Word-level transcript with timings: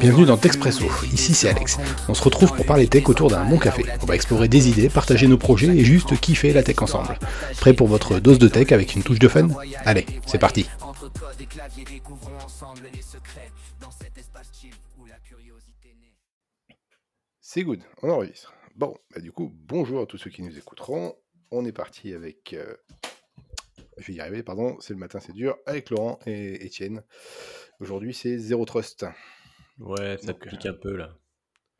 Bienvenue 0.00 0.26
dans 0.26 0.36
Texpresso, 0.36 0.86
ici 1.12 1.34
c'est 1.34 1.48
Alex. 1.48 1.78
On 2.08 2.14
se 2.14 2.22
retrouve 2.22 2.54
pour 2.54 2.66
parler 2.66 2.88
tech 2.88 3.08
autour 3.08 3.30
d'un 3.30 3.44
bon 3.44 3.58
café. 3.58 3.84
On 4.02 4.06
va 4.06 4.14
explorer 4.14 4.48
des 4.48 4.68
idées, 4.68 4.88
partager 4.88 5.26
nos 5.26 5.38
projets 5.38 5.68
et 5.68 5.84
juste 5.84 6.18
kiffer 6.20 6.52
la 6.52 6.62
tech 6.62 6.82
ensemble. 6.82 7.18
Prêt 7.60 7.72
pour 7.72 7.86
votre 7.86 8.18
dose 8.18 8.38
de 8.38 8.48
tech 8.48 8.72
avec 8.72 8.94
une 8.94 9.02
touche 9.02 9.18
de 9.18 9.28
fun? 9.28 9.48
Allez, 9.84 10.06
c'est 10.26 10.38
parti 10.38 10.66
C'est 17.40 17.62
good, 17.62 17.80
on 18.02 18.10
enregistre. 18.10 18.52
Bon, 18.74 18.94
bah 19.14 19.20
du 19.20 19.32
coup, 19.32 19.52
bonjour 19.66 20.02
à 20.02 20.06
tous 20.06 20.18
ceux 20.18 20.30
qui 20.30 20.42
nous 20.42 20.58
écouteront. 20.58 21.14
On 21.50 21.64
est 21.64 21.72
parti 21.72 22.12
avec... 22.12 22.52
Euh, 22.52 22.74
je 23.98 24.08
vais 24.08 24.14
y 24.14 24.20
arriver, 24.20 24.42
pardon, 24.42 24.76
c'est 24.80 24.92
le 24.92 24.98
matin, 24.98 25.20
c'est 25.20 25.32
dur, 25.32 25.56
avec 25.64 25.88
Laurent 25.88 26.18
et 26.26 26.66
Étienne. 26.66 27.02
Aujourd'hui, 27.80 28.12
c'est 28.12 28.36
Zero 28.36 28.64
Trust. 28.66 29.06
Ouais, 29.78 30.16
ça 30.18 30.34
pique 30.34 30.66
un 30.66 30.74
peu 30.74 30.96
là. 30.96 31.16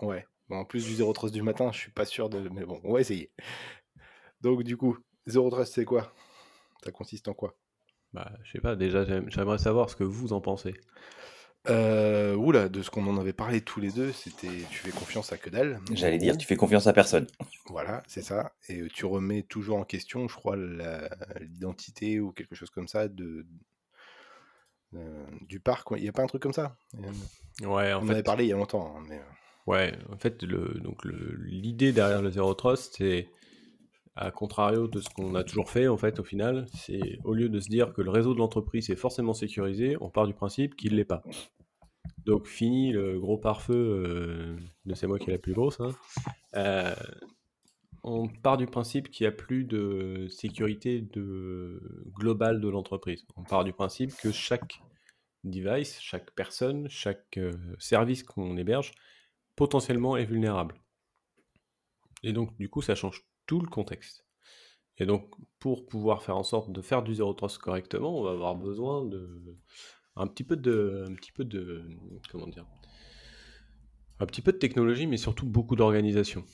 Ouais. 0.00 0.26
Bon, 0.48 0.58
en 0.58 0.64
plus 0.64 0.84
du 0.84 0.94
Zero 0.94 1.12
Trust 1.12 1.34
du 1.34 1.42
matin, 1.42 1.70
je 1.72 1.78
suis 1.78 1.90
pas 1.90 2.04
sûr 2.04 2.28
de. 2.28 2.48
Mais 2.50 2.64
bon, 2.64 2.80
on 2.84 2.92
va 2.92 3.00
essayer. 3.00 3.32
Donc, 4.40 4.62
du 4.62 4.76
coup, 4.76 4.98
Zero 5.26 5.50
Trust, 5.50 5.74
c'est 5.74 5.84
quoi? 5.84 6.12
Ça 6.84 6.92
consiste 6.92 7.26
en 7.28 7.34
quoi? 7.34 7.56
Bah, 8.12 8.30
je 8.44 8.52
sais 8.52 8.60
pas, 8.60 8.76
déjà, 8.76 9.04
j'aimerais 9.04 9.58
savoir 9.58 9.90
ce 9.90 9.96
que 9.96 10.04
vous 10.04 10.32
en 10.32 10.40
pensez. 10.40 10.74
Euh, 11.68 12.36
oula, 12.36 12.68
de 12.68 12.80
ce 12.80 12.90
qu'on 12.90 13.06
en 13.08 13.18
avait 13.18 13.32
parlé 13.32 13.60
tous 13.60 13.80
les 13.80 13.90
deux, 13.90 14.12
c'était 14.12 14.46
tu 14.70 14.78
fais 14.78 14.92
confiance 14.92 15.32
à 15.32 15.36
que 15.36 15.50
dalle. 15.50 15.80
J'allais 15.92 16.18
dire, 16.18 16.38
tu 16.38 16.46
fais 16.46 16.54
confiance 16.54 16.86
à 16.86 16.92
personne. 16.92 17.26
Voilà, 17.66 18.04
c'est 18.06 18.22
ça. 18.22 18.52
Et 18.68 18.86
tu 18.88 19.04
remets 19.04 19.42
toujours 19.42 19.78
en 19.78 19.84
question, 19.84 20.28
je 20.28 20.34
crois, 20.36 20.56
l'identité 21.40 22.20
ou 22.20 22.30
quelque 22.30 22.54
chose 22.54 22.70
comme 22.70 22.86
ça 22.86 23.08
de, 23.08 23.24
euh, 23.24 23.46
du 25.48 25.60
parc. 25.60 25.88
Il 25.96 26.02
n'y 26.02 26.08
a 26.08 26.12
pas 26.12 26.22
un 26.22 26.26
truc 26.26 26.42
comme 26.42 26.52
ça? 26.52 26.76
Ouais, 27.62 27.92
en 27.92 28.02
On 28.02 28.06
en 28.06 28.08
avait 28.08 28.22
parlé 28.22 28.44
il 28.44 28.48
y 28.48 28.52
a 28.52 28.56
longtemps. 28.56 28.96
Hein, 28.96 29.02
mais... 29.08 29.16
Euh. 29.16 29.22
Ouais, 29.66 29.92
en 30.12 30.16
fait, 30.16 30.42
le, 30.44 30.80
donc 30.80 31.04
l'idée 31.04 31.92
derrière 31.92 32.22
le 32.22 32.30
Zero 32.30 32.54
Trust, 32.54 32.96
c'est 32.98 33.28
à 34.14 34.30
contrario 34.30 34.86
de 34.86 35.00
ce 35.00 35.08
qu'on 35.10 35.34
a 35.34 35.42
toujours 35.42 35.70
fait, 35.70 35.88
en 35.88 35.96
fait, 35.96 36.20
au 36.20 36.24
final, 36.24 36.66
c'est 36.72 37.18
au 37.24 37.34
lieu 37.34 37.48
de 37.48 37.60
se 37.60 37.68
dire 37.68 37.92
que 37.92 38.00
le 38.00 38.10
réseau 38.10 38.32
de 38.32 38.38
l'entreprise 38.38 38.88
est 38.90 38.96
forcément 38.96 39.34
sécurisé, 39.34 39.96
on 40.00 40.08
part 40.08 40.26
du 40.26 40.34
principe 40.34 40.76
qu'il 40.76 40.92
ne 40.92 40.96
l'est 40.96 41.04
pas. 41.04 41.22
Donc, 42.24 42.46
fini 42.46 42.92
le 42.92 43.18
gros 43.18 43.38
pare-feu 43.38 43.74
euh, 43.74 44.56
de 44.84 44.94
c'est 44.94 45.06
moi 45.06 45.18
qui 45.18 45.30
est 45.30 45.32
la 45.32 45.38
plus 45.38 45.52
grosse. 45.52 45.80
Hein. 45.80 45.90
On 48.06 48.28
part 48.28 48.56
du 48.56 48.66
principe 48.66 49.10
qu'il 49.10 49.24
n'y 49.24 49.28
a 49.28 49.32
plus 49.32 49.64
de 49.64 50.28
sécurité 50.30 51.04
globale 52.14 52.60
de 52.60 52.68
l'entreprise. 52.68 53.26
On 53.36 53.42
part 53.42 53.64
du 53.64 53.72
principe 53.72 54.16
que 54.16 54.30
chaque 54.30 54.80
device, 55.42 56.00
chaque 56.00 56.30
personne, 56.30 56.88
chaque 56.88 57.36
euh, 57.36 57.52
service 57.78 58.22
qu'on 58.22 58.56
héberge, 58.56 58.92
potentiellement 59.56 60.16
est 60.16 60.24
vulnérable. 60.24 60.76
Et 62.22 62.32
donc, 62.32 62.56
du 62.58 62.68
coup, 62.68 62.80
ça 62.80 62.94
change 62.94 63.26
tout 63.46 63.60
le 63.60 63.66
contexte. 63.66 64.24
Et 64.98 65.04
donc, 65.04 65.34
pour 65.58 65.86
pouvoir 65.86 66.22
faire 66.22 66.36
en 66.36 66.44
sorte 66.44 66.70
de 66.70 66.80
faire 66.82 67.02
du 67.02 67.14
zero 67.14 67.34
trust 67.34 67.58
correctement, 67.58 68.18
on 68.18 68.22
va 68.22 68.30
avoir 68.30 68.54
besoin 68.54 69.04
de 69.04 69.58
un 70.14 70.26
petit 70.28 70.44
peu 70.44 70.56
de, 70.56 71.04
de, 71.38 71.84
comment 72.30 72.46
dire, 72.46 72.66
un 74.20 74.26
petit 74.26 74.42
peu 74.42 74.52
de 74.52 74.58
technologie, 74.58 75.06
mais 75.06 75.18
surtout 75.18 75.44
beaucoup 75.44 75.76
d'organisation. 75.76 76.44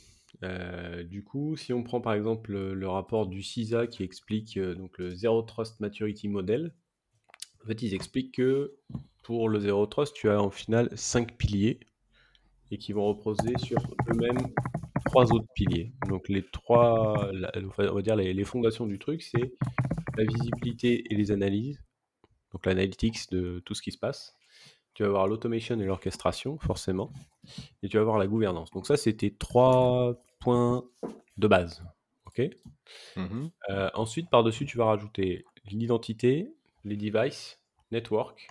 Euh, 0.42 1.04
du 1.04 1.22
coup, 1.22 1.56
si 1.56 1.72
on 1.72 1.82
prend 1.82 2.00
par 2.00 2.14
exemple 2.14 2.52
le, 2.52 2.88
rapport 2.88 3.26
du 3.26 3.42
CISA 3.42 3.86
qui 3.86 4.02
explique 4.02 4.56
euh, 4.56 4.74
donc 4.74 4.98
le 4.98 5.14
Zero 5.14 5.42
Trust 5.42 5.80
Maturity 5.80 6.28
Model, 6.28 6.74
en 7.62 7.66
fait, 7.66 7.82
ils 7.82 7.94
expliquent 7.94 8.34
que 8.34 8.74
pour 9.22 9.48
le 9.48 9.60
Zero 9.60 9.86
Trust, 9.86 10.14
tu 10.14 10.28
as 10.28 10.40
en 10.40 10.50
final 10.50 10.88
cinq 10.96 11.36
piliers 11.36 11.80
et 12.70 12.78
qui 12.78 12.92
vont 12.92 13.06
reposer 13.06 13.56
sur 13.58 13.78
eux-mêmes 14.10 14.48
trois 15.04 15.32
autres 15.32 15.48
piliers. 15.54 15.92
Donc 16.08 16.28
les 16.28 16.42
trois, 16.42 17.30
on 17.78 17.94
va 17.94 18.02
dire 18.02 18.16
les, 18.16 18.44
fondations 18.44 18.86
du 18.86 18.98
truc, 18.98 19.22
c'est 19.22 19.52
la 20.16 20.24
visibilité 20.24 21.12
et 21.12 21.16
les 21.16 21.30
analyses, 21.30 21.80
donc 22.52 22.66
l'analytics 22.66 23.30
de 23.30 23.62
tout 23.64 23.74
ce 23.74 23.82
qui 23.82 23.92
se 23.92 23.98
passe. 23.98 24.34
Tu 24.94 25.02
vas 25.02 25.08
avoir 25.08 25.26
l'automation 25.26 25.78
et 25.80 25.84
l'orchestration, 25.84 26.58
forcément, 26.58 27.12
et 27.82 27.88
tu 27.88 27.96
vas 27.96 28.02
avoir 28.02 28.18
la 28.18 28.26
gouvernance. 28.26 28.70
Donc 28.70 28.86
ça, 28.86 28.96
c'était 28.96 29.34
trois 29.38 30.14
points 30.40 30.84
de 31.38 31.48
base. 31.48 31.82
Ok? 32.26 32.42
Mmh 33.16 33.46
euh, 33.70 33.90
ensuite, 33.94 34.28
par-dessus, 34.28 34.66
tu 34.66 34.76
vas 34.76 34.86
rajouter 34.86 35.44
l'identité, 35.70 36.52
les 36.84 36.96
devices, 36.96 37.60
network, 37.90 38.48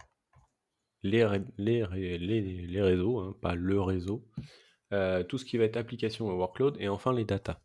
les, 1.03 1.27
les, 1.57 2.17
les, 2.17 2.81
réseaux, 2.81 3.19
hein, 3.19 3.35
pas 3.41 3.55
le 3.55 3.81
réseau, 3.81 4.23
euh, 4.93 5.23
tout 5.23 5.37
ce 5.37 5.45
qui 5.45 5.57
va 5.57 5.65
être 5.65 5.77
application 5.77 6.31
et 6.31 6.33
workload, 6.33 6.77
et 6.79 6.89
enfin 6.89 7.13
les 7.13 7.25
data. 7.25 7.59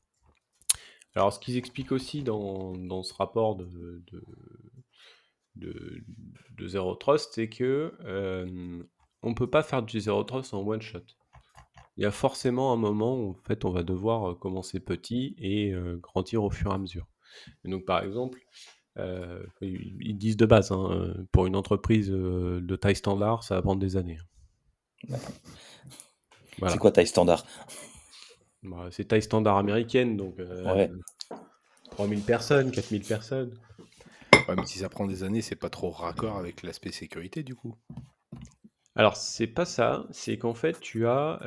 Alors, 1.15 1.33
ce 1.33 1.39
qu'ils 1.39 1.57
expliquent 1.57 1.93
aussi 1.93 2.23
dans, 2.23 2.77
dans, 2.77 3.03
ce 3.03 3.15
rapport 3.15 3.57
de, 3.57 3.65
de, 4.13 4.23
de, 5.57 6.03
Zero 6.67 6.95
Trust, 6.95 7.33
c'est 7.35 7.49
que 7.49 7.93
euh, 8.05 8.83
on 9.23 9.31
ne 9.31 9.35
peut 9.35 9.51
pas 9.51 9.63
faire 9.63 9.83
du 9.83 10.01
Zero 10.01 10.25
Trust 10.25 10.55
en 10.55 10.67
one 10.67 10.83
shot. 10.83 11.01
Il 11.97 12.03
y 12.03 12.07
a 12.07 12.11
forcément 12.11 12.73
un 12.73 12.77
moment 12.77 13.19
où 13.19 13.31
en 13.31 13.45
fait, 13.47 13.65
on 13.65 13.71
va 13.71 13.83
devoir 13.83 14.31
euh, 14.31 14.35
commencer 14.35 14.81
petit 14.81 15.35
et 15.39 15.75
grandir 16.01 16.45
au 16.45 16.51
fur 16.51 16.71
et 16.71 16.75
à 16.75 16.79
mesure. 16.79 17.07
Et 17.65 17.71
donc, 17.71 17.85
par 17.85 18.03
exemple, 18.03 18.39
euh, 18.99 19.43
ils 19.61 20.17
disent 20.17 20.37
de 20.37 20.47
base, 20.47 20.73
hein, 20.73 20.89
euh, 20.91 21.15
pour 21.33 21.47
une 21.47 21.57
entreprise 21.57 22.11
euh, 22.11 22.61
de 22.63 22.77
taille 22.77 22.97
standard, 22.97 23.45
ça 23.45 23.57
va 23.57 23.63
prendre 23.63 23.81
des 23.81 23.97
années. 23.97 24.19
C'est 26.67 26.79
quoi 26.79 26.91
taille 26.91 27.07
standard? 27.07 27.45
Bah, 28.63 28.89
C'est 28.91 29.05
taille 29.05 29.23
standard 29.23 29.59
américaine, 29.59 30.17
donc 30.17 30.41
3000 31.91 32.21
personnes, 32.23 32.71
4000 32.71 33.03
personnes. 33.03 33.55
Ouais, 34.49 34.55
mais 34.57 34.67
si 34.67 34.79
ça 34.79 34.89
prend 34.89 35.07
des 35.07 35.25
années, 35.25 35.43
c'est 35.43 35.57
pas 35.57 35.71
trop 35.71 35.91
raccord 35.91 36.37
avec 36.37 36.63
l'aspect 36.63 36.93
sécurité 36.93 37.43
du 37.43 37.55
coup. 37.55 37.75
Alors, 38.95 39.17
c'est 39.17 39.47
pas 39.47 39.65
ça, 39.65 40.07
c'est 40.11 40.39
qu'en 40.39 40.55
fait, 40.55 40.81
tu 40.81 41.07
as, 41.07 41.41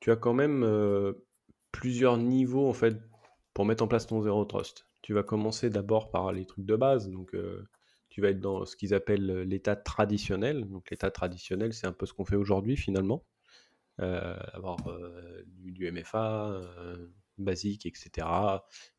tu 0.00 0.10
as 0.10 0.16
quand 0.16 0.34
même 0.34 1.14
plusieurs 1.72 2.18
niveaux 2.18 2.68
en 2.68 2.72
fait 2.72 2.96
pour 3.52 3.64
mettre 3.64 3.82
en 3.82 3.88
place 3.88 4.06
ton 4.06 4.22
Zero 4.22 4.44
Trust 4.44 4.86
tu 5.04 5.12
vas 5.12 5.22
commencer 5.22 5.68
d'abord 5.68 6.10
par 6.10 6.32
les 6.32 6.46
trucs 6.46 6.64
de 6.64 6.76
base. 6.76 7.10
Donc, 7.10 7.34
euh, 7.34 7.68
tu 8.08 8.22
vas 8.22 8.30
être 8.30 8.40
dans 8.40 8.64
ce 8.64 8.74
qu'ils 8.74 8.94
appellent 8.94 9.28
euh, 9.30 9.44
l'état 9.44 9.76
traditionnel. 9.76 10.66
Donc, 10.66 10.90
l'état 10.90 11.10
traditionnel, 11.10 11.74
c'est 11.74 11.86
un 11.86 11.92
peu 11.92 12.06
ce 12.06 12.14
qu'on 12.14 12.24
fait 12.24 12.36
aujourd'hui 12.36 12.78
finalement. 12.78 13.22
Euh, 14.00 14.34
avoir 14.54 14.78
du, 15.46 15.92
MFA 15.92 16.58
basique, 17.38 17.86
etc. 17.86 18.26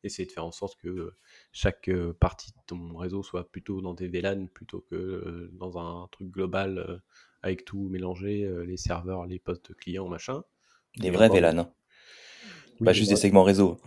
Essayer 0.02 0.26
de 0.26 0.32
faire 0.32 0.44
en 0.44 0.52
sorte 0.52 0.76
que 0.76 1.12
chaque 1.52 1.90
partie 2.20 2.52
de 2.52 2.58
ton 2.66 2.96
réseau 2.96 3.22
soit 3.22 3.50
plutôt 3.50 3.80
dans 3.80 3.94
des 3.94 4.08
VLAN 4.08 4.46
plutôt 4.46 4.80
que 4.80 5.50
dans 5.52 5.78
un 5.78 6.08
truc 6.12 6.30
global 6.30 7.02
avec 7.42 7.64
tout 7.64 7.88
mélangé, 7.88 8.48
les 8.66 8.76
serveurs, 8.76 9.26
les 9.26 9.38
postes 9.38 9.74
clients, 9.74 10.08
machin. 10.08 10.42
Des 10.98 11.10
vrais 11.10 11.28
VLAN. 11.28 11.58
Hein. 11.58 11.72
pas 12.84 12.92
juste 12.92 13.10
des 13.10 13.16
segments 13.16 13.44
réseau. 13.44 13.78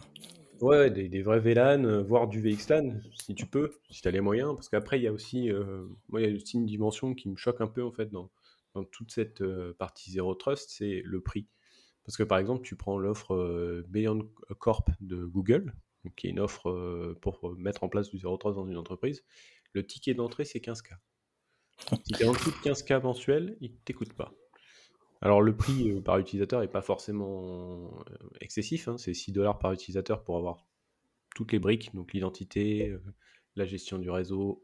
Ouais, 0.62 0.90
des, 0.90 1.22
vrais 1.22 1.40
VLAN, 1.40 2.04
voire 2.04 2.28
du 2.28 2.42
VXLAN, 2.42 3.00
si 3.18 3.34
tu 3.34 3.46
peux, 3.46 3.72
si 3.90 4.02
tu 4.02 4.08
as 4.08 4.12
les 4.12 4.20
moyens. 4.20 4.56
Parce 4.56 4.68
qu'après, 4.68 5.00
il 5.00 5.04
y 5.04 5.08
a 5.08 5.14
aussi, 5.14 5.50
euh, 5.50 5.86
moi, 6.10 6.22
il 6.22 6.30
y 6.30 6.31
a 6.31 6.36
aussi 6.36 6.58
une 6.58 6.66
dimension 6.66 7.16
qui 7.16 7.30
me 7.30 7.38
choque 7.38 7.62
un 7.62 7.68
peu, 7.68 7.84
en 7.84 7.92
fait, 7.92 8.12
dans, 8.12 8.30
dans 8.74 8.84
toute 8.84 9.12
cette 9.12 9.42
euh, 9.42 9.74
partie 9.80 10.12
Zero 10.12 10.36
Trust, 10.36 10.70
c'est 10.70 11.02
le 11.06 11.22
prix. 11.22 11.48
Parce 12.09 12.18
que, 12.18 12.24
par 12.24 12.40
exemple, 12.40 12.64
tu 12.64 12.75
prends 12.75 12.97
l'offre 12.97 13.84
Beyond 13.88 14.28
Corp 14.58 14.90
de 15.00 15.24
Google, 15.25 15.75
qui 16.16 16.25
est 16.25 16.31
une 16.31 16.40
offre 16.40 17.16
pour 17.22 17.56
mettre 17.56 17.84
en 17.84 17.88
place 17.88 18.09
du 18.09 18.18
Zero 18.18 18.36
Trust 18.36 18.56
dans 18.56 18.66
une 18.66 18.78
entreprise. 18.78 19.24
Le 19.74 19.86
ticket 19.86 20.16
d'entrée, 20.16 20.44
c'est 20.44 20.58
15K. 20.58 20.98
Si 22.03 22.14
tu 22.14 22.24
es 22.24 22.25
en 22.25 22.34
dessous 22.34 22.50
de 22.50 22.56
15K 22.56 23.03
mensuel, 23.03 23.58
il 23.62 23.74
ne 23.74 23.78
t'écoute 23.86 24.14
pas. 24.14 24.33
Alors 25.22 25.44
le 25.44 25.56
prix 25.56 25.92
euh, 25.92 26.01
par 26.01 26.18
utilisateur 26.18 26.62
n'est 26.62 26.68
pas 26.68 26.81
forcément 26.81 27.94
euh, 28.10 28.16
excessif, 28.42 28.88
hein, 28.88 28.98
c'est 28.98 29.13
6 29.13 29.31
dollars 29.31 29.60
par 29.60 29.72
utilisateur 29.72 30.24
pour 30.24 30.36
avoir 30.36 30.66
toutes 31.36 31.51
les 31.51 31.60
briques, 31.60 31.94
donc 31.94 32.13
l'identité, 32.13 32.89
euh, 32.89 33.04
la 33.56 33.66
gestion 33.66 34.00
du 34.00 34.10
réseau 34.10 34.63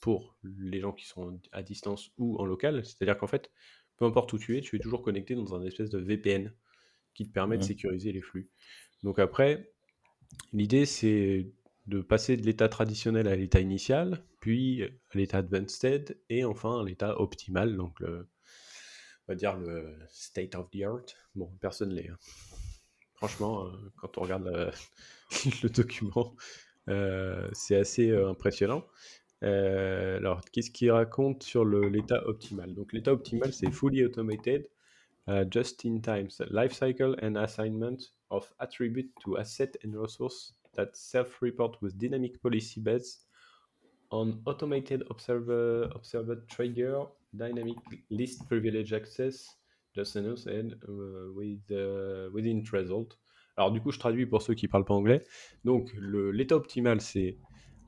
pour 0.00 0.36
les 0.42 0.80
gens 0.80 0.92
qui 0.92 1.06
sont 1.06 1.38
à 1.52 1.62
distance 1.62 2.10
ou 2.18 2.36
en 2.38 2.44
local. 2.44 2.84
C'est-à-dire 2.84 3.16
qu'en 3.16 3.28
fait, 3.28 3.52
peu 3.96 4.04
importe 4.04 4.32
où 4.32 4.38
tu 4.38 4.56
es, 4.56 4.60
tu 4.62 4.76
es 4.76 4.78
toujours 4.78 5.02
connecté 5.02 5.36
dans 5.36 5.54
un 5.54 5.62
espèce 5.62 5.90
de 5.90 5.98
VPN 5.98 6.52
qui 7.16 7.26
te 7.26 7.32
permet 7.32 7.58
de 7.58 7.62
sécuriser 7.62 8.12
les 8.12 8.20
flux. 8.20 8.48
Donc 9.02 9.18
après, 9.18 9.72
l'idée 10.52 10.86
c'est 10.86 11.52
de 11.86 12.00
passer 12.00 12.36
de 12.36 12.42
l'état 12.42 12.68
traditionnel 12.68 13.28
à 13.28 13.36
l'état 13.36 13.60
initial, 13.60 14.24
puis 14.40 14.82
à 14.82 14.88
l'état 15.14 15.38
advanced 15.38 16.18
et 16.28 16.44
enfin 16.44 16.80
à 16.80 16.84
l'état 16.84 17.20
optimal, 17.20 17.76
donc 17.76 17.98
le, 18.00 18.28
on 19.26 19.32
va 19.32 19.34
dire, 19.34 19.56
le 19.56 19.96
state 20.08 20.54
of 20.54 20.70
the 20.70 20.82
art. 20.82 21.06
Bon, 21.34 21.50
personne 21.60 21.92
l'est. 21.92 22.08
Hein. 22.08 22.18
Franchement, 23.14 23.66
euh, 23.66 23.70
quand 23.96 24.18
on 24.18 24.22
regarde 24.22 24.72
le 25.62 25.68
document, 25.68 26.36
euh, 26.88 27.48
c'est 27.52 27.76
assez 27.76 28.10
euh, 28.10 28.30
impressionnant. 28.30 28.84
Euh, 29.42 30.16
alors, 30.18 30.40
qu'est-ce 30.52 30.70
qu'il 30.70 30.90
raconte 30.90 31.42
sur 31.42 31.64
l'état 31.64 32.26
optimal? 32.26 32.74
Donc, 32.74 32.92
l'état 32.92 33.12
optimal, 33.12 33.52
c'est 33.52 33.70
fully 33.70 34.04
automated, 34.04 34.68
uh, 35.28 35.44
just-in-time 35.44 36.28
life 36.50 36.72
cycle 36.72 37.14
and 37.22 37.36
assignment 37.36 38.02
of 38.30 38.52
attribute 38.60 39.10
to 39.24 39.38
asset 39.38 39.76
and 39.82 39.94
resource 39.94 40.54
that 40.74 40.94
self-report 40.94 41.80
with 41.82 41.98
dynamic 41.98 42.40
policy 42.42 42.80
based 42.80 43.26
on 44.10 44.40
automated 44.46 45.02
observer, 45.10 45.90
observer 45.94 46.44
trigger, 46.48 47.04
dynamic 47.32 47.76
list 48.10 48.46
privilege 48.48 48.92
access, 48.92 49.46
just 49.94 50.16
enough 50.16 50.46
and 50.46 50.74
uh, 50.88 51.32
with, 51.34 51.60
uh, 51.70 52.30
within 52.32 52.62
result. 52.72 53.18
Alors 53.56 53.72
du 53.72 53.80
coup, 53.80 53.90
je 53.90 53.98
traduis 53.98 54.26
pour 54.26 54.42
ceux 54.42 54.54
qui 54.54 54.68
parlent 54.68 54.84
pas 54.84 54.94
anglais. 54.94 55.24
Donc 55.64 55.92
l'état 55.98 56.56
optimal, 56.56 57.00
c'est 57.00 57.38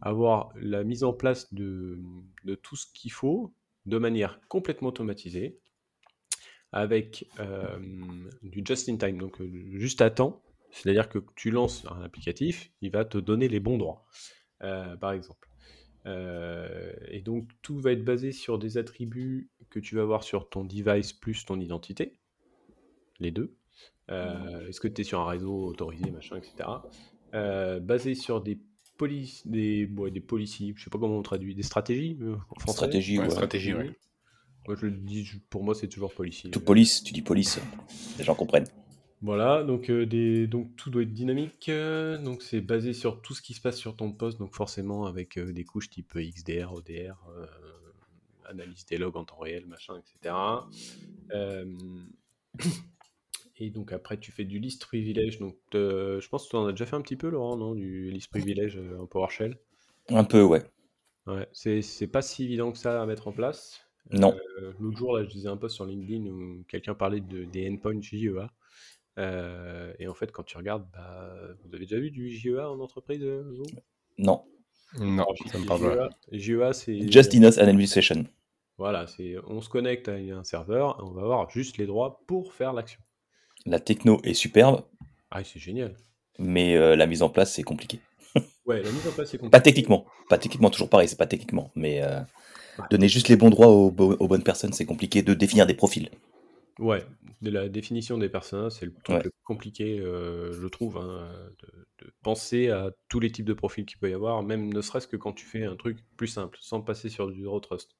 avoir 0.00 0.52
la 0.56 0.82
mise 0.84 1.04
en 1.04 1.12
place 1.12 1.52
de, 1.52 1.98
de 2.44 2.54
tout 2.54 2.76
ce 2.76 2.86
qu'il 2.94 3.12
faut 3.12 3.52
de 3.86 3.98
manière 3.98 4.40
complètement 4.48 4.88
automatisée, 4.88 5.58
avec 6.72 7.26
euh, 7.40 7.78
du 8.42 8.62
just-in-time, 8.64 9.18
donc 9.18 9.40
euh, 9.40 9.50
juste 9.72 10.00
à 10.00 10.10
temps. 10.10 10.42
C'est-à-dire 10.70 11.08
que 11.08 11.18
tu 11.34 11.50
lances 11.50 11.86
un 11.90 12.02
applicatif, 12.02 12.70
il 12.82 12.90
va 12.90 13.04
te 13.04 13.16
donner 13.18 13.48
les 13.48 13.58
bons 13.60 13.78
droits, 13.78 14.04
euh, 14.62 14.96
par 14.96 15.12
exemple. 15.12 15.48
Euh, 16.06 16.92
et 17.08 17.20
donc 17.22 17.50
tout 17.62 17.78
va 17.80 17.92
être 17.92 18.04
basé 18.04 18.32
sur 18.32 18.58
des 18.58 18.78
attributs 18.78 19.50
que 19.70 19.80
tu 19.80 19.96
vas 19.96 20.02
avoir 20.02 20.22
sur 20.22 20.48
ton 20.48 20.64
device 20.64 21.12
plus 21.12 21.44
ton 21.44 21.58
identité, 21.60 22.18
les 23.18 23.30
deux. 23.30 23.56
Euh, 24.10 24.68
Est-ce 24.68 24.80
que 24.80 24.88
tu 24.88 25.00
es 25.02 25.04
sur 25.04 25.20
un 25.20 25.26
réseau 25.26 25.66
autorisé, 25.66 26.10
machin, 26.10 26.36
etc. 26.36 26.68
Euh, 27.34 27.80
basé 27.80 28.14
sur 28.14 28.40
des 28.40 28.58
polices, 28.96 29.46
des, 29.46 29.86
ouais, 29.96 30.10
des 30.10 30.20
policies, 30.20 30.72
je 30.76 30.84
sais 30.84 30.90
pas 30.90 30.98
comment 30.98 31.18
on 31.18 31.22
traduit, 31.22 31.54
des 31.54 31.62
stratégies 31.62 32.18
euh, 32.22 32.36
en 32.50 32.58
français? 32.60 32.76
Stratégie, 32.76 33.18
Ouais, 33.18 33.24
ouais. 33.24 33.30
stratégie, 33.30 33.74
ouais. 33.74 33.90
Moi, 34.68 34.76
je 34.78 34.84
le 34.84 34.92
dis, 34.92 35.26
pour 35.48 35.64
moi, 35.64 35.74
c'est 35.74 35.88
toujours 35.88 36.12
policy. 36.12 36.50
Tout 36.50 36.60
police, 36.60 37.02
tu 37.02 37.14
dis 37.14 37.22
police, 37.22 37.58
les 38.18 38.24
gens 38.24 38.34
comprennent. 38.34 38.68
Voilà, 39.22 39.64
donc, 39.64 39.88
euh, 39.88 40.04
des, 40.04 40.46
donc 40.46 40.76
tout 40.76 40.90
doit 40.90 41.04
être 41.04 41.14
dynamique. 41.14 41.70
euh, 41.70 42.18
donc 42.18 42.42
c'est 42.42 42.60
basé 42.60 42.92
sur 42.92 43.22
tout 43.22 43.32
ce 43.32 43.40
qui 43.40 43.54
se 43.54 43.62
passe 43.62 43.78
sur 43.78 43.96
ton 43.96 44.12
poste, 44.12 44.38
donc 44.38 44.54
forcément 44.54 45.06
avec 45.06 45.38
euh, 45.38 45.54
des 45.54 45.64
couches 45.64 45.88
type 45.88 46.18
XDR, 46.18 46.74
ODR, 46.74 47.16
analyse 48.44 48.84
des 48.84 48.98
logs 48.98 49.16
en 49.16 49.24
temps 49.24 49.38
réel, 49.38 49.64
machin, 49.64 49.94
etc. 49.96 50.34
Et 53.60 53.70
donc 53.70 53.92
après 53.92 54.20
tu 54.20 54.32
fais 54.32 54.44
du 54.44 54.58
list 54.58 54.82
privilege. 54.82 55.38
Donc 55.38 55.56
je 55.72 56.28
pense 56.28 56.44
que 56.44 56.50
tu 56.50 56.56
en 56.56 56.66
as 56.66 56.72
déjà 56.72 56.84
fait 56.84 56.96
un 56.96 57.00
petit 57.00 57.16
peu, 57.16 57.30
Laurent, 57.30 57.56
non, 57.56 57.74
du 57.74 58.10
list 58.10 58.28
privilege 58.28 58.76
euh, 58.76 59.00
en 59.00 59.06
PowerShell? 59.06 59.56
Un 60.10 60.24
peu, 60.24 60.42
ouais. 60.42 60.62
Ouais, 61.26 61.48
c'est 61.52 62.06
pas 62.06 62.20
si 62.20 62.44
évident 62.44 62.70
que 62.70 62.78
ça 62.78 63.02
à 63.02 63.06
mettre 63.06 63.28
en 63.28 63.32
place. 63.32 63.87
Non. 64.10 64.34
Euh, 64.62 64.72
L'autre 64.80 64.96
jour, 64.96 65.16
là, 65.16 65.24
je 65.24 65.28
disais 65.28 65.48
un 65.48 65.56
post 65.56 65.74
sur 65.76 65.84
LinkedIn 65.84 66.26
où 66.26 66.64
quelqu'un 66.68 66.94
parlait 66.94 67.20
de, 67.20 67.44
des 67.44 67.68
endpoints 67.70 68.00
JEA. 68.00 68.48
Euh, 69.18 69.92
et 69.98 70.06
en 70.08 70.14
fait, 70.14 70.30
quand 70.32 70.44
tu 70.44 70.56
regardes, 70.56 70.86
bah, 70.92 71.34
vous 71.64 71.74
avez 71.74 71.84
déjà 71.86 71.98
vu 72.00 72.10
du 72.10 72.30
JEA 72.30 72.70
en 72.70 72.78
entreprise, 72.80 73.20
euh, 73.22 73.42
vous? 73.56 73.66
Non. 74.16 74.44
Non, 74.98 75.24
Alors, 75.24 75.34
ça 75.52 75.58
me 75.58 75.66
parle 75.66 75.82
pas. 75.96 76.08
JEA, 76.32 76.58
JEA, 76.60 76.72
c'est 76.72 77.12
Just 77.12 77.34
enough 77.34 77.58
administration. 77.58 78.24
voilà, 78.78 79.06
c'est 79.06 79.36
on 79.46 79.60
se 79.60 79.68
connecte 79.68 80.08
à 80.08 80.12
un 80.14 80.44
serveur 80.44 80.96
et 81.00 81.02
on 81.02 81.10
va 81.10 81.22
avoir 81.22 81.50
juste 81.50 81.76
les 81.76 81.86
droits 81.86 82.22
pour 82.26 82.54
faire 82.54 82.72
l'action. 82.72 83.00
La 83.66 83.80
techno 83.80 84.20
est 84.24 84.34
superbe, 84.34 84.84
Ah, 85.30 85.44
c'est 85.44 85.58
génial. 85.58 85.94
mais 86.38 86.76
euh, 86.76 86.96
la 86.96 87.06
mise 87.06 87.22
en 87.22 87.28
place, 87.28 87.52
c'est 87.52 87.64
compliqué. 87.64 87.98
Ouais, 88.66 88.82
la 88.82 88.92
mise 88.92 89.06
en 89.06 89.12
place 89.12 89.30
c'est 89.30 89.38
compliqué. 89.38 89.50
Pas 89.50 89.60
techniquement. 89.60 90.06
Pas 90.28 90.38
techniquement, 90.38 90.70
toujours 90.70 90.88
pareil, 90.90 91.08
c'est 91.08 91.16
pas 91.18 91.26
techniquement. 91.26 91.70
Mais 91.74 92.02
euh, 92.02 92.20
donner 92.90 93.08
juste 93.08 93.28
les 93.28 93.36
bons 93.36 93.50
droits 93.50 93.68
aux, 93.68 93.90
bo- 93.90 94.16
aux 94.18 94.28
bonnes 94.28 94.44
personnes, 94.44 94.72
c'est 94.72 94.86
compliqué 94.86 95.22
de 95.22 95.34
définir 95.34 95.66
des 95.66 95.74
profils. 95.74 96.10
Ouais, 96.78 97.04
de 97.42 97.50
la 97.50 97.68
définition 97.68 98.18
des 98.18 98.28
personnages, 98.28 98.72
c'est 98.72 98.86
le 98.86 98.94
truc 99.02 99.16
Ouais. 99.16 99.24
le 99.24 99.30
plus 99.30 99.42
compliqué, 99.42 99.98
euh, 99.98 100.52
je 100.60 100.66
trouve, 100.68 100.96
hein, 100.98 101.28
de, 101.60 102.06
de 102.06 102.12
penser 102.22 102.68
à 102.70 102.92
tous 103.08 103.18
les 103.18 103.32
types 103.32 103.44
de 103.46 103.52
profils 103.52 103.84
qu'il 103.84 103.98
peut 103.98 104.08
y 104.08 104.14
avoir, 104.14 104.44
même 104.44 104.72
ne 104.72 104.80
serait-ce 104.80 105.08
que 105.08 105.16
quand 105.16 105.32
tu 105.32 105.44
fais 105.44 105.64
un 105.64 105.74
truc 105.74 105.98
plus 106.16 106.28
simple, 106.28 106.56
sans 106.60 106.80
passer 106.80 107.08
sur 107.08 107.26
du 107.28 107.40
Zero 107.42 107.58
Trust. 107.58 107.96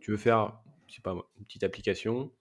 Tu 0.00 0.12
veux 0.12 0.16
faire, 0.16 0.60
je 0.88 0.96
sais 0.96 1.02
pas 1.02 1.14
moi, 1.14 1.30
une 1.38 1.46
petite 1.46 1.64
application, 1.64 2.32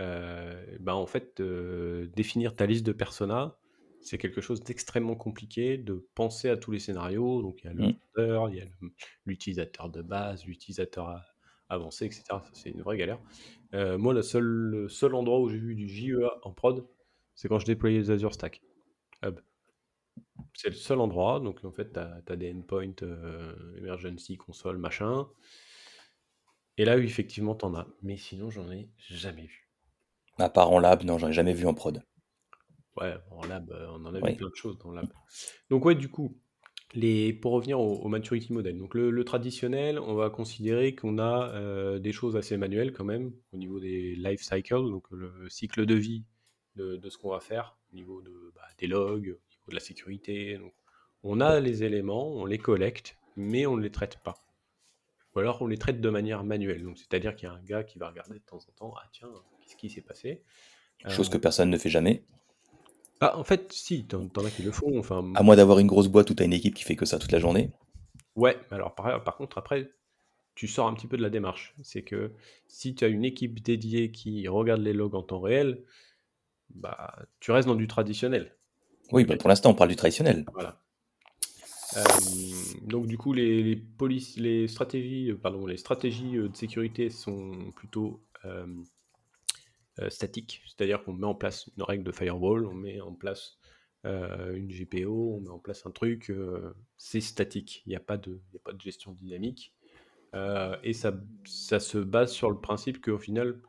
euh, 0.00 0.64
ben 0.80 0.94
en 0.94 1.06
fait, 1.06 1.40
euh, 1.40 2.08
définir 2.16 2.56
ta 2.56 2.66
liste 2.66 2.86
de 2.86 2.92
personas, 2.92 3.58
c'est 4.04 4.18
quelque 4.18 4.40
chose 4.40 4.62
d'extrêmement 4.62 5.16
compliqué 5.16 5.78
de 5.78 6.06
penser 6.14 6.48
à 6.48 6.56
tous 6.56 6.70
les 6.70 6.78
scénarios. 6.78 7.42
Donc 7.42 7.62
il 7.62 7.66
y 7.66 7.70
a 7.70 7.72
le 7.72 7.88
Mm. 7.88 7.94
vendeur, 8.16 8.48
il 8.50 8.56
y 8.56 8.60
a 8.60 8.64
l'utilisateur 9.26 9.88
de 9.90 10.02
base, 10.02 10.44
l'utilisateur 10.46 11.20
avancé, 11.68 12.06
etc. 12.06 12.24
C'est 12.52 12.70
une 12.70 12.82
vraie 12.82 12.96
galère. 12.96 13.20
Euh, 13.74 13.98
moi, 13.98 14.14
le 14.14 14.22
seul, 14.22 14.44
le 14.44 14.88
seul 14.88 15.14
endroit 15.14 15.40
où 15.40 15.48
j'ai 15.48 15.58
vu 15.58 15.74
du 15.74 15.88
JEA 15.88 16.30
en 16.42 16.52
prod, 16.52 16.86
c'est 17.34 17.48
quand 17.48 17.58
je 17.58 17.66
déployais 17.66 17.98
les 17.98 18.10
Azure 18.10 18.32
Stack 18.32 18.62
Hub. 19.24 19.40
C'est 20.54 20.68
le 20.68 20.74
seul 20.74 21.00
endroit. 21.00 21.40
Donc, 21.40 21.64
en 21.64 21.72
fait, 21.72 21.92
tu 21.92 21.98
as, 21.98 22.36
des 22.36 22.52
endpoints, 22.52 23.02
euh, 23.02 23.76
emergency, 23.78 24.36
console, 24.36 24.78
machin. 24.78 25.26
Et 26.76 26.84
là, 26.84 26.96
oui, 26.96 27.04
effectivement, 27.04 27.54
tu 27.54 27.64
en 27.64 27.74
as. 27.74 27.86
Mais 28.02 28.16
sinon, 28.16 28.50
j'en 28.50 28.70
ai 28.70 28.88
jamais 28.98 29.46
vu. 29.46 29.68
À 30.38 30.48
part 30.48 30.70
en 30.70 30.78
lab, 30.78 31.02
non, 31.04 31.18
j'en 31.18 31.28
ai 31.28 31.32
jamais 31.32 31.54
vu 31.54 31.66
en 31.66 31.74
prod. 31.74 32.02
Ouais, 32.96 33.14
en 33.30 33.44
lab, 33.46 33.70
euh, 33.70 33.88
on 33.90 34.04
en 34.06 34.14
a 34.14 34.20
plein 34.20 34.48
de 34.48 34.54
choses 34.54 34.78
dans 34.78 34.90
le 34.90 34.96
lab. 34.96 35.08
Donc, 35.70 35.84
ouais, 35.84 35.94
du 35.96 36.08
coup, 36.08 36.38
les, 36.94 37.32
pour 37.32 37.52
revenir 37.52 37.80
au, 37.80 37.96
au 37.96 38.08
maturity 38.08 38.52
model, 38.52 38.78
donc 38.78 38.94
le, 38.94 39.10
le 39.10 39.24
traditionnel, 39.24 39.98
on 39.98 40.14
va 40.14 40.30
considérer 40.30 40.94
qu'on 40.94 41.18
a 41.18 41.50
euh, 41.54 41.98
des 41.98 42.12
choses 42.12 42.36
assez 42.36 42.56
manuelles 42.56 42.92
quand 42.92 43.04
même 43.04 43.32
au 43.52 43.56
niveau 43.56 43.80
des 43.80 44.14
life 44.14 44.42
cycles, 44.42 44.76
donc 44.90 45.10
le 45.10 45.48
cycle 45.48 45.86
de 45.86 45.94
vie 45.94 46.24
de, 46.76 46.96
de 46.96 47.10
ce 47.10 47.18
qu'on 47.18 47.30
va 47.30 47.40
faire, 47.40 47.76
au 47.92 47.96
niveau 47.96 48.22
de, 48.22 48.52
bah, 48.54 48.62
des 48.78 48.86
logs, 48.86 49.28
au 49.28 49.48
niveau 49.50 49.68
de 49.68 49.74
la 49.74 49.80
sécurité. 49.80 50.56
Donc, 50.58 50.72
on 51.24 51.40
a 51.40 51.58
les 51.58 51.82
éléments, 51.82 52.28
on 52.32 52.46
les 52.46 52.58
collecte, 52.58 53.16
mais 53.36 53.66
on 53.66 53.76
ne 53.76 53.82
les 53.82 53.90
traite 53.90 54.18
pas. 54.22 54.36
Ou 55.34 55.40
alors 55.40 55.60
on 55.62 55.66
les 55.66 55.78
traite 55.78 56.00
de 56.00 56.10
manière 56.10 56.44
manuelle. 56.44 56.84
Donc, 56.84 56.96
c'est-à-dire 56.98 57.34
qu'il 57.34 57.48
y 57.48 57.50
a 57.50 57.54
un 57.54 57.62
gars 57.62 57.82
qui 57.82 57.98
va 57.98 58.08
regarder 58.08 58.34
de 58.38 58.44
temps 58.44 58.58
en 58.58 58.72
temps, 58.72 58.94
ah 58.96 59.08
tiens, 59.12 59.30
qu'est-ce 59.60 59.74
qui 59.76 59.90
s'est 59.90 60.00
passé? 60.00 60.42
Chose 61.08 61.28
Euh, 61.28 61.32
que 61.32 61.38
personne 61.38 61.70
ne 61.70 61.76
fait 61.78 61.90
jamais. 61.90 62.24
Ah, 63.20 63.38
en 63.38 63.44
fait, 63.44 63.72
si, 63.72 64.04
t'en 64.04 64.28
t'en 64.28 64.44
as 64.44 64.50
qui 64.50 64.62
le 64.62 64.72
font. 64.72 64.98
Enfin, 64.98 65.32
À 65.34 65.42
moins 65.42 65.56
d'avoir 65.56 65.78
une 65.78 65.86
grosse 65.86 66.08
boîte 66.08 66.30
où 66.30 66.34
tu 66.34 66.42
as 66.42 66.46
une 66.46 66.52
équipe 66.52 66.74
qui 66.74 66.84
fait 66.84 66.96
que 66.96 67.06
ça 67.06 67.18
toute 67.18 67.32
la 67.32 67.38
journée. 67.38 67.70
ouais, 68.36 68.58
mais 68.70 68.76
alors 68.76 68.94
par, 68.94 69.22
par 69.22 69.36
contre, 69.36 69.58
après, 69.58 69.90
tu 70.54 70.68
sors 70.68 70.86
un 70.86 70.94
petit 70.94 71.06
peu 71.06 71.16
de 71.16 71.22
la 71.22 71.30
démarche. 71.30 71.74
C'est 71.82 72.02
que 72.02 72.32
si 72.68 72.94
tu 72.94 73.04
as 73.04 73.08
une 73.08 73.24
équipe 73.24 73.62
dédiée 73.62 74.10
qui 74.10 74.46
regarde 74.48 74.80
les 74.80 74.92
logs 74.92 75.14
en 75.14 75.22
temps 75.22 75.40
réel, 75.40 75.82
bah, 76.74 77.14
tu 77.40 77.50
restes 77.52 77.68
dans 77.68 77.74
du 77.74 77.88
traditionnel. 77.88 78.56
Oui, 79.12 79.24
bah, 79.24 79.36
pour 79.36 79.48
l'instant, 79.48 79.70
on 79.70 79.74
parle 79.74 79.90
du 79.90 79.96
traditionnel. 79.96 80.44
Voilà. 80.52 80.80
Euh, 81.96 82.02
donc 82.82 83.06
du 83.06 83.16
coup, 83.18 83.32
les, 83.32 83.80
les, 84.36 84.68
stratégies, 84.68 85.30
euh, 85.30 85.36
pardon, 85.36 85.66
les 85.66 85.76
stratégies 85.76 86.36
euh, 86.36 86.48
de 86.48 86.56
sécurité 86.56 87.10
sont 87.10 87.52
plutôt 87.76 88.20
euh, 88.44 88.66
euh, 90.00 90.10
statiques, 90.10 90.62
c'est-à-dire 90.66 91.02
qu'on 91.04 91.12
met 91.12 91.26
en 91.26 91.34
place 91.34 91.70
une 91.76 91.82
règle 91.84 92.04
de 92.04 92.12
firewall, 92.12 92.66
on 92.66 92.74
met 92.74 93.00
en 93.00 93.12
place 93.14 93.58
euh, 94.06 94.54
une 94.54 94.68
GPO, 94.68 95.36
on 95.36 95.40
met 95.40 95.48
en 95.50 95.58
place 95.58 95.86
un 95.86 95.90
truc, 95.90 96.30
euh, 96.30 96.74
c'est 96.96 97.20
statique, 97.20 97.82
il 97.86 97.90
n'y 97.90 97.96
a, 97.96 98.00
pas 98.00 98.16
de- 98.18 98.40
y 98.52 98.56
a 98.56 98.60
pas 98.64 98.72
de 98.72 98.80
gestion 98.80 99.12
dynamique, 99.12 99.72
et 100.82 100.92
ça, 100.94 101.14
ça 101.44 101.78
se 101.78 101.96
base 101.98 102.32
sur 102.32 102.50
le 102.50 102.58
principe 102.60 103.00
qu'au 103.00 103.18
final, 103.18 103.60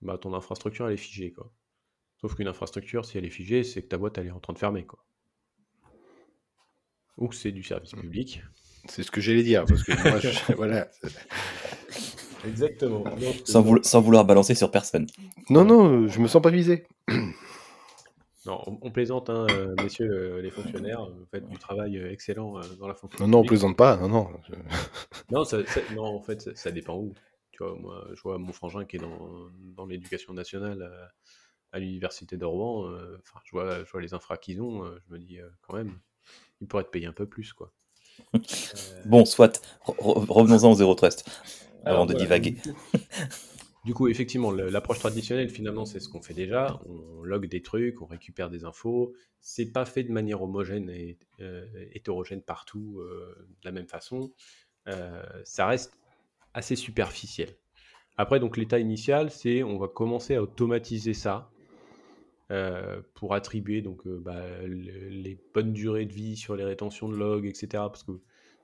bah, 0.00 0.16
ton 0.16 0.32
infrastructure 0.32 0.86
elle 0.86 0.94
est 0.94 0.96
figée, 0.96 1.32
quoi. 1.32 1.52
Sauf 2.20 2.36
qu'une 2.36 2.46
infrastructure, 2.48 3.04
si 3.04 3.18
elle 3.18 3.24
est 3.24 3.30
figée, 3.30 3.64
c'est 3.64 3.82
que 3.82 3.88
ta 3.88 3.98
boîte 3.98 4.16
elle 4.18 4.28
est 4.28 4.30
en 4.30 4.38
train 4.38 4.52
de 4.52 4.58
fermer, 4.58 4.86
quoi. 4.86 5.04
Ou 7.16 7.26
que 7.28 7.34
c'est 7.34 7.50
du 7.50 7.64
service 7.64 7.92
public. 7.92 8.42
C'est 8.88 9.02
ce 9.02 9.10
que 9.10 9.20
j'allais 9.20 9.42
dire, 9.42 9.64
parce 9.66 9.82
que 9.82 9.92
moi, 10.08 10.18
je- 10.20 10.52
voilà. 10.54 10.88
Exactement. 12.44 13.04
Sans, 13.44 13.62
voul- 13.62 13.84
sans 13.84 14.00
vouloir 14.00 14.24
balancer 14.24 14.54
sur 14.54 14.70
personne. 14.70 15.06
Non, 15.50 15.64
non, 15.64 16.06
je 16.08 16.20
me 16.20 16.28
sens 16.28 16.42
pas 16.42 16.50
visé. 16.50 16.86
Non, 18.46 18.62
on, 18.66 18.78
on 18.80 18.90
plaisante, 18.90 19.28
hein, 19.28 19.46
euh, 19.50 19.74
messieurs 19.82 20.10
euh, 20.10 20.40
les 20.40 20.50
fonctionnaires, 20.50 21.04
vous 21.04 21.26
faites 21.30 21.46
du 21.48 21.58
travail 21.58 21.98
euh, 21.98 22.10
excellent 22.10 22.56
euh, 22.58 22.62
dans 22.78 22.86
la 22.88 22.94
fonction 22.94 23.22
Non, 23.26 23.28
non, 23.30 23.38
on 23.40 23.44
plaisante 23.44 23.76
pas. 23.76 23.96
Non, 23.96 24.08
non. 24.08 24.28
je- 24.48 24.54
Non, 25.30 25.44
ça- 25.44 25.66
ça- 25.66 25.80
non, 25.94 26.04
en 26.04 26.22
fait, 26.22 26.40
ça, 26.40 26.54
ça 26.54 26.70
dépend 26.70 26.96
où. 26.96 27.12
Tu 27.50 27.62
vois, 27.62 27.74
moi, 27.78 28.06
je 28.14 28.22
vois 28.22 28.38
mon 28.38 28.52
frangin 28.52 28.84
qui 28.86 28.96
est 28.96 29.00
dans, 29.00 29.28
dans 29.76 29.84
l'éducation 29.84 30.32
nationale 30.32 30.80
euh, 30.82 31.04
à 31.72 31.78
l'université 31.78 32.36
de 32.38 32.44
Rouen. 32.46 32.88
Enfin, 33.20 33.40
je 33.44 33.50
vois, 33.50 33.84
je 33.84 33.90
vois 33.90 34.00
les 34.00 34.14
infras 34.14 34.38
qu'ils 34.38 34.62
ont. 34.62 34.82
je 34.86 35.12
me 35.12 35.18
dis 35.18 35.38
quand 35.66 35.74
même, 35.74 35.98
ils 36.62 36.68
pourraient 36.68 36.84
te 36.84 36.90
payer 36.90 37.06
un 37.06 37.12
peu 37.12 37.26
plus, 37.26 37.52
quoi. 37.52 37.72
Euh, 38.34 38.38
Bon, 39.04 39.24
soit. 39.26 39.60
Re- 39.84 39.96
re- 39.98 40.26
Revenons-en 40.32 40.70
au 40.70 40.74
zéro 40.74 40.94
trust. 40.94 41.28
Alors, 41.88 42.02
Avant 42.02 42.06
de 42.06 42.12
voilà, 42.12 42.38
divaguer. 42.38 42.56
du 43.84 43.94
coup- 43.94 44.08
effectivement, 44.08 44.50
l'approche 44.50 44.98
traditionnelle, 44.98 45.48
finalement, 45.50 45.84
c'est 45.86 46.00
ce 46.00 46.08
qu'on 46.08 46.20
fait 46.22 46.34
déjà. 46.34 46.80
On 46.86 47.22
log 47.22 47.46
des 47.48 47.62
trucs, 47.62 48.02
on 48.02 48.06
récupère 48.06 48.50
des 48.50 48.64
infos. 48.64 49.14
C'est 49.40 49.72
pas 49.72 49.84
fait 49.84 50.02
de 50.04 50.12
manière 50.12 50.42
homogène 50.42 50.90
et 50.90 51.16
euh, 51.40 51.64
hétérogène 51.92 52.42
partout 52.42 52.98
euh, 53.00 53.34
de 53.38 53.64
la 53.64 53.72
même 53.72 53.86
façon. 53.86 54.32
euh, 54.88 55.22
ça 55.44 55.66
reste 55.66 55.92
assez 56.54 56.76
superficiel. 56.76 57.48
Après, 58.16 58.40
donc 58.40 58.56
l'état 58.56 58.78
initial, 58.78 59.30
c'est 59.30 59.62
on 59.62 59.78
va 59.78 59.86
commencer 59.88 60.34
à 60.34 60.42
automatiser 60.42 61.14
ça 61.14 61.50
pour 63.14 63.34
attribuer 63.34 63.82
donc 63.82 64.08
bah, 64.08 64.42
les 64.66 65.38
bonnes 65.54 65.72
durées 65.74 66.06
de 66.06 66.12
vie 66.14 66.34
sur 66.36 66.56
les 66.56 66.64
rétentions 66.64 67.08
de 67.08 67.14
logs, 67.14 67.44
etc. 67.46 67.68
Parce 67.88 68.02
que 68.02 68.12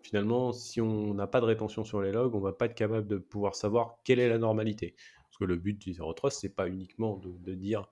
finalement, 0.04 0.52
si 0.52 0.80
on 0.80 1.14
n'a 1.14 1.26
pas 1.26 1.40
de 1.40 1.46
rétention 1.46 1.84
sur 1.84 2.00
les 2.02 2.12
logs, 2.12 2.34
on 2.34 2.40
va 2.40 2.52
pas 2.52 2.66
être 2.66 2.74
capable 2.74 3.06
de 3.06 3.18
pouvoir 3.18 3.54
savoir 3.54 3.98
quelle 4.04 4.20
est 4.20 4.28
la 4.28 4.38
normalité. 4.38 4.94
Parce 5.24 5.38
que 5.38 5.44
le 5.44 5.56
but 5.56 5.78
du 5.80 5.94
Zero 5.94 6.12
Trust, 6.12 6.40
c'est 6.40 6.54
pas 6.54 6.68
uniquement 6.68 7.16
de, 7.16 7.54
dire 7.54 7.88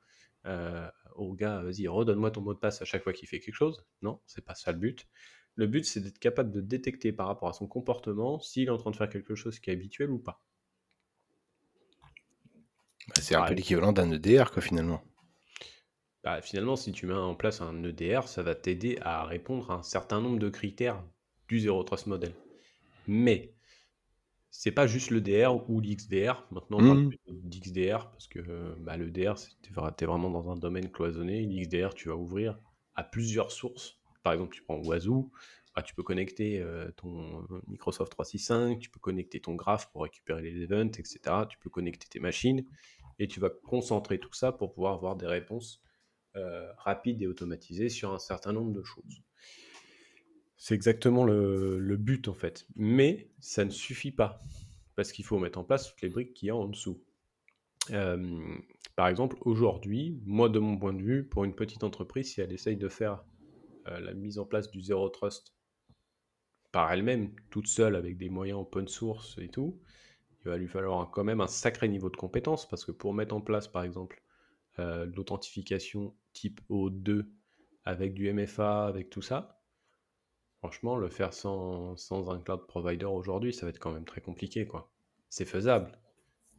au 1.15 1.35
gars, 1.35 1.63
vas-y, 1.63 1.89
redonne-moi 1.89 2.31
ton 2.31 2.41
mot 2.41 2.55
de 2.55 2.59
passe 2.59 2.83
à 2.83 2.85
chaque 2.85 3.03
fois 3.03 3.13
qu'il 3.13 3.29
fait 3.29 3.41
quelque 3.41 3.55
chose. 3.55 3.85
Non, 4.03 4.21
c'est 4.27 4.45
pas 4.45 4.55
ça 4.55 4.73
le 4.73 4.79
but. 4.79 5.07
Le 5.55 5.67
but, 5.67 5.85
c'est 5.85 6.01
d'être 6.01 6.19
capable 6.19 6.51
de 6.51 6.61
détecter 6.61 7.13
par 7.13 7.27
rapport 7.27 7.49
à 7.49 7.53
son 7.53 7.67
comportement 7.67 8.41
s'il 8.41 8.69
est 8.69 8.71
en 8.71 8.79
train 8.79 8.91
de 8.91 8.97
faire 8.97 9.09
quelque 9.09 9.35
chose 9.35 9.59
qui 9.59 9.71
est 9.71 9.75
habituel 9.75 10.11
ou 10.11 10.19
pas. 10.19 10.43
Bah, 13.09 13.15
c'est 13.21 13.35
un 13.35 13.45
peu 13.45 13.55
l'équivalent 13.55 13.93
d'un 13.93 14.11
EDR, 14.11 14.51
quoi, 14.53 14.63
finalement. 14.63 15.03
Bah, 16.25 16.41
finalement, 16.41 16.77
si 16.77 16.93
tu 16.93 17.07
mets 17.07 17.15
en 17.15 17.35
place 17.35 17.61
un 17.61 17.83
EDR, 17.83 18.29
ça 18.29 18.43
va 18.43 18.55
t'aider 18.55 18.99
à 19.03 19.25
répondre 19.25 19.71
à 19.71 19.75
un 19.75 19.83
certain 19.83 20.21
nombre 20.21 20.39
de 20.39 20.49
critères 20.49 21.03
du 21.49 21.61
Zero 21.61 21.83
Trust 21.85 22.07
Model. 22.07 22.33
Mais 23.07 23.55
c'est 24.51 24.71
pas 24.73 24.87
juste 24.87 25.11
le 25.11 25.21
DR 25.21 25.69
ou 25.69 25.81
l'XDR. 25.81 26.47
Maintenant, 26.51 26.79
on 26.79 26.87
parle 26.87 26.99
mmh. 27.05 27.13
d'XDR 27.45 28.11
parce 28.11 28.29
que 28.29 28.75
bah, 28.81 28.97
le 28.97 29.11
DR, 29.11 29.35
tu 29.63 29.73
es 29.73 30.07
vraiment 30.07 30.31
dans 30.31 30.51
un 30.51 30.57
domaine 30.57 30.91
cloisonné. 30.91 31.47
L'XDR, 31.47 31.95
tu 31.95 32.09
vas 32.09 32.17
ouvrir 32.17 32.59
à 32.95 33.03
plusieurs 33.03 33.51
sources. 33.51 33.99
Par 34.23 34.35
exemple, 34.35 34.55
tu 34.55 34.63
prends 34.63 34.77
Wazoo, 34.77 35.33
bah, 35.75 35.83
tu 35.83 35.95
peux 35.95 36.03
connecter 36.03 36.61
euh, 36.61 36.91
ton 36.93 37.47
Microsoft 37.67 38.13
365, 38.13 38.79
tu 38.79 38.91
peux 38.91 39.01
connecter 39.01 39.41
ton 39.41 39.55
graph 39.55 39.91
pour 39.91 40.03
récupérer 40.03 40.43
les 40.43 40.63
events, 40.63 40.99
etc. 40.99 41.19
Tu 41.49 41.59
peux 41.59 41.71
connecter 41.71 42.07
tes 42.09 42.21
machines 42.21 42.65
et 43.19 43.27
tu 43.27 43.41
vas 43.41 43.51
concentrer 43.51 44.19
tout 44.19 44.33
ça 44.35 44.53
pour 44.53 44.75
pouvoir 44.75 44.95
avoir 44.95 45.17
des 45.17 45.27
réponses 45.27 45.83
euh, 46.37 46.71
rapides 46.77 47.23
et 47.23 47.27
automatisées 47.27 47.89
sur 47.89 48.13
un 48.13 48.19
certain 48.19 48.53
nombre 48.53 48.73
de 48.73 48.83
choses. 48.83 49.23
C'est 50.63 50.77
exactement 50.77 51.25
le, 51.25 51.97
but 51.97 52.29
en 52.29 52.35
fait. 52.35 52.69
Mais 52.77 53.29
ça 53.41 53.65
ne 53.65 53.71
suffit 53.71 54.13
pas. 54.13 54.39
Parce 54.95 55.11
qu'il 55.11 55.25
faut 55.25 55.41
mettre 55.41 55.59
en 55.59 55.65
place 55.65 55.89
toutes 55.89 56.03
les 56.03 56.09
briques 56.09 56.35
qu'il 56.35 56.47
y 56.47 56.51
a 56.51 56.55
en 56.55 56.69
dessous. 56.69 57.03
par 57.89 59.09
exemple, 59.09 59.37
aujourd'hui, 59.41 60.21
moi 60.25 60.49
de 60.49 60.61
mon 60.61 60.79
point 60.79 60.93
de 60.93 61.03
vue, 61.03 61.25
pour 61.25 61.43
une 61.43 61.57
petite 61.57 61.83
entreprise, 61.83 62.35
si 62.35 62.41
elle 62.41 62.53
essaye 62.53 62.77
de 62.77 62.89
faire 62.89 63.25
euh, 63.89 63.99
la 63.99 64.15
mise 64.15 64.39
en 64.39 64.45
place 64.45 64.71
du 64.71 64.81
Zero 64.81 65.09
Trust 65.09 65.53
par 66.71 66.93
elle-même, 66.93 67.35
toute 67.51 67.67
seule, 67.67 67.97
avec 67.97 68.17
des 68.17 68.29
moyens 68.29 68.61
open 68.61 68.87
source 68.87 69.37
et 69.39 69.49
tout, 69.49 69.81
il 70.45 70.49
va 70.49 70.57
lui 70.59 70.69
falloir 70.69 71.11
quand 71.11 71.25
même 71.25 71.41
un 71.41 71.49
sacré 71.49 71.89
niveau 71.89 72.09
de 72.09 72.17
compétence, 72.17 72.69
parce 72.69 72.85
que 72.85 72.93
pour 72.93 73.15
mettre 73.15 73.35
en 73.35 73.41
place, 73.41 73.67
par 73.67 73.83
exemple, 73.83 74.23
euh, 74.79 75.07
l'authentification 75.07 76.15
type 76.35 76.61
O2 76.71 77.27
avec 77.85 78.15
du 78.15 78.33
MFA, 78.33 78.87
avec 78.87 79.11
tout 79.11 79.23
ça, 79.23 79.59
Franchement, 80.63 80.97
le 80.97 81.09
faire 81.09 81.35
sans, 81.35 81.97
un 82.31 82.39
cloud 82.39 82.69
provider 82.69 83.07
aujourd'hui, 83.07 83.53
ça 83.53 83.67
va 83.67 83.71
être 83.71 83.81
quand 83.81 83.91
même 83.91 84.05
très 84.05 84.21
compliqué, 84.21 84.65
quoi. 84.65 84.93
C'est 85.29 85.45
faisable, 85.45 85.99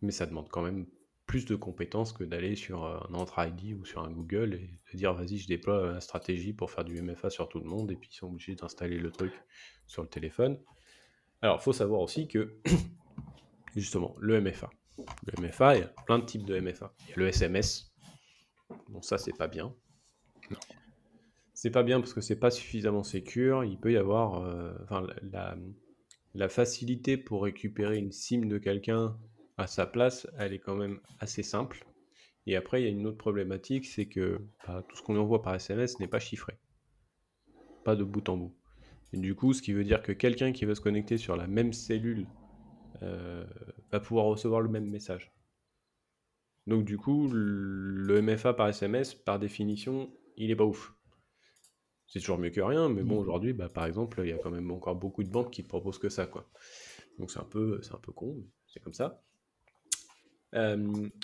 mais 0.02 0.12
ça 0.12 0.26
demande 0.26 0.50
quand 0.50 0.62
même 0.62 0.88
plus 1.26 1.46
de 1.46 1.56
compétences 1.56 2.12
que 2.12 2.26
d'aller 2.26 2.58
sur 2.58 2.84
un 2.84 3.14
Entra 3.14 3.48
ID 3.48 3.80
ou 3.80 3.86
sur 3.86 4.04
un 4.04 4.12
Google 4.12 4.56
et 4.56 4.82
de 4.92 4.98
dire 4.98 5.14
vas-y, 5.14 5.38
je 5.38 5.48
déploie 5.48 5.94
la 5.94 6.02
stratégie 6.02 6.52
pour 6.52 6.70
faire 6.70 6.84
du 6.84 7.02
MFA 7.02 7.30
sur 7.30 7.48
tout 7.48 7.60
le 7.60 7.66
monde 7.66 7.92
et 7.92 7.96
puis 7.96 8.10
ils 8.12 8.16
sont 8.16 8.28
obligés 8.28 8.56
d'installer 8.56 9.00
le 9.00 9.10
truc 9.10 9.32
sur 9.88 10.02
le 10.02 10.10
téléphone. 10.10 10.60
Alors, 11.42 11.60
il 11.62 11.64
faut 11.64 11.72
savoir 11.72 12.02
aussi 12.02 12.28
que, 12.28 12.58
justement, 13.78 14.16
le 14.20 14.42
MFA. 14.42 14.70
Le 14.98 15.48
MFA, 15.48 15.76
il 15.78 15.80
y 15.80 15.84
a 15.84 15.94
plein 16.06 16.20
de 16.20 16.26
types 16.26 16.46
de 16.46 16.60
MFA. 16.60 16.94
Il 17.08 17.12
y 17.12 17.20
le 17.20 17.28
SMS. 17.30 17.94
Bon, 18.90 19.02
ça, 19.02 19.18
c'est 19.18 19.38
pas 19.38 19.48
bien. 19.48 19.74
C'est 21.64 21.72
pas 21.72 21.84
bien 21.84 22.02
parce 22.02 22.14
que 22.14 22.20
c'est 22.20 22.42
pas 22.42 22.52
suffisamment 22.52 23.04
sécure. 23.04 23.64
Il 23.64 23.80
peut 23.80 23.94
y 23.94 23.96
avoir 23.96 24.44
euh, 24.44 24.74
la, 26.34 26.50
facilité 26.50 27.16
pour 27.16 27.44
récupérer 27.44 27.98
une 27.98 28.12
SIM 28.12 28.48
de 28.48 28.58
quelqu'un 28.58 29.18
à 29.56 29.66
sa 29.66 29.86
place, 29.86 30.28
elle 30.38 30.52
est 30.52 30.60
quand 30.60 30.76
même 30.76 31.00
assez 31.20 31.42
simple. 31.42 31.88
Et 32.48 32.58
après, 32.58 32.82
il 32.82 32.84
y 32.84 32.88
a 32.90 32.92
une 32.92 33.08
autre 33.08 33.18
problématique, 33.18 33.86
c'est 33.86 34.08
que 34.08 34.42
bah, 34.68 34.84
tout 34.90 34.98
ce 34.98 35.04
qu'on 35.04 35.16
envoie 35.16 35.42
par 35.42 35.56
SMS 35.56 36.02
n'est 36.02 36.10
pas 36.10 36.20
chiffré. 36.20 36.60
Pas 37.86 37.96
de 37.96 38.04
bout 38.04 38.28
en 38.28 38.36
bout. 38.36 38.56
Et 39.14 39.18
du 39.18 39.34
coup, 39.34 39.54
ce 39.54 39.62
qui 39.62 39.72
veut 39.72 39.86
dire 39.86 40.02
que 40.02 40.12
quelqu'un 40.12 40.52
qui 40.52 40.66
veut 40.66 40.76
se 40.76 40.82
connecter 40.82 41.18
sur 41.18 41.38
la 41.38 41.48
même 41.48 41.72
cellule 41.72 42.28
euh, 43.04 43.46
va 43.90 44.02
pouvoir 44.02 44.26
recevoir 44.26 44.60
le 44.60 44.68
même 44.68 44.90
message. 44.90 45.32
Donc 46.68 46.84
du 46.84 46.98
coup, 46.98 47.30
le 47.32 48.22
MFA 48.22 48.54
par 48.54 48.68
SMS, 48.68 49.14
par 49.14 49.40
définition, 49.40 50.12
il 50.36 50.52
est 50.52 50.58
pas 50.58 50.66
ouf. 50.66 50.94
C'est 52.14 52.20
toujours 52.20 52.38
mieux 52.38 52.52
que 52.52 52.62
rien, 52.62 52.90
mais 52.90 53.02
bon, 53.02 53.16
mmh. 53.16 53.18
aujourd'hui, 53.18 53.54
bah, 53.54 53.70
par 53.70 53.88
exemple, 53.88 54.22
il 54.24 54.30
y 54.30 54.34
a 54.34 54.38
quand 54.38 54.52
même 54.52 54.70
encore 54.70 54.96
beaucoup 54.96 55.24
de 55.24 55.30
banques 55.30 55.50
qui 55.50 55.64
ne 55.64 55.68
proposent 55.68 55.98
que 55.98 56.10
ça, 56.10 56.28
quoi. 56.28 56.48
Donc 57.18 57.32
c'est 57.32 57.40
un 57.40 57.44
peu, 57.44 57.80
c'est 57.82 57.96
un 57.96 58.00
peu 58.00 58.12
con, 58.12 58.38
c'est 58.68 58.80
comme 58.80 58.94
ça. 58.94 59.24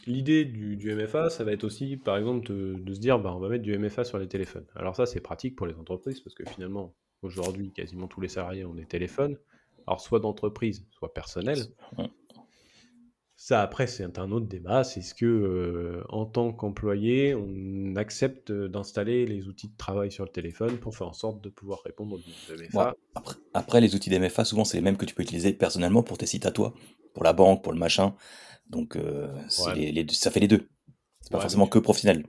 L'idée 0.07 0.45
du, 0.45 0.95
MFA, 0.95 1.29
ça 1.29 1.43
va 1.43 1.51
être 1.51 1.63
aussi, 1.63 1.95
par 1.95 2.17
exemple, 2.17 2.51
de, 2.51 2.91
se 2.91 2.99
dire, 2.99 3.19
bah, 3.19 3.31
on 3.35 3.37
va 3.37 3.49
mettre 3.49 3.61
du 3.61 3.77
MFA 3.77 4.03
sur 4.03 4.17
les 4.17 4.27
téléphones. 4.27 4.65
Alors 4.73 4.95
ça, 4.95 5.05
c'est 5.05 5.19
pratique 5.19 5.55
pour 5.55 5.67
les 5.67 5.75
entreprises, 5.75 6.21
parce 6.21 6.33
que 6.33 6.43
finalement, 6.45 6.95
aujourd'hui, 7.21 7.71
quasiment 7.71 8.07
tous 8.07 8.21
les 8.21 8.27
salariés 8.27 8.65
ont 8.65 8.73
des 8.73 8.87
téléphones, 8.87 9.37
alors 9.85 10.01
soit 10.01 10.19
d'entreprise, 10.19 10.87
soit 10.89 11.13
personnel. 11.13 11.59
Ça, 13.41 13.61
après, 13.61 13.87
c'est 13.87 14.19
un 14.19 14.31
autre 14.31 14.47
débat. 14.47 14.83
C'est 14.83 15.01
ce 15.01 15.13
que, 15.13 15.25
euh, 15.25 16.03
en 16.09 16.25
tant 16.25 16.51
qu'employé, 16.51 17.33
on 17.35 17.95
accepte 17.95 18.51
d'installer 18.51 19.25
les 19.25 19.47
outils 19.47 19.69
de 19.69 19.77
travail 19.77 20.11
sur 20.11 20.25
le 20.25 20.29
téléphone 20.29 20.77
pour 20.77 20.93
faire 20.97 21.07
en 21.07 21.13
sorte 21.13 21.41
de 21.41 21.47
pouvoir 21.47 21.79
répondre 21.85 22.17
aux 22.17 22.53
MFA. 22.53 22.93
après, 23.53 23.79
les 23.79 23.95
outils 23.95 24.09
d'MFA, 24.09 24.43
souvent, 24.43 24.65
c'est 24.65 24.75
les 24.75 24.83
mêmes 24.83 24.97
que 24.97 25.05
tu 25.05 25.15
peux 25.15 25.23
utiliser 25.23 25.53
personnellement 25.53 26.03
pour 26.03 26.17
tes 26.17 26.25
sites 26.25 26.45
à 26.45 26.51
toi, 26.51 26.73
pour 27.13 27.23
la 27.23 27.31
banque, 27.31 27.63
pour 27.63 27.71
le 27.71 27.79
machin. 27.79 28.13
Donc, 28.69 28.97
euh, 28.97 29.33
les, 29.73 30.05
ça 30.09 30.31
fait 30.31 30.41
les 30.41 30.49
deux. 30.49 30.67
C'est 31.21 31.31
pas 31.31 31.39
forcément 31.39 31.67
que 31.67 31.79
professionnel. 31.79 32.25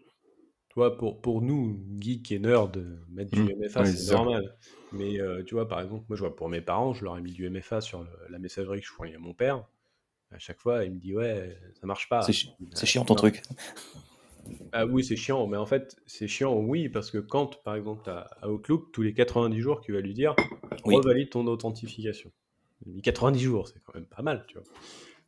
Toi, 0.69 0.97
pour, 0.97 1.21
pour 1.21 1.43
nous, 1.43 1.77
geeks 1.99 2.31
et 2.31 2.39
nerds, 2.39 2.71
mettre 3.09 3.33
du 3.33 3.43
MFA, 3.43 3.83
mmh. 3.83 3.87
c'est 3.87 4.13
normal. 4.13 4.57
Mais 4.93 5.21
euh, 5.21 5.43
tu 5.43 5.57
vois, 5.57 5.67
par 5.67 5.81
exemple, 5.81 6.05
moi, 6.09 6.17
je 6.17 6.21
vois 6.21 6.37
pour 6.37 6.49
mes 6.49 6.61
parents, 6.61 6.95
je 6.95 7.05
leur 7.05 7.19
ai 7.19 7.21
mis 7.21 7.33
du 7.33 7.51
MFA 7.51 7.81
sur 7.81 8.07
la 8.29 8.39
messagerie 8.39 8.79
que 8.79 8.87
je 8.87 8.93
fournis 8.93 9.17
à 9.17 9.19
mon 9.19 9.35
père 9.35 9.67
à 10.33 10.39
chaque 10.39 10.61
fois, 10.61 10.85
il 10.85 10.93
me 10.93 10.99
dit 10.99 11.15
ouais, 11.15 11.57
ça 11.81 11.87
marche 11.87 12.09
pas. 12.09 12.23
C'est 12.23 12.87
chiant 12.87 13.05
ton 13.05 13.15
truc. 13.15 13.43
Ah 14.73 14.87
oui, 14.87 15.05
c'est 15.05 15.17
chiant, 15.17 15.47
mais 15.47 15.57
en 15.57 15.67
fait, 15.67 15.97
c'est 16.07 16.29
chiant, 16.29 16.57
oui, 16.57 16.89
parce 16.89 17.11
que 17.11 17.19
quand, 17.19 17.63
par 17.63 17.75
exemple, 17.75 18.09
à 18.09 18.49
Outlook, 18.49 18.91
tous 18.93 19.03
les 19.03 19.13
90 19.13 19.61
jours, 19.61 19.81
tu 19.81 19.93
vas 19.93 20.01
lui 20.01 20.15
dire 20.15 20.35
revalide 20.85 21.31
ton 21.31 21.47
authentification. 21.47 22.33
90 23.03 23.41
jours, 23.41 23.69
c'est 23.69 23.83
quand 23.83 23.95
même 23.95 24.07
pas 24.07 24.23
mal, 24.23 24.45
tu 24.49 24.59
vois. 24.59 24.67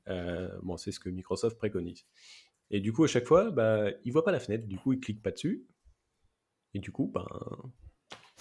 Euh, 0.09 0.49
bon, 0.63 0.77
c'est 0.77 0.93
ce 0.93 1.01
que 1.01 1.11
Microsoft 1.11 1.59
préconise. 1.59 2.07
Et 2.71 2.81
du 2.81 2.93
coup, 2.93 3.05
à 3.05 3.07
chaque 3.07 3.27
fois, 3.27 3.51
bah, 3.51 3.91
il 4.05 4.13
voit 4.13 4.25
pas 4.25 4.33
la 4.33 4.41
fenêtre, 4.41 4.67
du 4.67 4.79
coup, 4.79 4.93
il 4.93 5.01
clique 5.01 5.23
pas 5.23 5.31
dessus. 5.31 5.67
Et 6.75 6.79
du 6.79 6.91
coup, 6.91 7.11
ben, 7.13 7.27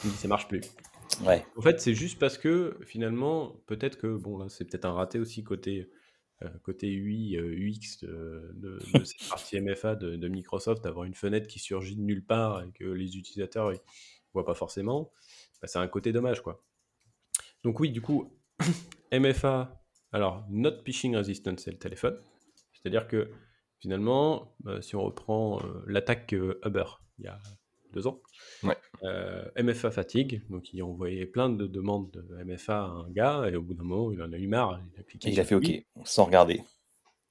il 0.06 0.12
dit 0.12 0.18
ça 0.18 0.28
marche 0.28 0.48
plus. 0.48 0.62
Ouais. 1.26 1.46
En 1.58 1.62
fait, 1.62 1.82
c'est 1.82 1.94
juste 1.94 2.18
parce 2.18 2.38
que 2.38 2.78
finalement, 2.86 3.62
peut-être 3.68 3.98
que, 3.98 4.16
bon, 4.16 4.38
là, 4.38 4.48
c'est 4.48 4.66
peut-être 4.66 4.86
un 4.86 4.94
raté 4.94 5.20
aussi 5.20 5.44
côté 5.44 5.90
côté 6.64 6.92
UI, 6.92 7.38
UX 7.38 8.04
euh, 8.04 8.52
de, 8.54 8.80
cette 9.06 9.30
partie 9.30 9.60
MFA 9.60 9.96
de, 9.96 10.28
Microsoft, 10.28 10.84
d'avoir 10.84 11.06
une 11.06 11.14
fenêtre 11.14 11.48
qui 11.48 11.60
surgit 11.60 11.96
de 11.96 12.02
nulle 12.02 12.26
part 12.26 12.64
et 12.64 12.72
que 12.72 12.86
les 12.86 13.18
utilisateurs 13.18 13.72
ne 13.72 13.78
voient 14.34 14.46
pas 14.46 14.54
forcément, 14.54 15.12
bah, 15.62 15.68
c'est 15.68 15.80
un 15.80 15.88
côté 15.88 16.12
dommage. 16.12 16.42
quoi. 16.42 16.64
Donc 17.64 17.80
oui, 17.80 17.92
du 17.92 18.02
coup, 18.02 18.38
MFA, 19.12 19.84
alors 20.12 20.46
not 20.50 20.84
phishing 20.84 21.16
resistant, 21.16 21.56
c'est 21.58 21.72
le 21.72 21.80
téléphone. 21.80 22.20
C'est-à-dire 22.74 23.08
que 23.08 23.32
finalement, 23.80 24.56
bah, 24.60 24.82
si 24.82 24.96
on 24.96 25.04
reprend 25.04 25.60
euh, 25.62 25.84
l'attaque 25.88 26.32
Uber 26.32 26.86
il 27.20 27.26
y 27.26 27.28
a 27.28 27.40
deux 27.94 28.08
ans, 28.08 28.22
euh, 29.04 29.44
MFA 29.58 29.92
fatigue, 29.92 30.42
donc 30.50 30.74
il 30.74 30.82
a 30.82 30.86
envoyé 30.86 31.26
plein 31.26 31.50
de 31.50 31.68
demandes 31.68 32.12
de 32.12 32.44
MFA 32.44 32.84
à 32.84 32.88
un 32.88 33.10
gars, 33.10 33.50
et 33.50 33.56
au 33.56 33.62
bout 33.62 33.74
d'un 33.74 33.84
moment, 33.84 34.12
il 34.12 34.22
en 34.22 34.32
a 34.32 34.38
eu 34.38 34.48
marre, 34.48 34.82
il 34.94 35.00
a 35.00 35.04
cliqué. 35.04 35.30
il 35.30 35.40
a 35.40 35.44
fait 35.44 35.56
OK, 35.56 35.70
sans 36.04 36.26
regarder. 36.26 36.62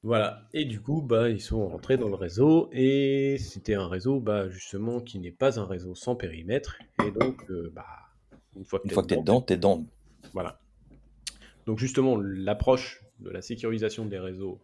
Voilà, 0.03 0.49
et 0.55 0.65
du 0.65 0.81
coup, 0.81 1.03
bah, 1.03 1.29
ils 1.29 1.43
sont 1.43 1.69
rentrés 1.69 1.99
dans 1.99 2.09
le 2.09 2.15
réseau, 2.15 2.71
et 2.73 3.37
c'était 3.39 3.75
un 3.75 3.87
réseau, 3.87 4.19
bah, 4.19 4.49
justement, 4.49 5.01
qui 5.01 5.19
n'est 5.19 5.31
pas 5.31 5.61
un 5.61 5.67
réseau 5.67 5.95
sans 5.95 6.17
périmètre, 6.17 6.79
et 7.07 7.11
donc, 7.11 7.45
euh, 7.51 7.71
bah, 7.75 7.87
une 8.57 8.65
fois 8.65 8.79
que 8.81 8.89
tu 8.89 9.15
es 9.15 9.17
dedans, 9.17 9.43
tu 9.43 9.53
es 9.53 9.57
dedans. 9.57 9.85
Voilà. 10.33 10.59
Donc 11.67 11.79
justement, 11.79 12.17
l'approche 12.17 13.05
de 13.21 13.31
la 13.31 13.43
sécurisation 13.43 14.07
des 14.07 14.19
réseaux 14.19 14.61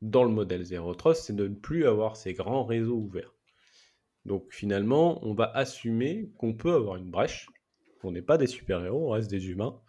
dans 0.00 0.24
le 0.24 0.30
modèle 0.30 0.64
Zero 0.64 0.94
Trust, 0.94 1.24
c'est 1.24 1.36
de 1.36 1.48
ne 1.48 1.54
plus 1.54 1.86
avoir 1.86 2.16
ces 2.16 2.34
grands 2.34 2.64
réseaux 2.64 2.96
ouverts. 2.96 3.32
Donc 4.26 4.52
finalement, 4.52 5.24
on 5.26 5.34
va 5.34 5.50
assumer 5.54 6.30
qu'on 6.38 6.54
peut 6.54 6.74
avoir 6.74 6.96
une 6.96 7.10
brèche, 7.10 7.48
qu'on 8.00 8.12
n'est 8.12 8.22
pas 8.22 8.38
des 8.38 8.46
super-héros, 8.46 9.08
on 9.08 9.10
reste 9.10 9.30
des 9.30 9.48
humains, 9.48 9.80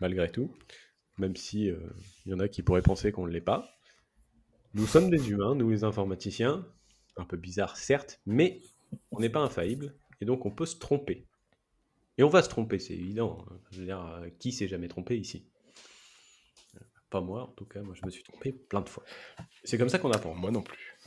malgré 0.00 0.30
tout. 0.30 0.54
même 1.18 1.36
si 1.36 1.66
il 1.66 2.32
y 2.32 2.34
en 2.34 2.40
a 2.40 2.48
qui 2.48 2.62
pourraient 2.62 2.82
penser 2.82 3.12
qu'on 3.12 3.26
ne 3.26 3.32
l'est 3.32 3.40
pas. 3.40 3.78
Nous 4.74 4.86
sommes 4.86 5.10
des 5.10 5.30
humains, 5.30 5.54
nous 5.54 5.70
les 5.70 5.84
informaticiens, 5.84 6.66
un 7.16 7.24
peu 7.24 7.36
bizarre 7.36 7.76
certes, 7.76 8.20
mais 8.26 8.60
on 9.10 9.20
n'est 9.20 9.30
pas 9.30 9.40
infaillible, 9.40 9.94
et 10.20 10.24
donc 10.24 10.46
on 10.46 10.50
peut 10.50 10.66
se 10.66 10.76
tromper. 10.76 11.26
Et 12.18 12.22
on 12.22 12.28
va 12.28 12.42
se 12.42 12.48
tromper, 12.48 12.78
c'est 12.78 12.94
évident. 12.94 13.44
Hein. 13.50 13.58
Je 13.70 13.80
veux 13.80 13.86
dire, 13.86 14.00
euh, 14.00 14.28
qui 14.38 14.52
s'est 14.52 14.68
jamais 14.68 14.88
trompé 14.88 15.18
ici? 15.18 15.46
Pas 17.10 17.20
moi, 17.20 17.42
en 17.42 17.52
tout 17.52 17.64
cas, 17.64 17.82
moi 17.82 17.94
je 17.94 18.04
me 18.06 18.10
suis 18.10 18.22
trompé 18.22 18.52
plein 18.52 18.80
de 18.80 18.88
fois. 18.88 19.04
C'est 19.64 19.76
comme 19.76 19.88
ça 19.88 19.98
qu'on 19.98 20.10
apprend. 20.12 20.34
Moi 20.34 20.50
non 20.50 20.62
plus. 20.62 20.98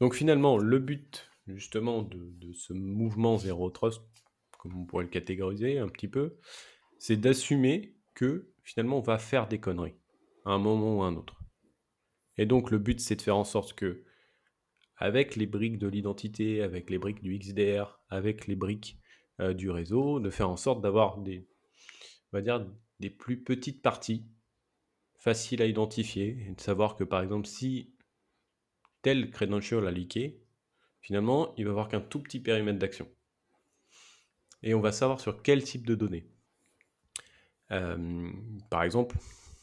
Donc 0.00 0.14
finalement, 0.14 0.58
le 0.58 0.78
but 0.78 1.30
justement 1.46 2.02
de, 2.02 2.52
ce 2.52 2.72
mouvement 2.72 3.36
Zero 3.36 3.70
Trust, 3.70 4.02
comme 4.58 4.76
on 4.76 4.84
pourrait 4.84 5.04
le 5.04 5.10
catégoriser 5.10 5.78
un 5.78 5.88
petit 5.88 6.08
peu, 6.08 6.38
c'est 6.98 7.16
d'assumer 7.16 7.96
que 8.14 8.52
finalement 8.62 8.98
on 8.98 9.02
va 9.02 9.18
faire 9.18 9.48
des 9.48 9.60
conneries 9.60 9.96
à 10.44 10.50
un 10.50 10.58
moment 10.58 10.98
ou 10.98 11.02
à 11.02 11.06
un 11.06 11.16
autre. 11.16 11.40
Et 12.38 12.46
donc 12.46 12.70
le 12.70 12.78
but 12.78 13.00
c'est 13.00 13.16
de 13.16 13.22
faire 13.22 13.36
en 13.36 13.44
sorte 13.44 13.74
que 13.74 14.04
avec 14.96 15.36
les 15.36 15.46
briques 15.46 15.78
de 15.78 15.88
l'identité, 15.88 16.62
avec 16.62 16.88
les 16.88 16.98
briques 16.98 17.22
du 17.22 17.36
XDR, 17.38 18.00
avec 18.08 18.46
les 18.46 18.54
briques 18.54 18.98
euh, 19.40 19.52
du 19.52 19.70
réseau, 19.70 20.20
de 20.20 20.30
faire 20.30 20.48
en 20.48 20.56
sorte 20.56 20.80
d'avoir 20.80 21.18
des, 21.18 21.48
on 22.32 22.36
va 22.36 22.42
dire, 22.42 22.66
des 23.00 23.10
plus 23.10 23.42
petites 23.42 23.82
parties 23.82 24.24
faciles 25.18 25.62
à 25.62 25.66
identifier 25.66 26.46
et 26.48 26.54
de 26.54 26.60
savoir 26.60 26.96
que 26.96 27.04
par 27.04 27.22
exemple 27.22 27.46
si 27.46 27.94
tel 29.02 29.30
credential 29.30 29.86
a 29.86 29.90
leaké, 29.90 30.43
finalement 31.04 31.54
il 31.56 31.64
va 31.64 31.70
avoir 31.70 31.88
qu'un 31.88 32.00
tout 32.00 32.20
petit 32.20 32.40
périmètre 32.40 32.78
d'action. 32.78 33.08
Et 34.62 34.74
on 34.74 34.80
va 34.80 34.90
savoir 34.90 35.20
sur 35.20 35.42
quel 35.42 35.62
type 35.62 35.86
de 35.86 35.94
données. 35.94 36.26
Euh, 37.70 38.30
par 38.70 38.82
exemple, 38.82 39.16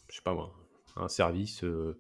je 0.10 0.16
sais 0.16 0.22
pas 0.22 0.34
moi, 0.34 0.54
un 0.96 1.08
service, 1.08 1.64
euh, 1.64 2.00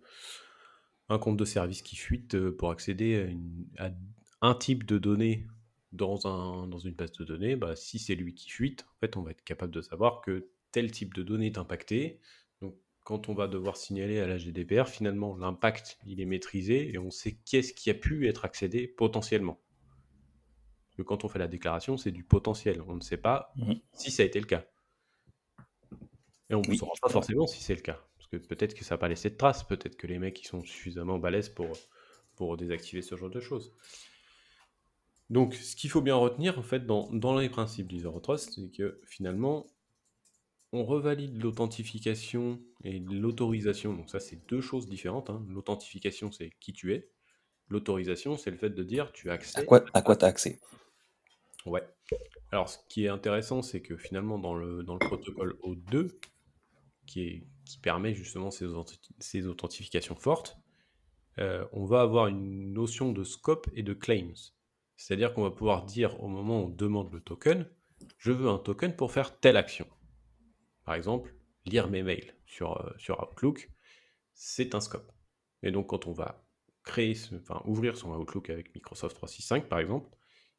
un 1.09 1.17
compte 1.17 1.37
de 1.37 1.45
service 1.45 1.81
qui 1.81 1.95
fuite 1.95 2.49
pour 2.51 2.69
accéder 2.69 3.35
à 3.79 3.89
un 4.41 4.53
type 4.53 4.85
de 4.85 4.97
données 4.97 5.47
dans, 5.91 6.27
un, 6.27 6.67
dans 6.67 6.79
une 6.79 6.93
base 6.93 7.11
de 7.13 7.25
données, 7.25 7.55
bah, 7.55 7.75
si 7.75 7.99
c'est 7.99 8.15
lui 8.15 8.33
qui 8.33 8.49
fuite, 8.49 8.85
en 8.95 8.99
fait, 8.99 9.17
on 9.17 9.23
va 9.23 9.31
être 9.31 9.43
capable 9.43 9.73
de 9.73 9.81
savoir 9.81 10.21
que 10.21 10.49
tel 10.71 10.91
type 10.91 11.13
de 11.13 11.23
données 11.23 11.47
est 11.47 11.57
impacté. 11.57 12.19
Quand 13.03 13.29
on 13.29 13.33
va 13.33 13.47
devoir 13.47 13.77
signaler 13.77 14.19
à 14.19 14.27
la 14.27 14.37
GDPR, 14.37 14.87
finalement, 14.87 15.35
l'impact, 15.35 15.97
il 16.05 16.21
est 16.21 16.25
maîtrisé 16.25 16.93
et 16.93 16.97
on 16.97 17.09
sait 17.09 17.37
qu'est-ce 17.45 17.73
qui 17.73 17.89
a 17.89 17.93
pu 17.93 18.27
être 18.27 18.45
accédé 18.45 18.87
potentiellement. 18.87 19.59
Parce 20.85 20.97
que 20.97 21.01
quand 21.01 21.23
on 21.23 21.27
fait 21.27 21.39
la 21.39 21.47
déclaration, 21.47 21.97
c'est 21.97 22.11
du 22.11 22.23
potentiel. 22.23 22.81
On 22.87 22.95
ne 22.95 23.01
sait 23.01 23.17
pas 23.17 23.53
mmh 23.55 23.73
si 23.93 24.11
ça 24.11 24.23
a 24.23 24.25
été 24.25 24.39
le 24.39 24.45
cas. 24.45 24.65
Et 26.49 26.55
on 26.55 26.61
ne 26.61 26.75
saura 26.75 26.93
pas 27.01 27.09
forcément 27.09 27.47
si 27.47 27.63
c'est 27.63 27.75
le 27.75 27.81
cas. 27.81 27.99
Parce 28.17 28.27
que 28.27 28.37
peut-être 28.37 28.75
que 28.75 28.83
ça 28.83 28.95
n'a 28.95 28.99
pas 28.99 29.07
laissé 29.07 29.29
de 29.29 29.35
traces. 29.35 29.63
Peut-être 29.63 29.95
que 29.95 30.05
les 30.05 30.19
mecs, 30.19 30.39
ils 30.41 30.47
sont 30.47 30.61
suffisamment 30.61 31.17
balèzes 31.17 31.49
pour, 31.49 31.69
pour 32.35 32.57
désactiver 32.57 33.01
ce 33.01 33.15
genre 33.15 33.29
de 33.29 33.39
choses. 33.39 33.73
Donc, 35.29 35.53
ce 35.55 35.77
qu'il 35.77 35.89
faut 35.89 36.01
bien 36.01 36.15
retenir, 36.15 36.59
en 36.59 36.61
fait, 36.61 36.85
dans, 36.85 37.39
les 37.39 37.49
principes 37.49 37.87
du 37.87 37.99
Zero 37.99 38.19
Trust, 38.19 38.51
c'est 38.53 38.69
que 38.69 38.99
finalement, 39.05 39.65
on 40.73 40.85
revalide 40.85 41.41
l'authentification 41.41 42.61
et 42.83 42.99
l'autorisation. 42.99 43.93
Donc 43.93 44.09
ça, 44.09 44.19
c'est 44.19 44.47
deux 44.47 44.61
choses 44.61 44.87
différentes. 44.87 45.29
Hein. 45.29 45.45
L'authentification, 45.49 46.31
c'est 46.31 46.51
qui 46.59 46.73
tu 46.73 46.93
es. 46.93 47.09
L'autorisation, 47.67 48.37
c'est 48.37 48.51
le 48.51 48.57
fait 48.57 48.69
de 48.69 48.83
dire 48.83 49.11
tu 49.11 49.29
as 49.29 49.33
accès. 49.33 49.59
À 49.59 49.63
quoi 49.63 49.83
à 49.93 50.01
quoi 50.01 50.15
tu 50.15 50.25
as 50.25 50.29
accès 50.29 50.59
Ouais. 51.65 51.83
Alors, 52.51 52.69
ce 52.69 52.77
qui 52.89 53.05
est 53.05 53.09
intéressant, 53.09 53.61
c'est 53.61 53.81
que 53.81 53.95
finalement, 53.95 54.37
dans 54.39 54.55
le, 54.55 54.83
dans 54.83 54.93
le 54.93 54.99
protocole 54.99 55.57
O2, 55.63 56.11
qui, 57.05 57.21
est, 57.21 57.43
qui 57.65 57.79
permet 57.79 58.13
justement 58.13 58.51
ces, 58.51 58.67
ces 59.19 59.47
authentifications 59.47 60.15
fortes, 60.15 60.57
euh, 61.39 61.65
on 61.71 61.85
va 61.85 62.01
avoir 62.01 62.27
une 62.27 62.73
notion 62.73 63.11
de 63.11 63.23
scope 63.23 63.67
et 63.73 63.83
de 63.83 63.93
claims. 63.93 64.33
C'est-à-dire 64.97 65.33
qu'on 65.33 65.43
va 65.43 65.51
pouvoir 65.51 65.85
dire 65.85 66.21
au 66.21 66.27
moment 66.27 66.61
où 66.61 66.65
on 66.65 66.69
demande 66.69 67.11
le 67.13 67.21
token, 67.21 67.67
je 68.17 68.31
veux 68.31 68.49
un 68.49 68.57
token 68.57 68.95
pour 68.95 69.11
faire 69.11 69.39
telle 69.39 69.57
action. 69.57 69.87
Par 70.85 70.95
exemple, 70.95 71.33
lire 71.65 71.89
mes 71.89 72.03
mails 72.03 72.35
sur, 72.45 72.81
euh, 72.85 72.91
sur 72.97 73.21
Outlook, 73.21 73.69
c'est 74.33 74.75
un 74.75 74.79
scope. 74.79 75.11
Et 75.63 75.71
donc 75.71 75.87
quand 75.87 76.07
on 76.07 76.11
va 76.11 76.43
créer, 76.83 77.15
enfin, 77.35 77.61
ouvrir 77.65 77.97
son 77.97 78.11
Outlook 78.11 78.49
avec 78.49 78.73
Microsoft 78.73 79.15
365 79.15 79.69
par 79.69 79.79
exemple, 79.79 80.09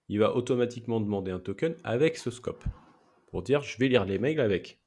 il 0.08 0.18
va 0.18 0.35
automatiquement 0.35 1.00
demander 1.00 1.30
un 1.30 1.40
token 1.40 1.76
avec 1.85 2.16
ce 2.16 2.30
scope 2.30 2.64
pour 3.28 3.42
dire 3.42 3.62
je 3.62 3.78
vais 3.78 3.88
lire 3.88 4.04
les 4.04 4.18
mails 4.18 4.40
avec. 4.40 4.80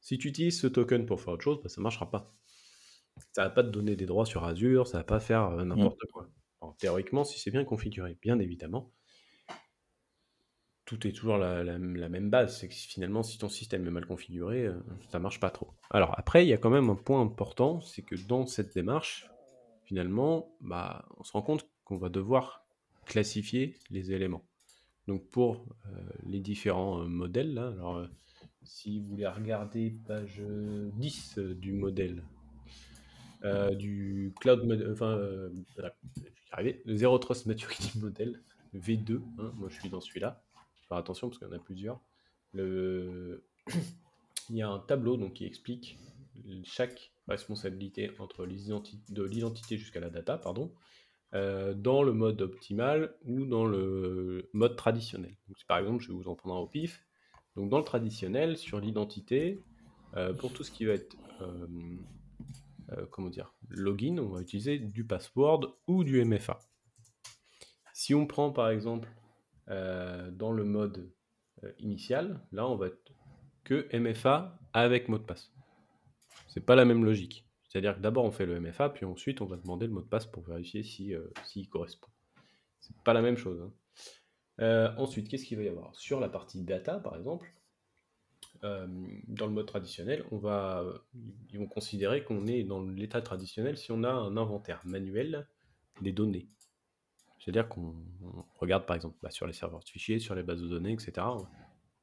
Si 0.00 0.18
tu 0.18 0.28
utilises 0.28 0.60
ce 0.60 0.66
token 0.66 1.06
pour 1.06 1.20
faire 1.20 1.34
autre 1.34 1.44
chose, 1.44 1.60
bah, 1.62 1.68
ça 1.68 1.80
ne 1.80 1.84
marchera 1.84 2.10
pas. 2.10 2.34
Ça 3.32 3.42
ne 3.42 3.48
va 3.48 3.50
pas 3.50 3.62
te 3.62 3.68
donner 3.68 3.96
des 3.96 4.06
droits 4.06 4.26
sur 4.26 4.44
Azure, 4.44 4.88
ça 4.88 4.98
ne 4.98 5.00
va 5.02 5.04
pas 5.04 5.20
faire 5.20 5.44
euh, 5.50 5.64
n'importe 5.64 6.02
mmh. 6.02 6.12
quoi 6.12 6.28
théoriquement, 6.72 7.24
si 7.24 7.38
c'est 7.38 7.50
bien 7.50 7.64
configuré, 7.64 8.18
bien 8.22 8.38
évidemment, 8.38 8.92
tout 10.84 11.06
est 11.06 11.12
toujours 11.12 11.38
la, 11.38 11.78
même 11.78 12.30
base. 12.30 12.58
C'est 12.58 12.68
que 12.68 12.74
finalement, 12.74 13.22
si 13.22 13.38
ton 13.38 13.48
système 13.48 13.86
est 13.86 13.90
mal 13.90 14.06
configuré, 14.06 14.66
euh, 14.66 14.74
ça 15.08 15.18
marche 15.18 15.40
pas 15.40 15.50
trop. 15.50 15.70
Alors 15.90 16.14
après, 16.18 16.44
il 16.44 16.48
y 16.48 16.52
a 16.52 16.58
quand 16.58 16.70
même 16.70 16.90
un 16.90 16.94
point 16.94 17.20
important, 17.20 17.80
c'est 17.80 18.02
que 18.02 18.16
dans 18.26 18.46
cette 18.46 18.74
démarche, 18.74 19.30
finalement, 19.84 20.54
bah, 20.60 21.06
on 21.18 21.24
se 21.24 21.32
rend 21.32 21.42
compte 21.42 21.66
qu'on 21.84 21.96
va 21.96 22.08
devoir 22.08 22.66
classifier 23.06 23.76
les 23.90 24.12
éléments. 24.12 24.44
Donc 25.06 25.28
pour 25.28 25.66
euh, 25.86 26.00
les 26.24 26.40
différents 26.40 27.02
euh, 27.02 27.06
modèles, 27.06 27.58
alors 27.58 28.06
si 28.62 29.00
vous 29.00 29.08
voulez 29.08 29.26
regarder 29.26 29.90
page 30.06 30.40
10 30.40 31.38
du 31.38 31.72
modèle, 31.72 32.22
du 33.76 34.32
cloud, 34.40 34.88
enfin, 34.90 35.18
le 36.56 36.96
Zero 36.96 37.18
Trust 37.18 37.44
Maturity 37.44 37.98
Model, 37.98 38.40
V2, 38.74 39.20
hein, 39.38 39.52
moi 39.56 39.68
je 39.68 39.78
suis 39.78 39.90
dans 39.90 40.00
celui-là. 40.00 40.42
Attention 40.90 41.28
parce 41.28 41.38
qu'il 41.38 41.48
y 41.48 41.50
en 41.50 41.54
a 41.54 41.58
plusieurs. 41.58 42.00
Il 44.50 44.56
y 44.56 44.62
a 44.62 44.68
un 44.68 44.78
tableau 44.78 45.16
donc, 45.16 45.34
qui 45.34 45.46
explique 45.46 45.98
chaque 46.64 47.12
responsabilité 47.28 48.10
entre 48.18 48.46
de 48.46 49.22
l'identité 49.22 49.78
jusqu'à 49.78 50.00
la 50.00 50.10
data, 50.10 50.36
pardon, 50.36 50.72
euh, 51.34 51.72
dans 51.74 52.02
le 52.02 52.12
mode 52.12 52.42
optimal 52.42 53.16
ou 53.24 53.46
dans 53.46 53.64
le 53.64 54.50
mode 54.52 54.76
traditionnel. 54.76 55.34
par 55.66 55.78
exemple, 55.78 56.02
je 56.02 56.08
vais 56.08 56.14
vous 56.14 56.28
en 56.28 56.34
prendre 56.34 56.56
un 56.56 56.58
au 56.58 56.66
pif. 56.66 57.04
Donc, 57.56 57.70
dans 57.70 57.78
le 57.78 57.84
traditionnel, 57.84 58.58
sur 58.58 58.80
l'identité, 58.80 59.62
euh, 60.16 60.34
pour 60.34 60.52
tout 60.52 60.62
ce 60.62 60.70
qui 60.70 60.84
va 60.84 60.92
être 60.92 61.16
euh, 61.40 63.06
comment 63.10 63.30
dire, 63.30 63.52
login, 63.68 64.18
on 64.18 64.28
va 64.28 64.40
utiliser 64.42 64.78
du 64.78 65.04
password 65.04 65.76
ou 65.86 66.04
du 66.04 66.22
MFA. 66.24 66.60
Si 67.94 68.14
on 68.14 68.26
prend 68.26 68.50
par 68.50 68.68
exemple 68.70 69.08
dans 69.68 70.52
le 70.52 70.64
mode 70.64 71.10
euh, 71.64 71.72
initial, 71.78 72.40
là 72.52 72.68
on 72.68 72.76
va 72.76 72.88
être 72.88 73.12
que 73.64 73.88
MFA 73.96 74.58
avec 74.72 75.08
mot 75.08 75.18
de 75.18 75.24
passe. 75.24 75.52
C'est 76.48 76.64
pas 76.64 76.74
la 76.74 76.84
même 76.84 77.04
logique. 77.04 77.46
C'est-à-dire 77.68 77.96
que 77.96 78.00
d'abord 78.00 78.24
on 78.24 78.30
fait 78.30 78.46
le 78.46 78.60
MFA, 78.60 78.90
puis 78.90 79.04
ensuite 79.04 79.40
on 79.40 79.46
va 79.46 79.56
demander 79.56 79.86
le 79.86 79.92
mot 79.92 80.02
de 80.02 80.06
passe 80.06 80.26
pour 80.26 80.42
vérifier 80.44 80.82
s'il 80.82 81.20
si, 81.44 81.68
correspond. 81.68 82.10
C'est 82.80 82.96
pas 83.02 83.14
la 83.14 83.22
même 83.22 83.36
chose. 83.36 83.60
Hein. 84.58 84.94
ensuite, 84.98 85.28
qu'est-ce 85.28 85.44
qu'il 85.44 85.56
va 85.56 85.64
y 85.64 85.68
avoir? 85.68 85.94
Sur 85.96 86.20
la 86.20 86.28
partie 86.28 86.62
data, 86.62 86.98
par 86.98 87.16
exemple, 87.16 87.50
euh, 88.62 88.86
dans 89.26 89.46
le 89.46 89.52
mode 89.52 89.66
traditionnel, 89.66 90.24
on 90.30 90.38
va, 90.38 90.84
ils 91.50 91.58
vont 91.58 91.66
considérer 91.66 92.24
qu'on 92.24 92.46
est 92.46 92.62
dans 92.62 92.82
l'état 92.82 93.20
traditionnel 93.20 93.76
si 93.76 93.92
on 93.92 94.04
a 94.04 94.10
un 94.10 94.36
inventaire 94.36 94.80
manuel 94.84 95.46
des 96.00 96.12
données. 96.12 96.48
C'est-à-dire 97.44 97.68
qu'on 97.68 97.94
regarde 98.58 98.86
par 98.86 98.96
exemple 98.96 99.16
bah, 99.22 99.30
sur 99.30 99.46
les 99.46 99.52
serveurs 99.52 99.80
de 99.80 99.88
fichiers, 99.88 100.18
sur 100.18 100.34
les 100.34 100.42
bases 100.42 100.62
de 100.62 100.68
données, 100.68 100.92
etc. 100.92 101.26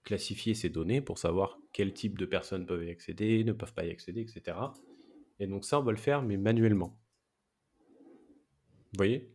Classifier 0.04 0.54
ces 0.54 0.70
données 0.70 1.02
pour 1.02 1.18
savoir 1.18 1.58
quel 1.74 1.94
type 1.94 2.20
de 2.20 2.26
personnes 2.26 2.68
peuvent 2.68 2.84
y 2.84 2.92
accéder, 2.92 3.44
ne 3.44 3.52
peuvent 3.52 3.74
pas 3.74 3.86
y 3.86 3.90
accéder, 3.90 4.22
etc. 4.22 4.58
Et 5.40 5.48
donc 5.48 5.66
ça, 5.66 5.80
on 5.80 5.84
va 5.84 5.92
le 5.92 5.98
faire, 5.98 6.22
mais 6.22 6.38
manuellement. 6.38 6.96
Vous 8.94 8.98
voyez? 8.98 9.32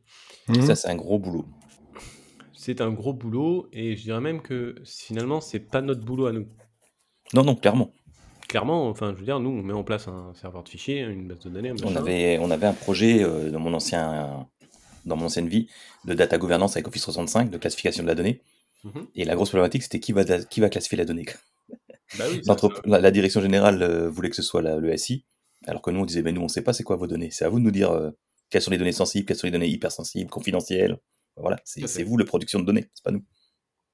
Ça, 0.61 0.77
c'est 0.77 0.89
un 0.89 0.95
gros 0.95 1.19
boulot. 1.19 1.45
C'est 2.53 2.81
un 2.81 2.93
gros 2.93 3.13
boulot, 3.13 3.69
et 3.73 3.97
je 3.97 4.03
dirais 4.05 4.21
même 4.21 4.43
que 4.43 4.77
finalement, 4.85 5.41
c'est 5.41 5.61
pas 5.61 5.83
notre 5.83 6.05
boulot 6.05 6.27
à 6.27 6.33
nous. 6.33 6.47
Non, 7.35 7.43
non, 7.43 7.57
clairement. 7.57 7.93
Clairement, 8.49 8.89
enfin, 8.89 9.13
je 9.13 9.19
veux 9.19 9.25
dire, 9.25 9.41
nous, 9.41 9.51
on 9.51 9.63
met 9.63 9.73
en 9.73 9.83
place 9.83 10.07
un 10.07 10.33
serveur 10.35 10.63
de 10.63 10.69
fichiers, 10.69 11.01
une 11.01 11.27
base 11.27 11.41
de 11.41 11.51
données. 11.51 11.73
On 11.85 11.97
avait, 11.97 12.39
on 12.39 12.51
avait 12.53 12.67
un 12.67 12.73
projet 12.75 13.25
euh, 13.25 13.51
dans, 13.51 13.59
mon 13.59 13.75
ancien, 13.75 14.47
dans 15.07 15.17
mon 15.17 15.27
ancienne 15.27 15.49
vie 15.49 15.69
de 16.05 16.15
data 16.15 16.37
governance 16.39 16.77
avec 16.77 16.87
Office 16.89 17.03
365, 17.03 17.51
de 17.51 17.59
classification 17.59 18.03
de 18.03 18.09
la 18.09 18.15
donnée. 18.15 18.43
Mhm. 18.85 19.07
Et 19.15 19.25
la 19.25 19.35
grosse 19.35 19.49
problématique, 19.49 19.83
c'était 19.83 20.01
qui 20.01 20.13
va, 20.13 20.25
qui 20.25 20.61
va 20.61 20.69
classifier 20.69 20.99
la 20.99 21.05
donnée. 21.05 21.25
Bah 22.19 22.57
la, 22.85 23.11
direction 23.11 23.41
générale 23.41 23.83
euh, 23.83 24.09
voulait 24.09 24.31
que 24.31 24.37
ce 24.37 24.43
soit 24.43 24.63
le 24.63 24.97
SI, 24.97 25.25
alors 25.67 25.83
que 25.83 25.91
nous, 25.91 26.01
on 26.01 26.05
disait, 26.05 26.23
mais 26.23 26.33
nous, 26.33 26.41
on 26.41 26.45
ne 26.45 26.49
sait 26.49 26.63
pas 26.63 26.73
c'est 26.73 26.85
quoi 26.85 26.97
vos 26.97 27.09
données. 27.09 27.31
C'est 27.31 27.45
à 27.45 27.49
vous 27.49 27.59
de 27.59 27.65
nous 27.65 27.73
dire 27.73 27.91
euh, 27.91 28.11
quelles 28.51 28.63
sont 28.63 28.71
les 28.71 28.79
données 28.79 28.93
sensibles, 28.93 29.27
quelles 29.27 29.37
sont 29.37 29.47
les 29.47 29.53
données 29.53 29.69
hypersensibles, 29.69 30.31
confidentielles. 30.31 30.99
Voilà, 31.37 31.61
c'est 31.65 32.03
vous 32.03 32.17
la 32.17 32.25
production 32.25 32.61
de 32.61 32.65
données, 32.65 32.89
c'est 32.95 33.05
pas 33.05 33.11
nous. 33.11 33.23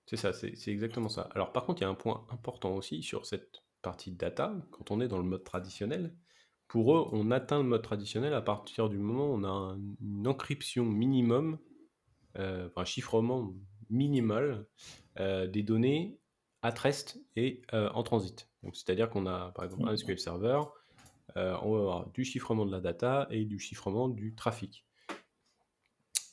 C'est 0.06 0.16
ça, 0.16 0.32
c'est 0.32 0.68
exactement 0.68 1.08
ça. 1.08 1.28
Alors 1.34 1.52
par 1.52 1.64
contre, 1.64 1.80
il 1.80 1.84
y 1.84 1.86
a 1.86 1.90
un 1.90 1.94
point 1.94 2.24
important 2.30 2.74
aussi 2.76 3.02
sur 3.02 3.26
cette 3.26 3.62
partie 3.82 4.12
de 4.12 4.16
data, 4.16 4.54
quand 4.70 4.90
on 4.92 5.00
est 5.00 5.08
dans 5.08 5.18
le 5.18 5.24
mode 5.24 5.42
traditionnel, 5.42 6.14
pour 6.72 6.96
eux, 6.96 7.06
on 7.12 7.30
atteint 7.30 7.58
le 7.58 7.68
mode 7.68 7.82
traditionnel 7.82 8.32
à 8.32 8.40
partir 8.40 8.88
du 8.88 8.96
moment 8.96 9.26
où 9.26 9.34
on 9.34 9.44
a 9.44 9.76
une 10.00 10.26
encryption 10.26 10.86
minimum, 10.86 11.58
euh, 12.38 12.70
un 12.76 12.86
chiffrement 12.86 13.52
minimal 13.90 14.64
euh, 15.20 15.46
des 15.46 15.62
données 15.62 16.18
à 16.62 16.70
rest 16.70 17.20
et 17.36 17.60
euh, 17.74 17.90
en 17.90 18.02
transit. 18.02 18.48
c'est-à-dire 18.72 19.10
qu'on 19.10 19.26
a 19.26 19.50
par 19.50 19.66
exemple 19.66 19.86
un 19.86 19.94
SQL 19.94 20.18
Server, 20.18 20.62
on 21.36 21.40
va 21.40 21.78
avoir 21.78 22.10
du 22.12 22.24
chiffrement 22.24 22.64
de 22.64 22.72
la 22.72 22.80
data 22.80 23.26
et 23.28 23.44
du 23.44 23.58
chiffrement 23.58 24.08
du 24.08 24.34
trafic. 24.34 24.86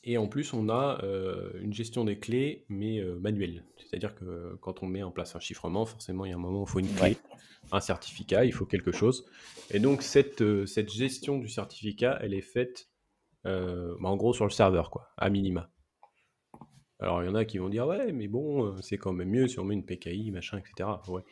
Et 0.02 0.16
en 0.16 0.28
plus, 0.28 0.54
on 0.54 0.68
a 0.70 1.02
une 1.60 1.72
gestion 1.72 2.04
des 2.04 2.18
clés, 2.18 2.64
mais 2.68 3.02
manuelle. 3.20 3.64
C'est-à-dire 3.78 4.14
que 4.14 4.56
quand 4.60 4.82
on 4.82 4.86
met 4.86 5.02
en 5.02 5.10
place 5.10 5.36
un 5.36 5.40
chiffrement, 5.40 5.84
forcément, 5.84 6.24
il 6.24 6.30
y 6.30 6.32
a 6.32 6.36
un 6.36 6.40
moment 6.40 6.60
où 6.60 6.64
il 6.64 6.70
faut 6.70 6.78
une 6.80 6.94
clé, 6.94 7.18
un 7.70 7.80
certificat, 7.80 8.44
il 8.44 8.52
faut 8.52 8.64
quelque 8.64 8.92
chose. 8.92 9.26
Et 9.70 9.78
donc, 9.78 10.02
cette, 10.02 10.66
cette 10.66 10.90
gestion 10.90 11.38
du 11.38 11.48
certificat, 11.48 12.18
elle 12.22 12.32
est 12.32 12.40
faite, 12.40 12.88
bah, 13.44 13.94
en 14.02 14.16
gros, 14.16 14.32
sur 14.32 14.44
le 14.44 14.50
serveur, 14.50 14.90
quoi, 14.90 15.10
à 15.18 15.28
minima. 15.28 15.70
Alors, 16.98 17.22
il 17.22 17.26
y 17.26 17.28
en 17.28 17.34
a 17.34 17.44
qui 17.44 17.58
vont 17.58 17.68
dire, 17.68 17.86
ouais, 17.86 18.12
mais 18.12 18.28
bon, 18.28 18.80
c'est 18.80 18.96
quand 18.96 19.12
même 19.12 19.28
mieux 19.28 19.48
si 19.48 19.58
on 19.58 19.64
met 19.64 19.74
une 19.74 19.84
PKI, 19.84 20.30
machin, 20.30 20.58
etc. 20.58 20.88
Ouais, 21.08 21.22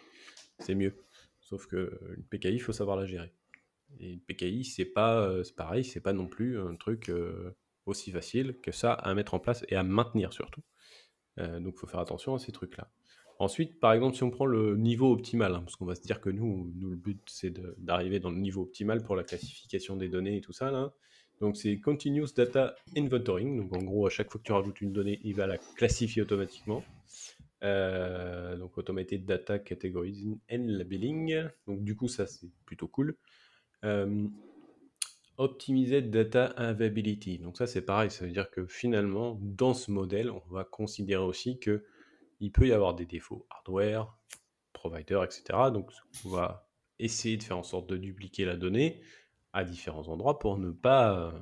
c'est 0.58 0.74
mieux. 0.74 0.94
Sauf 1.40 1.66
que 1.66 1.98
une 2.16 2.24
PKI, 2.24 2.54
il 2.54 2.58
faut 2.60 2.72
savoir 2.72 2.96
la 2.98 3.06
gérer. 3.06 3.32
Et 3.98 4.12
une 4.12 4.20
PKI, 4.20 4.64
c'est 4.64 4.84
pas, 4.84 5.42
c'est 5.42 5.56
pareil, 5.56 5.84
c'est 5.84 6.00
pas 6.00 6.12
non 6.12 6.26
plus 6.26 6.60
un 6.60 6.76
truc 6.76 7.10
aussi 7.88 8.10
facile 8.10 8.56
que 8.62 8.72
ça 8.72 8.92
à 8.92 9.14
mettre 9.14 9.34
en 9.34 9.38
place 9.38 9.64
et 9.68 9.76
à 9.76 9.82
maintenir 9.82 10.32
surtout. 10.32 10.62
Euh, 11.38 11.60
donc 11.60 11.74
il 11.76 11.78
faut 11.78 11.86
faire 11.86 12.00
attention 12.00 12.34
à 12.34 12.38
ces 12.38 12.52
trucs-là. 12.52 12.90
Ensuite, 13.40 13.78
par 13.78 13.92
exemple, 13.92 14.16
si 14.16 14.24
on 14.24 14.30
prend 14.30 14.46
le 14.46 14.76
niveau 14.76 15.12
optimal, 15.12 15.54
hein, 15.54 15.60
parce 15.60 15.76
qu'on 15.76 15.84
va 15.84 15.94
se 15.94 16.02
dire 16.02 16.20
que 16.20 16.28
nous, 16.28 16.72
nous 16.74 16.90
le 16.90 16.96
but 16.96 17.20
c'est 17.26 17.52
d'arriver 17.78 18.18
dans 18.18 18.30
le 18.30 18.38
niveau 18.38 18.62
optimal 18.62 19.02
pour 19.02 19.14
la 19.14 19.22
classification 19.22 19.96
des 19.96 20.08
données 20.08 20.38
et 20.38 20.40
tout 20.40 20.52
ça, 20.52 20.70
là. 20.70 20.92
Donc 21.40 21.56
c'est 21.56 21.78
Continuous 21.78 22.32
Data 22.36 22.74
Inventorying. 22.96 23.56
Donc 23.58 23.76
en 23.76 23.84
gros, 23.84 24.06
à 24.06 24.10
chaque 24.10 24.30
fois 24.30 24.40
que 24.40 24.46
tu 24.46 24.52
rajoutes 24.52 24.80
une 24.80 24.92
donnée, 24.92 25.20
il 25.22 25.34
va 25.34 25.46
la 25.46 25.56
classifier 25.76 26.22
automatiquement. 26.22 26.82
Euh, 27.62 28.56
donc 28.56 28.76
Automated 28.76 29.24
Data 29.24 29.58
Categorizing 29.58 30.38
and 30.50 30.64
Labeling. 30.66 31.44
Donc 31.66 31.84
du 31.84 31.94
coup, 31.94 32.08
ça 32.08 32.26
c'est 32.26 32.50
plutôt 32.64 32.88
cool. 32.88 33.16
Euh, 33.84 34.26
Optimiser 35.38 36.02
Data 36.02 36.46
Availability. 36.46 37.38
Donc 37.38 37.56
ça 37.56 37.66
c'est 37.66 37.82
pareil, 37.82 38.10
ça 38.10 38.24
veut 38.26 38.32
dire 38.32 38.50
que 38.50 38.66
finalement 38.66 39.38
dans 39.40 39.72
ce 39.72 39.90
modèle, 39.90 40.30
on 40.30 40.42
va 40.50 40.64
considérer 40.64 41.22
aussi 41.22 41.58
que 41.58 41.84
il 42.40 42.52
peut 42.52 42.66
y 42.66 42.72
avoir 42.72 42.94
des 42.94 43.06
défauts 43.06 43.46
hardware, 43.50 44.12
provider, 44.72 45.20
etc. 45.24 45.70
Donc 45.72 45.90
on 46.24 46.30
va 46.30 46.68
essayer 46.98 47.36
de 47.36 47.42
faire 47.42 47.58
en 47.58 47.62
sorte 47.62 47.88
de 47.88 47.96
dupliquer 47.96 48.44
la 48.44 48.56
donnée 48.56 49.00
à 49.52 49.64
différents 49.64 50.08
endroits 50.08 50.38
pour 50.38 50.58
ne 50.58 50.70
pas 50.70 51.18
euh, 51.18 51.32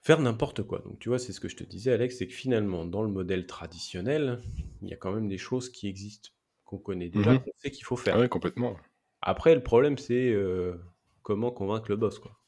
faire 0.00 0.20
n'importe 0.20 0.62
quoi. 0.62 0.80
Donc 0.80 0.98
tu 0.98 1.08
vois, 1.08 1.18
c'est 1.18 1.32
ce 1.32 1.40
que 1.40 1.48
je 1.48 1.56
te 1.56 1.64
disais 1.64 1.92
Alex, 1.92 2.18
c'est 2.18 2.26
que 2.26 2.34
finalement 2.34 2.84
dans 2.84 3.02
le 3.02 3.10
modèle 3.10 3.46
traditionnel, 3.46 4.40
il 4.82 4.88
y 4.88 4.92
a 4.92 4.96
quand 4.96 5.12
même 5.12 5.28
des 5.28 5.38
choses 5.38 5.70
qui 5.70 5.88
existent, 5.88 6.30
qu'on 6.64 6.78
connaît 6.78 7.10
déjà, 7.10 7.34
mmh 7.34 7.40
qu'on 7.40 7.52
sait 7.56 7.70
qu'il 7.70 7.84
faut 7.84 7.96
faire. 7.96 8.16
Ah 8.16 8.20
oui, 8.20 8.28
complètement. 8.28 8.76
Après 9.20 9.54
le 9.54 9.62
problème 9.62 9.98
c'est 9.98 10.32
euh, 10.32 10.74
comment 11.22 11.50
convaincre 11.50 11.86
le 11.88 11.96
boss, 11.96 12.18
quoi. 12.18 12.40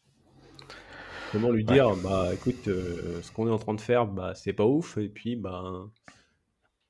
Comment 1.33 1.51
lui 1.51 1.65
dire, 1.65 1.97
bah 1.97 2.29
écoute, 2.35 2.69
euh, 2.69 3.23
ce 3.23 3.33
qu'on 3.33 3.49
est 3.49 3.51
en 3.51 3.59
train 3.59 3.73
de 3.73 3.81
faire, 3.81 4.07
bah 4.07 4.35
c'est 4.35 4.53
pas 4.53 4.67
ouf, 4.67 4.99
et 4.99 5.09
puis 5.09 5.35
bah, 5.35 5.89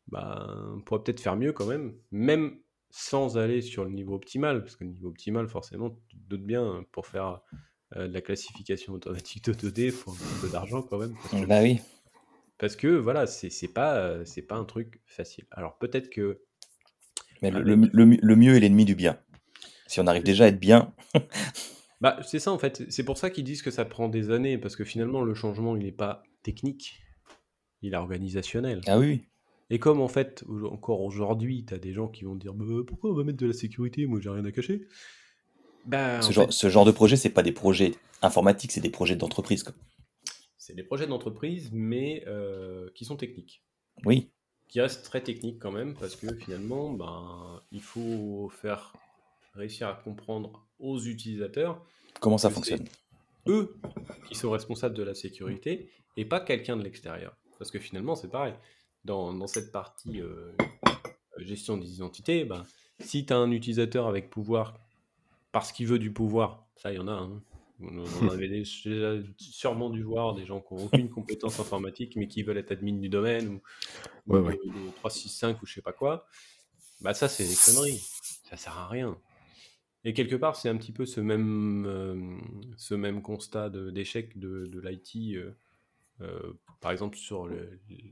bah 0.09 0.49
on 0.75 0.81
pourrait 0.81 1.05
peut-être 1.05 1.21
faire 1.21 1.37
mieux 1.37 1.53
quand 1.53 1.67
même, 1.67 1.95
même 2.11 2.59
sans 2.91 3.39
aller 3.39 3.63
sur 3.63 3.85
le 3.85 3.93
niveau 3.93 4.17
optimal, 4.17 4.63
parce 4.63 4.75
que 4.75 4.83
le 4.83 4.91
niveau 4.91 5.09
optimal, 5.09 5.49
forcément, 5.49 5.91
tu 6.09 6.17
te 6.17 6.29
doutes 6.29 6.45
bien, 6.45 6.85
pour 6.91 7.07
faire 7.07 7.41
euh, 7.97 8.09
de 8.09 8.13
la 8.13 8.21
classification 8.21 8.95
automatique 8.95 9.45
de 9.45 9.53
2D, 9.53 9.85
il 9.85 9.93
faut 9.93 10.11
un 10.11 10.41
peu 10.41 10.49
d'argent 10.49 10.83
quand 10.83 10.99
même. 10.99 11.15
Parce 11.15 11.43
que, 11.43 11.47
bah 11.47 11.63
oui. 11.63 11.81
Parce 12.59 12.75
que 12.75 12.89
voilà, 12.89 13.29
c'est 13.29 13.73
pas, 13.73 13.95
euh, 13.97 14.25
c'est 14.25 14.43
pas 14.43 14.57
un 14.57 14.65
truc 14.65 15.01
facile. 15.07 15.45
Alors 15.53 15.79
peut-être 15.79 16.11
que. 16.11 16.41
Mais 17.43 17.51
le, 17.51 17.75
le 17.75 18.37
mieux 18.37 18.57
est 18.57 18.61
l'ennemi 18.61 18.85
du 18.85 18.97
bien. 18.97 19.19
Si 19.87 20.01
on 20.01 20.07
arrive 20.07 20.23
déjà 20.23 20.45
à 20.45 20.49
être 20.49 20.61
bien. 20.61 20.93
Bah, 22.03 22.19
c'est 22.27 22.41
ça 22.41 22.51
en 22.51 22.59
fait. 22.59 22.83
C'est 22.91 23.05
pour 23.05 23.17
ça 23.17 23.31
qu'ils 23.31 23.45
disent 23.45 23.63
que 23.63 23.71
ça 23.71 23.85
prend 23.85 24.09
des 24.09 24.33
années, 24.33 24.59
parce 24.59 24.75
que 24.75 24.85
finalement, 24.85 25.23
le 25.23 25.35
changement, 25.35 25.77
il 25.77 25.85
n'est 25.85 25.93
pas 25.93 26.25
technique, 26.43 27.01
il 27.81 27.95
est 27.95 27.97
organisationnel. 27.97 28.81
Ah 28.89 28.99
oui. 28.99 29.23
Et 29.71 29.79
comme 29.79 30.01
en 30.01 30.09
fait, 30.09 30.45
encore 30.69 31.01
aujourd'hui, 31.01 31.65
tu 31.65 31.73
as 31.73 31.79
des 31.79 31.93
gens 31.93 32.09
qui 32.09 32.25
vont 32.25 32.35
dire 32.35 32.55
bah, 32.55 32.65
pourquoi 32.85 33.13
on 33.13 33.15
va 33.15 33.23
mettre 33.23 33.39
de 33.39 33.47
la 33.47 33.53
sécurité? 33.53 34.05
Moi, 34.07 34.19
j'ai 34.21 34.31
rien 34.31 34.45
à 34.45 34.51
cacher. 34.51 34.89
Bah, 35.87 36.21
ce, 36.23 36.33
genre, 36.33 36.53
ce, 36.53 36.69
genre, 36.69 36.85
de 36.85 36.91
projet, 36.91 37.15
c'est 37.15 37.31
pas 37.31 37.45
des 37.45 37.53
projets 37.53 37.95
informatiques, 38.21 38.73
c'est 38.73 38.81
des 38.81 38.91
projets 38.91 39.15
d'entreprise. 39.15 39.65
C'est 40.59 40.75
des 40.75 40.83
projets 40.83 41.07
d'entreprise, 41.07 41.71
mais 41.73 42.25
euh, 42.27 42.91
qui 42.97 43.05
sont 43.05 43.17
techniques. 43.17 43.63
Oui. 44.05 44.29
Qui 44.69 44.81
restent 44.81 45.05
très 45.05 45.23
techniques 45.23 45.61
quand 45.61 45.73
même, 45.73 45.95
parce 45.95 46.17
que 46.17 46.35
finalement, 46.35 46.93
ben, 46.93 47.61
il 47.71 47.83
faut 47.83 48.51
faire 48.61 48.93
réussir 49.55 49.87
à 49.87 49.95
comprendre 49.95 50.67
aux 50.83 51.01
utilisateurs 51.01 51.83
comment 52.21 52.39
ça 52.39 52.51
fonctionne. 52.51 52.87
Eux 53.47 53.77
qui 54.29 54.35
sont 54.35 54.51
responsables 54.51 54.95
de 54.95 55.03
la 55.03 55.15
sécurité 55.15 55.91
et 56.17 56.25
pas 56.25 56.41
quelqu'un 56.41 56.77
de 56.77 56.83
l'extérieur. 56.83 57.37
Parce 57.59 57.71
que 57.71 57.79
finalement, 57.79 58.15
c'est 58.15 58.31
pareil. 58.31 58.55
Dans, 59.05 59.33
dans, 59.33 59.49
cette 59.49 59.73
partie 59.73 60.21
euh, 60.21 60.53
gestion 61.39 61.77
des 61.77 61.95
identités, 61.95 62.45
ben, 62.45 62.65
si 63.01 63.27
tu 63.27 63.33
as 63.33 63.37
un 63.37 63.51
utilisateur 63.51 64.07
avec 64.07 64.31
pouvoir 64.31 64.79
parce 65.51 65.73
qu'il 65.73 65.89
veut 65.89 65.99
du 65.99 66.13
pouvoir, 66.13 66.67
ça, 66.77 66.93
il 66.93 66.97
y 66.97 66.99
en 67.01 67.09
a. 67.09 67.13
Hein. 67.13 67.43
On, 67.81 68.29
avait 68.31 68.49
déjà 68.49 69.17
sûrement 69.37 69.91
dû 69.91 70.03
voir 70.05 70.35
des 70.35 70.47
gens 70.47 70.61
qui 70.61 70.75
n'ont 70.75 70.85
aucune 70.85 71.11
compétence 71.11 71.59
informatique 71.59 72.15
mais 72.15 72.29
qui 72.29 72.45
veulent 72.45 72.59
être 72.59 72.71
admin 72.71 72.95
du 72.95 73.09
domaine 73.09 73.61
ou, 74.29 74.37
ouais, 74.37 74.59
365 74.99 75.61
ou 75.63 75.67
je 75.67 75.75
sais 75.75 75.83
pas 75.83 75.93
quoi. 75.93 76.27
Bah 77.01 77.15
ça, 77.15 77.29
c'est 77.29 77.45
des 77.45 77.57
conneries. 77.57 78.01
Ça 78.49 78.57
sert 78.57 78.79
à 78.79 78.87
rien. 78.87 79.19
Et 80.05 80.15
quelque 80.15 80.35
part, 80.35 80.57
c'est 80.57 80.69
un 80.69 80.77
petit 80.77 80.93
peu 80.93 81.07
ce 81.07 81.21
même, 81.21 81.85
euh, 81.87 82.17
ce 82.77 82.95
même 82.95 83.23
constat 83.23 83.71
d'échec 83.71 84.37
de, 84.39 84.67
de 84.67 84.81
l'IT, 84.81 85.37
euh, 85.37 85.53
euh, 86.21 86.53
par 86.81 86.91
exemple 86.91 87.17
sur 87.17 87.49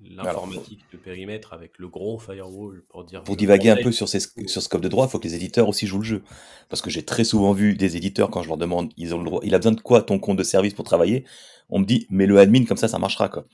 l'informatique 0.04 0.84
de 0.92 0.96
périmètre 0.96 1.52
avec 1.52 1.78
le 1.78 1.88
gros 1.88 2.18
firewall 2.18 2.84
pour 2.88 3.04
dire. 3.04 3.24
Pour 3.24 3.36
divaguer 3.36 3.70
un 3.70 3.76
peu 3.76 3.90
sur, 3.90 4.08
ces, 4.08 4.20
sur 4.20 4.62
scope 4.62 4.80
de 4.80 4.88
droit, 4.88 5.06
il 5.06 5.10
faut 5.10 5.18
que 5.18 5.26
les 5.26 5.34
éditeurs 5.34 5.68
aussi 5.68 5.86
jouent 5.86 5.98
le 5.98 6.04
jeu. 6.04 6.22
Parce 6.68 6.80
que 6.80 6.90
j'ai 6.90 7.04
très 7.04 7.24
souvent 7.24 7.52
vu 7.52 7.74
des 7.74 7.96
éditeurs, 7.96 8.30
quand 8.30 8.42
je 8.42 8.48
leur 8.48 8.56
demande, 8.56 8.92
ils 8.96 9.14
ont 9.14 9.18
le 9.18 9.24
droit, 9.24 9.40
il 9.42 9.54
a 9.54 9.58
besoin 9.58 9.72
de 9.72 9.80
quoi 9.80 10.02
ton 10.02 10.20
compte 10.20 10.38
de 10.38 10.44
service 10.44 10.74
pour 10.74 10.84
travailler? 10.84 11.24
On 11.68 11.80
me 11.80 11.84
dit, 11.84 12.06
mais 12.08 12.26
le 12.26 12.38
admin, 12.38 12.64
comme 12.64 12.76
ça, 12.76 12.88
ça 12.88 12.98
marchera. 12.98 13.28
Quoi. 13.28 13.46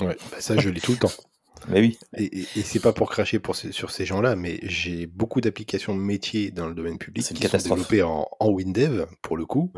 Ouais, 0.00 0.16
bah 0.30 0.40
ça, 0.40 0.56
je 0.56 0.68
lis 0.68 0.80
tout 0.80 0.92
le 0.92 0.98
temps. 0.98 1.12
Mais 1.68 1.80
oui. 1.80 1.98
Et, 2.16 2.44
c'est 2.62 2.80
pas 2.80 2.92
pour 2.92 3.10
cracher 3.10 3.38
pour 3.38 3.56
sur 3.56 3.90
ces 3.90 4.04
gens-là, 4.04 4.36
mais 4.36 4.60
j'ai 4.62 5.06
beaucoup 5.06 5.40
d'applications 5.40 5.94
métiers 5.94 6.50
dans 6.50 6.68
le 6.68 6.74
domaine 6.74 6.98
public 6.98 7.24
qui 7.24 7.34
sont 7.34 7.58
développées 7.58 8.02
en, 8.02 8.28
en 8.38 8.50
WinDev, 8.50 9.06
pour 9.22 9.36
le 9.36 9.46
coup. 9.46 9.72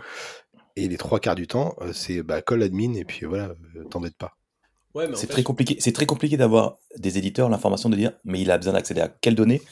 Et 0.77 0.89
les 0.89 0.99
trois 0.99 1.21
quarts 1.21 1.35
du 1.35 1.47
temps, 1.47 1.75
euh, 1.81 1.93
c'est 1.93 2.23
bah, 2.23 2.43
call 2.43 2.62
admin 2.62 2.95
et 2.95 3.05
puis 3.05 3.25
voilà, 3.25 3.55
euh, 3.77 3.85
t'embête 3.85 4.17
pas. 4.17 4.37
Ouais, 4.95 5.09
c'est 5.15 5.27
très 5.27 5.43
compliqué. 5.43 5.77
C'est 5.79 5.93
très 5.93 6.07
compliqué 6.07 6.37
d'avoir 6.37 6.79
des 6.99 7.19
éditeurs 7.19 7.49
l'information 7.49 7.89
de 7.89 7.97
dire, 7.97 8.12
mais 8.25 8.41
il 8.41 8.51
a 8.51 8.59
besoin 8.59 8.75
d'accéder 8.75 9.01
à 9.01 9.09
quelles 9.09 9.35
données, 9.35 9.62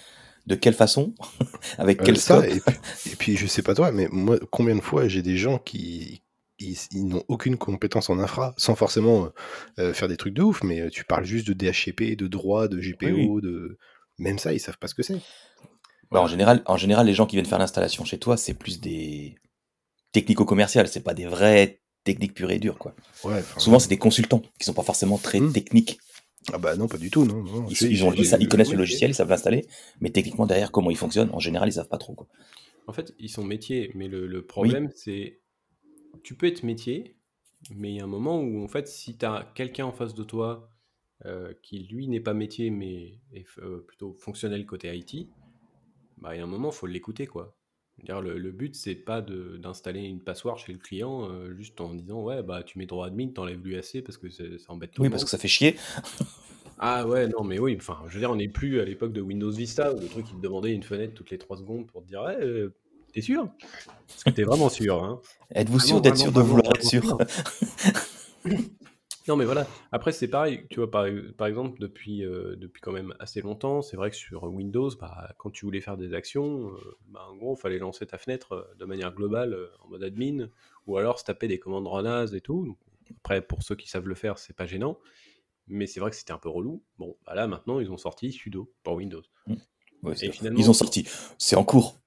de 0.46 0.54
quelle 0.54 0.74
façon, 0.74 1.14
avec 1.78 2.00
euh, 2.00 2.04
quel 2.06 2.18
ça, 2.18 2.46
et 2.46 2.60
puis, 2.60 3.12
et 3.12 3.16
puis, 3.16 3.36
je 3.36 3.46
sais 3.46 3.62
pas 3.62 3.74
toi, 3.74 3.92
mais 3.92 4.08
moi, 4.10 4.38
combien 4.50 4.74
de 4.74 4.80
fois 4.80 5.08
j'ai 5.08 5.22
des 5.22 5.36
gens 5.36 5.58
qui, 5.58 6.22
ils, 6.58 7.08
n'ont 7.08 7.24
aucune 7.28 7.56
compétence 7.56 8.10
en 8.10 8.18
infra, 8.18 8.54
sans 8.56 8.74
forcément 8.74 9.30
euh, 9.78 9.92
faire 9.92 10.08
des 10.08 10.16
trucs 10.16 10.34
de 10.34 10.42
ouf, 10.42 10.62
mais 10.62 10.80
euh, 10.80 10.90
tu 10.90 11.04
parles 11.04 11.24
juste 11.24 11.46
de 11.48 11.52
DHCP, 11.52 12.16
de 12.16 12.26
droit, 12.26 12.68
de 12.68 12.78
GPO, 12.78 13.40
de 13.40 13.78
même 14.18 14.38
ça, 14.38 14.52
ils 14.52 14.60
savent 14.60 14.78
pas 14.78 14.86
ce 14.86 14.94
que 14.94 15.02
c'est. 15.02 15.20
Bah, 16.10 16.20
en, 16.20 16.28
général, 16.28 16.62
en 16.66 16.76
général, 16.76 17.06
les 17.06 17.14
gens 17.14 17.26
qui 17.26 17.36
viennent 17.36 17.46
faire 17.46 17.58
l'installation 17.58 18.04
chez 18.04 18.18
toi, 18.18 18.36
c'est 18.36 18.54
plus 18.54 18.80
des 18.80 19.34
technico-commerciales, 20.12 20.86
c'est 20.86 21.02
pas 21.02 21.14
des 21.14 21.26
vrais 21.26 21.80
techniques 22.04 22.34
pures 22.34 22.50
et 22.50 22.58
dures. 22.58 22.78
Quoi. 22.78 22.94
Souvent, 23.56 23.78
c'est 23.78 23.88
des 23.88 23.98
consultants 23.98 24.42
qui 24.58 24.64
sont 24.64 24.74
pas 24.74 24.82
forcément 24.82 25.18
très 25.18 25.40
mmh. 25.40 25.52
techniques. 25.52 25.98
Ah 26.52 26.58
bah 26.58 26.76
non, 26.76 26.88
pas 26.88 26.98
du 26.98 27.10
tout. 27.10 27.24
Non, 27.24 27.66
Ils, 27.70 28.04
ont, 28.04 28.12
ils, 28.12 28.48
connaissent 28.48 28.70
le 28.70 28.76
logiciel, 28.76 29.10
ils 29.10 29.14
savent 29.14 29.30
l'installer, 29.30 29.66
mais 30.00 30.10
techniquement 30.10 30.46
derrière 30.46 30.70
comment 30.70 30.90
il 30.90 30.96
fonctionne, 30.96 31.30
en 31.32 31.38
général, 31.38 31.70
ils 31.70 31.72
savent 31.72 31.88
pas 31.88 31.96
trop. 31.96 32.14
Quoi. 32.14 32.28
En 32.86 32.92
fait, 32.92 33.14
ils 33.18 33.30
sont 33.30 33.44
métiers, 33.44 33.90
mais 33.94 34.08
le, 34.08 34.44
problème, 34.44 34.90
c'est 34.94 35.40
tu 36.22 36.34
peux 36.34 36.46
être 36.46 36.62
métier, 36.62 37.16
mais 37.74 37.92
il 37.92 37.96
y 37.96 38.00
a 38.00 38.04
un 38.04 38.08
moment 38.08 38.40
où, 38.40 38.62
en 38.62 38.68
fait, 38.68 38.88
si 38.88 39.16
tu 39.16 39.24
as 39.24 39.50
quelqu'un 39.54 39.86
en 39.86 39.92
face 39.92 40.14
de 40.14 40.24
toi 40.24 40.70
euh, 41.26 41.52
qui, 41.62 41.80
lui, 41.80 42.08
n'est 42.08 42.20
pas 42.20 42.34
métier, 42.34 42.70
mais 42.70 43.18
est 43.32 43.46
euh, 43.58 43.84
plutôt 43.86 44.14
fonctionnel 44.14 44.66
côté 44.66 44.94
IT, 44.96 45.28
bah, 46.18 46.34
il 46.34 46.38
y 46.38 46.40
a 46.40 46.44
un 46.44 46.48
moment, 46.48 46.70
il 46.70 46.74
faut 46.74 46.86
l'écouter, 46.86 47.26
quoi. 47.26 47.56
Le, 48.08 48.38
le, 48.38 48.50
but, 48.50 48.74
c'est 48.74 48.96
pas 48.96 49.22
d'installer 49.22 50.02
une 50.02 50.20
passoire 50.20 50.58
chez 50.58 50.72
le 50.72 50.78
client 50.78 51.30
euh, 51.30 51.54
juste 51.54 51.80
en 51.80 51.94
disant 51.94 52.24
ouais 52.24 52.42
bah 52.42 52.64
tu 52.64 52.76
mets 52.76 52.86
droit 52.86 53.06
admin, 53.06 53.28
t'enlèves 53.28 53.64
l'UAC 53.64 54.02
parce 54.04 54.18
que 54.18 54.28
ça 54.30 54.42
embête 54.66 54.90
tout 54.90 55.00
Oui, 55.00 55.10
parce 55.10 55.22
que 55.22 55.30
ça 55.30 55.38
fait 55.38 55.46
chier. 55.46 55.76
Ah 56.80 57.06
ouais, 57.06 57.28
non, 57.28 57.44
mais 57.44 57.60
oui, 57.60 57.76
enfin, 57.78 58.02
je 58.08 58.14
veux 58.14 58.18
dire, 58.18 58.32
on 58.32 58.36
n'est 58.36 58.48
plus 58.48 58.80
à 58.80 58.84
l'époque 58.84 59.12
de 59.12 59.20
Windows 59.20 59.52
Vista 59.52 59.94
où 59.94 60.00
le 60.00 60.08
truc 60.08 60.26
il 60.28 60.36
te 60.36 60.40
demandait 60.40 60.72
une 60.72 60.82
fenêtre 60.82 61.14
toutes 61.14 61.30
les 61.30 61.38
3 61.38 61.58
secondes 61.58 61.86
pour 61.86 62.02
te 62.02 62.08
dire 62.08 62.22
«Ouais, 62.22 62.36
t'es 63.14 63.20
sûr?» 63.20 63.48
Que 64.24 64.30
t'es 64.30 64.42
vraiment 64.42 64.68
sûr, 64.68 65.02
hein? 65.02 65.20
Êtes-vous 65.54 65.80
sûr 65.80 66.00
d'être 66.00 66.16
sûr 66.16 66.32
de 66.32 66.40
vouloir 66.40 66.74
être 66.74 66.84
sûr? 66.84 67.18
Non, 69.26 69.36
mais 69.36 69.46
voilà. 69.46 69.66
Après, 69.90 70.12
c'est 70.12 70.28
pareil, 70.28 70.66
tu 70.68 70.80
vois, 70.80 70.90
par, 70.90 71.06
par 71.38 71.46
exemple, 71.46 71.80
depuis, 71.80 72.22
euh, 72.26 72.56
depuis 72.56 72.82
quand 72.82 72.92
même 72.92 73.14
assez 73.18 73.40
longtemps, 73.40 73.80
c'est 73.80 73.96
vrai 73.96 74.10
que 74.10 74.16
sur 74.16 74.44
Windows, 74.44 74.90
bah, 75.00 75.32
quand 75.38 75.50
tu 75.50 75.64
voulais 75.64 75.80
faire 75.80 75.96
des 75.96 76.12
actions, 76.12 76.68
euh, 76.68 76.98
bah, 77.08 77.26
en 77.30 77.34
gros, 77.34 77.56
il 77.56 77.58
fallait 77.58 77.78
lancer 77.78 78.04
ta 78.06 78.18
fenêtre 78.18 78.52
euh, 78.52 78.74
de 78.78 78.84
manière 78.84 79.14
globale 79.14 79.56
en 79.82 79.88
mode 79.88 80.02
admin, 80.02 80.50
ou 80.86 80.98
alors 80.98 81.18
se 81.18 81.24
taper 81.24 81.48
des 81.48 81.58
commandes 81.58 81.86
run 81.86 82.26
et 82.26 82.40
tout. 82.42 82.76
après, 83.16 83.40
pour 83.40 83.62
ceux 83.62 83.76
qui 83.76 83.88
savent 83.88 84.08
le 84.08 84.14
faire, 84.14 84.38
c'est 84.38 84.54
pas 84.54 84.66
gênant, 84.66 84.98
mais 85.68 85.86
c'est 85.86 86.00
vrai 86.00 86.10
que 86.10 86.16
c'était 86.16 86.34
un 86.34 86.38
peu 86.38 86.50
relou. 86.50 86.82
Bon, 86.98 87.16
bah 87.24 87.34
là, 87.34 87.46
maintenant, 87.46 87.80
ils 87.80 87.90
ont 87.90 87.96
sorti 87.96 88.30
sudo 88.30 88.70
pour 88.82 88.96
Windows. 88.96 89.22
Mmh. 89.46 89.54
Ils 90.58 90.70
ont 90.70 90.74
sorti, 90.74 91.08
c'est 91.38 91.56
en 91.56 91.64
cours. 91.64 91.98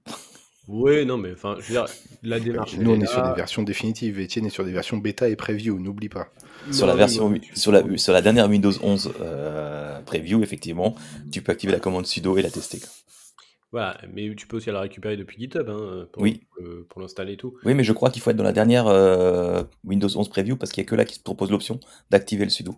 Oui, 0.68 1.06
non, 1.06 1.18
mais 1.18 1.32
enfin, 1.32 1.56
je 1.60 1.68
veux 1.68 1.80
dire, 1.80 1.86
la 2.24 2.40
démarche. 2.40 2.76
Nous, 2.78 2.92
on 2.92 3.00
est 3.00 3.06
sur 3.06 3.24
des 3.24 3.34
versions 3.34 3.64
définitives. 3.64 4.20
Etienne 4.20 4.46
est 4.46 4.50
sur 4.50 4.66
des 4.66 4.74
versions 4.74 4.98
bêta 4.98 5.30
et 5.30 5.36
preview, 5.36 5.80
n'oublie 5.80 6.10
pas. 6.10 6.28
Sur 6.72 6.88
la 6.88 6.96
version, 6.96 7.34
sur 7.54 7.72
la, 7.72 7.84
sur 7.98 8.12
la 8.12 8.22
dernière 8.22 8.50
Windows 8.50 8.74
11 8.82 9.14
euh, 9.22 10.02
preview, 10.02 10.44
effectivement, 10.44 10.96
tu 11.32 11.42
peux 11.42 11.54
activer 11.54 11.72
la 11.72 11.80
commande 11.80 12.06
sudo 12.06 12.38
et 12.38 12.42
la 12.42 12.50
tester. 12.50 12.80
Voilà, 13.72 13.98
mais 14.14 14.34
tu 14.36 14.48
peux 14.48 14.58
aussi 14.58 14.72
la 14.72 14.80
récupérer 14.80 15.18
depuis 15.18 15.38
GitHub 15.38 15.70
hein, 15.70 16.08
pour, 16.12 16.24
oui. 16.24 16.42
pour 16.90 17.02
l'installer 17.02 17.34
et 17.34 17.38
tout. 17.38 17.58
Oui, 17.66 17.74
mais 17.74 17.84
je 17.84 17.92
crois 17.92 18.10
qu'il 18.10 18.22
faut 18.22 18.30
être 18.30 18.38
dans 18.38 18.44
la 18.44 18.54
dernière 18.54 18.88
euh, 18.88 19.64
Windows 19.84 20.10
11 20.14 20.30
preview 20.30 20.56
parce 20.56 20.72
qu'il 20.72 20.82
n'y 20.82 20.88
a 20.88 20.90
que 20.90 20.96
là 20.96 21.06
qui 21.06 21.18
te 21.18 21.24
propose 21.24 21.52
l'option 21.52 21.80
d'activer 22.10 22.46
le 22.46 22.50
sudo. 22.50 22.76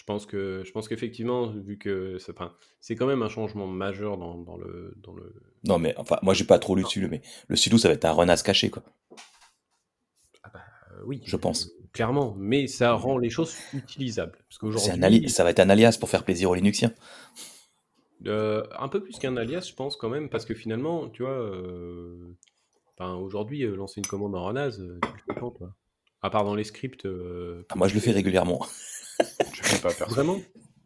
Je 0.00 0.04
pense 0.06 0.24
que 0.24 0.62
je 0.64 0.72
pense 0.72 0.88
qu'effectivement, 0.88 1.48
vu 1.48 1.76
que 1.76 2.16
c'est 2.80 2.96
quand 2.96 3.06
même 3.06 3.20
un 3.20 3.28
changement 3.28 3.66
majeur 3.66 4.16
dans, 4.16 4.56
le, 4.56 4.94
dans 4.96 5.12
le. 5.12 5.34
Non, 5.64 5.78
mais 5.78 5.94
enfin, 5.98 6.16
moi 6.22 6.32
j'ai 6.32 6.44
pas 6.44 6.58
trop 6.58 6.74
lu 6.74 6.84
dessus, 6.84 7.06
mais 7.06 7.20
le 7.48 7.56
sudo 7.56 7.76
ça 7.76 7.88
va 7.88 7.94
être 7.94 8.06
un 8.06 8.12
renas 8.12 8.42
caché, 8.42 8.70
quoi. 8.70 8.82
Ah 10.42 10.50
bah, 10.54 10.60
euh, 10.92 11.02
oui, 11.04 11.20
je 11.26 11.36
pense. 11.36 11.66
Euh, 11.66 11.86
clairement, 11.92 12.34
mais 12.38 12.66
ça 12.66 12.94
rend 12.94 13.18
les 13.18 13.28
choses 13.28 13.54
utilisables. 13.74 14.38
Parce 14.48 14.56
qu'aujourd'hui. 14.56 15.28
Ça 15.28 15.44
va 15.44 15.50
être 15.50 15.60
un 15.60 15.68
alias 15.68 15.98
pour 16.00 16.08
faire 16.08 16.24
plaisir 16.24 16.48
aux 16.48 16.54
Linuxiens. 16.54 16.94
Euh, 18.26 18.64
un 18.78 18.88
peu 18.88 19.02
plus 19.02 19.18
qu'un 19.18 19.36
alias, 19.36 19.66
je 19.68 19.74
pense 19.74 19.96
quand 19.96 20.08
même, 20.08 20.30
parce 20.30 20.46
que 20.46 20.54
finalement, 20.54 21.10
tu 21.10 21.24
vois, 21.24 21.46
aujourd'hui, 23.18 23.66
lancer 23.66 24.00
une 24.00 24.06
commande 24.06 24.34
en 24.34 24.46
renas, 24.46 24.70
tu 24.70 24.80
le 24.80 24.98
fais 25.26 25.38
quand, 25.38 25.50
toi? 25.50 25.74
À 26.22 26.30
part 26.30 26.44
dans 26.44 26.54
les 26.54 26.64
scripts. 26.64 27.06
Ah, 27.68 27.76
moi, 27.76 27.86
je 27.86 27.94
le 27.94 28.00
fais 28.00 28.12
régulièrement. 28.12 28.66
Je 29.80 29.88
fais 29.88 29.88
pas 29.88 29.94
faire 29.94 30.08
Vraiment? 30.08 30.38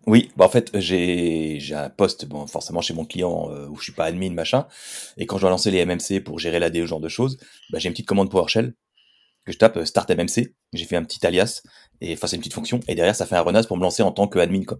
Oui, 0.06 0.30
bah 0.36 0.44
en 0.44 0.48
fait, 0.48 0.70
j'ai 0.78 1.58
un 1.72 1.88
poste, 1.88 2.26
bon, 2.26 2.46
forcément 2.46 2.82
chez 2.82 2.92
mon 2.92 3.06
client 3.06 3.50
euh, 3.50 3.66
où 3.68 3.76
je 3.76 3.84
suis 3.84 3.92
pas 3.92 4.04
admin, 4.04 4.32
machin. 4.32 4.66
Et 5.16 5.26
quand 5.26 5.38
je 5.38 5.42
dois 5.42 5.50
lancer 5.50 5.70
les 5.70 5.84
MMC 5.84 6.22
pour 6.22 6.38
gérer 6.38 6.58
l'AD, 6.58 6.74
ce 6.74 6.86
genre 6.86 7.00
de 7.00 7.08
choses, 7.08 7.38
bah, 7.70 7.78
j'ai 7.78 7.88
une 7.88 7.94
petite 7.94 8.06
commande 8.06 8.30
PowerShell 8.30 8.74
que 9.46 9.52
je 9.52 9.58
tape 9.58 9.78
euh, 9.78 9.84
Start 9.86 10.10
MMC. 10.10 10.54
J'ai 10.74 10.84
fait 10.84 10.96
un 10.96 11.04
petit 11.04 11.26
alias 11.26 11.62
et 12.00 12.12
enfin 12.12 12.26
c'est 12.26 12.36
une 12.36 12.40
petite 12.40 12.54
fonction. 12.54 12.80
Et 12.86 12.94
derrière, 12.94 13.16
ça 13.16 13.24
fait 13.24 13.36
un 13.36 13.40
renaz 13.40 13.66
pour 13.66 13.78
me 13.78 13.82
lancer 13.82 14.02
en 14.02 14.12
tant 14.12 14.28
que 14.28 14.38
admin, 14.38 14.64
quoi. 14.64 14.78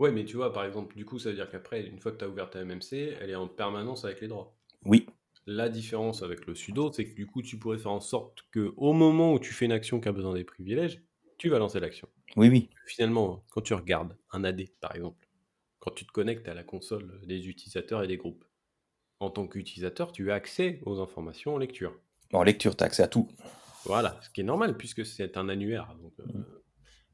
Ouais, 0.00 0.10
mais 0.10 0.24
tu 0.24 0.36
vois, 0.36 0.52
par 0.52 0.64
exemple, 0.64 0.96
du 0.96 1.04
coup, 1.04 1.18
ça 1.18 1.28
veut 1.28 1.36
dire 1.36 1.50
qu'après, 1.50 1.86
une 1.86 2.00
fois 2.00 2.10
que 2.10 2.16
tu 2.16 2.24
as 2.24 2.28
ouvert 2.28 2.50
ta 2.50 2.64
MMC, 2.64 3.18
elle 3.20 3.30
est 3.30 3.34
en 3.34 3.46
permanence 3.46 4.04
avec 4.04 4.20
les 4.20 4.28
droits. 4.28 4.56
Oui. 4.84 5.06
La 5.46 5.68
différence 5.68 6.22
avec 6.22 6.46
le 6.46 6.54
sudo, 6.54 6.90
c'est 6.92 7.04
que 7.04 7.14
du 7.14 7.26
coup, 7.26 7.42
tu 7.42 7.58
pourrais 7.58 7.78
faire 7.78 7.92
en 7.92 8.00
sorte 8.00 8.46
que 8.50 8.72
au 8.76 8.94
moment 8.94 9.34
où 9.34 9.38
tu 9.38 9.52
fais 9.52 9.66
une 9.66 9.72
action 9.72 10.00
qui 10.00 10.08
a 10.08 10.12
besoin 10.12 10.34
des 10.34 10.44
privilèges, 10.44 11.02
tu 11.40 11.48
vas 11.48 11.58
lancer 11.58 11.80
l'action. 11.80 12.06
Oui, 12.36 12.50
oui. 12.50 12.68
Finalement, 12.86 13.42
quand 13.48 13.62
tu 13.62 13.72
regardes 13.72 14.14
un 14.30 14.44
AD, 14.44 14.62
par 14.78 14.94
exemple, 14.94 15.26
quand 15.78 15.90
tu 15.90 16.04
te 16.04 16.12
connectes 16.12 16.46
à 16.48 16.52
la 16.52 16.62
console 16.62 17.18
des 17.24 17.48
utilisateurs 17.48 18.02
et 18.02 18.06
des 18.06 18.18
groupes, 18.18 18.44
en 19.20 19.30
tant 19.30 19.48
qu'utilisateur, 19.48 20.12
tu 20.12 20.30
as 20.30 20.34
accès 20.34 20.80
aux 20.84 21.00
informations 21.00 21.54
en 21.54 21.58
lecture. 21.58 21.98
En 22.34 22.42
lecture, 22.42 22.76
tu 22.76 22.84
as 22.84 22.88
accès 22.88 23.02
à 23.02 23.08
tout. 23.08 23.26
Voilà, 23.86 24.20
ce 24.20 24.28
qui 24.28 24.42
est 24.42 24.44
normal 24.44 24.76
puisque 24.76 25.06
c'est 25.06 25.38
un 25.38 25.48
annuaire. 25.48 25.96
Euh, 26.20 26.24
mm. 26.26 26.44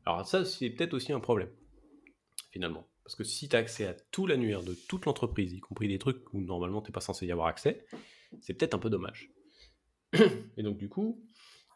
Alors 0.07 0.27
ça, 0.27 0.45
c'est 0.45 0.71
peut-être 0.71 0.95
aussi 0.95 1.12
un 1.12 1.21
problème, 1.21 1.51
finalement. 2.51 2.89
Parce 3.05 3.15
que 3.15 3.23
si 3.23 3.49
tu 3.49 3.55
as 3.55 3.61
accès 3.61 3.87
à 3.87 3.95
tout 3.95 4.27
l'annuaire 4.27 4.65
de 4.65 4.75
toute 4.75 5.05
l'entreprise, 5.05 5.53
y 5.53 5.61
compris 5.61 5.87
des 5.87 6.01
trucs 6.01 6.35
où 6.35 6.41
normalement 6.41 6.83
tu 6.83 6.91
n'es 6.91 6.93
pas 6.93 7.01
censé 7.01 7.27
y 7.27 7.31
avoir 7.31 7.47
accès, 7.47 7.87
c'est 8.41 8.55
peut-être 8.55 8.75
un 8.75 8.81
peu 8.81 8.91
dommage. 8.91 9.31
Et 10.57 10.65
donc 10.65 10.79
du 10.79 10.89
coup, 10.89 11.25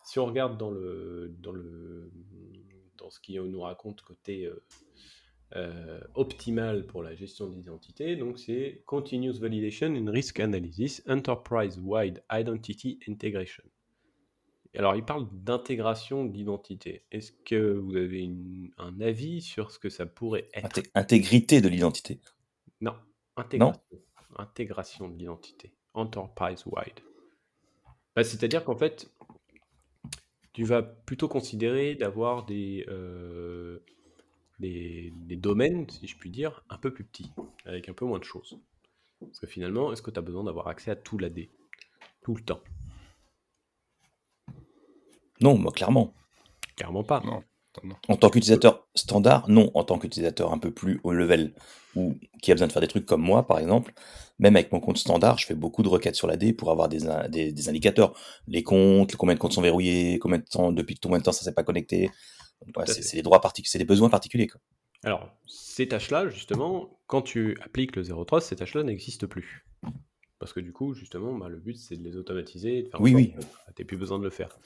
si 0.02 0.18
on 0.18 0.26
regarde 0.26 0.58
dans 0.58 0.70
le, 0.70 1.34
dans 1.38 1.52
le, 1.52 2.10
dans 2.96 3.10
ce 3.10 3.20
qui 3.20 3.38
nous 3.38 3.60
raconte 3.60 4.02
côté 4.02 4.46
euh, 4.46 4.62
euh, 5.56 6.00
optimal 6.14 6.86
pour 6.86 7.02
la 7.02 7.14
gestion 7.14 7.48
d'identité, 7.48 8.16
donc 8.16 8.38
c'est 8.38 8.82
Continuous 8.86 9.38
Validation 9.40 9.94
in 9.94 10.10
Risk 10.10 10.40
Analysis, 10.40 11.02
Enterprise-Wide 11.08 12.22
Identity 12.30 13.00
Integration. 13.08 13.64
Alors, 14.76 14.94
il 14.94 15.04
parle 15.04 15.26
d'intégration 15.32 16.24
d'identité. 16.24 17.04
Est-ce 17.10 17.32
que 17.32 17.74
vous 17.74 17.96
avez 17.96 18.30
un 18.78 19.00
avis 19.00 19.42
sur 19.42 19.72
ce 19.72 19.80
que 19.80 19.88
ça 19.88 20.06
pourrait 20.06 20.48
être? 20.54 20.80
Intégrité 20.94 21.60
de 21.60 21.68
l'identité. 21.68 22.20
Non, 22.80 22.94
intégration. 23.36 23.82
Intégration 24.36 25.08
de 25.08 25.18
l'identité. 25.18 25.72
Enterprise-wide. 25.94 27.00
Bah, 28.14 28.22
c'est-à-dire 28.22 28.64
qu'en 28.64 28.76
fait, 28.76 29.10
tu 30.52 30.64
vas 30.64 30.82
plutôt 30.82 31.28
considérer 31.28 31.94
d'avoir 31.94 32.46
euh, 32.50 33.78
des, 34.58 35.12
des, 35.14 35.36
domaines, 35.36 35.88
si 35.88 36.06
je 36.06 36.16
puis 36.16 36.30
dire, 36.30 36.64
un 36.70 36.78
peu 36.78 36.92
plus 36.92 37.04
petits, 37.04 37.30
avec 37.64 37.88
un 37.88 37.92
peu 37.92 38.04
moins 38.04 38.18
de 38.18 38.24
choses. 38.24 38.58
Parce 39.20 39.38
que 39.38 39.46
finalement, 39.46 39.92
est-ce 39.92 40.02
que 40.02 40.10
tu 40.10 40.18
as 40.18 40.22
besoin 40.22 40.44
d'avoir 40.44 40.68
accès 40.68 40.90
à 40.90 40.96
tout 40.96 41.18
l'AD 41.18 41.48
Tout 42.22 42.34
le 42.34 42.42
temps? 42.42 42.60
Non, 45.40 45.56
moi, 45.56 45.72
clairement. 45.72 46.14
Clairement 46.76 47.04
pas. 47.04 47.20
Non. 47.20 47.42
En 48.08 48.16
tant 48.16 48.30
qu'utilisateur 48.30 48.86
standard, 48.94 49.48
non. 49.48 49.70
En 49.74 49.84
tant 49.84 49.98
qu'utilisateur 49.98 50.52
un 50.52 50.58
peu 50.58 50.70
plus 50.70 51.00
haut 51.04 51.12
level, 51.12 51.54
ou 51.96 52.16
qui 52.42 52.50
a 52.50 52.54
besoin 52.54 52.68
de 52.68 52.72
faire 52.72 52.82
des 52.82 52.88
trucs 52.88 53.06
comme 53.06 53.22
moi, 53.22 53.46
par 53.46 53.58
exemple, 53.58 53.92
même 54.38 54.56
avec 54.56 54.72
mon 54.72 54.80
compte 54.80 54.98
standard, 54.98 55.38
je 55.38 55.46
fais 55.46 55.54
beaucoup 55.54 55.82
de 55.82 55.88
requêtes 55.88 56.16
sur 56.16 56.26
l'AD 56.26 56.56
pour 56.56 56.70
avoir 56.70 56.88
des, 56.88 57.00
des, 57.28 57.68
indicateurs. 57.68 58.14
Les 58.46 58.62
comptes, 58.62 59.16
combien 59.16 59.34
de 59.34 59.40
comptes 59.40 59.52
sont 59.52 59.62
verrouillés, 59.62 60.18
combien 60.18 60.38
de 60.38 60.44
temps, 60.44 60.72
depuis 60.72 60.96
combien 60.96 61.18
de 61.18 61.24
temps 61.24 61.32
ça 61.32 61.44
s'est 61.44 61.54
pas 61.54 61.64
connecté. 61.64 62.10
c'est 62.86 63.16
des 63.16 63.22
droits 63.22 63.40
particuliers, 63.40 63.70
c'est 63.70 63.78
des 63.78 63.84
besoins 63.84 64.08
particuliers. 64.08 64.46
Quoi. 64.46 64.60
Alors, 65.02 65.30
ces 65.46 65.88
tâches-là, 65.88 66.28
justement, 66.28 67.00
quand 67.06 67.22
tu 67.22 67.56
appliques 67.62 67.96
le 67.96 68.02
0.3, 68.02 68.40
ces 68.40 68.56
tâches-là 68.56 68.82
n'existent 68.82 69.26
plus. 69.26 69.66
Parce 70.38 70.52
que 70.54 70.60
du 70.60 70.72
coup, 70.72 70.94
justement, 70.94 71.34
bah, 71.34 71.48
le 71.48 71.58
but, 71.58 71.76
c'est 71.76 71.96
de 71.96 72.02
les 72.02 72.16
automatiser. 72.16 72.88
oui, 72.98 73.14
oui. 73.14 73.34
Tu 73.76 73.82
n'as 73.82 73.86
plus 73.86 73.98
besoin 73.98 74.18
de 74.18 74.24
le 74.24 74.30
faire. 74.30 74.58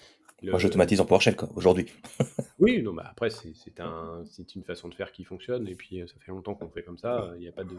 Moi, 0.51 0.59
j'automatise 0.59 1.01
en 1.01 1.05
PowerShell, 1.05 1.37
aujourd'hui. 1.55 1.87
oui, 2.59 2.83
non, 2.83 2.93
bah 2.93 3.07
après, 3.11 3.31
c'est 3.31 3.81
un, 3.81 4.25
une 4.55 4.65
façon 4.65 4.89
de 4.89 4.95
faire 4.95 5.13
qui 5.13 5.25
fonctionne, 5.25 5.69
et 5.69 5.75
puis 5.75 6.01
euh, 6.01 6.07
ça 6.07 6.15
fait 6.21 6.33
longtemps 6.33 6.55
qu'on 6.55 6.69
fait 6.69 6.83
comme 6.83 6.99
ça. 6.99 7.33
Il 7.37 7.41
n'y 7.41 7.49
a 7.49 7.53
pas 7.53 7.65
de. 7.65 7.71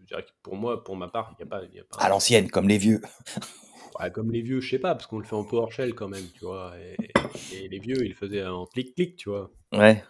Je 0.00 0.06
dirais 0.06 0.22
que 0.22 0.30
pour 0.42 0.56
moi, 0.56 0.82
pour 0.82 0.96
ma 0.96 1.08
part, 1.08 1.34
il 1.38 1.44
n'y 1.44 1.48
a 1.48 1.50
pas. 1.50 1.64
Y 1.64 1.80
a 1.80 1.84
pas 1.84 1.96
à 1.98 2.08
l'ancienne, 2.08 2.50
comme 2.50 2.68
les 2.68 2.78
vieux. 2.78 3.00
comme 4.12 4.32
les 4.32 4.42
vieux, 4.42 4.60
je 4.60 4.70
sais 4.70 4.78
pas, 4.78 4.94
parce 4.94 5.06
qu'on 5.06 5.18
le 5.18 5.24
fait 5.24 5.36
en 5.36 5.44
PowerShell 5.44 5.94
quand 5.94 6.08
même, 6.08 6.26
tu 6.34 6.44
vois. 6.44 6.72
Et, 6.78 7.68
les 7.68 7.78
vieux, 7.78 8.04
ils 8.04 8.10
le 8.10 8.14
faisaient 8.14 8.44
en 8.44 8.66
clic-clic, 8.66 9.16
tu 9.16 9.30
vois. 9.30 9.50
Ouais. 9.72 10.02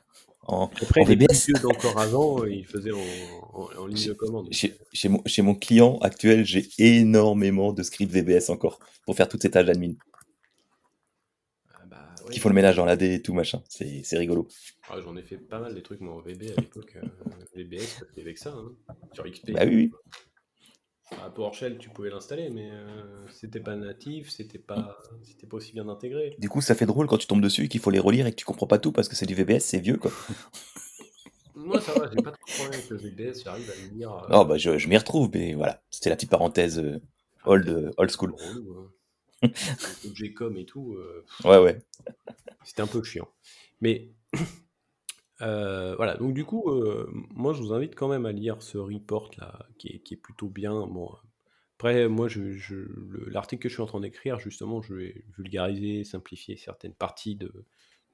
En, 0.44 0.68
Après, 0.80 1.04
les 1.04 1.14
vieux 1.14 1.26
d'encore 1.62 1.98
avant, 2.00 2.44
ils 2.44 2.62
le 2.62 2.66
faisaient 2.66 2.90
en, 2.90 3.68
en, 3.78 3.86
ligne 3.86 4.08
de 4.08 4.12
commande. 4.12 4.48
Chez, 4.50 4.74
chez, 4.92 5.08
mon, 5.08 5.22
chez 5.24 5.42
mon 5.42 5.54
client 5.54 5.98
actuel, 6.00 6.44
j'ai 6.44 6.66
énormément 6.78 7.72
de 7.72 7.82
scripts 7.82 8.10
VBS 8.10 8.50
encore 8.50 8.80
pour 9.04 9.14
faire 9.14 9.28
toutes 9.28 9.42
ces 9.42 9.50
tâches 9.50 9.66
d'admin 9.66 9.92
qui 12.32 12.40
font 12.40 12.48
le 12.48 12.54
ménage 12.54 12.76
dans 12.76 12.84
l'AD 12.84 13.02
et 13.02 13.22
tout, 13.22 13.34
machin. 13.34 13.62
C'est 13.68 14.18
rigolo. 14.18 14.48
Ah, 14.90 15.00
J'en 15.02 15.16
ai 15.16 15.22
fait 15.22 15.38
pas 15.38 15.60
mal 15.60 15.74
des 15.74 15.82
trucs, 15.82 16.00
moi, 16.00 16.14
en 16.14 16.20
VB 16.20 16.52
à 16.56 16.60
l'époque. 16.60 16.96
VBS, 17.54 18.00
c'était 18.00 18.20
avec 18.22 18.38
ça, 18.38 18.50
hein, 18.50 18.72
sur 19.12 19.24
XP. 19.24 19.52
Bah 19.52 19.62
oui, 19.66 19.74
oui. 19.76 19.92
À 21.22 21.30
PowerShell, 21.30 21.76
tu 21.78 21.90
pouvais 21.90 22.08
l'installer, 22.08 22.48
mais 22.48 22.70
euh, 22.70 23.26
c'était 23.28 23.60
pas 23.60 23.76
natif, 23.76 24.30
c'était 24.30 24.58
pas, 24.58 24.96
c'était 25.22 25.46
pas 25.46 25.58
aussi 25.58 25.72
bien 25.74 25.88
intégré. 25.88 26.34
Du 26.38 26.48
coup, 26.48 26.62
ça 26.62 26.74
fait 26.74 26.86
drôle 26.86 27.06
quand 27.06 27.18
tu 27.18 27.26
tombes 27.26 27.42
dessus 27.42 27.64
et 27.64 27.68
qu'il 27.68 27.80
faut 27.80 27.90
les 27.90 27.98
relire 27.98 28.26
et 28.26 28.30
que 28.30 28.36
tu 28.36 28.46
comprends 28.46 28.66
pas 28.66 28.78
tout 28.78 28.92
parce 28.92 29.08
que 29.08 29.14
c'est 29.16 29.26
du 29.26 29.34
VBS, 29.34 29.60
c'est 29.60 29.78
vieux, 29.80 29.98
quoi. 29.98 30.10
Moi, 31.54 31.80
ça 31.82 31.92
va, 31.92 32.08
j'ai 32.10 32.22
pas 32.22 32.30
trop 32.30 32.46
de 32.46 32.52
problème 32.52 32.72
avec 32.72 32.88
le 32.88 32.96
VBS, 32.96 33.44
j'arrive 33.44 33.70
à 33.70 33.74
le 33.74 33.94
lire. 33.94 34.10
Euh... 34.10 34.40
Oh, 34.40 34.44
bah, 34.46 34.56
je, 34.56 34.78
je 34.78 34.88
m'y 34.88 34.96
retrouve, 34.96 35.28
mais 35.34 35.52
voilà, 35.52 35.82
c'était 35.90 36.08
la 36.08 36.16
petite 36.16 36.30
parenthèse 36.30 36.78
euh, 36.78 36.98
old, 37.44 37.68
euh, 37.68 37.90
old 37.98 38.10
school. 38.10 38.34
Hein. 39.42 39.48
G-com 40.14 40.56
et 40.56 40.64
tout. 40.64 40.94
Euh, 40.94 41.24
ouais, 41.44 41.58
ouais. 41.58 41.82
C'était 42.64 42.82
un 42.82 42.86
peu 42.86 43.02
chiant. 43.02 43.28
Mais 43.80 44.10
euh, 45.42 45.94
voilà, 45.96 46.16
donc 46.16 46.34
du 46.34 46.44
coup, 46.44 46.70
euh, 46.70 47.10
moi 47.30 47.52
je 47.52 47.60
vous 47.62 47.72
invite 47.72 47.94
quand 47.94 48.08
même 48.08 48.26
à 48.26 48.32
lire 48.32 48.62
ce 48.62 48.78
report 48.78 49.30
là, 49.38 49.66
qui 49.78 49.88
est, 49.88 49.98
qui 50.00 50.14
est 50.14 50.18
plutôt 50.18 50.48
bien. 50.48 50.86
Bon, 50.86 51.10
après, 51.78 52.08
moi, 52.08 52.28
je, 52.28 52.52
je 52.52 52.76
l'article 53.28 53.64
que 53.64 53.68
je 53.68 53.74
suis 53.74 53.82
en 53.82 53.86
train 53.86 54.00
d'écrire, 54.00 54.38
justement, 54.38 54.82
je 54.82 54.94
vais 54.94 55.24
vulgariser, 55.36 56.04
simplifier 56.04 56.56
certaines 56.56 56.94
parties 56.94 57.34
de, 57.34 57.52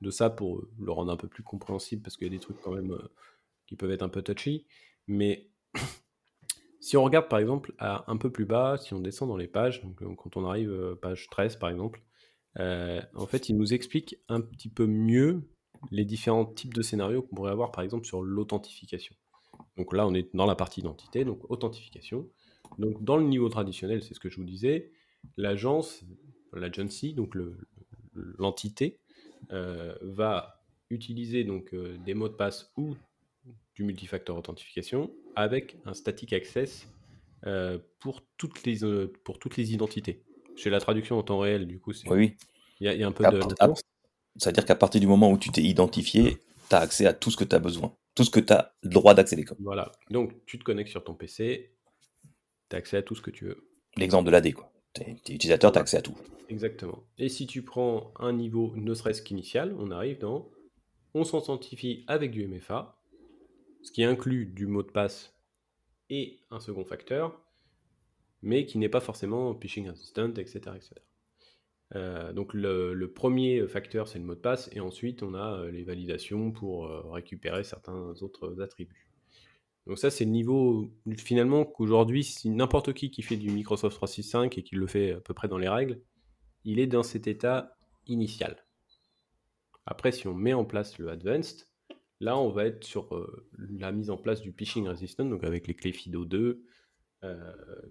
de 0.01 0.11
ça 0.11 0.31
pour 0.31 0.63
le 0.79 0.91
rendre 0.91 1.13
un 1.13 1.17
peu 1.17 1.29
plus 1.29 1.43
compréhensible 1.43 2.03
parce 2.03 2.17
qu'il 2.17 2.27
y 2.27 2.31
a 2.31 2.33
des 2.33 2.41
trucs 2.41 2.61
quand 2.63 2.73
même 2.73 2.97
qui 3.67 3.77
peuvent 3.77 3.91
être 3.91 4.03
un 4.03 4.09
peu 4.09 4.23
touchy, 4.23 4.67
mais 5.07 5.51
si 6.81 6.97
on 6.97 7.05
regarde 7.05 7.29
par 7.29 7.39
exemple 7.39 7.75
un 7.79 8.17
peu 8.17 8.31
plus 8.31 8.45
bas, 8.45 8.77
si 8.79 8.95
on 8.95 9.01
descend 9.01 9.29
dans 9.29 9.37
les 9.37 9.49
pages, 9.49 9.83
donc, 9.83 10.03
quand 10.17 10.37
on 10.37 10.45
arrive 10.45 10.97
page 11.03 11.29
13 11.31 11.57
par 11.57 11.71
exemple, 11.71 12.03
en 12.57 13.27
fait, 13.27 13.49
il 13.49 13.57
nous 13.57 13.75
explique 13.75 14.17
un 14.29 14.41
petit 14.41 14.69
peu 14.69 14.87
mieux 14.87 15.43
les 15.91 16.05
différents 16.05 16.45
types 16.45 16.75
de 16.75 16.83
scénarios 16.83 17.23
qu'on 17.23 17.37
pourrait 17.37 17.53
avoir 17.53 17.71
par 17.71 17.85
exemple 17.85 18.07
sur 18.07 18.23
l'authentification. 18.23 19.15
Donc 19.77 19.93
là, 19.93 20.07
on 20.07 20.15
est 20.15 20.35
dans 20.35 20.47
la 20.47 20.55
partie 20.55 20.81
identité, 20.81 21.25
donc 21.25 21.49
authentification. 21.51 22.29
Donc 22.79 23.03
dans 23.03 23.17
le 23.17 23.25
niveau 23.25 23.49
traditionnel, 23.49 24.03
c'est 24.03 24.15
ce 24.15 24.21
que 24.21 24.29
je 24.29 24.37
vous 24.37 24.45
disais, 24.45 24.93
l'agence, 25.37 26.05
l'agency, 26.53 27.15
donc 27.15 27.37
l'entité, 28.15 29.01
euh, 29.53 29.95
va 30.03 30.65
utiliser 30.91 31.45
donc 31.45 31.73
euh, 31.75 31.97
des 31.99 32.15
mots 32.15 32.29
de 32.29 32.35
passe 32.35 32.73
ou 32.77 32.97
du 33.79 33.85
multifacteur 33.85 34.37
authentification 34.37 35.09
avec 35.37 35.77
un 35.87 35.95
static 35.95 36.33
access 36.33 36.89
euh, 37.47 37.79
pour, 38.01 38.23
toutes 38.37 38.65
les, 38.65 38.81
pour 39.23 39.39
toutes 39.39 39.57
les 39.57 39.73
identités. 39.73 40.25
Chez 40.57 40.69
la 40.69 40.81
traduction 40.81 41.17
en 41.17 41.23
temps 41.23 41.39
réel, 41.39 41.69
du 41.69 41.79
coup, 41.79 41.93
oui, 42.07 42.37
il 42.81 42.93
y, 42.93 43.03
a 43.05 43.07
un 43.07 43.13
peu 43.13 43.23
de. 43.23 43.41
C'est-à-dire 44.35 44.65
qu'à 44.65 44.75
partir 44.75 45.01
du 45.01 45.07
moment 45.07 45.31
où 45.31 45.39
tu 45.39 45.51
t'es 45.51 45.63
identifié, 45.63 46.39
tu 46.69 46.75
as 46.75 46.81
accès 46.81 47.07
à 47.07 47.13
tout 47.13 47.31
ce 47.31 47.37
que 47.37 47.45
tu 47.45 47.55
as 47.55 47.61
besoin, 47.61 47.95
tout 48.17 48.25
ce 48.25 48.31
que 48.31 48.41
tu 48.41 48.53
as 48.53 48.75
le 48.83 48.91
droit 48.91 49.15
d'accéder. 49.15 49.45
Voilà, 49.61 49.93
donc 50.11 50.33
tu 50.45 50.59
te 50.59 50.65
connectes 50.65 50.91
sur 50.91 51.05
ton 51.05 51.15
PC, 51.15 51.71
tu 52.71 52.75
as 52.75 52.79
accès 52.81 52.97
à 52.97 53.03
tout 53.03 53.15
ce 53.15 53.23
que 53.23 53.31
tu 53.31 53.45
veux. 53.45 53.69
L'exemple 53.97 54.27
de 54.27 54.33
l'AD, 54.33 54.53
quoi. 54.55 54.73
Tu 54.95 55.03
es, 55.03 55.13
utilisateur, 55.13 55.71
tu 55.71 55.79
as 55.79 55.83
accès 55.83 55.99
à 55.99 56.03
tout. 56.03 56.17
Exactement. 56.49 57.05
Et 57.17 57.29
si 57.29 57.47
tu 57.47 57.63
prends 57.63 58.13
un 58.19 58.33
niveau 58.33 58.73
ne 58.75 58.93
serait-ce 58.95 59.23
qu'initial, 59.23 59.77
on 59.79 59.93
arrive 59.93 60.19
dans 60.19 60.51
on 61.15 61.25
s'authentifie 61.25 62.05
avec 62.07 62.33
du 62.33 62.47
MFA, 62.47 62.98
ce 63.89 63.93
qui 63.93 64.05
inclut 64.05 64.45
du 64.45 64.67
mot 64.67 64.83
de 64.83 64.91
passe 64.91 65.35
et 66.11 66.41
un 66.51 66.61
second 66.61 66.85
facteur, 66.85 67.41
mais 68.43 68.67
qui 68.67 68.77
n'est 68.77 68.91
pas 68.91 69.01
forcément 69.01 69.55
phishing 69.55 69.89
resistant, 69.89 70.35
etc. 70.35 70.61
etc. 70.77 70.91
Euh, 71.95 72.35
donc 72.35 72.53
le, 72.53 73.07
premier 73.07 73.67
facteur, 73.67 74.07
c'est 74.07 74.19
le 74.19 74.27
mot 74.27 74.35
de 74.35 74.41
passe, 74.41 74.69
et 74.75 74.81
ensuite 74.81 75.23
on 75.23 75.33
a 75.33 75.55
euh, 75.55 75.71
les 75.71 75.85
validations 75.85 76.53
pour 76.53 76.85
euh, 76.85 77.01
récupérer 77.11 77.65
certains 77.65 78.13
autres 78.21 78.61
attributs. 78.61 79.11
Donc 79.87 79.99
ça, 79.99 80.11
c'est 80.11 80.27
le 80.27 80.33
niveau, 80.33 80.93
finalement, 81.17 81.65
qu'aujourd'hui, 81.65 82.25
si 82.25 82.51
n'importe 82.51 82.93
qui 82.93 83.11
qui 83.11 83.23
fait 83.23 83.39
du 83.39 83.49
Microsoft 83.49 83.97
365 83.97 84.59
et 84.59 84.63
qui 84.63 84.75
le 84.75 84.87
fait 84.87 85.13
à 85.13 85.21
peu 85.21 85.33
près 85.33 85.49
dans 85.49 85.57
les 85.57 85.69
règles, 85.71 86.03
il 86.65 86.79
est 86.79 86.87
dans 86.87 87.03
cet 87.03 87.27
état 87.27 87.75
initial. 88.07 88.67
Après, 89.87 90.13
si 90.13 90.29
on 90.29 90.35
met 90.35 90.53
en 90.53 90.67
place 90.67 90.99
le 90.99 91.09
Advanced, 91.09 91.65
là, 92.21 92.39
on 92.39 92.51
va 92.51 92.65
être 92.65 92.85
sur 92.85 93.27
la 93.59 93.93
mise 93.93 94.11
en 94.11 94.17
place 94.17 94.41
du 94.41 94.53
phishing 94.53 94.89
resistant, 94.89 95.25
donc 95.25 95.45
avec 95.45 95.67
les 95.67 95.75
clés 95.75 95.93
FIDO2, 95.93 96.59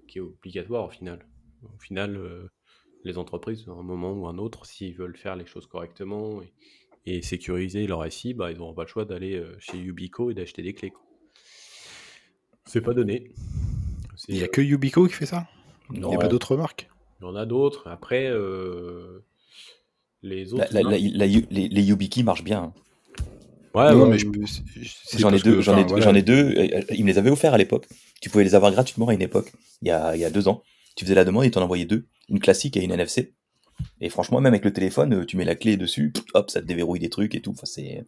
qui 0.07 0.17
est 0.17 0.21
obligatoire 0.21 0.85
au 0.85 0.89
final. 0.89 1.25
Au 1.63 1.79
final, 1.79 2.49
les 3.03 3.17
entreprises, 3.17 3.65
à 3.67 3.71
un 3.71 3.83
moment 3.83 4.11
ou 4.11 4.27
un 4.27 4.37
autre, 4.37 4.65
s'ils 4.65 4.95
veulent 4.95 5.17
faire 5.17 5.35
les 5.35 5.45
choses 5.45 5.65
correctement 5.65 6.41
et, 7.05 7.21
sécuriser 7.21 7.87
leur 7.87 8.11
SI, 8.11 8.33
bah, 8.33 8.51
ils 8.51 8.57
n'auront 8.57 8.73
pas 8.73 8.83
le 8.83 8.89
choix 8.89 9.05
d'aller 9.05 9.35
euh, 9.35 9.55
chez 9.59 9.77
Ubico 9.77 10.29
et 10.29 10.33
d'acheter 10.33 10.61
des 10.61 10.73
clés. 10.73 10.91
C'est 12.65 12.81
pas 12.81 12.93
donné. 12.93 13.31
Il 14.27 14.35
n'y 14.35 14.43
a 14.43 14.49
que 14.49 14.59
Ubico 14.59 15.07
qui 15.07 15.13
fait 15.13 15.25
ça? 15.25 15.47
Il 15.93 16.01
n'y 16.01 16.15
a 16.15 16.17
pas 16.17 16.27
d'autres 16.27 16.57
marques? 16.57 16.89
Il 17.21 17.23
y 17.23 17.27
en 17.27 17.35
a 17.37 17.45
d'autres. 17.45 17.87
Après, 17.87 18.27
euh, 18.29 19.23
les 20.21 20.53
autres. 20.53 20.65
les, 20.73 21.81
Yubiki 21.81 22.23
marchent 22.23 22.43
bien. 22.43 22.73
Ouais, 23.73 23.93
non, 23.93 24.07
mais 24.07 24.17
j'en 24.17 25.33
ai, 25.33 25.39
deux, 25.39 25.61
j'en 25.61 25.77
ai, 26.15 26.21
deux. 26.21 26.53
Ils 26.91 27.03
me 27.03 27.09
les 27.09 27.17
avaient 27.17 27.29
offerts 27.29 27.53
à 27.53 27.57
l'époque. 27.57 27.87
Tu 28.21 28.29
pouvais 28.29 28.43
les 28.43 28.55
avoir 28.55 28.71
gratuitement 28.71 29.09
à 29.09 29.13
une 29.13 29.21
époque, 29.21 29.51
il 29.81 29.87
y 29.87 29.91
a, 29.91 30.15
il 30.15 30.21
y 30.21 30.25
a 30.25 30.29
deux 30.29 30.47
ans. 30.47 30.63
Tu 30.95 31.05
faisais 31.05 31.15
la 31.15 31.25
demande 31.25 31.45
et 31.45 31.51
t'en 31.51 31.61
envoyais 31.61 31.85
deux 31.85 32.07
une 32.29 32.39
classique 32.39 32.77
et 32.77 32.83
une 32.83 32.91
NFC. 32.91 33.33
Et 34.01 34.09
franchement, 34.09 34.41
même 34.41 34.53
avec 34.53 34.65
le 34.65 34.73
téléphone, 34.73 35.13
euh, 35.13 35.25
tu 35.25 35.37
mets 35.37 35.45
la 35.45 35.55
clé 35.55 35.77
dessus, 35.77 36.11
hop, 36.33 36.49
ça 36.49 36.61
te 36.61 36.65
déverrouille 36.65 36.99
des 36.99 37.09
trucs 37.09 37.35
et 37.35 37.41
tout. 37.41 37.51
Enfin, 37.51 37.65
c'est, 37.65 38.05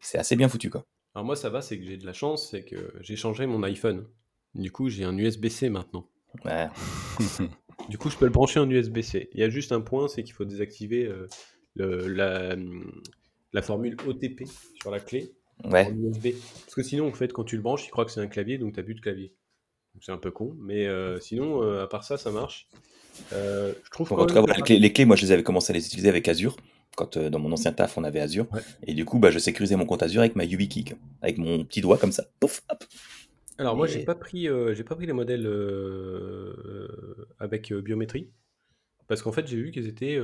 c'est 0.00 0.18
assez 0.18 0.36
bien 0.36 0.48
foutu, 0.48 0.70
quoi. 0.70 0.86
Alors 1.14 1.24
moi, 1.24 1.36
ça 1.36 1.50
va, 1.50 1.62
c'est 1.62 1.78
que 1.78 1.84
j'ai 1.84 1.96
de 1.96 2.06
la 2.06 2.12
chance, 2.12 2.50
c'est 2.50 2.64
que 2.64 2.92
j'ai 3.00 3.16
changé 3.16 3.46
mon 3.46 3.62
iPhone. 3.62 4.06
Du 4.54 4.70
coup, 4.70 4.88
j'ai 4.88 5.04
un 5.04 5.16
USB-C 5.16 5.68
maintenant. 5.68 6.06
Ouais. 6.44 6.68
du 7.88 7.98
coup, 7.98 8.10
je 8.10 8.16
peux 8.16 8.26
le 8.26 8.30
brancher 8.30 8.60
en 8.60 8.70
USB-C. 8.70 9.30
Il 9.32 9.40
y 9.40 9.42
a 9.42 9.48
juste 9.48 9.72
un 9.72 9.80
point, 9.80 10.06
c'est 10.06 10.22
qu'il 10.22 10.34
faut 10.34 10.44
désactiver 10.44 11.06
euh, 11.06 11.26
le, 11.74 12.06
la, 12.08 12.56
la, 13.52 13.62
formule 13.62 13.96
OTP 14.06 14.42
sur 14.80 14.90
la 14.90 15.00
clé 15.00 15.32
ouais. 15.64 15.92
USB. 15.92 16.28
Parce 16.64 16.74
que 16.74 16.82
sinon, 16.82 17.08
en 17.08 17.12
fait, 17.12 17.32
quand 17.32 17.44
tu 17.44 17.56
le 17.56 17.62
branches, 17.62 17.86
il 17.86 17.90
croit 17.90 18.04
que 18.04 18.10
c'est 18.10 18.20
un 18.20 18.28
clavier, 18.28 18.58
donc 18.58 18.74
tu 18.74 18.80
n'as 18.80 18.84
plus 18.84 18.94
de 18.94 19.00
clavier. 19.00 19.34
C'est 20.00 20.12
un 20.12 20.18
peu 20.18 20.30
con, 20.30 20.56
mais 20.60 20.86
euh, 20.86 21.18
sinon, 21.18 21.62
à 21.80 21.86
part 21.86 22.04
ça, 22.04 22.16
ça 22.16 22.30
marche. 22.30 22.68
Euh, 23.32 23.72
je 23.84 23.90
trouve 23.90 24.12
en 24.12 24.26
tout 24.26 24.34
cas, 24.34 24.42
les, 24.68 24.92
clés, 24.92 25.04
moi, 25.04 25.16
je 25.16 25.22
les 25.22 25.32
avais 25.32 25.42
commencé 25.42 25.72
à 25.72 25.74
les 25.74 25.86
utiliser 25.86 26.08
avec 26.08 26.28
Azure. 26.28 26.56
Quand 26.96 27.16
euh, 27.16 27.30
dans 27.30 27.38
mon 27.38 27.52
ancien 27.52 27.72
taf, 27.72 27.96
on 27.98 28.04
avait 28.04 28.20
Azure. 28.20 28.46
Et 28.86 28.94
du 28.94 29.04
coup, 29.04 29.18
bah, 29.18 29.30
je 29.30 29.38
sécurisais 29.38 29.76
mon 29.76 29.86
compte 29.86 30.02
Azure 30.02 30.20
avec 30.20 30.36
ma 30.36 30.44
YubiKey, 30.44 30.96
avec 31.22 31.38
mon 31.38 31.64
petit 31.64 31.80
doigt 31.80 31.98
comme 31.98 32.12
ça. 32.12 32.24
Pouf, 32.40 32.62
hop. 32.70 32.84
Alors, 33.58 33.76
moi, 33.76 33.86
j'ai 33.86 34.04
pas 34.04 34.14
pris, 34.14 34.48
euh, 34.48 34.74
j'ai 34.74 34.84
pas 34.84 34.94
pris 34.96 35.06
les 35.06 35.12
modèles 35.12 35.46
avec 37.38 37.72
biométrie. 37.72 38.30
Parce 39.06 39.22
qu'en 39.22 39.32
fait, 39.32 39.46
j'ai 39.46 39.56
vu 39.56 39.70
qu'ils 39.72 39.88
étaient, 39.88 40.18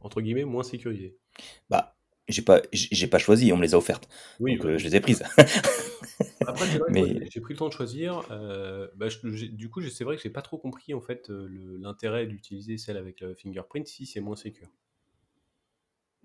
entre 0.00 0.20
guillemets, 0.20 0.44
moins 0.44 0.64
sécurisés. 0.64 1.16
Bah, 1.70 1.96
j'ai 2.28 2.42
pas, 2.42 2.62
j'ai 2.72 3.06
pas 3.06 3.18
choisi, 3.18 3.52
on 3.52 3.56
me 3.56 3.62
les 3.62 3.74
a 3.74 3.78
offertes. 3.78 4.08
Oui, 4.40 4.56
donc 4.58 4.76
je 4.76 4.84
les 4.84 4.96
ai 4.96 5.00
prises. 5.00 5.22
Après, 6.46 6.66
Mais... 6.90 7.26
j'ai 7.30 7.40
pris 7.40 7.54
le 7.54 7.58
temps 7.58 7.68
de 7.68 7.72
choisir. 7.72 8.22
Euh, 8.30 8.88
bah, 8.96 9.08
du 9.24 9.68
coup, 9.70 9.80
c'est 9.82 10.04
vrai 10.04 10.16
que 10.16 10.22
j'ai 10.22 10.30
pas 10.30 10.42
trop 10.42 10.58
compris 10.58 10.94
en 10.94 11.00
fait 11.00 11.30
euh, 11.30 11.48
l'intérêt 11.80 12.26
d'utiliser 12.26 12.76
celle 12.76 12.96
avec 12.96 13.20
le 13.20 13.34
fingerprint 13.34 13.86
si 13.86 14.06
c'est 14.06 14.20
moins 14.20 14.36
sécure. 14.36 14.68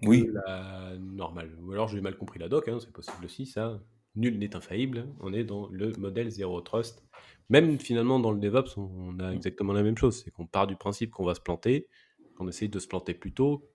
Oui. 0.02 0.28
La 0.34 0.94
normale. 1.00 1.56
Ou 1.62 1.72
alors 1.72 1.88
j'ai 1.88 2.02
mal 2.02 2.18
compris 2.18 2.39
la 2.39 2.50
doc, 2.50 2.68
hein, 2.68 2.78
c'est 2.80 2.92
possible 2.92 3.24
aussi 3.26 3.46
ça. 3.46 3.82
Nul 4.16 4.38
n'est 4.38 4.56
infaillible. 4.56 5.08
On 5.22 5.34
est 5.34 5.44
dans 5.44 5.68
le 5.70 5.92
modèle 5.94 6.30
Zero 6.30 6.62
Trust. 6.62 7.04
Même 7.50 7.80
finalement 7.80 8.20
dans 8.20 8.32
le 8.32 8.39
DevOps, 8.39 8.78
on, 8.78 9.20
a 9.20 9.32
exactement 9.32 9.74
la 9.74 9.84
même 9.84 9.98
chose. 9.98 10.22
C'est 10.24 10.32
qu'on 10.32 10.48
part 10.48 10.68
du 10.68 10.76
principe 10.76 11.12
qu'on 11.12 11.26
va 11.26 11.36
se 11.36 11.42
planter, 11.42 11.88
qu'on 12.36 12.48
essaye 12.48 12.70
de 12.70 12.80
se 12.80 12.88
planter 12.88 13.13
plus 13.13 13.34
tôt. 13.34 13.70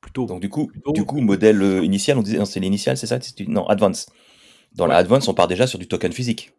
Plutôt, 0.00 0.26
Donc 0.26 0.40
du 0.40 0.48
coup, 0.48 0.70
du 0.94 1.04
coup 1.04 1.20
modèle 1.20 1.60
euh, 1.60 1.84
initial, 1.84 2.18
on 2.18 2.22
disait, 2.22 2.44
c'est 2.44 2.60
l'initial, 2.60 2.96
c'est 2.96 3.06
ça 3.06 3.18
Non, 3.48 3.66
advance. 3.66 4.06
Dans 4.74 4.86
la 4.86 4.96
Advance, 4.96 5.28
on 5.28 5.34
part 5.34 5.48
déjà 5.48 5.66
sur 5.66 5.78
du 5.78 5.88
token 5.88 6.12
physique. 6.12 6.52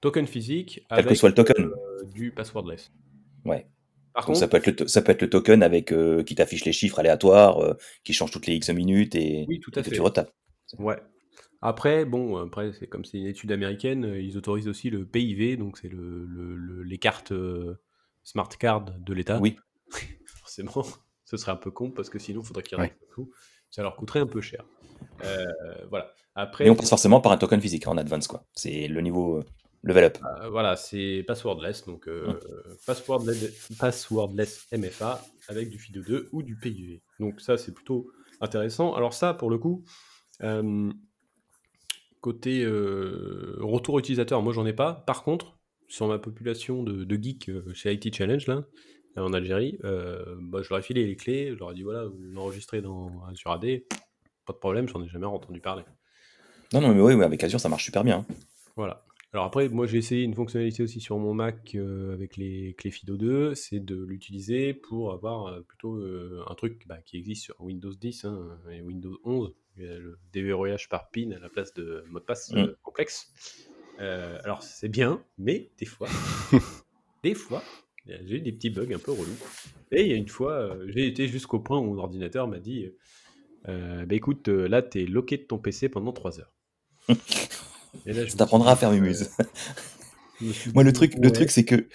Token 0.00 0.26
physique, 0.26 0.84
quel 0.94 1.06
que 1.06 1.14
soit 1.14 1.28
le 1.28 1.34
token. 1.34 1.66
Euh, 1.66 2.04
du 2.12 2.30
passwordless. 2.30 2.92
Ouais. 3.44 3.66
Par 4.12 4.26
contre, 4.26 4.38
ça 4.38 4.48
peut, 4.48 4.58
être 4.58 4.80
le 4.80 4.86
ça 4.86 5.02
peut 5.02 5.10
être 5.10 5.22
le 5.22 5.30
token 5.30 5.62
avec 5.62 5.92
euh, 5.92 6.22
qui 6.22 6.36
t'affiche 6.36 6.64
les 6.64 6.72
chiffres 6.72 7.00
aléatoires, 7.00 7.58
euh, 7.58 7.74
qui 8.04 8.12
change 8.12 8.30
toutes 8.30 8.46
les 8.46 8.54
X 8.54 8.70
minutes 8.70 9.16
et, 9.16 9.44
oui, 9.48 9.58
tout 9.58 9.72
à 9.74 9.82
que 9.82 9.90
tu 9.90 10.00
retapes. 10.00 10.30
Ouais. 10.78 10.98
Après, 11.62 12.04
bon, 12.04 12.36
après, 12.36 12.72
c'est 12.78 12.86
comme 12.86 13.04
c'est 13.04 13.18
une 13.18 13.26
étude 13.26 13.50
américaine, 13.50 14.14
ils 14.20 14.36
autorisent 14.36 14.68
aussi 14.68 14.90
le 14.90 15.06
PIV, 15.06 15.56
donc 15.56 15.78
c'est 15.78 15.88
le, 15.88 16.82
les 16.84 16.98
cartes 16.98 17.32
smart 18.22 18.48
card 18.48 18.84
de 18.84 19.14
l'État. 19.14 19.40
Oui. 19.40 19.56
Forcément, 20.26 20.84
ce 21.36 21.42
serait 21.44 21.52
un 21.52 21.56
peu 21.56 21.70
con 21.70 21.90
parce 21.90 22.10
que 22.10 22.18
sinon, 22.18 22.40
il 22.40 22.46
faudrait 22.46 22.62
qu'ils 22.62 22.78
ouais. 22.78 22.94
tout. 23.10 23.30
Ça 23.70 23.82
leur 23.82 23.96
coûterait 23.96 24.20
un 24.20 24.26
peu 24.26 24.40
cher. 24.40 24.64
voilà. 25.90 26.14
Après, 26.34 26.68
on 26.68 26.74
passe 26.74 26.90
forcément 26.90 27.20
par 27.20 27.32
un 27.32 27.36
token 27.36 27.60
physique 27.60 27.86
en 27.86 27.96
advance, 27.96 28.26
quoi. 28.26 28.44
C'est 28.54 28.88
le 28.88 29.00
niveau 29.00 29.38
euh, 29.38 29.44
level 29.84 30.04
up. 30.04 30.18
Euh, 30.40 30.48
voilà, 30.48 30.74
c'est 30.76 31.24
passwordless, 31.26 31.84
donc 31.86 32.08
euh, 32.08 32.40
passwordless, 32.86 34.66
MFA 34.72 35.22
avec 35.48 35.70
du 35.70 35.78
FIDO2 35.78 36.28
ou 36.32 36.42
du 36.42 36.56
PIV. 36.56 37.00
Donc 37.20 37.40
ça, 37.40 37.56
c'est 37.56 37.72
plutôt 37.72 38.10
intéressant. 38.40 38.94
Alors 38.94 39.14
ça, 39.14 39.32
pour 39.32 39.48
le 39.48 39.58
coup, 39.58 39.84
côté 42.20 42.66
retour 42.66 43.98
utilisateur, 44.00 44.42
moi 44.42 44.52
j'en 44.52 44.66
ai 44.66 44.72
pas. 44.72 45.04
Par 45.06 45.22
contre, 45.22 45.56
sur 45.86 46.08
ma 46.08 46.18
population 46.18 46.82
de, 46.82 47.04
de 47.04 47.22
geeks 47.22 47.50
chez 47.74 47.92
IT 47.92 48.12
Challenge, 48.12 48.44
là, 48.48 48.64
en 49.16 49.32
Algérie, 49.32 49.78
bah, 49.82 50.62
je 50.62 50.68
leur 50.70 50.78
ai 50.78 50.82
filé 50.82 51.06
les 51.06 51.16
clés, 51.16 51.52
je 51.54 51.58
leur 51.58 51.72
ai 51.72 51.74
dit 51.74 51.82
voilà, 51.82 52.04
vous 52.04 52.18
l'enregistrez 52.32 52.80
dans 52.80 53.10
sur 53.34 53.50
AD, 53.52 53.66
pas 54.46 54.52
de 54.52 54.58
problème, 54.58 54.88
j'en 54.88 55.02
ai 55.02 55.08
jamais 55.08 55.26
entendu 55.26 55.60
parler. 55.60 55.84
Non, 56.72 56.80
non, 56.80 56.94
mais 56.94 57.00
oui, 57.00 57.22
avec 57.22 57.42
Azure, 57.44 57.60
ça 57.60 57.68
marche 57.68 57.84
super 57.84 58.04
bien. 58.04 58.26
Voilà. 58.76 59.04
Alors 59.34 59.46
après, 59.46 59.68
moi 59.68 59.86
j'ai 59.88 59.98
essayé 59.98 60.22
une 60.22 60.34
fonctionnalité 60.34 60.84
aussi 60.84 61.00
sur 61.00 61.18
mon 61.18 61.34
Mac 61.34 61.74
euh, 61.74 62.14
avec 62.14 62.36
les 62.36 62.72
clés 62.78 62.90
FIDO2, 62.90 63.56
c'est 63.56 63.80
de 63.80 63.96
l'utiliser 63.96 64.74
pour 64.74 65.12
avoir 65.12 65.46
euh, 65.46 65.60
plutôt 65.60 65.96
euh, 65.96 66.44
un 66.46 66.54
truc 66.54 66.86
bah, 66.86 66.98
qui 67.04 67.16
existe 67.16 67.42
sur 67.42 67.60
Windows 67.60 67.92
10 67.92 68.26
hein, 68.26 68.56
et 68.70 68.80
Windows 68.80 69.18
11, 69.24 69.52
le 69.76 70.20
déverrouillage 70.32 70.88
par 70.88 71.10
PIN 71.10 71.32
à 71.32 71.40
la 71.40 71.48
place 71.48 71.74
de 71.74 72.04
mot 72.10 72.20
de 72.20 72.24
passe 72.24 72.52
mm. 72.52 72.76
complexe. 72.84 73.32
alors 73.98 74.62
c'est 74.62 74.88
bien, 74.88 75.20
mais 75.36 75.72
des 75.78 75.86
fois, 75.86 76.06
des 77.24 77.34
fois, 77.34 77.64
j'ai 78.06 78.36
eu 78.36 78.40
des 78.40 78.52
petits 78.52 78.70
bugs 78.70 78.92
un 78.94 78.98
peu 78.98 79.12
relous. 79.12 79.36
Et 79.92 80.02
il 80.02 80.08
y 80.08 80.12
a 80.12 80.16
une 80.16 80.28
fois, 80.28 80.76
j'ai 80.88 81.06
été 81.06 81.28
jusqu'au 81.28 81.60
point 81.60 81.78
où 81.78 81.84
mon 81.84 81.98
ordinateur 81.98 82.48
m'a 82.48 82.58
dit 82.58 82.90
bah 83.66 84.04
écoute, 84.10 84.48
là 84.48 84.82
t'es 84.82 85.04
loqué 85.04 85.38
de 85.38 85.42
ton 85.42 85.58
PC 85.58 85.88
pendant 85.88 86.12
3 86.12 86.40
heures. 86.40 86.54
Ça 88.06 88.36
t'apprendra 88.36 88.72
à 88.72 88.76
faire 88.76 88.90
Mumuse. 88.90 89.30
Moi, 90.74 90.82
le 90.82 90.92
truc, 90.92 91.14
le 91.16 91.30
truc 91.30 91.50
c'est 91.50 91.64
que 91.64 91.86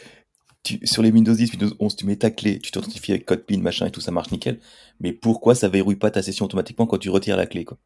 sur 0.84 1.02
les 1.02 1.12
Windows 1.12 1.34
10, 1.34 1.52
Windows 1.54 1.76
11, 1.80 1.96
tu 1.96 2.06
mets 2.06 2.16
ta 2.16 2.32
clé, 2.32 2.60
tu 2.60 2.72
t'authentifies 2.72 3.12
avec 3.12 3.26
code 3.26 3.46
PIN, 3.46 3.60
machin 3.60 3.88
et 3.88 3.92
tout, 3.92 4.02
ça 4.02 4.12
marche 4.12 4.32
nickel. 4.32 4.60
Mais 5.00 5.14
pourquoi 5.14 5.56
ça 5.56 5.70
verrouille 5.70 5.96
pas 5.96 6.12
ta 6.12 6.22
session 6.22 6.46
automatiquement 6.46 6.86
quand 6.86 6.98
tu 6.98 7.10
retires 7.10 7.38
la 7.38 7.46
clé, 7.48 7.66
quoi? 7.66 7.78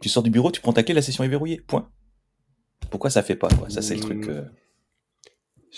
Tu 0.00 0.08
sors 0.08 0.22
du 0.22 0.30
bureau, 0.30 0.50
tu 0.52 0.60
prends 0.60 0.72
ta 0.72 0.82
clé, 0.82 0.94
la 0.94 1.02
session 1.02 1.24
est 1.24 1.28
verrouillée. 1.28 1.60
Point. 1.60 1.90
Pourquoi 2.90 3.10
ça 3.10 3.22
fait 3.22 3.34
pas, 3.34 3.48
quoi? 3.48 3.68
Ça, 3.70 3.82
c'est 3.82 3.94
le 3.94 4.00
truc. 4.00 4.28
Euh. 4.28 4.44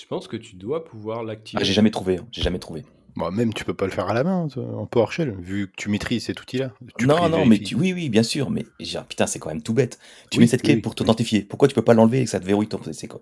Je 0.01 0.07
pense 0.07 0.29
que 0.29 0.37
tu 0.37 0.57
dois 0.57 0.85
pouvoir 0.85 1.25
l'activer. 1.25 1.61
Ah, 1.61 1.65
j'ai 1.65 1.73
jamais 1.73 1.91
trouvé, 1.91 2.19
hein. 2.19 2.27
j'ai 2.31 2.43
jamais 2.43 2.59
trouvé. 2.59 2.85
Bah, 3.17 3.31
même 3.33 3.53
tu 3.53 3.65
peux 3.65 3.75
pas 3.75 3.87
le 3.87 3.91
faire 3.91 4.09
à 4.09 4.15
la 4.15 4.23
main 4.23 4.47
en 4.57 4.87
PowerShell, 4.87 5.35
vu 5.41 5.69
que 5.69 5.73
tu 5.77 5.89
maîtrises 5.89 6.27
cet 6.27 6.41
outil-là. 6.41 6.73
Non, 7.01 7.29
non, 7.29 7.47
mais 7.47 7.59
tu... 7.59 7.75
oui, 7.75 7.93
oui, 7.93 8.09
bien 8.09 8.23
sûr, 8.23 8.51
mais 8.51 8.65
putain, 9.09 9.27
c'est 9.27 9.41
quand 9.41 9.49
même 9.49 9.63
tout 9.63 9.75
bête. 9.75 9.99
Tu 10.31 10.39
mets 10.39 10.47
cette 10.47 10.63
clé 10.63 10.77
pour 10.77 10.95
t'authentifier. 10.95 11.43
Pourquoi 11.43 11.67
tu 11.67 11.75
peux 11.75 11.83
pas 11.83 11.95
l'enlever 11.95 12.21
et 12.21 12.25
que 12.25 12.31
ça 12.31 12.39
te 12.39 12.45
verrouille 12.45 12.69
ton 12.69 12.79
PC, 12.79 13.09
quoi? 13.09 13.21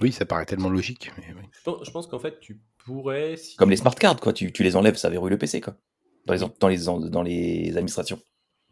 Oui, 0.00 0.12
ça 0.12 0.24
paraît 0.24 0.46
tellement 0.46 0.70
logique. 0.70 1.10
Je 1.66 1.90
pense, 1.90 2.06
qu'en 2.06 2.18
fait, 2.18 2.40
tu 2.40 2.60
pourrais. 2.84 3.36
Comme 3.58 3.70
les 3.70 3.76
smart 3.76 3.94
cards, 3.94 4.18
quoi. 4.18 4.32
Tu, 4.32 4.50
tu, 4.50 4.62
les 4.62 4.76
enlèves, 4.76 4.96
ça 4.96 5.10
verrouille 5.10 5.30
le 5.30 5.38
PC, 5.38 5.60
quoi. 5.60 5.76
Dans 6.26 6.34
les, 6.34 6.40
dans 6.58 6.68
les, 6.68 7.10
dans 7.10 7.22
les 7.22 7.76
administrations. 7.76 8.18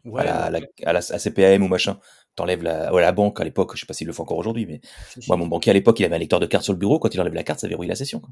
Ouais, 0.05 0.21
à, 0.21 0.49
la, 0.49 0.59
à, 0.85 0.93
la, 0.93 1.01
CPAM 1.01 1.63
ou 1.63 1.67
machin. 1.67 1.97
T'enlèves 2.35 2.63
la, 2.63 2.89
la 2.89 3.11
banque 3.11 3.39
à 3.39 3.43
l'époque, 3.43 3.73
je 3.75 3.81
sais 3.81 3.85
pas 3.85 3.93
s'il 3.93 4.07
le 4.07 4.13
fait 4.13 4.21
encore 4.21 4.37
aujourd'hui, 4.37 4.65
mais 4.65 4.81
moi, 5.27 5.37
mon 5.37 5.47
banquier 5.47 5.69
à 5.69 5.73
l'époque, 5.73 5.99
il 5.99 6.05
avait 6.05 6.15
un 6.15 6.19
lecteur 6.19 6.39
de 6.39 6.47
carte 6.47 6.63
sur 6.63 6.73
le 6.73 6.79
bureau. 6.79 6.97
Quand 6.97 7.13
il 7.13 7.21
enlève 7.21 7.33
la 7.33 7.43
carte, 7.43 7.59
ça 7.59 7.67
verrouille 7.67 7.87
la 7.87 7.95
session. 7.95 8.19
Quoi. 8.19 8.31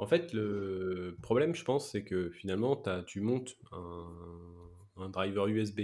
En 0.00 0.06
fait, 0.06 0.32
le 0.32 1.18
problème, 1.20 1.54
je 1.54 1.62
pense, 1.62 1.90
c'est 1.90 2.02
que 2.02 2.30
finalement, 2.30 2.82
tu 3.06 3.20
montes 3.20 3.58
un, 3.72 5.08
driver 5.10 5.46
USB 5.46 5.80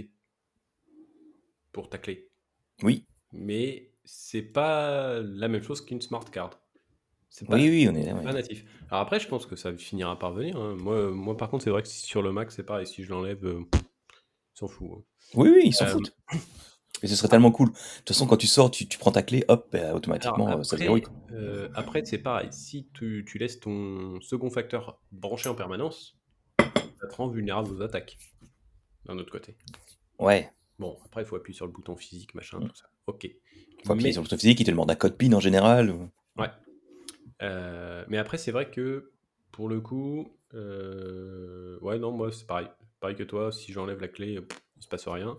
pour 1.72 1.90
ta 1.90 1.98
clé. 1.98 2.28
Oui. 2.82 3.04
Mais 3.32 3.90
c'est 4.04 4.42
pas 4.42 5.20
la 5.20 5.48
même 5.48 5.62
chose 5.62 5.84
qu'une 5.84 6.00
smart 6.00 6.24
card. 6.24 6.58
oui, 7.48 7.68
oui, 7.68 7.88
on 7.90 7.94
est 7.94 8.10
pas 8.24 8.32
natif. 8.32 8.64
Alors 8.90 9.02
après, 9.02 9.20
je 9.20 9.28
pense 9.28 9.44
que 9.44 9.54
ça 9.54 9.76
finira 9.76 10.18
par 10.18 10.32
venir. 10.32 10.56
Hein. 10.56 10.76
Moi, 10.76 11.10
moi, 11.10 11.36
par 11.36 11.50
contre, 11.50 11.64
c'est 11.64 11.70
vrai 11.70 11.82
que 11.82 11.88
sur 11.88 12.22
le 12.22 12.32
Mac, 12.32 12.50
c'est 12.52 12.64
pareil. 12.64 12.86
Si 12.86 13.04
je 13.04 13.10
l'enlève, 13.10 13.44
euh, 13.44 13.64
ils 13.74 14.58
s'en 14.58 14.68
foutent. 14.68 14.92
Hein. 14.98 15.02
Oui, 15.34 15.50
oui, 15.50 15.62
ils 15.66 15.74
s'en 15.74 15.84
euh, 15.84 15.88
foutent. 15.88 16.16
Et 17.02 17.08
ce 17.08 17.16
serait 17.16 17.28
tellement 17.28 17.50
cool. 17.50 17.68
De 17.68 17.74
toute 17.74 18.08
façon, 18.08 18.26
quand 18.26 18.36
tu 18.36 18.46
sors, 18.46 18.70
tu, 18.70 18.86
prends 18.98 19.12
ta 19.12 19.22
clé, 19.22 19.44
hop, 19.48 19.68
bah, 19.72 19.94
automatiquement, 19.94 20.48
après, 20.48 20.64
ça 20.64 20.76
euh, 21.32 21.68
après, 21.74 22.04
c'est 22.04 22.18
pareil. 22.18 22.48
Si 22.52 22.88
tu, 22.94 23.24
laisses 23.38 23.60
ton 23.60 24.20
second 24.20 24.50
facteur 24.50 25.00
branché 25.12 25.48
en 25.48 25.54
permanence, 25.54 26.16
ça 26.58 27.06
te 27.08 27.14
rend 27.14 27.28
vulnérable 27.28 27.70
aux 27.72 27.82
attaques. 27.82 28.18
D'un 29.04 29.18
autre 29.18 29.30
côté. 29.30 29.56
Ouais. 30.18 30.50
Bon, 30.78 30.98
après, 31.04 31.22
il 31.22 31.26
faut 31.26 31.36
appuyer 31.36 31.56
sur 31.56 31.66
le 31.66 31.72
bouton 31.72 31.96
physique, 31.96 32.34
machin, 32.34 32.58
mm. 32.58 32.68
tout 32.68 32.76
ça. 32.76 32.86
Ok. 33.06 33.24
Il 33.24 33.86
faut 33.86 33.92
appuyer 33.92 34.12
sur 34.12 34.22
le 34.22 34.24
bouton 34.24 34.38
physique, 34.38 34.60
il 34.60 34.64
te 34.64 34.70
demande 34.70 34.90
un 34.90 34.96
code 34.96 35.16
PIN 35.16 35.32
en 35.32 35.40
général. 35.40 35.94
Ouais. 36.36 36.50
Euh, 37.42 38.04
mais 38.08 38.18
après, 38.18 38.38
c'est 38.38 38.50
vrai 38.50 38.70
que 38.70 39.12
pour 39.52 39.68
le 39.68 39.80
coup, 39.80 40.36
euh, 40.54 41.78
ouais, 41.80 41.98
non, 41.98 42.12
moi, 42.12 42.32
c'est 42.32 42.46
pareil. 42.46 42.68
Pareil 43.00 43.16
que 43.16 43.22
toi, 43.22 43.52
si 43.52 43.72
j'enlève 43.72 44.00
la 44.00 44.08
clé, 44.08 44.40
il 44.76 44.82
se 44.82 44.88
passe 44.88 45.06
rien. 45.06 45.38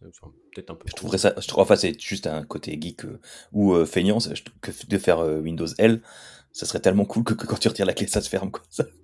Peut-être 0.00 0.70
un 0.70 0.74
peu. 0.74 0.86
Je 0.88 0.94
trouverais 0.94 1.18
ça. 1.18 1.34
Je 1.38 1.46
trouve, 1.46 1.62
enfin, 1.62 1.76
c'est 1.76 1.98
juste 2.00 2.26
un 2.26 2.44
côté 2.44 2.78
geek 2.80 3.04
euh, 3.04 3.20
ou 3.52 3.74
euh, 3.74 3.84
feignant 3.84 4.18
que 4.60 4.70
de 4.86 4.98
faire 4.98 5.18
euh, 5.18 5.40
Windows 5.40 5.66
L. 5.78 6.02
Ça 6.52 6.66
serait 6.66 6.80
tellement 6.80 7.04
cool 7.04 7.22
que, 7.22 7.34
quand 7.34 7.56
tu 7.56 7.68
retires 7.68 7.86
la 7.86 7.92
clé, 7.92 8.06
ça 8.06 8.20
se 8.20 8.28
ferme 8.28 8.50
ça. 8.68 8.84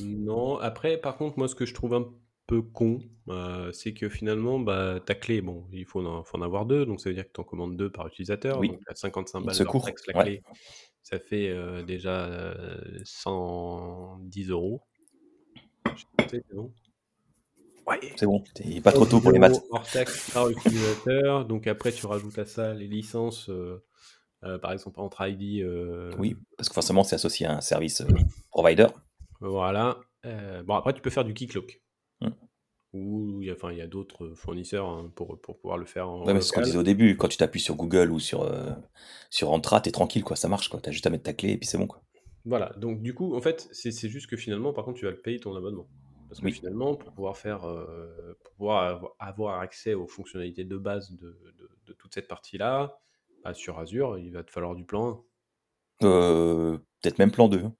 Non, 0.00 0.58
après, 0.58 0.96
par 0.96 1.16
contre, 1.16 1.38
moi, 1.38 1.48
ce 1.48 1.54
que 1.54 1.66
je 1.66 1.74
trouve 1.74 1.94
un 1.94 2.06
peu 2.46 2.62
con, 2.62 3.00
c'est 3.72 3.94
que 3.94 4.08
finalement, 4.08 4.58
bah, 4.58 5.00
ta 5.04 5.14
clé, 5.14 5.40
bon, 5.42 5.64
il 5.72 5.84
faut 5.84 6.04
en, 6.04 6.24
faut 6.24 6.38
en 6.38 6.42
avoir 6.42 6.66
deux, 6.66 6.86
donc 6.86 7.00
ça 7.00 7.08
veut 7.08 7.14
dire 7.14 7.24
que 7.24 7.32
tu 7.32 7.40
en 7.40 7.44
commandes 7.44 7.76
deux 7.76 7.90
par 7.90 8.06
utilisateur. 8.06 8.58
Oui. 8.58 8.70
Donc, 8.70 8.80
à 8.88 8.94
55 8.94 9.40
balles 9.40 9.54
secours. 9.54 9.88
la 10.08 10.22
clé, 10.22 10.42
ça 11.02 11.18
fait 11.18 11.54
déjà 11.84 12.56
110 13.04 14.50
euros. 14.50 14.82
C'est 16.30 16.44
bon. 16.52 16.72
Ouais. 17.86 18.00
C'est 18.16 18.26
bon, 18.26 18.42
t'es 18.54 18.80
pas 18.80 18.92
trop 18.92 19.06
tôt 19.06 19.20
pour 19.20 19.30
les 19.30 19.38
maths. 19.38 19.62
Hors 19.70 19.88
taxe 19.88 20.30
par 20.32 20.48
utilisateur. 20.48 21.44
Donc 21.44 21.66
après, 21.66 21.92
tu 21.92 22.04
rajoutes 22.06 22.38
à 22.38 22.44
ça 22.44 22.74
les 22.74 22.88
licences, 22.88 23.48
euh, 23.48 23.84
euh, 24.44 24.58
par 24.58 24.72
exemple 24.72 25.00
entre 25.00 25.26
ID. 25.26 25.62
Euh, 25.62 26.10
oui, 26.18 26.36
parce 26.56 26.68
que 26.68 26.74
forcément, 26.74 27.04
c'est 27.04 27.14
associé 27.14 27.46
à 27.46 27.56
un 27.56 27.60
service 27.60 28.02
provider. 28.50 28.88
Voilà. 29.40 29.98
bon, 30.64 30.74
après, 30.74 30.94
tu 30.94 31.00
peux 31.00 31.10
faire 31.10 31.24
du 31.24 31.34
kicklock. 31.34 31.80
Hum. 32.22 32.34
Ou 32.92 33.42
il 33.42 33.48
y 33.48 33.50
a, 33.50 33.52
enfin, 33.52 33.70
il 33.70 33.78
y 33.78 33.82
a 33.82 33.86
d'autres 33.86 34.32
fournisseurs 34.34 34.88
hein, 34.88 35.12
pour, 35.14 35.40
pour, 35.40 35.58
pouvoir 35.58 35.78
le 35.78 35.84
faire. 35.84 36.08
En 36.08 36.24
ouais, 36.24 36.34
mais 36.34 36.40
c'est 36.40 36.48
ce 36.48 36.52
qu'on 36.52 36.62
disait 36.62 36.78
au 36.78 36.82
début. 36.82 37.16
Quand 37.16 37.28
tu 37.28 37.36
t'appuies 37.36 37.60
sur 37.60 37.76
Google 37.76 38.10
ou 38.10 38.18
sur, 38.18 38.50
sur 39.30 39.52
Entra, 39.52 39.80
t'es 39.80 39.92
tranquille, 39.92 40.24
quoi. 40.24 40.34
Ça 40.34 40.48
marche, 40.48 40.68
quoi. 40.70 40.80
T'as 40.80 40.90
juste 40.90 41.06
à 41.06 41.10
mettre 41.10 41.24
ta 41.24 41.34
clé 41.34 41.52
et 41.52 41.56
puis 41.56 41.68
c'est 41.68 41.78
bon, 41.78 41.86
quoi. 41.86 42.02
Voilà. 42.46 42.72
Donc, 42.78 43.02
du 43.02 43.14
coup, 43.14 43.36
en 43.36 43.40
fait, 43.40 43.68
c'est 43.70 44.08
juste 44.08 44.28
que 44.28 44.36
finalement, 44.36 44.72
par 44.72 44.84
contre, 44.84 44.98
tu 44.98 45.04
vas 45.04 45.10
le 45.12 45.20
payer 45.20 45.38
ton 45.38 45.54
abonnement. 45.54 45.86
Parce 46.28 46.40
que 46.40 46.50
finalement, 46.50 46.94
pour 46.94 47.12
pouvoir 47.12 47.36
faire, 47.36 47.64
euh, 47.64 48.36
pour 48.42 48.52
pouvoir 48.54 49.14
avoir 49.18 49.60
accès 49.60 49.94
aux 49.94 50.06
fonctionnalités 50.06 50.64
de 50.64 50.76
base 50.76 51.12
de, 51.12 51.38
de, 51.86 51.92
toute 51.92 52.14
cette 52.14 52.28
partie-là, 52.28 52.98
bah, 53.44 53.54
sur 53.54 53.78
Azure, 53.78 54.18
il 54.18 54.32
va 54.32 54.42
te 54.42 54.50
falloir 54.50 54.74
du 54.74 54.84
plan 54.84 55.24
1. 56.00 56.06
Euh, 56.06 56.78
peut-être 57.00 57.18
même 57.18 57.30
plan 57.30 57.48
2. 57.48 57.64
Hein. 57.64 57.74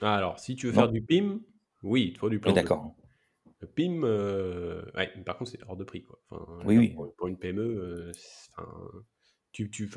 Ah, 0.00 0.16
alors, 0.16 0.38
si 0.38 0.56
tu 0.56 0.66
veux 0.66 0.72
faire 0.72 0.88
du 0.88 1.02
PIM, 1.02 1.40
oui, 1.82 2.06
il 2.08 2.12
te 2.14 2.18
faut 2.18 2.30
du 2.30 2.40
plan 2.40 2.52
2. 2.52 2.54
D'accord. 2.54 2.94
Le 3.60 3.68
PIM, 3.68 4.02
euh, 4.02 4.82
ouais, 4.96 5.12
par 5.24 5.36
contre, 5.36 5.50
c'est 5.50 5.62
hors 5.68 5.76
de 5.76 5.84
prix. 5.84 6.02
Quoi. 6.02 6.18
oui, 6.64 6.78
oui. 6.78 6.94
Pour, 7.16 7.28
une 7.28 7.38
PME, 7.38 8.10
tu, 9.52 9.70
tu, 9.70 9.88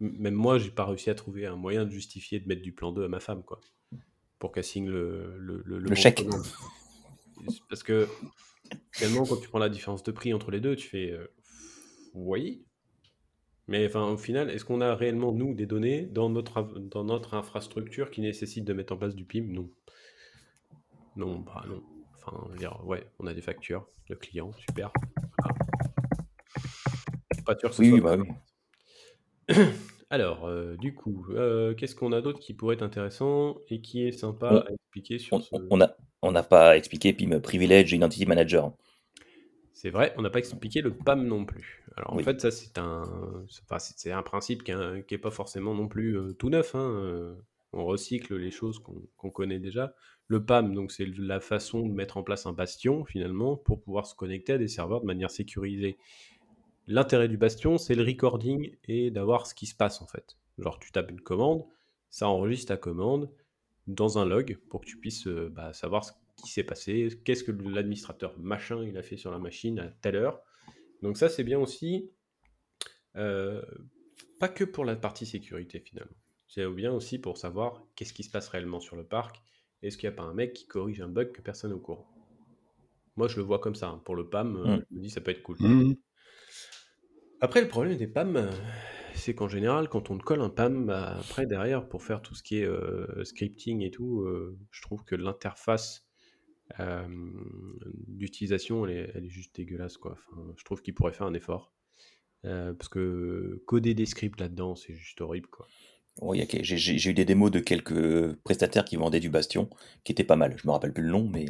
même 0.00 0.34
moi, 0.34 0.58
j'ai 0.58 0.70
pas 0.70 0.86
réussi 0.86 1.10
à 1.10 1.14
trouver 1.14 1.46
un 1.46 1.56
moyen 1.56 1.84
de 1.84 1.90
justifier 1.90 2.40
de 2.40 2.48
mettre 2.48 2.62
du 2.62 2.72
plan 2.72 2.90
2 2.90 3.04
à 3.04 3.08
ma 3.08 3.20
femme, 3.20 3.44
quoi, 3.44 3.60
pour 4.38 4.50
qu'elle 4.50 4.64
signe 4.64 4.88
le, 4.88 5.36
le, 5.38 5.62
le, 5.64 5.94
chèque. 5.94 6.24
Parce 7.68 7.82
que 7.82 8.08
finalement, 8.92 9.24
quand 9.24 9.36
tu 9.36 9.48
prends 9.48 9.58
la 9.58 9.68
différence 9.68 10.02
de 10.02 10.12
prix 10.12 10.32
entre 10.32 10.50
les 10.50 10.60
deux, 10.60 10.76
tu 10.76 10.88
fais 10.88 11.10
euh, 11.10 11.26
oui. 12.14 12.64
Mais 13.66 13.86
enfin, 13.86 14.06
au 14.08 14.16
final, 14.16 14.50
est-ce 14.50 14.64
qu'on 14.64 14.80
a 14.80 14.94
réellement, 14.94 15.32
nous, 15.32 15.54
des 15.54 15.66
données 15.66 16.02
dans 16.02 16.28
notre, 16.28 16.62
dans 16.62 17.04
notre 17.04 17.34
infrastructure 17.34 18.10
qui 18.10 18.20
nécessitent 18.20 18.64
de 18.64 18.74
mettre 18.74 18.92
en 18.92 18.96
place 18.96 19.14
du 19.14 19.24
PIM? 19.24 19.44
Non. 19.48 19.70
Non, 21.16 21.38
bah 21.38 21.64
non. 21.66 21.82
Enfin, 22.16 22.46
on 22.50 22.54
dire, 22.56 22.84
ouais, 22.84 23.06
on 23.18 23.26
a 23.26 23.34
des 23.34 23.40
factures, 23.40 23.86
le 24.08 24.16
client, 24.16 24.52
super. 24.52 24.90
Pas 27.44 27.56
sûr 27.58 27.70
que 27.70 27.76
ce 27.76 27.82
oui, 27.82 27.98
soit 27.98 28.16
bah 28.16 28.22
oui. 29.48 29.54
Alors, 30.10 30.46
euh, 30.46 30.76
du 30.76 30.94
coup, 30.94 31.26
euh, 31.30 31.74
qu'est-ce 31.74 31.94
qu'on 31.94 32.12
a 32.12 32.20
d'autre 32.20 32.38
qui 32.38 32.54
pourrait 32.54 32.76
être 32.76 32.82
intéressant 32.82 33.58
et 33.68 33.80
qui 33.80 34.06
est 34.06 34.12
sympa 34.12 34.64
à 34.66 34.72
expliquer 34.72 35.18
sur 35.18 35.42
ce... 35.42 35.54
on 35.70 35.80
a, 35.80 35.96
on 36.24 36.32
n'a 36.32 36.42
pas 36.42 36.76
expliqué 36.76 37.12
PIM 37.12 37.38
Privilege 37.40 37.92
Identity 37.92 38.26
Manager. 38.26 38.72
C'est 39.72 39.90
vrai, 39.90 40.14
on 40.16 40.22
n'a 40.22 40.30
pas 40.30 40.38
expliqué 40.38 40.80
le 40.80 40.94
PAM 40.94 41.26
non 41.26 41.44
plus. 41.44 41.84
Alors 41.96 42.14
en 42.14 42.18
fait, 42.18 42.40
ça 42.40 42.50
c'est 42.50 42.78
un, 42.78 43.02
c'est 43.78 44.10
un 44.10 44.22
principe 44.22 44.64
qui 44.64 44.72
n'est 44.72 45.18
pas 45.18 45.30
forcément 45.30 45.74
non 45.74 45.86
plus 45.86 46.16
euh, 46.16 46.32
tout 46.32 46.48
neuf. 46.48 46.74
Hein, 46.74 46.80
euh, 46.80 47.34
on 47.74 47.84
recycle 47.84 48.36
les 48.36 48.50
choses 48.50 48.82
qu'on 49.16 49.30
connaît 49.30 49.58
déjà. 49.58 49.94
Le 50.26 50.42
PAM, 50.42 50.74
donc 50.74 50.90
c'est 50.90 51.06
la 51.18 51.40
façon 51.40 51.86
de 51.86 51.92
mettre 51.92 52.16
en 52.16 52.22
place 52.22 52.46
un 52.46 52.52
bastion 52.52 53.04
finalement 53.04 53.56
pour 53.56 53.82
pouvoir 53.82 54.06
se 54.06 54.14
connecter 54.14 54.54
à 54.54 54.58
des 54.58 54.68
serveurs 54.68 55.02
de 55.02 55.06
manière 55.06 55.30
sécurisée. 55.30 55.98
L'intérêt 56.86 57.28
du 57.28 57.36
bastion, 57.36 57.76
c'est 57.76 57.94
le 57.94 58.04
recording 58.04 58.74
et 58.84 59.10
d'avoir 59.10 59.46
ce 59.46 59.54
qui 59.54 59.66
se 59.66 59.74
passe 59.74 60.00
en 60.00 60.06
fait. 60.06 60.38
Genre 60.58 60.78
tu 60.78 60.92
tapes 60.92 61.10
une 61.10 61.20
commande, 61.20 61.64
ça 62.08 62.28
enregistre 62.28 62.68
ta 62.68 62.76
commande, 62.78 63.28
dans 63.86 64.18
un 64.18 64.24
log 64.24 64.58
pour 64.68 64.80
que 64.80 64.86
tu 64.86 64.98
puisses 64.98 65.26
euh, 65.26 65.50
bah, 65.54 65.72
savoir 65.72 66.04
ce 66.04 66.12
qui 66.42 66.50
s'est 66.50 66.64
passé, 66.64 67.08
qu'est-ce 67.24 67.44
que 67.44 67.52
l'administrateur 67.52 68.38
machin 68.38 68.82
il 68.84 68.96
a 68.96 69.02
fait 69.02 69.16
sur 69.16 69.30
la 69.30 69.38
machine 69.38 69.78
à 69.78 69.88
telle 69.88 70.16
heure. 70.16 70.40
Donc 71.02 71.16
ça 71.16 71.28
c'est 71.28 71.44
bien 71.44 71.58
aussi, 71.58 72.10
euh, 73.16 73.62
pas 74.40 74.48
que 74.48 74.64
pour 74.64 74.84
la 74.84 74.96
partie 74.96 75.26
sécurité 75.26 75.80
finalement, 75.80 76.16
c'est 76.48 76.66
bien 76.68 76.92
aussi 76.92 77.18
pour 77.18 77.36
savoir 77.36 77.82
qu'est-ce 77.94 78.12
qui 78.12 78.24
se 78.24 78.30
passe 78.30 78.48
réellement 78.48 78.80
sur 78.80 78.96
le 78.96 79.04
parc, 79.04 79.42
est-ce 79.82 79.98
qu'il 79.98 80.08
n'y 80.08 80.14
a 80.14 80.16
pas 80.16 80.24
un 80.24 80.34
mec 80.34 80.54
qui 80.54 80.66
corrige 80.66 81.00
un 81.00 81.08
bug 81.08 81.32
que 81.32 81.42
personne 81.42 81.70
n'est 81.70 81.76
au 81.76 81.80
courant? 81.80 82.08
Moi 83.16 83.28
je 83.28 83.36
le 83.36 83.42
vois 83.42 83.58
comme 83.58 83.74
ça, 83.74 83.88
hein. 83.88 84.02
pour 84.04 84.16
le 84.16 84.28
PAM, 84.28 84.56
euh, 84.56 84.76
mmh. 84.76 84.84
je 84.90 84.96
me 84.96 85.00
dis 85.02 85.10
ça 85.10 85.20
peut 85.20 85.30
être 85.30 85.42
cool. 85.42 85.56
Mmh. 85.60 85.96
Après 87.40 87.60
le 87.60 87.68
problème 87.68 87.96
des 87.96 88.06
PAM, 88.06 88.50
c'est 89.14 89.34
qu'en 89.34 89.48
général, 89.48 89.88
quand 89.88 90.10
on 90.10 90.18
te 90.18 90.22
colle 90.22 90.40
un 90.40 90.50
PAM, 90.50 90.86
bah, 90.86 91.16
après, 91.18 91.46
derrière, 91.46 91.88
pour 91.88 92.02
faire 92.02 92.22
tout 92.22 92.34
ce 92.34 92.42
qui 92.42 92.58
est 92.58 92.66
euh, 92.66 93.24
scripting 93.24 93.82
et 93.82 93.90
tout, 93.90 94.20
euh, 94.22 94.58
je 94.70 94.82
trouve 94.82 95.04
que 95.04 95.14
l'interface 95.14 96.06
euh, 96.80 97.06
d'utilisation, 98.08 98.86
elle, 98.86 99.24
est, 99.24 99.28
juste 99.28 99.54
dégueulasse. 99.54 99.96
Quoi. 99.96 100.16
je 100.56 100.64
trouve 100.64 100.82
qu'il 100.82 100.94
pourrait 100.94 101.12
faire 101.12 101.26
un 101.26 101.34
effort. 101.34 101.72
parce 102.42 102.88
que 102.88 103.62
coder 103.66 103.94
des 103.94 104.06
scripts 104.06 104.40
là-dedans, 104.40 104.74
c'est 104.74 104.94
juste 104.94 105.20
horrible. 105.20 105.48
Quoi. 105.48 105.66
j'ai, 106.62 107.10
eu 107.10 107.14
des 107.14 107.24
démos 107.24 107.50
de 107.50 107.60
quelques 107.60 108.34
prestataires 108.42 108.84
qui 108.84 108.96
vendaient 108.96 109.20
du 109.20 109.30
Bastion, 109.30 109.68
qui 110.04 110.12
étaient 110.12 110.24
pas 110.24 110.36
mal. 110.36 110.56
Je 110.58 110.66
me 110.66 110.72
rappelle 110.72 110.92
plus 110.92 111.04
le 111.04 111.10
nom, 111.10 111.28
mais 111.28 111.46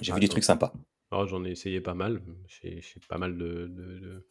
j'ai 0.00 0.12
vu 0.12 0.20
des 0.20 0.28
trucs 0.28 0.44
sympas. 0.44 0.72
Oh, 1.10 1.26
j'en 1.26 1.44
ai 1.44 1.50
essayé 1.50 1.80
pas 1.80 1.94
mal. 1.94 2.20
J'ai, 2.48 2.82
pas 3.08 3.18
mal 3.18 3.36
de 3.36 3.68
de, 3.68 4.26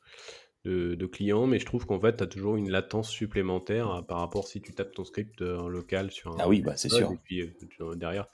clients, 1.11 1.45
mais 1.45 1.59
je 1.59 1.65
trouve 1.65 1.85
qu'en 1.85 1.99
fait, 1.99 2.17
tu 2.17 2.23
as 2.23 2.27
toujours 2.27 2.55
une 2.55 2.69
latence 2.69 3.09
supplémentaire 3.09 3.91
euh, 3.91 4.01
par 4.01 4.19
rapport 4.19 4.47
si 4.47 4.61
tu 4.61 4.73
tapes 4.73 4.93
ton 4.93 5.03
script 5.03 5.41
euh, 5.41 5.57
en 5.57 5.67
local 5.67 6.11
sur 6.11 6.31
un. 6.33 6.37
Ah 6.39 6.47
oui, 6.47 6.61
bah, 6.61 6.75
c'est 6.75 6.89
sûr. 6.89 7.11
Et 7.11 7.17
puis 7.23 7.53
derrière. 7.95 8.27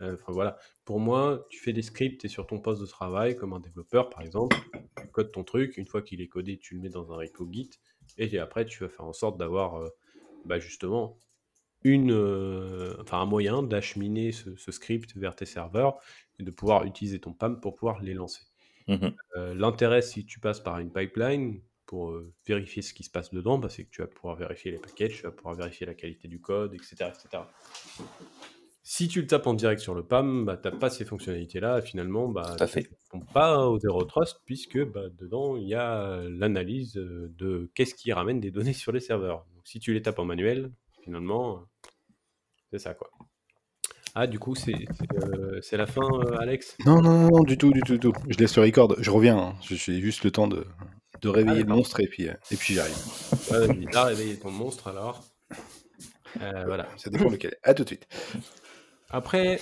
Enfin 0.00 0.32
voilà. 0.32 0.56
Pour 0.84 1.00
moi, 1.00 1.46
tu 1.50 1.60
fais 1.60 1.72
des 1.72 1.82
scripts, 1.82 2.24
et 2.24 2.28
sur 2.28 2.46
ton 2.46 2.58
poste 2.60 2.80
de 2.80 2.86
travail, 2.86 3.36
comme 3.36 3.52
un 3.52 3.60
développeur 3.60 4.10
par 4.10 4.22
exemple, 4.22 4.56
tu 5.00 5.06
codes 5.08 5.32
ton 5.32 5.44
truc, 5.44 5.76
une 5.76 5.86
fois 5.86 6.02
qu'il 6.02 6.20
est 6.20 6.28
codé, 6.28 6.58
tu 6.58 6.74
le 6.74 6.80
mets 6.80 6.90
dans 6.90 7.12
un 7.12 7.16
repo 7.16 7.48
Git, 7.50 7.70
et 8.18 8.38
après, 8.38 8.66
tu 8.66 8.82
vas 8.82 8.88
faire 8.88 9.06
en 9.06 9.12
sorte 9.12 9.38
d'avoir 9.38 9.82
bah, 10.44 10.58
justement 10.58 11.18
une, 11.82 12.12
enfin, 13.00 13.20
un 13.20 13.26
moyen 13.26 13.62
d'acheminer 13.62 14.32
ce, 14.32 14.56
ce, 14.56 14.72
script 14.72 15.16
vers 15.16 15.34
tes 15.34 15.46
serveurs 15.46 15.98
et 16.38 16.42
de 16.42 16.50
pouvoir 16.50 16.84
utiliser 16.84 17.18
ton 17.18 17.32
PAM 17.32 17.60
pour 17.60 17.74
pouvoir 17.74 18.02
les 18.02 18.14
lancer. 18.14 18.42
Mmh 18.88 19.08
l'intérêt, 19.54 20.02
si 20.02 20.24
tu 20.24 20.38
passes 20.38 20.60
par 20.60 20.78
une 20.78 20.92
pipeline 20.92 21.60
pour 21.86 22.16
vérifier 22.46 22.82
ce 22.82 22.94
qui 22.94 23.02
se 23.02 23.10
passe 23.10 23.32
dedans, 23.32 23.58
bah, 23.58 23.68
c'est 23.68 23.84
que 23.84 23.90
tu 23.90 24.00
vas 24.00 24.06
pouvoir 24.06 24.36
vérifier 24.36 24.70
les 24.70 24.78
packages, 24.78 25.16
tu 25.16 25.22
vas 25.22 25.32
pouvoir 25.32 25.54
vérifier 25.54 25.86
la 25.86 25.94
qualité 25.94 26.28
du 26.28 26.40
code, 26.40 26.72
etc. 26.74 27.10
etc. 27.10 27.44
Si 28.86 29.08
tu 29.08 29.22
le 29.22 29.26
tapes 29.26 29.46
en 29.46 29.54
direct 29.54 29.80
sur 29.80 29.94
le 29.94 30.06
PAM, 30.06 30.44
bah, 30.44 30.58
tu 30.58 30.68
n'as 30.68 30.76
pas 30.76 30.90
ces 30.90 31.06
fonctionnalités-là. 31.06 31.80
Finalement, 31.80 32.28
bah, 32.28 32.54
tu 32.58 32.78
ne 33.14 33.32
pas 33.32 33.66
au 33.66 33.78
Zero 33.78 34.04
Trust, 34.04 34.42
puisque 34.44 34.84
bah, 34.84 35.08
dedans, 35.08 35.56
il 35.56 35.66
y 35.66 35.74
a 35.74 36.22
l'analyse 36.28 36.92
de 36.92 37.70
qu'est-ce 37.74 37.94
qui 37.94 38.12
ramène 38.12 38.40
des 38.40 38.50
données 38.50 38.72
sur 38.74 38.92
les 38.92 39.00
serveurs. 39.00 39.46
Donc, 39.54 39.66
si 39.66 39.80
tu 39.80 39.94
les 39.94 40.02
tapes 40.02 40.18
en 40.18 40.26
manuel, 40.26 40.70
finalement, 41.02 41.64
c'est 42.70 42.78
ça. 42.78 42.92
quoi. 42.92 43.10
Ah, 44.16 44.28
du 44.28 44.38
coup, 44.38 44.54
c'est 44.54 44.74
euh, 45.12 45.60
la 45.72 45.86
fin, 45.86 46.02
euh, 46.02 46.38
Alex? 46.38 46.76
Non, 46.86 47.02
non, 47.02 47.28
non, 47.28 47.42
du 47.42 47.58
tout, 47.58 47.72
du 47.72 47.80
tout, 47.80 47.94
du 47.94 47.98
tout. 47.98 48.12
Je 48.28 48.38
laisse 48.38 48.56
le 48.56 48.62
record. 48.62 48.94
Je 48.98 49.10
reviens. 49.10 49.36
Hein. 49.36 49.54
Je 49.60 49.74
suis 49.74 50.00
juste 50.00 50.22
le 50.22 50.30
temps 50.30 50.46
de, 50.46 50.64
de 51.20 51.28
réveiller 51.28 51.62
ah, 51.62 51.66
le 51.66 51.74
monstre 51.74 52.00
et 52.00 52.06
puis, 52.06 52.28
euh, 52.28 52.34
et 52.52 52.56
puis 52.56 52.74
j'arrive. 52.74 52.94
Ouais, 53.50 53.90
vas 53.92 54.04
réveiller 54.04 54.38
ton 54.38 54.52
monstre 54.52 54.86
alors. 54.86 55.24
voilà. 56.38 56.86
Ça 56.96 57.10
dépend 57.10 57.28
lequel. 57.28 57.56
À 57.64 57.74
tout 57.74 57.82
de 57.82 57.88
suite. 57.88 58.06
Après, 59.10 59.58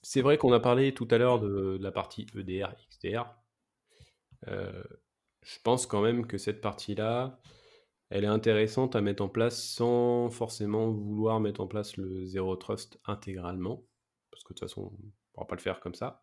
c'est 0.00 0.20
vrai 0.20 0.38
qu'on 0.38 0.52
a 0.52 0.60
parlé 0.60 0.94
tout 0.94 1.08
à 1.10 1.18
l'heure 1.18 1.40
de, 1.40 1.76
la 1.80 1.90
partie 1.90 2.24
EDR, 2.36 2.68
XDR. 2.92 3.34
je 4.46 5.58
pense 5.64 5.86
quand 5.86 6.02
même 6.02 6.28
que 6.28 6.38
cette 6.38 6.60
partie-là, 6.60 7.40
elle 8.10 8.24
est 8.24 8.28
intéressante 8.28 8.94
à 8.94 9.00
mettre 9.00 9.22
en 9.22 9.28
place 9.28 9.62
sans 9.62 10.30
forcément 10.30 10.90
vouloir 10.90 11.40
mettre 11.40 11.60
en 11.60 11.66
place 11.66 11.96
le 11.96 12.24
Zero 12.24 12.54
Trust 12.56 13.00
intégralement, 13.04 13.84
parce 14.30 14.44
que 14.44 14.52
de 14.52 14.58
toute 14.58 14.68
façon, 14.68 14.92
on 14.92 15.06
ne 15.06 15.10
pourra 15.32 15.46
pas 15.46 15.56
le 15.56 15.60
faire 15.60 15.80
comme 15.80 15.94
ça. 15.94 16.22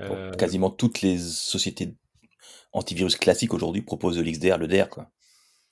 Euh, 0.00 0.30
quasiment 0.32 0.70
toutes 0.70 1.02
les 1.02 1.18
sociétés 1.18 1.94
antivirus 2.72 3.16
classiques 3.16 3.52
aujourd'hui 3.52 3.82
proposent 3.82 4.18
l'XDR, 4.18 4.56
le 4.56 4.66
DR. 4.66 4.88
Quoi. 4.88 5.10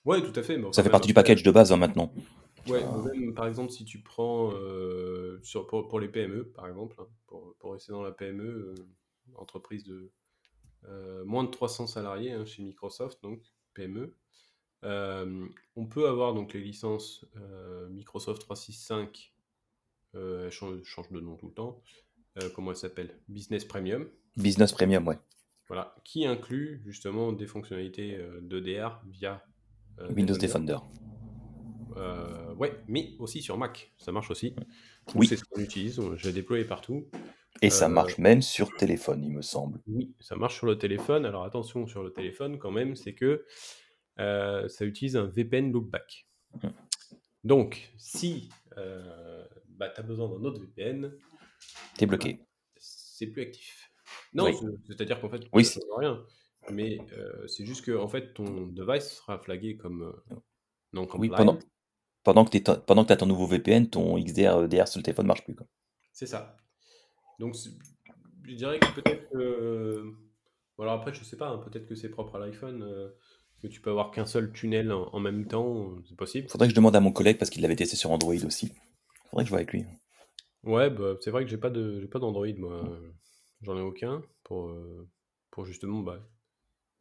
Ouais, 0.05 0.21
tout 0.21 0.39
à 0.39 0.43
fait. 0.43 0.61
ça 0.73 0.83
fait 0.83 0.91
partie 0.91 1.09
du 1.09 1.15
package 1.15 1.43
de 1.43 1.51
base 1.51 1.73
hein, 1.73 1.79
maintenant. 1.79 2.13
Ouais, 2.67 2.85
même 3.15 3.33
par 3.33 3.47
exemple, 3.47 3.73
si 3.73 3.87
tu 3.87 4.03
prends 4.03 4.53
euh, 4.53 5.41
sur, 5.43 5.67
pour, 5.67 5.99
les 5.99 6.09
PME, 6.09 6.51
par 6.51 6.69
exemple, 6.69 6.97
hein, 6.99 7.07
pour, 7.27 7.55
pour, 7.59 7.73
rester 7.73 7.93
dans 7.93 8.03
la 8.03 8.13
PME, 8.13 8.45
euh, 8.45 8.75
entreprise 9.37 9.85
de 9.85 10.13
moins 11.25 11.45
de 11.45 11.51
300 11.51 11.87
salariés 11.87 12.33
hein, 12.33 12.45
chez 12.45 12.63
Microsoft, 12.63 13.23
donc 13.23 13.41
PME, 13.75 14.15
on 14.83 15.87
peut 15.87 16.09
avoir 16.09 16.35
donc 16.35 16.55
les 16.55 16.61
licences 16.61 17.27
Microsoft 17.91 18.43
365, 18.43 19.33
elles 20.15 20.51
changent, 20.51 21.11
de 21.11 21.21
nom 21.21 21.37
tout 21.37 21.49
le 21.49 21.55
temps. 21.55 21.83
comment 22.55 22.71
elles 22.71 22.77
s'appellent? 22.77 23.19
Business 23.29 23.65
Premium. 23.65 24.09
Business 24.37 24.73
Premium, 24.73 25.07
ouais. 25.07 25.19
Voilà, 25.67 25.95
qui 26.05 26.25
inclut 26.25 26.81
justement 26.87 27.33
des 27.33 27.47
fonctionnalités 27.47 28.19
d'EDR 28.41 29.01
via 29.07 29.45
Windows 30.11 30.37
Defender. 30.37 30.79
ouais, 32.57 32.81
mais 32.87 33.15
aussi 33.19 33.43
sur 33.43 33.59
Mac, 33.59 33.93
ça 33.99 34.13
marche 34.13 34.31
aussi. 34.31 34.55
Oui. 35.15 35.27
C'est 35.27 35.37
ce 35.37 35.45
qu'on 35.45 35.61
utilise, 35.61 36.01
je 36.17 36.27
l'ai 36.27 36.33
déployé 36.33 36.65
partout. 36.65 37.09
Et 37.63 37.71
ça 37.71 37.89
marche 37.89 38.19
même 38.19 38.43
sur 38.43 38.75
téléphone, 38.77 39.25
il 39.25 39.33
me 39.33 39.43
semble. 39.43 39.81
Oui, 39.89 40.15
ça 40.21 40.37
marche 40.37 40.57
sur 40.57 40.67
le 40.67 40.79
téléphone. 40.79 41.27
Alors 41.27 41.45
attention 41.45 41.87
sur 41.87 42.03
le 42.03 42.13
téléphone 42.13 42.59
quand 42.59 42.71
même, 42.71 42.95
c'est 42.95 43.15
que 43.15 43.25
euh, 43.25 43.47
ça 44.19 44.85
utilise 44.85 45.17
un 45.17 45.27
VPN 45.27 45.73
loopback. 45.73 46.29
Donc, 47.45 47.91
si 47.97 48.51
euh, 48.77 49.47
bah, 49.69 49.89
tu 49.91 50.01
as 50.01 50.03
besoin 50.03 50.29
d'un 50.29 50.45
autre 50.45 50.61
VPN, 50.61 51.13
tu 51.97 52.05
es 52.05 52.07
bloqué. 52.07 52.35
Bah, 52.35 52.45
c'est 52.79 53.27
plus 53.29 53.43
actif. 53.43 53.91
Non, 54.35 54.51
c'est-à-dire 54.87 55.21
qu'en 55.21 55.29
fait, 55.29 55.43
oui, 55.53 55.65
ça 55.65 55.81
ne 55.81 55.99
rien. 55.99 56.25
Mais 56.71 56.99
euh, 57.13 57.47
c'est 57.47 57.65
juste 57.65 57.85
que 57.85 57.97
en 57.97 58.09
fait, 58.09 58.35
ton 58.35 58.67
device 58.67 59.17
sera 59.17 59.39
flagué 59.39 59.77
comme 59.77 60.15
non 60.93 61.09
Oui, 61.15 61.29
pendant, 61.29 61.59
pendant 62.23 62.45
que 62.45 62.59
tu 62.59 62.71
as 62.71 63.17
ton 63.17 63.27
nouveau 63.27 63.47
VPN, 63.47 63.89
ton 63.89 64.19
XDR 64.19 64.69
DR 64.69 64.89
sur 64.89 64.99
le 64.99 65.05
téléphone 65.05 65.25
ne 65.25 65.29
marche 65.29 65.45
plus. 65.45 65.57
C'est 66.13 66.27
ça. 66.27 66.57
Donc, 67.39 67.57
je 68.45 68.55
dirais 68.55 68.79
que 68.79 69.01
peut-être 69.01 69.31
que. 69.31 70.13
Bon, 70.77 70.89
après, 70.89 71.13
je 71.13 71.25
sais 71.25 71.37
pas, 71.37 71.49
hein, 71.49 71.59
peut-être 71.59 71.87
que 71.87 71.95
c'est 71.95 72.09
propre 72.09 72.37
à 72.37 72.39
l'iPhone 72.39 73.13
que 73.63 73.67
tu 73.67 73.81
peux 73.81 73.91
avoir 73.91 74.11
qu'un 74.11 74.27
seul 74.27 74.53
tunnel 74.53 74.93
en, 74.93 75.21
même 75.21 75.47
temps, 75.47 75.93
c'est 76.09 76.17
possible. 76.17 76.49
Faudrait 76.49 76.69
que 76.69 76.73
je 76.73 76.77
demande 76.77 76.97
à 76.97 77.01
mon 77.01 77.13
collègue 77.13 77.39
parce 77.39 77.51
qu'il 77.51 77.63
l'avait 77.63 77.77
testé 77.77 77.97
sur 77.97 78.11
Android 78.11 78.35
aussi. 78.45 78.73
Faudrait 79.31 79.45
que 79.45 79.49
je 79.49 79.51
vois 79.51 79.59
avec 79.59 79.73
lui. 79.73 79.85
Ouais, 80.65 80.91
bah, 80.91 81.15
c'est 81.21 81.31
vrai 81.31 81.45
que 81.45 81.51
j'ai 81.51 81.57
pas 81.57 81.71
de 81.71 82.07
pas 82.11 82.19
d'Android 82.19 82.47
moi. 82.57 82.83
J'en 83.63 83.77
ai 83.77 83.81
aucun 83.81 84.23
pour, 84.45 84.69
euh, 84.69 85.09
pour 85.51 85.65
justement 85.65 86.01
bah, 86.01 86.21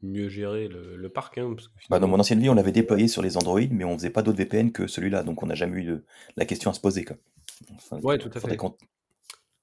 mieux 0.01 0.29
gérer 0.29 0.67
le, 0.67 1.09
parc. 1.09 1.37
Hein, 1.37 1.55
bah, 1.89 1.99
dans 1.99 2.07
mon 2.07 2.19
ancienne 2.19 2.39
vie, 2.39 2.49
on 2.49 2.55
l'avait 2.55 2.71
déployé 2.71 3.07
sur 3.07 3.21
les 3.21 3.37
Android, 3.37 3.61
mais 3.71 3.83
on 3.83 3.97
faisait 3.97 4.09
pas 4.09 4.23
d'autres 4.23 4.37
VPN 4.37 4.71
que 4.71 4.87
celui-là, 4.87 5.23
donc 5.23 5.43
on 5.43 5.47
n'a 5.47 5.55
jamais 5.55 5.81
eu 5.81 5.83
de, 5.85 6.05
la 6.35 6.45
question 6.45 6.71
à 6.71 6.73
se 6.73 6.79
poser. 6.79 7.05
Quoi. 7.05 7.17
ouais, 8.03 8.17
tout 8.17 8.31
à 8.33 8.39
fait. 8.39 8.57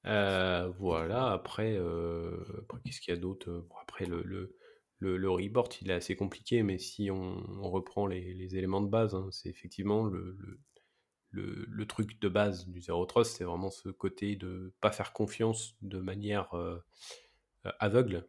Euh, 0.07 0.71
voilà, 0.79 1.33
après, 1.33 1.75
euh, 1.77 2.45
après 2.63 2.79
qu'est-ce 2.85 3.01
qu'il 3.01 3.15
y 3.15 3.17
a 3.17 3.21
d'autre? 3.21 3.65
Après, 3.83 4.05
le, 4.05 4.23
le, 4.23 4.55
report, 5.09 5.69
il 5.83 5.91
est 5.91 5.95
assez 5.95 6.17
compliqué, 6.17 6.63
mais 6.63 6.79
si 6.79 7.11
on, 7.11 7.43
reprend 7.63 8.07
les, 8.07 8.57
éléments 8.57 8.81
de 8.81 8.89
base, 8.89 9.15
hein, 9.15 9.29
c'est 9.31 9.49
effectivement 9.49 10.05
le, 10.05 10.37
le, 11.35 11.87
truc 11.87 12.21
de 12.21 12.29
base 12.29 12.67
du 12.69 12.81
Zero 12.81 13.05
Trust, 13.07 13.37
c'est 13.37 13.45
vraiment 13.45 13.71
ce 13.71 13.89
côté 13.89 14.37
de 14.37 14.73
pas 14.81 14.91
faire 14.91 15.13
confiance 15.13 15.77
de 15.83 15.99
manière 15.99 16.55
euh, 16.55 16.79
aveugle. 17.79 18.29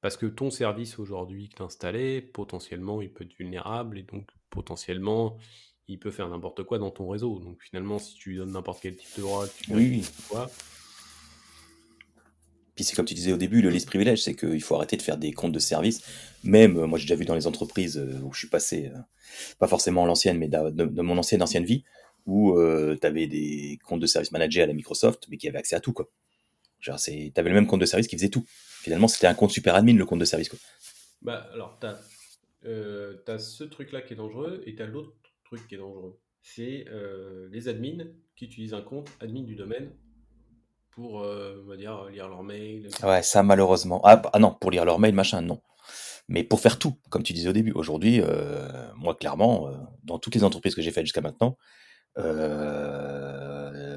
Parce 0.00 0.16
que 0.16 0.26
ton 0.26 0.50
service 0.50 0.98
aujourd'hui 0.98 1.48
que 1.48 1.56
tu 1.56 1.62
as 1.62 1.66
installé, 1.66 2.22
potentiellement, 2.22 3.02
il 3.02 3.12
peut 3.12 3.24
être 3.24 3.34
vulnérable 3.34 3.98
et 3.98 4.04
donc 4.04 4.28
potentiellement, 4.48 5.36
il 5.88 5.98
peut 5.98 6.10
faire 6.10 6.28
n'importe 6.28 6.62
quoi 6.62 6.78
dans 6.78 6.90
ton 6.90 7.08
réseau. 7.08 7.40
Donc 7.40 7.60
finalement, 7.62 7.98
si 7.98 8.14
tu 8.14 8.30
lui 8.30 8.36
donnes 8.36 8.52
n'importe 8.52 8.80
quel 8.80 8.96
type 8.96 9.16
de 9.16 9.22
droit, 9.22 9.46
tu 9.48 9.74
oui, 9.74 10.02
oui. 10.32 10.38
Puis 12.78 12.84
c'est 12.84 12.94
comme 12.94 13.06
tu 13.06 13.14
disais 13.14 13.32
au 13.32 13.36
début, 13.36 13.60
le 13.60 13.70
list 13.70 13.88
privilège, 13.88 14.22
c'est 14.22 14.36
qu'il 14.36 14.62
faut 14.62 14.76
arrêter 14.76 14.96
de 14.96 15.02
faire 15.02 15.18
des 15.18 15.32
comptes 15.32 15.50
de 15.50 15.58
service. 15.58 16.00
Même, 16.44 16.76
euh, 16.76 16.86
moi 16.86 16.96
j'ai 16.96 17.06
déjà 17.06 17.16
vu 17.16 17.24
dans 17.24 17.34
les 17.34 17.48
entreprises 17.48 17.98
euh, 17.98 18.20
où 18.22 18.32
je 18.32 18.38
suis 18.38 18.48
passé, 18.48 18.92
euh, 18.94 18.98
pas 19.58 19.66
forcément 19.66 20.06
l'ancienne, 20.06 20.38
mais 20.38 20.46
de, 20.46 21.02
mon 21.02 21.18
ancienne 21.18 21.42
ancienne 21.42 21.64
vie, 21.64 21.82
où 22.24 22.54
tu 22.56 23.04
avais 23.04 23.26
des 23.26 23.80
comptes 23.84 23.98
de 23.98 24.06
service 24.06 24.30
managés 24.30 24.62
à 24.62 24.66
la 24.66 24.74
Microsoft, 24.74 25.26
mais 25.28 25.38
qui 25.38 25.48
avaient 25.48 25.58
accès 25.58 25.74
à 25.74 25.80
tout. 25.80 25.92
quoi. 25.92 26.08
Tu 26.80 26.92
avais 26.92 27.48
le 27.48 27.54
même 27.54 27.66
compte 27.66 27.80
de 27.80 27.84
service 27.84 28.06
qui 28.06 28.14
faisait 28.14 28.28
tout. 28.28 28.44
Finalement, 28.46 29.08
c'était 29.08 29.26
un 29.26 29.34
compte 29.34 29.50
super 29.50 29.74
admin, 29.74 29.96
le 29.96 30.06
compte 30.06 30.20
de 30.20 30.24
service. 30.24 30.48
Quoi. 30.48 30.60
Bah, 31.20 31.50
alors, 31.52 31.80
tu 31.80 31.86
as, 33.32 33.38
ce 33.40 33.64
truc-là 33.64 34.02
qui 34.02 34.12
est 34.12 34.16
dangereux, 34.16 34.62
et 34.66 34.76
tu 34.76 34.82
as 34.82 34.86
l'autre 34.86 35.16
truc 35.46 35.66
qui 35.66 35.74
est 35.74 35.78
dangereux. 35.78 36.16
C'est 36.42 36.84
les 37.50 37.66
admins 37.66 38.04
qui 38.36 38.44
utilisent 38.44 38.74
un 38.74 38.82
compte 38.82 39.10
admin 39.18 39.42
du 39.42 39.56
domaine 39.56 39.90
pour, 40.98 41.22
euh, 41.22 41.62
on 41.64 41.68
va 41.68 41.76
dire, 41.76 42.06
lire 42.10 42.28
leurs 42.28 42.42
mails. 42.42 42.88
Ouais, 43.04 43.22
ça 43.22 43.44
malheureusement. 43.44 44.00
Ah, 44.02 44.20
ah, 44.32 44.38
non, 44.40 44.56
pour 44.60 44.72
lire 44.72 44.84
leurs 44.84 44.98
mails, 44.98 45.14
machin, 45.14 45.40
non. 45.42 45.62
Mais 46.26 46.42
pour 46.42 46.58
faire 46.60 46.76
tout, 46.78 46.98
comme 47.08 47.22
tu 47.22 47.32
disais 47.32 47.48
au 47.48 47.52
début. 47.52 47.70
Aujourd'hui, 47.72 48.20
euh, 48.20 48.68
moi, 48.96 49.14
clairement, 49.14 49.68
euh, 49.68 49.76
dans 50.02 50.18
toutes 50.18 50.34
les 50.34 50.42
entreprises 50.42 50.74
que 50.74 50.82
j'ai 50.82 50.90
faites 50.90 51.04
jusqu'à 51.04 51.20
maintenant, 51.20 51.56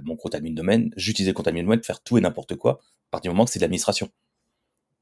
mon 0.04 0.16
compte 0.16 0.36
admin 0.36 0.54
domaine, 0.54 0.92
j'utilisais 0.96 1.32
le 1.32 1.36
compte 1.36 1.48
admin 1.48 1.64
domaine 1.64 1.80
pour 1.80 1.88
faire 1.88 2.04
tout 2.04 2.20
et 2.20 2.22
n'importe 2.22 2.56
quoi, 2.56 2.74
à 2.74 3.10
partir 3.10 3.32
du 3.32 3.36
moment 3.36 3.46
que 3.46 3.52
c'est 3.52 3.58
de 3.58 3.64
l'administration. 3.64 4.10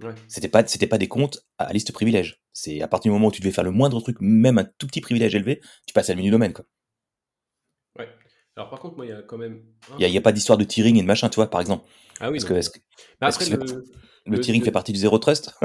Ouais. 0.02 0.16
C'était 0.30 0.48
pas, 0.48 0.66
c'était 0.66 0.88
pas 0.88 0.98
des 0.98 1.10
comptes 1.10 1.46
à 1.58 1.74
liste 1.74 1.92
privilège. 1.92 2.42
C'est 2.54 2.82
à 2.82 2.88
partir 2.88 3.12
du 3.12 3.14
moment 3.14 3.28
où 3.28 3.32
tu 3.32 3.42
devais 3.42 3.52
faire 3.52 3.66
le 3.66 3.72
moindre 3.72 4.00
truc, 4.00 4.16
même 4.22 4.58
un 4.58 4.64
tout 4.64 4.88
petit 4.88 5.02
privilège 5.02 5.36
élevé, 5.36 5.60
tu 5.86 5.94
passes 5.94 6.10
à 6.10 6.14
l'admin 6.14 6.24
du 6.24 6.32
domaine, 6.32 6.54
quoi. 6.54 6.64
Alors 8.60 8.70
par 8.70 8.82
contre, 8.82 8.98
moi, 8.98 9.06
il 9.06 9.10
y 9.10 9.14
a 9.14 9.22
quand 9.22 9.38
même. 9.38 9.64
Il 9.98 10.06
n'y 10.06 10.18
a, 10.18 10.22
pas 10.22 10.34
d'histoire 10.34 10.58
de 10.58 10.66
tearing 10.66 10.98
et 10.98 11.02
de 11.02 11.08
machin, 11.08 11.30
tu 11.30 11.36
vois, 11.36 11.50
par 11.50 11.62
exemple. 11.62 11.88
Ah 12.20 12.30
oui. 12.30 12.40
Parce 12.40 12.44
que, 12.44 12.54
est-ce 12.56 12.70
que, 12.70 13.82
le, 14.26 14.42
tearing 14.42 14.62
fait 14.62 14.72
partie 14.74 14.92
du 14.92 15.00
zéro 15.00 15.18
trust? 15.18 15.58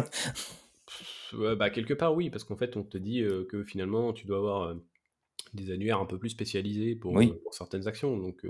Bah, 1.33 1.71
Quelque 1.71 1.95
part, 1.95 2.15
oui, 2.15 2.31
parce 2.31 2.45
qu'en 2.45 2.57
fait, 2.57 2.77
on 2.77 2.85
te 2.85 2.97
dit 2.97 3.21
euh, 3.21 3.45
que 3.51 3.65
finalement, 3.65 4.13
tu 4.13 4.29
dois 4.29 4.37
avoir 4.37 4.63
euh, 4.63 4.75
des 5.55 5.73
annuaires 5.73 5.99
un 5.99 6.07
peu 6.07 6.17
plus 6.17 6.29
spécialisés 6.29 6.95
pour, 6.95 7.19
euh, 7.19 7.43
certaines 7.51 7.89
actions. 7.89 8.17
Donc, 8.17 8.47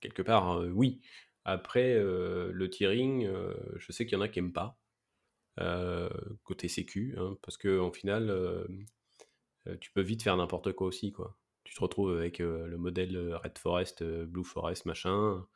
quelque 0.00 0.22
part, 0.22 0.60
oui. 0.72 1.00
Après, 1.44 1.98
le 1.98 2.70
tearing, 2.70 3.28
je 3.76 3.90
sais 3.90 4.06
qu'il 4.06 4.16
y 4.16 4.20
en 4.20 4.22
a 4.22 4.28
qui 4.28 4.40
n'aiment 4.40 4.52
pas. 4.52 4.78
côté 6.44 6.68
sécu, 6.68 7.16
hein, 7.18 7.36
parce 7.42 7.56
qu'en 7.56 7.90
final, 7.90 8.68
tu 9.80 9.90
peux 9.90 10.02
vite 10.02 10.22
faire 10.22 10.36
n'importe 10.36 10.72
quoi 10.74 10.86
aussi, 10.86 11.10
quoi. 11.10 11.36
Tu 11.70 11.76
te 11.76 11.82
retrouves 11.82 12.18
avec 12.18 12.40
le 12.40 12.76
modèle 12.76 13.16
Red 13.44 13.56
Forest, 13.56 14.02
Blue 14.02 14.42
Forest, 14.42 14.86
machin, 14.86 15.46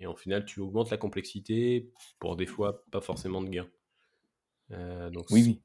et 0.00 0.06
en 0.08 0.16
final, 0.16 0.44
tu 0.44 0.58
augmentes 0.58 0.90
la 0.90 0.96
complexité 0.96 1.92
pour 2.18 2.34
des 2.34 2.46
fois 2.46 2.84
pas 2.90 3.00
forcément 3.00 3.40
de 3.40 3.50
gain. 3.50 3.68
donc, 5.12 5.30
oui, 5.30 5.44
oui. 5.46 5.62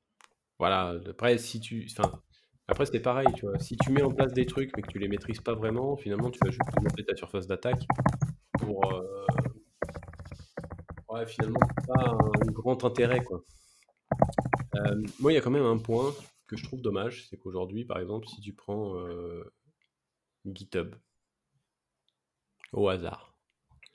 Voilà, 0.60 0.94
après, 1.10 1.40
si 1.40 1.60
tu. 1.60 1.88
Enfin, 1.98 2.22
après, 2.68 2.86
c'est 2.86 3.00
pareil, 3.00 3.26
tu 3.36 3.48
vois. 3.48 3.58
Si 3.58 3.78
tu 3.78 3.92
mets 3.92 4.04
en 4.04 4.12
place 4.12 4.32
des 4.32 4.46
trucs 4.46 4.78
mais 4.78 4.84
que 4.84 4.92
tu 4.92 5.00
les 5.00 5.08
maîtrises 5.08 5.42
pas 5.42 5.56
vraiment, 5.56 5.98
finalement, 5.98 6.30
tu 6.30 6.38
vas 6.44 6.52
juste 6.52 6.62
augmenter 6.78 7.04
ta 7.04 7.16
surface 7.16 7.48
d'attaque 7.48 7.82
pour. 8.60 8.86
Ouais, 11.10 11.26
finalement, 11.26 11.60
pas 11.88 12.12
un 12.12 12.52
grand 12.52 12.84
intérêt, 12.84 13.24
quoi. 13.24 13.44
Moi, 15.20 15.32
il 15.32 15.36
y 15.36 15.38
a 15.40 15.42
quand 15.42 15.50
même 15.50 15.66
un 15.66 15.80
point 15.80 16.14
que 16.46 16.56
je 16.56 16.64
trouve 16.64 16.82
dommage, 16.82 17.28
c'est 17.28 17.38
qu'aujourd'hui, 17.38 17.86
par 17.86 17.98
exemple, 17.98 18.28
si 18.28 18.40
tu 18.40 18.54
prends 18.54 19.00
euh, 19.00 19.44
GitHub 20.46 20.96
au 22.74 22.88
hasard. 22.90 23.36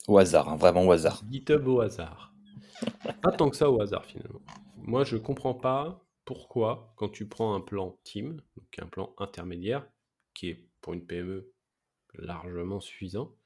Au 0.08 0.18
hasard, 0.18 0.48
hein, 0.48 0.56
vraiment 0.56 0.86
au 0.86 0.92
hasard. 0.92 1.22
GitHub 1.30 1.66
au 1.66 1.80
hasard. 1.80 2.34
pas 3.22 3.32
tant 3.32 3.50
que 3.50 3.56
ça 3.56 3.70
au 3.70 3.80
hasard, 3.80 4.04
finalement. 4.06 4.40
Moi, 4.76 5.04
je 5.04 5.16
comprends 5.16 5.54
pas 5.54 6.04
pourquoi, 6.24 6.92
quand 6.96 7.08
tu 7.08 7.28
prends 7.28 7.54
un 7.54 7.60
plan 7.60 7.98
team, 8.04 8.40
donc 8.56 8.78
un 8.78 8.86
plan 8.86 9.14
intermédiaire, 9.18 9.86
qui 10.34 10.50
est 10.50 10.68
pour 10.80 10.94
une 10.94 11.04
PME 11.04 11.52
largement 12.14 12.80
suffisant, 12.80 13.36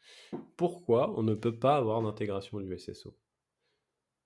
pourquoi 0.56 1.18
on 1.18 1.22
ne 1.22 1.34
peut 1.34 1.58
pas 1.58 1.76
avoir 1.76 2.02
d'intégration 2.02 2.60
du 2.60 2.78
SSO 2.78 3.16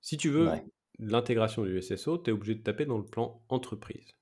Si 0.00 0.16
tu 0.16 0.28
veux 0.28 0.50
l'intégration 0.98 1.64
du 1.64 1.80
SSO, 1.80 2.18
tu 2.18 2.30
es 2.30 2.32
obligé 2.32 2.56
de 2.56 2.62
taper 2.62 2.84
dans 2.84 2.98
le 2.98 3.04
plan 3.04 3.42
entreprise. 3.48 4.16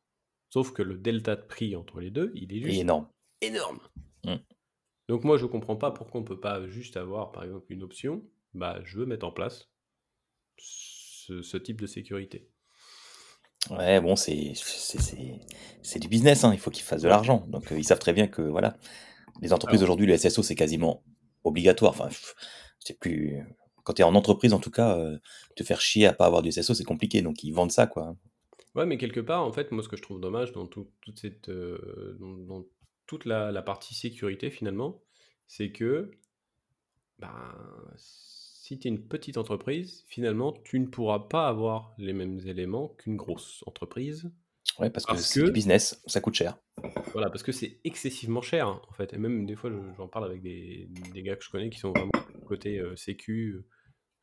Sauf 0.51 0.73
que 0.73 0.83
le 0.83 0.97
delta 0.97 1.37
de 1.37 1.43
prix 1.43 1.75
entre 1.75 2.01
les 2.01 2.11
deux, 2.11 2.33
il 2.35 2.55
est 2.55 2.61
juste 2.61 2.81
énorme. 2.81 3.09
énorme. 3.41 3.81
Mmh. 4.27 4.37
Donc 5.09 5.24
moi, 5.24 5.39
je 5.39 5.47
comprends 5.47 5.77
pas 5.77 5.91
pourquoi 5.91 6.20
on 6.20 6.24
peut 6.24 6.41
pas 6.41 6.66
juste 6.68 6.97
avoir, 6.97 7.33
par 7.33 7.45
exemple, 7.45 7.72
une 7.72 7.83
option, 7.83 8.22
bah, 8.55 8.81
je 8.85 8.99
veux 8.99 9.07
mettre 9.07 9.27
en 9.27 9.33
place 9.33 9.70
ce 10.59 11.57
type 11.57 11.81
de 11.81 11.87
sécurité. 11.87 12.49
Ouais, 13.70 14.01
bon, 14.01 14.14
c'est 14.16 14.55
du 15.99 16.09
business, 16.09 16.45
hein, 16.45 16.53
il 16.53 16.59
faut 16.59 16.70
qu'ils 16.70 16.85
fassent 16.85 17.03
de 17.03 17.09
l'argent. 17.09 17.45
Donc, 17.49 17.72
euh, 17.72 17.79
ils 17.79 17.85
savent 17.85 17.99
très 17.99 18.12
bien 18.12 18.27
que, 18.29 18.43
voilà, 18.43 18.77
les 19.41 19.53
entreprises 19.53 19.83
aujourd'hui, 19.83 20.07
le 20.07 20.16
SSO, 20.16 20.43
c'est 20.43 20.55
quasiment 20.55 21.03
obligatoire. 21.45 21.93
Enfin, 21.93 22.09
c'est 22.79 22.99
plus. 22.99 23.43
Quand 23.85 23.93
tu 23.93 24.03
es 24.03 24.05
en 24.05 24.14
entreprise, 24.14 24.53
en 24.53 24.59
tout 24.59 24.70
cas, 24.70 24.99
euh, 24.99 25.18
te 25.55 25.62
faire 25.62 25.81
chier 25.81 26.07
à 26.07 26.12
pas 26.12 26.27
avoir 26.27 26.43
du 26.43 26.51
SSO, 26.53 26.74
c'est 26.74 26.85
compliqué. 26.85 27.22
Donc, 27.22 27.43
ils 27.45 27.53
vendent 27.53 27.72
ça, 27.72 27.87
quoi. 27.87 28.16
Ouais, 28.74 28.87
mais 28.87 28.99
quelque 28.99 29.20
part, 29.20 29.45
en 29.45 29.53
fait, 29.53 29.72
moi, 29.72 29.83
ce 29.83 29.89
que 29.89 29.97
je 29.97 30.03
trouve 30.03 30.20
dommage 30.20 30.53
dans 30.53 30.66
toute 30.66 30.91
cette, 31.14 31.49
euh, 31.49 32.16
dans, 32.20 32.64
toute 33.07 33.25
la, 33.25 33.53
la 33.53 33.63
partie 33.63 33.95
sécurité, 33.95 34.51
finalement, 34.51 35.03
c'est 35.47 35.71
que, 35.71 36.11
ben, 37.19 37.55
si 37.97 38.79
tu 38.79 38.89
es 38.89 38.91
une 38.91 39.07
petite 39.07 39.39
entreprise, 39.39 40.05
finalement, 40.09 40.53
tu 40.65 40.81
ne 40.81 40.87
pourras 40.87 41.21
pas 41.21 41.49
avoir 41.49 41.95
les 41.99 42.13
mêmes 42.13 42.41
éléments 42.47 42.89
qu'une 42.89 43.17
grosse 43.17 43.63
entreprise. 43.67 44.31
Oui, 44.79 44.91
parce, 44.91 45.07
que 45.07 45.17
c'est 45.17 45.45
du 45.45 45.53
business, 45.53 46.03
ça 46.07 46.21
coûte 46.21 46.35
cher. 46.35 46.59
Voilà, 47.13 47.31
parce 47.31 47.43
que 47.43 47.53
c'est 47.53 47.81
excessivement 47.85 48.43
cher, 48.43 48.69
en 48.69 48.93
fait. 48.93 49.15
Et 49.15 49.19
même 49.19 49.47
des 49.47 49.57
fois, 49.57 49.71
j'en 49.97 50.09
parle 50.09 50.27
avec 50.27 50.43
des, 50.43 50.89
des, 51.15 51.23
gars 51.23 51.37
que 51.37 51.45
je 51.45 51.51
connais 51.51 51.71
qui 51.71 51.79
sont 51.79 51.93
vraiment 51.93 52.11
côté 52.45 52.79
euh, 52.79 52.95
sécu, 52.97 53.65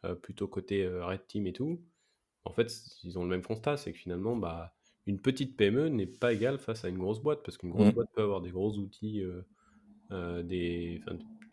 euh, 0.06 0.16
plutôt 0.16 0.48
côté 0.48 0.84
euh, 0.84 1.06
Red 1.06 1.26
Team 1.28 1.48
et 1.48 1.54
tout. 1.54 1.82
En 2.46 2.52
fait, 2.52 2.72
ils 3.04 3.18
ont 3.18 3.24
le 3.24 3.30
même 3.30 3.42
constat, 3.42 3.78
c'est 3.78 3.94
que 3.94 3.98
finalement, 3.98 4.36
bah, 4.36 4.76
une 5.06 5.20
petite 5.20 5.58
PME 5.58 5.90
n'est 5.90 6.08
pas 6.08 6.34
égale 6.34 6.60
face 6.60 6.86
à 6.86 6.90
une 6.90 6.98
grosse 6.98 7.22
boîte, 7.22 7.44
parce 7.44 7.58
qu'une 7.58 7.72
grosse 7.72 7.88
mmh. 7.88 7.92
boîte 7.92 8.10
peut 8.16 8.22
avoir 8.22 8.42
des 8.42 8.52
gros 8.52 8.78
outils, 8.78 9.24
des, 10.12 11.02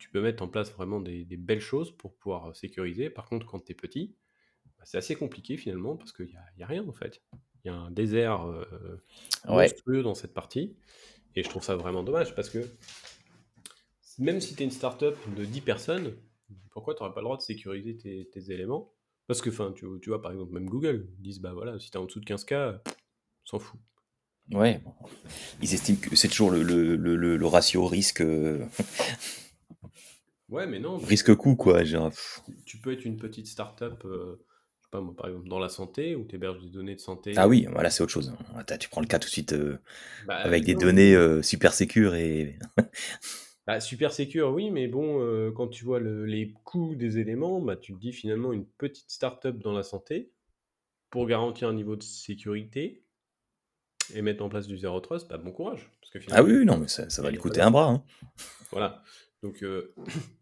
tu 0.01 0.09
peux 0.09 0.19
mettre 0.19 0.41
en 0.41 0.47
place 0.47 0.71
vraiment 0.71 0.99
des, 0.99 1.23
belles 1.37 1.61
choses 1.61 1.95
pour 1.95 2.15
pouvoir 2.15 2.49
euh, 2.49 2.53
sécuriser. 2.55 3.11
Par 3.11 3.25
contre, 3.25 3.45
quand 3.45 3.63
tu 3.63 3.71
es 3.71 3.75
petit, 3.75 4.15
bah, 4.65 4.83
c'est 4.83 4.97
assez 4.97 5.15
compliqué 5.15 5.57
finalement 5.57 5.95
parce 5.95 6.11
qu'il 6.11 6.35
n'y 6.57 6.63
a, 6.63 6.65
rien 6.65 6.87
en 6.87 6.91
fait. 6.91 7.21
Il 7.63 7.67
y 7.67 7.69
a 7.69 7.75
un 7.75 7.91
désert 7.91 8.47
euh, 8.47 8.65
monstrueux 9.47 10.01
dans 10.01 10.15
cette 10.15 10.33
partie. 10.33 10.75
Et 11.35 11.43
je 11.43 11.49
trouve 11.49 11.63
ça 11.63 11.75
vraiment 11.75 12.01
dommage 12.01 12.33
parce 12.33 12.49
que 12.49 12.67
même 14.17 14.41
si 14.41 14.55
tu 14.55 14.63
es 14.63 14.65
une 14.65 14.71
startup 14.71 15.15
de 15.37 15.45
10 15.45 15.61
personnes, 15.61 16.15
pourquoi 16.71 16.95
tu 16.95 17.03
n'aurais 17.03 17.13
pas 17.13 17.21
le 17.21 17.25
droit 17.25 17.37
de 17.37 17.43
sécuriser 17.43 17.95
tes, 17.95 18.51
éléments? 18.51 18.91
Parce 19.27 19.39
que 19.39 19.51
tu, 19.71 19.85
tu, 20.01 20.09
vois, 20.09 20.21
par 20.21 20.31
exemple, 20.31 20.51
même 20.51 20.67
Google 20.67 21.07
disent 21.19 21.39
bah 21.41 21.53
voilà, 21.53 21.79
si 21.79 21.91
tu 21.91 21.97
es 21.97 22.01
en 22.01 22.05
dessous 22.05 22.19
de 22.19 22.25
15K, 22.25 22.79
s'en 23.45 23.59
fout. 23.59 23.79
Ouais, 24.51 24.81
ils 25.61 25.73
estiment 25.73 25.97
que 25.99 26.15
c'est 26.15 26.27
toujours 26.27 26.51
le, 26.51 26.61
le, 26.61 26.95
le, 26.95 27.47
ratio 27.47 27.85
risque. 27.85 28.21
Euh, 28.21 28.65
Ouais, 30.51 30.67
mais 30.67 30.79
non. 30.79 30.97
Risque 30.97 31.33
coup 31.35 31.55
quoi. 31.55 31.83
Genre... 31.83 32.11
Tu 32.65 32.77
peux 32.77 32.91
être 32.91 33.05
une 33.05 33.17
petite 33.17 33.47
start-up, 33.47 34.03
euh, 34.03 34.35
je 34.79 34.83
sais 34.83 34.89
pas 34.91 34.99
moi, 34.99 35.15
par 35.15 35.27
exemple, 35.27 35.47
dans 35.47 35.59
la 35.59 35.69
santé, 35.69 36.15
où 36.15 36.25
tu 36.25 36.35
héberges 36.35 36.61
des 36.61 36.69
données 36.69 36.95
de 36.95 36.99
santé. 36.99 37.31
Ah 37.37 37.47
oui, 37.47 37.65
voilà, 37.71 37.89
c'est 37.89 38.03
autre 38.03 38.11
chose. 38.11 38.35
tu 38.79 38.89
prends 38.89 39.01
le 39.01 39.07
cas 39.07 39.17
tout 39.17 39.27
de 39.27 39.31
suite 39.31 39.53
euh, 39.53 39.79
bah, 40.27 40.35
avec 40.35 40.65
des 40.65 40.75
données 40.75 41.15
euh, 41.15 41.41
super 41.41 41.73
sécures 41.73 42.15
et. 42.15 42.59
bah, 43.65 43.79
super 43.79 44.11
sécure, 44.11 44.51
oui, 44.51 44.71
mais 44.71 44.87
bon, 44.87 45.51
quand 45.55 45.69
tu 45.69 45.85
vois 45.85 46.01
les 46.01 46.53
coûts 46.65 46.95
des 46.95 47.17
éléments, 47.17 47.61
bah, 47.61 47.77
tu 47.77 47.93
te 47.93 47.99
dis 47.99 48.11
finalement 48.11 48.51
une 48.51 48.65
petite 48.65 49.09
start-up 49.09 49.57
dans 49.59 49.73
la 49.73 49.83
santé, 49.83 50.33
pour 51.09 51.27
garantir 51.27 51.69
un 51.69 51.73
niveau 51.73 51.95
de 51.95 52.03
sécurité 52.03 53.03
et 54.13 54.21
mettre 54.21 54.43
en 54.43 54.49
place 54.49 54.67
du 54.67 54.77
zero 54.77 54.99
trust, 54.99 55.29
bah, 55.29 55.37
bon 55.37 55.51
courage. 55.51 55.89
Parce 55.99 56.11
que 56.11 56.31
ah 56.31 56.43
oui, 56.43 56.65
non, 56.65 56.77
mais 56.77 56.87
ça, 56.87 57.09
ça 57.09 57.21
va 57.21 57.31
lui 57.31 57.37
coûter 57.37 57.61
un 57.61 57.71
bras. 57.71 57.89
Hein. 57.89 58.03
Voilà. 58.71 59.03
Donc, 59.43 59.65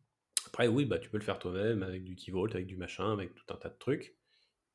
Après, 0.49 0.67
oui, 0.67 0.85
bah, 0.85 0.97
tu 0.97 1.09
peux 1.09 1.17
le 1.17 1.23
faire 1.23 1.37
toi-même 1.37 1.83
avec 1.83 2.03
du 2.03 2.15
Key 2.15 2.31
Vault, 2.31 2.49
avec 2.49 2.65
du 2.65 2.75
machin, 2.75 3.13
avec 3.13 3.35
tout 3.35 3.45
un 3.53 3.57
tas 3.57 3.69
de 3.69 3.77
trucs. 3.77 4.15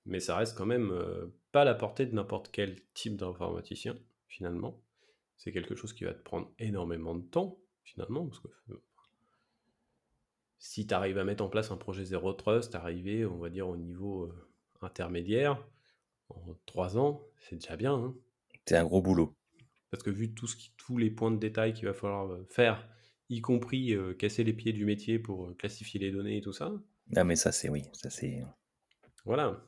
Mais 0.07 0.21
ça 0.21 0.37
reste 0.37 0.57
quand 0.57 0.67
même 0.67 0.93
euh, 0.93 1.27
pas 1.51 1.63
à 1.63 1.65
la 1.65 1.75
portée 1.75 2.07
de 2.07 2.15
n'importe 2.15 2.51
quel 2.53 2.81
type 2.95 3.17
d'informaticien, 3.17 3.97
finalement. 4.29 4.81
C'est 5.37 5.51
quelque 5.51 5.75
chose 5.75 5.93
qui 5.93 6.05
va 6.05 6.15
te 6.15 6.23
prendre 6.23 6.53
énormément 6.61 7.15
de 7.17 7.25
temps, 7.25 7.59
finalement. 7.83 8.25
Parce 8.27 8.39
que 8.39 8.49
euh, 8.71 8.83
si 10.59 10.87
tu 10.87 10.95
arrives 10.95 11.19
à 11.19 11.25
mettre 11.25 11.43
en 11.43 11.49
place 11.49 11.71
un 11.73 11.77
projet 11.77 12.05
Zero 12.05 12.33
Trust, 12.35 12.75
arriver, 12.77 13.27
on 13.27 13.39
va 13.39 13.51
dire, 13.51 13.69
au 13.69 13.77
niveau 13.77 14.27
euh, 14.27 14.49
intermédiaire, 14.81 15.61
en 16.29 16.55
trois 16.67 16.99
ans, 16.99 17.27
c'est 17.39 17.57
déjà 17.57 17.77
bien. 17.77 17.95
Hein. 17.95 18.15
C'est 18.67 18.77
un 18.77 18.85
gros 18.85 19.03
boulot. 19.03 19.37
Parce 19.91 20.03
que 20.03 20.11
vu 20.11 20.35
tout 20.35 20.47
ce 20.47 20.57
qui, 20.57 20.73
tous 20.77 20.99
les 20.99 21.11
points 21.11 21.31
de 21.31 21.39
détail 21.39 21.73
qu'il 21.73 21.87
va 21.87 21.95
falloir 21.95 22.39
faire 22.49 22.89
y 23.31 23.41
compris 23.41 23.97
casser 24.19 24.45
les 24.45 24.53
pieds 24.53 24.73
du 24.73 24.85
métier 24.85 25.19
pour 25.19 25.57
classifier 25.57 26.01
les 26.01 26.11
données 26.11 26.39
et 26.39 26.41
tout 26.41 26.53
ça. 26.53 26.73
Ah 27.17 27.25
mais 27.25 27.37
ça 27.37 27.53
c'est 27.53 27.69
oui, 27.69 27.83
ça 27.93 28.11
c'est... 28.11 28.43
Voilà. 29.25 29.65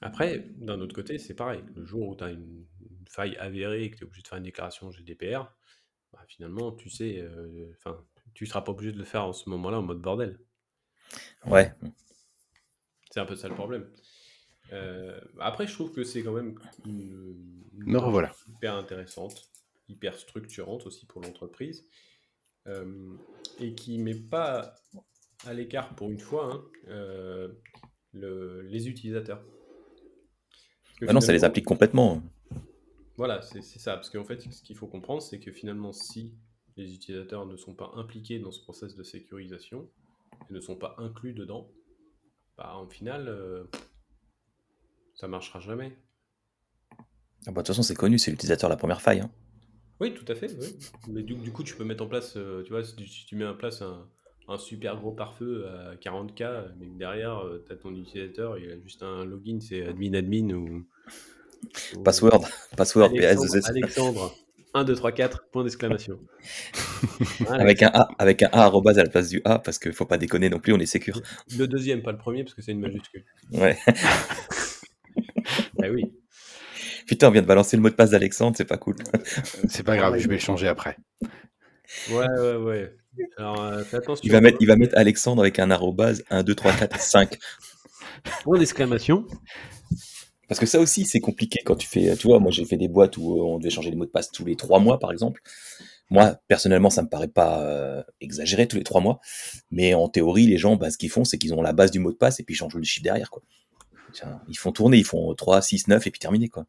Après, 0.00 0.46
d'un 0.56 0.80
autre 0.80 0.94
côté, 0.94 1.18
c'est 1.18 1.34
pareil. 1.34 1.62
Le 1.74 1.84
jour 1.84 2.08
où 2.08 2.16
tu 2.16 2.24
as 2.24 2.30
une, 2.30 2.66
faille 3.08 3.36
avérée 3.36 3.84
et 3.84 3.90
que 3.90 3.96
tu 3.96 4.04
es 4.04 4.06
obligé 4.06 4.22
de 4.22 4.28
faire 4.28 4.38
une 4.38 4.44
déclaration 4.44 4.90
GDPR, 4.90 5.50
bah, 6.12 6.20
finalement, 6.28 6.72
tu 6.72 6.90
sais, 6.90 7.26
enfin, 7.76 8.04
tu 8.34 8.46
seras 8.46 8.60
pas 8.60 8.72
obligé 8.72 8.92
de 8.92 8.98
le 8.98 9.04
faire 9.04 9.24
en 9.24 9.32
ce 9.32 9.48
moment-là 9.50 9.78
en 9.78 9.82
mode 9.82 10.00
bordel. 10.00 10.38
Ouais. 11.46 11.72
C'est 13.10 13.20
un 13.20 13.26
peu 13.26 13.34
ça 13.34 13.48
le 13.48 13.54
problème. 13.54 13.90
Après, 15.40 15.66
je 15.66 15.72
trouve 15.72 15.92
que 15.92 16.04
c'est 16.04 16.22
quand 16.22 16.32
même 16.32 16.58
une, 16.86 17.34
une 17.78 18.00
hyper 18.48 18.74
intéressante, 18.74 19.50
hyper 19.88 20.18
structurante 20.18 20.86
aussi 20.86 21.06
pour 21.06 21.22
l'entreprise. 21.22 21.86
Euh, 22.68 23.14
et 23.60 23.74
qui 23.74 23.98
met 23.98 24.14
pas 24.14 24.74
à 25.46 25.54
l'écart 25.54 25.94
pour 25.94 26.10
une 26.10 26.18
fois 26.18 26.52
hein, 26.52 26.64
euh, 26.88 27.48
les 28.12 28.88
utilisateurs. 28.88 29.42
Ah 31.06 31.12
non, 31.12 31.20
ça 31.20 31.32
les 31.32 31.44
applique 31.44 31.64
complètement. 31.64 32.22
Voilà, 33.16 33.40
c'est 33.42 33.62
ça. 33.62 33.94
Parce 33.94 34.10
qu'en 34.10 34.24
fait, 34.24 34.40
ce 34.40 34.62
qu'il 34.62 34.76
faut 34.76 34.86
comprendre, 34.86 35.22
c'est 35.22 35.40
que 35.40 35.50
finalement, 35.50 35.92
si 35.92 36.36
les 36.76 36.94
utilisateurs 36.94 37.46
ne 37.46 37.56
sont 37.56 37.74
pas 37.74 37.92
impliqués 37.96 38.38
dans 38.38 38.52
ce 38.52 38.60
process 38.62 38.94
de 38.94 39.02
sécurisation 39.02 39.88
et 40.50 40.52
ne 40.52 40.60
sont 40.60 40.76
pas 40.76 40.94
inclus 40.98 41.32
dedans, 41.32 41.70
bah, 42.56 42.74
en 42.76 42.88
final, 42.88 43.28
euh, 43.28 43.64
ça 45.18 45.26
marchera 45.26 45.60
jamais. 45.60 45.96
Ah 46.92 46.96
bah, 47.46 47.50
de 47.50 47.56
toute 47.56 47.68
façon, 47.68 47.82
c'est 47.82 47.94
connu, 47.94 48.18
c'est 48.18 48.30
l'utilisateur 48.30 48.70
la 48.70 48.76
première 48.76 49.02
faille. 49.02 49.20
Hein. 49.20 49.30
Oui, 50.00 50.14
tout 50.14 50.30
à 50.30 50.34
fait. 50.36 50.56
Mais 51.08 51.22
du, 51.22 51.50
coup, 51.50 51.64
tu 51.64 51.74
peux 51.74 51.84
mettre 51.84 52.04
en 52.04 52.06
place, 52.06 52.34
euh, 52.36 52.62
tu 52.62 52.70
vois, 52.70 52.84
si 52.84 53.26
tu, 53.26 53.34
mets 53.34 53.46
en 53.46 53.54
place 53.54 53.82
un, 53.82 54.58
super 54.58 54.96
gros 54.96 55.12
pare-feu 55.12 55.66
à 55.66 55.96
40K, 55.96 56.72
mais 56.78 56.86
derrière, 56.86 57.38
euh, 57.38 57.64
tu 57.66 57.72
as 57.72 57.76
ton 57.76 57.94
utilisateur, 57.94 58.58
il 58.58 58.70
a 58.70 58.78
juste 58.80 59.02
un 59.02 59.24
login, 59.24 59.58
c'est 59.60 59.86
admin 59.86 60.14
admin 60.14 60.54
ou. 60.54 60.86
Password, 62.04 62.44
password, 62.76 63.10
Alexandre, 63.18 63.68
Alexandre, 63.68 64.34
1, 64.74 64.84
2, 64.84 64.94
3, 64.94 65.12
4, 65.12 65.48
point 65.50 65.64
d'exclamation. 65.64 66.20
avec 67.48 67.82
un 67.82 67.90
A, 67.92 68.08
avec 68.18 68.44
un 68.44 68.50
A 68.52 68.66
à 68.66 68.92
la 68.94 69.08
place 69.08 69.28
du 69.28 69.40
A, 69.44 69.58
parce 69.58 69.80
qu'il 69.80 69.92
faut 69.92 70.06
pas 70.06 70.18
déconner 70.18 70.48
non 70.48 70.60
plus, 70.60 70.72
on 70.72 70.78
est 70.78 70.86
sécure. 70.86 71.20
Le 71.56 71.66
deuxième, 71.66 72.02
pas 72.02 72.12
le 72.12 72.18
premier, 72.18 72.44
parce 72.44 72.54
que 72.54 72.62
c'est 72.62 72.72
une 72.72 72.80
majuscule. 72.80 73.24
Ouais. 73.52 73.76
bah 75.88 75.94
oui 75.94 76.12
Putain, 77.06 77.28
on 77.28 77.30
vient 77.30 77.42
de 77.42 77.46
balancer 77.46 77.76
le 77.76 77.82
mot 77.82 77.88
de 77.88 77.94
passe 77.94 78.10
d'Alexandre, 78.10 78.56
c'est 78.56 78.66
pas 78.66 78.76
cool. 78.76 78.96
c'est 79.68 79.82
pas 79.82 79.96
grave, 79.96 80.18
je 80.18 80.28
vais 80.28 80.34
le 80.34 80.40
changer 80.40 80.68
après. 80.68 80.96
Ouais, 82.10 82.26
ouais, 82.38 82.56
ouais. 82.56 82.96
Alors, 83.38 83.62
euh, 83.62 83.82
fais 83.82 83.96
attention. 83.96 84.20
Il 84.24 84.30
va, 84.30 84.40
mettre, 84.40 84.58
il 84.60 84.66
va 84.66 84.76
mettre 84.76 84.96
Alexandre 84.96 85.40
avec 85.40 85.58
un 85.58 85.70
arrobase 85.70 86.22
1, 86.30 86.42
2, 86.42 86.54
3, 86.54 86.72
4, 86.72 87.00
5. 87.00 87.38
Point 88.44 88.58
d'exclamation. 88.58 89.24
Parce 90.48 90.60
que 90.60 90.66
ça 90.66 90.80
aussi, 90.80 91.04
c'est 91.04 91.20
compliqué 91.20 91.60
quand 91.64 91.76
tu 91.76 91.86
fais. 91.86 92.16
Tu 92.16 92.26
vois, 92.26 92.40
moi, 92.40 92.50
j'ai 92.50 92.64
fait 92.64 92.76
des 92.76 92.88
boîtes 92.88 93.16
où 93.16 93.40
on 93.40 93.58
devait 93.58 93.70
changer 93.70 93.90
les 93.90 93.96
mots 93.96 94.06
de 94.06 94.10
passe 94.10 94.30
tous 94.30 94.44
les 94.44 94.56
trois 94.56 94.80
mois, 94.80 94.98
par 94.98 95.12
exemple. 95.12 95.40
Moi, 96.10 96.36
personnellement, 96.48 96.88
ça 96.88 97.02
me 97.02 97.08
paraît 97.08 97.28
pas 97.28 97.60
euh, 97.62 98.02
exagéré 98.20 98.66
tous 98.66 98.76
les 98.76 98.84
trois 98.84 99.00
mois. 99.00 99.20
Mais 99.70 99.94
en 99.94 100.08
théorie, 100.08 100.46
les 100.46 100.56
gens, 100.56 100.76
bah, 100.76 100.90
ce 100.90 100.96
qu'ils 100.96 101.10
font, 101.10 101.24
c'est 101.24 101.36
qu'ils 101.36 101.52
ont 101.52 101.60
la 101.60 101.74
base 101.74 101.90
du 101.90 101.98
mot 101.98 102.12
de 102.12 102.16
passe 102.16 102.40
et 102.40 102.44
puis 102.44 102.54
ils 102.54 102.58
changent 102.58 102.74
le 102.74 102.82
chiffre 102.82 103.04
derrière. 103.04 103.30
Quoi. 103.30 103.42
Ils 104.48 104.56
font 104.58 104.72
tourner, 104.72 104.98
ils 104.98 105.04
font 105.04 105.34
3, 105.34 105.62
6, 105.62 105.88
9 105.88 106.06
et 106.06 106.10
puis 106.10 106.18
terminé. 106.20 106.48
Quoi. 106.48 106.66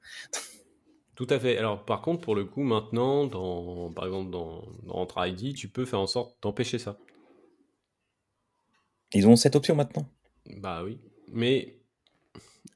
Tout 1.16 1.28
à 1.30 1.39
fait. 1.39 1.58
Alors, 1.58 1.84
par 1.86 2.02
contre, 2.02 2.22
pour 2.22 2.36
le 2.36 2.45
coup, 2.45 2.64
maintenant, 2.64 3.26
dans, 3.26 3.91
par 3.91 4.06
exemple, 4.06 4.32
dans, 4.32 4.64
dans 4.84 5.08
ID, 5.18 5.56
tu 5.56 5.68
peux 5.68 5.86
faire 5.86 6.00
en 6.00 6.08
sorte 6.08 6.41
d'empêcher 6.41 6.80
ça. 6.80 6.97
Ils 9.14 9.28
ont 9.28 9.36
cette 9.36 9.56
option 9.56 9.76
maintenant 9.76 10.08
Bah 10.58 10.84
oui. 10.84 11.00
Mais 11.32 11.80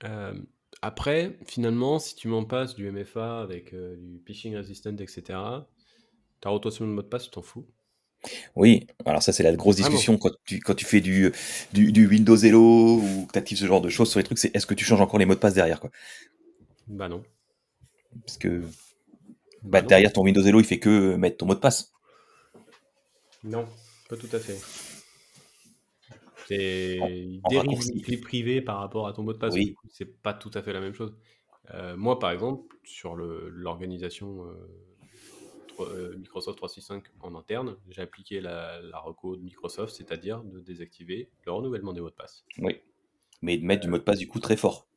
euh, 0.04 0.34
après, 0.82 1.38
finalement, 1.46 2.00
si 2.00 2.16
tu 2.16 2.28
m'en 2.28 2.44
passes 2.44 2.76
du 2.76 2.92
MFA 2.92 3.42
avec 3.42 3.74
euh, 3.74 3.96
du 3.96 4.22
phishing 4.26 4.56
resistant, 4.56 4.98
etc., 4.98 5.40
ta 6.42 6.50
rotation 6.50 6.86
de 6.86 6.92
mot 6.92 7.02
de 7.02 7.08
passe, 7.08 7.26
tu 7.26 7.30
t'en 7.30 7.42
fous. 7.42 7.66
Oui, 8.56 8.88
alors 9.06 9.22
ça 9.22 9.34
c'est 9.34 9.44
la 9.44 9.54
grosse 9.54 9.76
discussion 9.76 10.18
quand 10.18 10.32
tu, 10.46 10.60
quand 10.60 10.76
tu 10.76 10.86
fais 10.86 11.02
du, 11.02 11.32
du, 11.74 12.08
Windows 12.08 12.38
Hello 12.38 12.98
ou 12.98 13.26
que 13.28 13.34
tu 13.34 13.40
actives 13.40 13.58
ce 13.58 13.66
genre 13.66 13.82
de 13.82 13.90
choses 13.90 14.10
sur 14.10 14.20
les 14.20 14.24
trucs, 14.24 14.38
c'est 14.38 14.56
est-ce 14.56 14.66
que 14.66 14.74
tu 14.74 14.86
changes 14.86 15.02
encore 15.02 15.20
les 15.20 15.26
mots 15.26 15.36
de 15.36 15.40
passe 15.40 15.54
derrière 15.54 15.80
quoi? 15.80 15.90
Bah 16.88 17.10
non. 17.10 17.24
Parce 18.26 18.38
que 18.38 18.62
bah, 19.64 19.82
bah 19.82 19.82
derrière 19.82 20.14
ton 20.14 20.24
Windows 20.24 20.44
Hello, 20.44 20.60
il 20.60 20.66
fait 20.66 20.80
que 20.80 21.16
mettre 21.16 21.38
ton 21.38 21.46
mot 21.46 21.56
de 21.56 21.60
passe. 21.60 21.92
Non, 23.44 23.66
pas 24.10 24.16
tout 24.16 24.30
à 24.32 24.40
fait. 24.40 24.58
C'est 26.48 27.00
dérive 27.50 28.22
privé 28.22 28.62
par 28.62 28.80
rapport 28.80 29.08
à 29.08 29.14
ton 29.14 29.24
mot 29.24 29.34
de 29.34 29.38
passe. 29.38 29.54
Oui. 29.54 29.76
C'est 29.90 30.22
pas 30.22 30.34
tout 30.34 30.52
à 30.54 30.62
fait 30.62 30.74
la 30.74 30.80
même 30.80 30.94
chose. 30.94 31.16
Euh, 31.74 31.96
moi, 31.96 32.20
par 32.20 32.32
exemple, 32.32 32.76
sur 32.84 33.16
l'organisation 33.16 34.46
euh, 34.46 34.54
Microsoft 36.18 36.58
365 36.58 37.04
en 37.22 37.36
interne, 37.36 37.78
j'ai 37.90 38.02
appliqué 38.02 38.42
la, 38.42 38.82
la 38.82 39.00
reco 39.00 39.36
de 39.36 39.42
Microsoft, 39.42 39.96
c'est-à-dire 39.96 40.44
de 40.44 40.60
désactiver 40.60 41.30
le 41.46 41.52
renouvellement 41.52 41.94
des 41.94 42.02
mots 42.02 42.10
de 42.10 42.16
passe. 42.16 42.46
Oui. 42.60 42.78
Mais 43.42 43.58
de 43.58 43.66
mettre 43.66 43.82
du 43.82 43.90
mot 43.90 43.98
de 43.98 44.04
passe 44.04 44.20
du 44.20 44.28
coup 44.28 44.40
très 44.40 44.56
fort. 44.56 44.88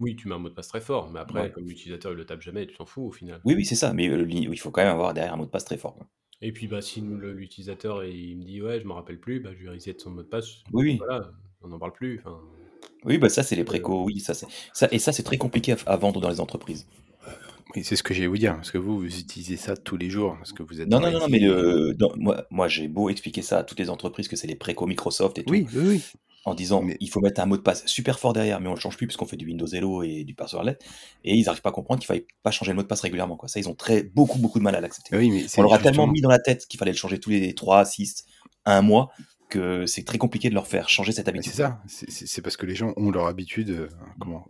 Oui, 0.00 0.16
tu 0.16 0.28
mets 0.28 0.34
un 0.34 0.38
mot 0.38 0.48
de 0.48 0.54
passe 0.54 0.68
très 0.68 0.80
fort, 0.80 1.10
mais 1.10 1.20
après, 1.20 1.50
comme 1.52 1.66
l'utilisateur 1.66 2.12
ne 2.12 2.16
le 2.16 2.26
tape 2.26 2.42
jamais, 2.42 2.66
tu 2.66 2.76
t'en 2.76 2.84
fous 2.84 3.06
au 3.06 3.12
final. 3.12 3.40
Oui, 3.44 3.54
oui, 3.54 3.64
c'est 3.64 3.76
ça, 3.76 3.92
mais 3.94 4.04
il 4.04 4.58
faut 4.58 4.70
quand 4.70 4.82
même 4.82 4.92
avoir 4.92 5.14
derrière 5.14 5.34
un 5.34 5.36
mot 5.36 5.46
de 5.46 5.50
passe 5.50 5.64
très 5.64 5.78
fort. 5.78 5.98
Et 6.42 6.52
puis, 6.52 6.66
bah, 6.66 6.82
si 6.82 7.00
l'utilisateur 7.00 8.04
il 8.04 8.36
me 8.36 8.44
dit 8.44 8.60
ouais, 8.60 8.80
je 8.80 8.86
me 8.86 8.92
rappelle 8.92 9.18
plus, 9.18 9.40
bah, 9.40 9.50
je 9.54 9.60
lui 9.60 9.68
reset 9.70 9.96
son 9.98 10.10
mot 10.10 10.22
de 10.22 10.28
passe. 10.28 10.64
Oui, 10.72 10.98
Voilà, 10.98 11.30
on 11.62 11.68
n'en 11.68 11.78
parle 11.78 11.92
plus. 11.92 12.22
Oui, 13.04 13.18
bah 13.18 13.28
ça 13.28 13.42
c'est 13.42 13.56
les 13.56 13.64
précos, 13.64 14.04
oui, 14.04 14.20
ça 14.20 14.34
c'est 14.34 14.46
ça 14.72 14.88
et 14.90 14.98
ça 14.98 15.12
c'est 15.12 15.22
très 15.22 15.38
compliqué 15.38 15.74
à, 15.86 15.96
vendre 15.96 16.20
dans 16.20 16.28
les 16.28 16.40
entreprises. 16.40 16.86
Oui, 17.74 17.84
c'est 17.84 17.96
ce 17.96 18.02
que 18.02 18.14
j'ai 18.14 18.26
vous 18.26 18.38
dire, 18.38 18.54
parce 18.54 18.70
que 18.70 18.78
vous, 18.78 18.98
vous 18.98 19.18
utilisez 19.18 19.56
ça 19.56 19.76
tous 19.76 19.96
les 19.96 20.08
jours, 20.08 20.36
parce 20.38 20.52
que 20.52 20.62
vous 20.62 20.80
êtes 20.80 20.88
Non, 20.88 21.00
non, 21.00 21.10
non, 21.10 21.26
mais 21.28 21.40
moi, 22.16 22.46
moi 22.50 22.68
j'ai 22.68 22.88
beau 22.88 23.08
expliquer 23.08 23.42
ça 23.42 23.58
à 23.58 23.64
toutes 23.64 23.80
les 23.80 23.90
entreprises 23.90 24.28
que 24.28 24.36
c'est 24.36 24.46
les 24.46 24.54
précos 24.54 24.86
Microsoft 24.86 25.38
et 25.38 25.44
tout. 25.44 25.52
Oui, 25.52 25.66
oui, 25.74 25.82
oui 25.86 26.02
en 26.46 26.54
disant 26.54 26.82
il 27.00 27.10
faut 27.10 27.20
mettre 27.20 27.40
un 27.40 27.46
mot 27.46 27.56
de 27.56 27.62
passe 27.62 27.84
super 27.86 28.20
fort 28.20 28.32
derrière, 28.32 28.60
mais 28.60 28.68
on 28.68 28.74
le 28.74 28.80
change 28.80 28.96
plus 28.96 29.08
puisqu'on 29.08 29.26
fait 29.26 29.36
du 29.36 29.46
Windows 29.46 29.66
Hello 29.66 30.04
et 30.04 30.22
du 30.22 30.34
passwordless. 30.34 30.76
Et 31.24 31.34
ils 31.34 31.44
n'arrivent 31.44 31.60
pas 31.60 31.70
à 31.70 31.72
comprendre 31.72 32.00
qu'il 32.00 32.06
fallait 32.06 32.26
pas 32.44 32.52
changer 32.52 32.70
le 32.70 32.76
mot 32.76 32.82
de 32.82 32.86
passe 32.86 33.00
régulièrement. 33.00 33.36
Quoi. 33.36 33.48
Ça, 33.48 33.58
ils 33.58 33.68
ont 33.68 33.74
très, 33.74 34.04
beaucoup, 34.04 34.38
beaucoup 34.38 34.60
de 34.60 34.64
mal 34.64 34.76
à 34.76 34.80
l'accepter. 34.80 35.16
on 35.58 35.62
leur 35.62 35.74
a 35.74 35.78
tellement 35.78 36.06
mis 36.06 36.20
dans 36.20 36.30
la 36.30 36.38
tête 36.38 36.66
qu'il 36.66 36.78
fallait 36.78 36.92
le 36.92 36.96
changer 36.96 37.18
tous 37.18 37.30
les 37.30 37.52
3, 37.52 37.84
6, 37.84 38.26
1 38.64 38.80
mois 38.82 39.10
que 39.48 39.86
c'est 39.86 40.04
très 40.04 40.18
compliqué 40.18 40.48
de 40.48 40.54
leur 40.54 40.66
faire 40.66 40.88
changer 40.88 41.12
cette 41.12 41.28
habitude. 41.28 41.52
C'est 41.52 41.62
ça, 41.62 41.80
c'est 41.86 42.42
parce 42.42 42.56
que 42.56 42.66
les 42.66 42.74
gens 42.74 42.92
ont 42.96 43.10
leur 43.10 43.26
habitude. 43.26 43.70
Euh, 43.70 43.88
comment 44.18 44.46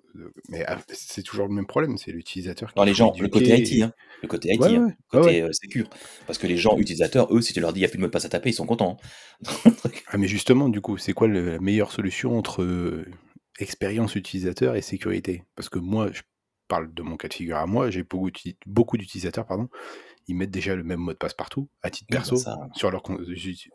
Mais 0.48 0.64
ah, 0.66 0.78
c'est 0.88 1.22
toujours 1.22 1.46
le 1.46 1.54
même 1.54 1.66
problème, 1.66 1.96
c'est 1.98 2.12
l'utilisateur. 2.12 2.72
les 2.84 2.94
gens, 2.94 3.12
le 3.18 3.28
côté 3.28 3.58
IT, 3.58 3.82
hein, 3.82 3.92
le 4.22 4.28
côté 4.28 4.54
IT, 4.54 4.62
hein, 4.62 4.88
côté 5.10 5.42
euh, 5.42 5.50
secure. 5.52 5.88
Parce 6.26 6.38
que 6.38 6.46
les 6.46 6.56
gens 6.56 6.78
utilisateurs, 6.78 7.32
eux, 7.34 7.42
si 7.42 7.52
tu 7.52 7.60
leur 7.60 7.72
dis 7.72 7.80
il 7.80 7.82
n'y 7.82 7.86
a 7.86 7.88
plus 7.88 7.98
de 7.98 8.02
mot 8.02 8.08
de 8.08 8.12
passe 8.12 8.24
à 8.24 8.28
taper, 8.28 8.50
ils 8.50 8.54
sont 8.54 8.66
contents. 8.66 8.96
Hein. 9.46 9.72
ah, 10.08 10.18
mais 10.18 10.28
justement, 10.28 10.68
du 10.68 10.80
coup, 10.80 10.96
c'est 10.96 11.12
quoi 11.12 11.28
la 11.28 11.58
meilleure 11.58 11.92
solution 11.92 12.38
entre 12.38 12.62
euh, 12.62 13.04
expérience 13.58 14.14
utilisateur 14.16 14.76
et 14.76 14.82
sécurité? 14.82 15.44
Parce 15.56 15.68
que 15.68 15.78
moi, 15.78 16.10
je 16.12 16.22
parle 16.68 16.92
de 16.92 17.02
mon 17.02 17.16
cas 17.16 17.28
de 17.28 17.34
figure 17.34 17.58
à 17.58 17.66
moi, 17.66 17.90
j'ai 17.90 18.04
beaucoup 18.66 18.96
d'utilisateurs, 18.96 19.46
pardon, 19.46 19.68
ils 20.28 20.36
mettent 20.36 20.50
déjà 20.50 20.74
le 20.74 20.82
même 20.82 21.00
mot 21.00 21.12
de 21.12 21.18
passe 21.18 21.34
partout, 21.34 21.68
à 21.82 21.90
titre 21.90 22.08
bah, 22.10 22.18
perso, 22.18 22.36
sur, 22.74 22.90
leur, 22.90 23.02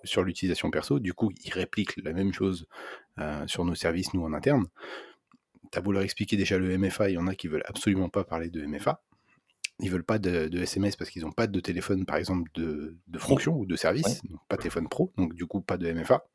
sur 0.03 0.23
l'utilisation 0.23 0.69
perso. 0.69 0.99
Du 0.99 1.13
coup, 1.13 1.31
ils 1.43 1.53
répliquent 1.53 1.95
la 2.03 2.13
même 2.13 2.33
chose 2.33 2.67
euh, 3.19 3.47
sur 3.47 3.63
nos 3.63 3.75
services, 3.75 4.13
nous, 4.13 4.23
en 4.23 4.33
interne. 4.33 4.67
T'as 5.71 5.81
beau 5.81 5.93
leur 5.93 6.01
expliquer 6.01 6.35
déjà 6.35 6.57
le 6.57 6.77
MFA, 6.77 7.09
il 7.09 7.13
y 7.13 7.17
en 7.17 7.27
a 7.27 7.35
qui 7.35 7.47
veulent 7.47 7.63
absolument 7.65 8.09
pas 8.09 8.25
parler 8.25 8.49
de 8.49 8.65
MFA. 8.65 9.01
Ils 9.79 9.89
veulent 9.89 10.03
pas 10.03 10.19
de, 10.19 10.49
SMS 10.59 10.95
parce 10.95 11.09
qu'ils 11.09 11.23
n'ont 11.23 11.31
pas 11.31 11.47
de 11.47 11.59
téléphone, 11.59 12.05
par 12.05 12.17
exemple, 12.17 12.51
de, 12.53 12.97
fonction 13.17 13.55
ou 13.55 13.65
de 13.65 13.75
service, 13.75 14.23
donc 14.25 14.39
pas 14.47 14.57
de 14.57 14.61
téléphone 14.61 14.89
pro, 14.89 15.11
donc 15.17 15.33
du 15.33 15.45
coup, 15.45 15.61
pas 15.61 15.77
de 15.77 15.91
MFA. 15.91 16.25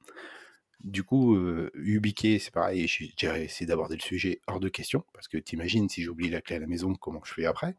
Du 0.82 1.04
coup, 1.04 1.36
euh, 1.36 1.70
c'est 1.74 2.50
pareil, 2.52 2.86
j'ai 2.88 3.12
essayé 3.44 3.66
d'aborder 3.66 3.96
le 3.96 4.02
sujet 4.02 4.40
hors 4.46 4.60
de 4.60 4.68
question, 4.68 5.04
parce 5.12 5.28
que 5.28 5.36
t'imagines, 5.36 5.88
si 5.88 6.02
j'oublie 6.02 6.30
la 6.30 6.40
clé 6.40 6.56
à 6.56 6.58
la 6.58 6.66
maison, 6.66 6.94
comment 6.94 7.20
je 7.24 7.34
fais 7.34 7.44
après? 7.44 7.76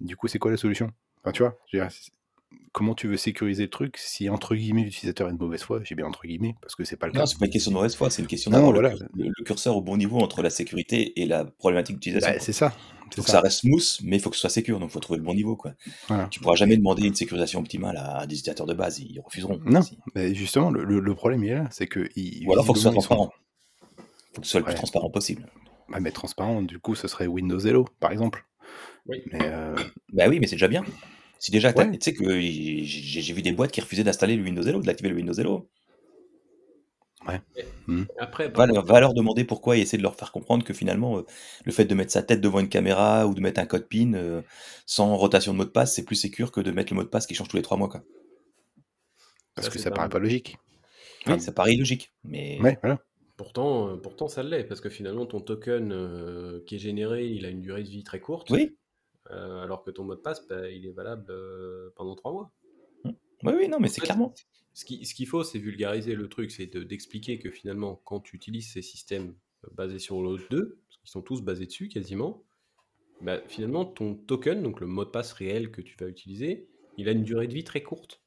Du 0.00 0.16
coup, 0.16 0.28
c'est 0.28 0.38
quoi 0.38 0.50
la 0.50 0.56
solution? 0.56 0.90
Enfin, 1.22 1.32
tu 1.32 1.42
vois, 1.42 1.88
comment 2.72 2.94
tu 2.94 3.08
veux 3.08 3.16
sécuriser 3.16 3.64
le 3.64 3.70
truc 3.70 3.96
si 3.98 4.28
entre 4.28 4.54
guillemets 4.54 4.84
l'utilisateur 4.84 5.28
est 5.28 5.32
de 5.32 5.38
mauvaise 5.38 5.62
foi? 5.62 5.80
J'ai 5.82 5.94
bien 5.94 6.06
entre 6.06 6.26
guillemets 6.26 6.54
parce 6.62 6.74
que 6.74 6.84
c'est 6.84 6.96
pas 6.96 7.06
le 7.06 7.12
cas. 7.12 7.20
Non, 7.20 7.26
c'est 7.26 7.38
pas 7.38 7.46
une 7.46 7.52
question 7.52 7.70
de 7.70 7.76
mauvaise 7.76 7.94
foi, 7.94 8.10
c'est 8.10 8.22
une 8.22 8.28
question 8.28 8.50
d'avoir 8.50 8.72
le, 8.72 9.44
curseur 9.44 9.76
au 9.76 9.82
bon 9.82 9.96
niveau 9.96 10.18
entre 10.18 10.42
la 10.42 10.50
sécurité 10.50 11.20
et 11.20 11.26
la 11.26 11.44
problématique 11.44 11.96
d'utilisation. 11.96 12.32
Bah, 12.32 12.40
c'est 12.40 12.52
ça. 12.52 12.72
Il 13.12 13.16
faut 13.16 13.22
que 13.22 13.30
ça 13.30 13.40
reste 13.40 13.62
smooth, 13.62 13.98
mais 14.04 14.16
il 14.16 14.20
faut 14.20 14.30
que 14.30 14.36
ce 14.36 14.42
soit 14.42 14.50
sécure, 14.50 14.78
donc 14.78 14.90
il 14.90 14.92
faut 14.92 15.00
trouver 15.00 15.18
le 15.18 15.24
bon 15.24 15.34
niveau. 15.34 15.56
Quoi. 15.56 15.72
Voilà. 16.06 16.28
Tu 16.28 16.38
pourras 16.38 16.54
jamais 16.54 16.76
demander 16.76 17.02
une 17.02 17.14
sécurisation 17.16 17.58
optimale 17.58 17.96
à 17.96 18.24
des 18.26 18.36
utilisateurs 18.36 18.66
de 18.66 18.74
base, 18.74 19.00
ils 19.00 19.20
refuseront. 19.20 19.60
Non, 19.64 19.80
mais 20.14 20.32
justement, 20.32 20.70
le, 20.70 21.14
problème 21.14 21.42
il 21.42 21.50
est 21.50 21.54
là, 21.54 21.68
c'est 21.72 21.88
que. 21.88 22.00
Ou 22.46 22.52
alors 22.52 22.64
il 22.64 22.66
faut 22.66 22.72
que 22.72 22.78
ce 22.78 22.84
soit 22.84 22.92
transparent. 22.92 23.32
Il 23.98 24.34
faut 24.34 24.40
que 24.42 24.46
ce 24.46 24.50
soit 24.52 24.60
le 24.60 24.66
plus 24.66 24.74
transparent 24.74 25.10
possible. 25.10 25.46
Bah, 25.88 25.98
mais 26.00 26.12
transparent, 26.12 26.62
du 26.62 26.78
coup, 26.78 26.94
ce 26.94 27.08
serait 27.08 27.26
Windows 27.26 27.58
Hello, 27.58 27.84
par 27.98 28.12
exemple. 28.12 28.46
Oui. 29.06 29.22
Mais 29.32 29.40
euh... 29.42 29.74
Bah 30.12 30.28
oui, 30.28 30.38
mais 30.40 30.46
c'est 30.46 30.56
déjà 30.56 30.68
bien. 30.68 30.84
Si 31.38 31.50
déjà, 31.50 31.72
tu 31.72 31.80
sais 32.00 32.12
que 32.12 32.40
j'ai 32.40 33.32
vu 33.32 33.40
des 33.40 33.52
boîtes 33.52 33.72
qui 33.72 33.80
refusaient 33.80 34.04
d'installer 34.04 34.36
le 34.36 34.42
Windows 34.42 34.62
Hello, 34.62 34.82
de 34.82 34.86
l'activer 34.86 35.08
le 35.08 35.16
Windows 35.16 35.32
Hello. 35.32 35.70
Ouais. 37.26 37.40
Mmh. 37.86 38.04
Après, 38.18 38.48
va, 38.48 38.66
va, 38.66 39.00
leur 39.00 39.14
demander 39.14 39.44
pourquoi 39.44 39.76
et 39.76 39.80
essayer 39.80 39.98
de 39.98 40.02
leur 40.02 40.16
faire 40.16 40.32
comprendre 40.32 40.64
que 40.64 40.72
finalement, 40.72 41.18
euh, 41.18 41.26
le 41.64 41.72
fait 41.72 41.84
de 41.84 41.94
mettre 41.94 42.12
sa 42.12 42.22
tête 42.22 42.40
devant 42.40 42.60
une 42.60 42.68
caméra 42.68 43.26
ou 43.26 43.34
de 43.34 43.40
mettre 43.40 43.60
un 43.60 43.66
code 43.66 43.88
PIN 43.88 44.14
euh, 44.14 44.42
sans 44.86 45.16
rotation 45.16 45.52
de 45.52 45.58
mot 45.58 45.64
de 45.64 45.70
passe, 45.70 45.94
c'est 45.94 46.04
plus 46.04 46.16
sécur 46.16 46.50
que 46.52 46.60
de 46.60 46.70
mettre 46.70 46.92
le 46.92 46.96
mot 46.96 47.02
de 47.02 47.08
passe 47.08 47.26
qui 47.26 47.34
change 47.34 47.48
tous 47.48 47.56
les 47.56 47.62
trois 47.62 47.76
mois. 47.76 47.88
Quoi. 47.88 48.02
Parce 49.54 49.68
que 49.68 49.78
ça 49.78 49.90
paraît 49.90 50.08
pas 50.08 50.18
logique. 50.18 50.56
Oui, 51.26 51.40
ça 51.40 51.52
paraît 51.52 51.74
illogique. 51.74 52.12
Mais... 52.24 52.58
Ouais, 52.62 52.78
voilà. 52.82 52.98
Pourtant, 53.40 53.88
euh, 53.88 53.96
pourtant, 53.96 54.28
ça 54.28 54.42
l'est, 54.42 54.64
parce 54.64 54.82
que 54.82 54.90
finalement, 54.90 55.24
ton 55.24 55.40
token 55.40 56.62
qui 56.66 56.74
est 56.74 56.78
généré, 56.78 57.26
il 57.26 57.46
a 57.46 57.48
une 57.48 57.62
durée 57.62 57.82
de 57.82 57.88
vie 57.88 58.04
très 58.04 58.20
courte. 58.20 58.50
Oui. 58.50 58.76
Euh, 59.32 59.62
alors 59.62 59.84
que 59.84 59.90
ton 59.90 60.04
mot 60.04 60.14
de 60.14 60.20
passe, 60.20 60.46
bah, 60.48 60.68
il 60.68 60.86
est 60.86 60.92
valable 60.92 61.26
euh, 61.30 61.90
pendant 61.96 62.14
trois 62.16 62.32
mois. 62.32 62.52
Mmh. 63.04 63.10
Oui, 63.44 63.52
oui, 63.56 63.68
non, 63.68 63.78
mais 63.78 63.88
c'est 63.88 64.00
clairement. 64.00 64.34
Ce 64.72 64.84
qu'il 64.84 65.26
faut, 65.26 65.42
c'est 65.42 65.58
vulgariser 65.58 66.14
le 66.14 66.28
truc, 66.28 66.50
c'est 66.50 66.76
d'expliquer 66.76 67.38
que 67.38 67.50
finalement, 67.50 68.00
quand 68.04 68.20
tu 68.20 68.36
utilises 68.36 68.72
ces 68.72 68.82
systèmes 68.82 69.34
euh, 69.64 69.68
basés 69.72 69.98
sur 69.98 70.20
l'autre 70.20 70.44
2, 70.50 70.80
parce 70.86 70.98
qu'ils 70.98 71.10
sont 71.10 71.22
tous 71.22 71.42
basés 71.42 71.66
dessus 71.66 71.88
quasiment, 71.88 72.44
bah, 73.20 73.40
finalement, 73.46 73.84
ton 73.84 74.14
token, 74.14 74.62
donc 74.62 74.80
le 74.80 74.86
mot 74.86 75.04
de 75.04 75.10
passe 75.10 75.32
réel 75.32 75.70
que 75.70 75.80
tu 75.80 75.96
vas 75.98 76.08
utiliser, 76.08 76.68
il 76.96 77.08
a 77.08 77.12
une 77.12 77.22
durée 77.22 77.46
de 77.46 77.54
vie 77.54 77.64
très 77.64 77.82
courte. 77.82 78.19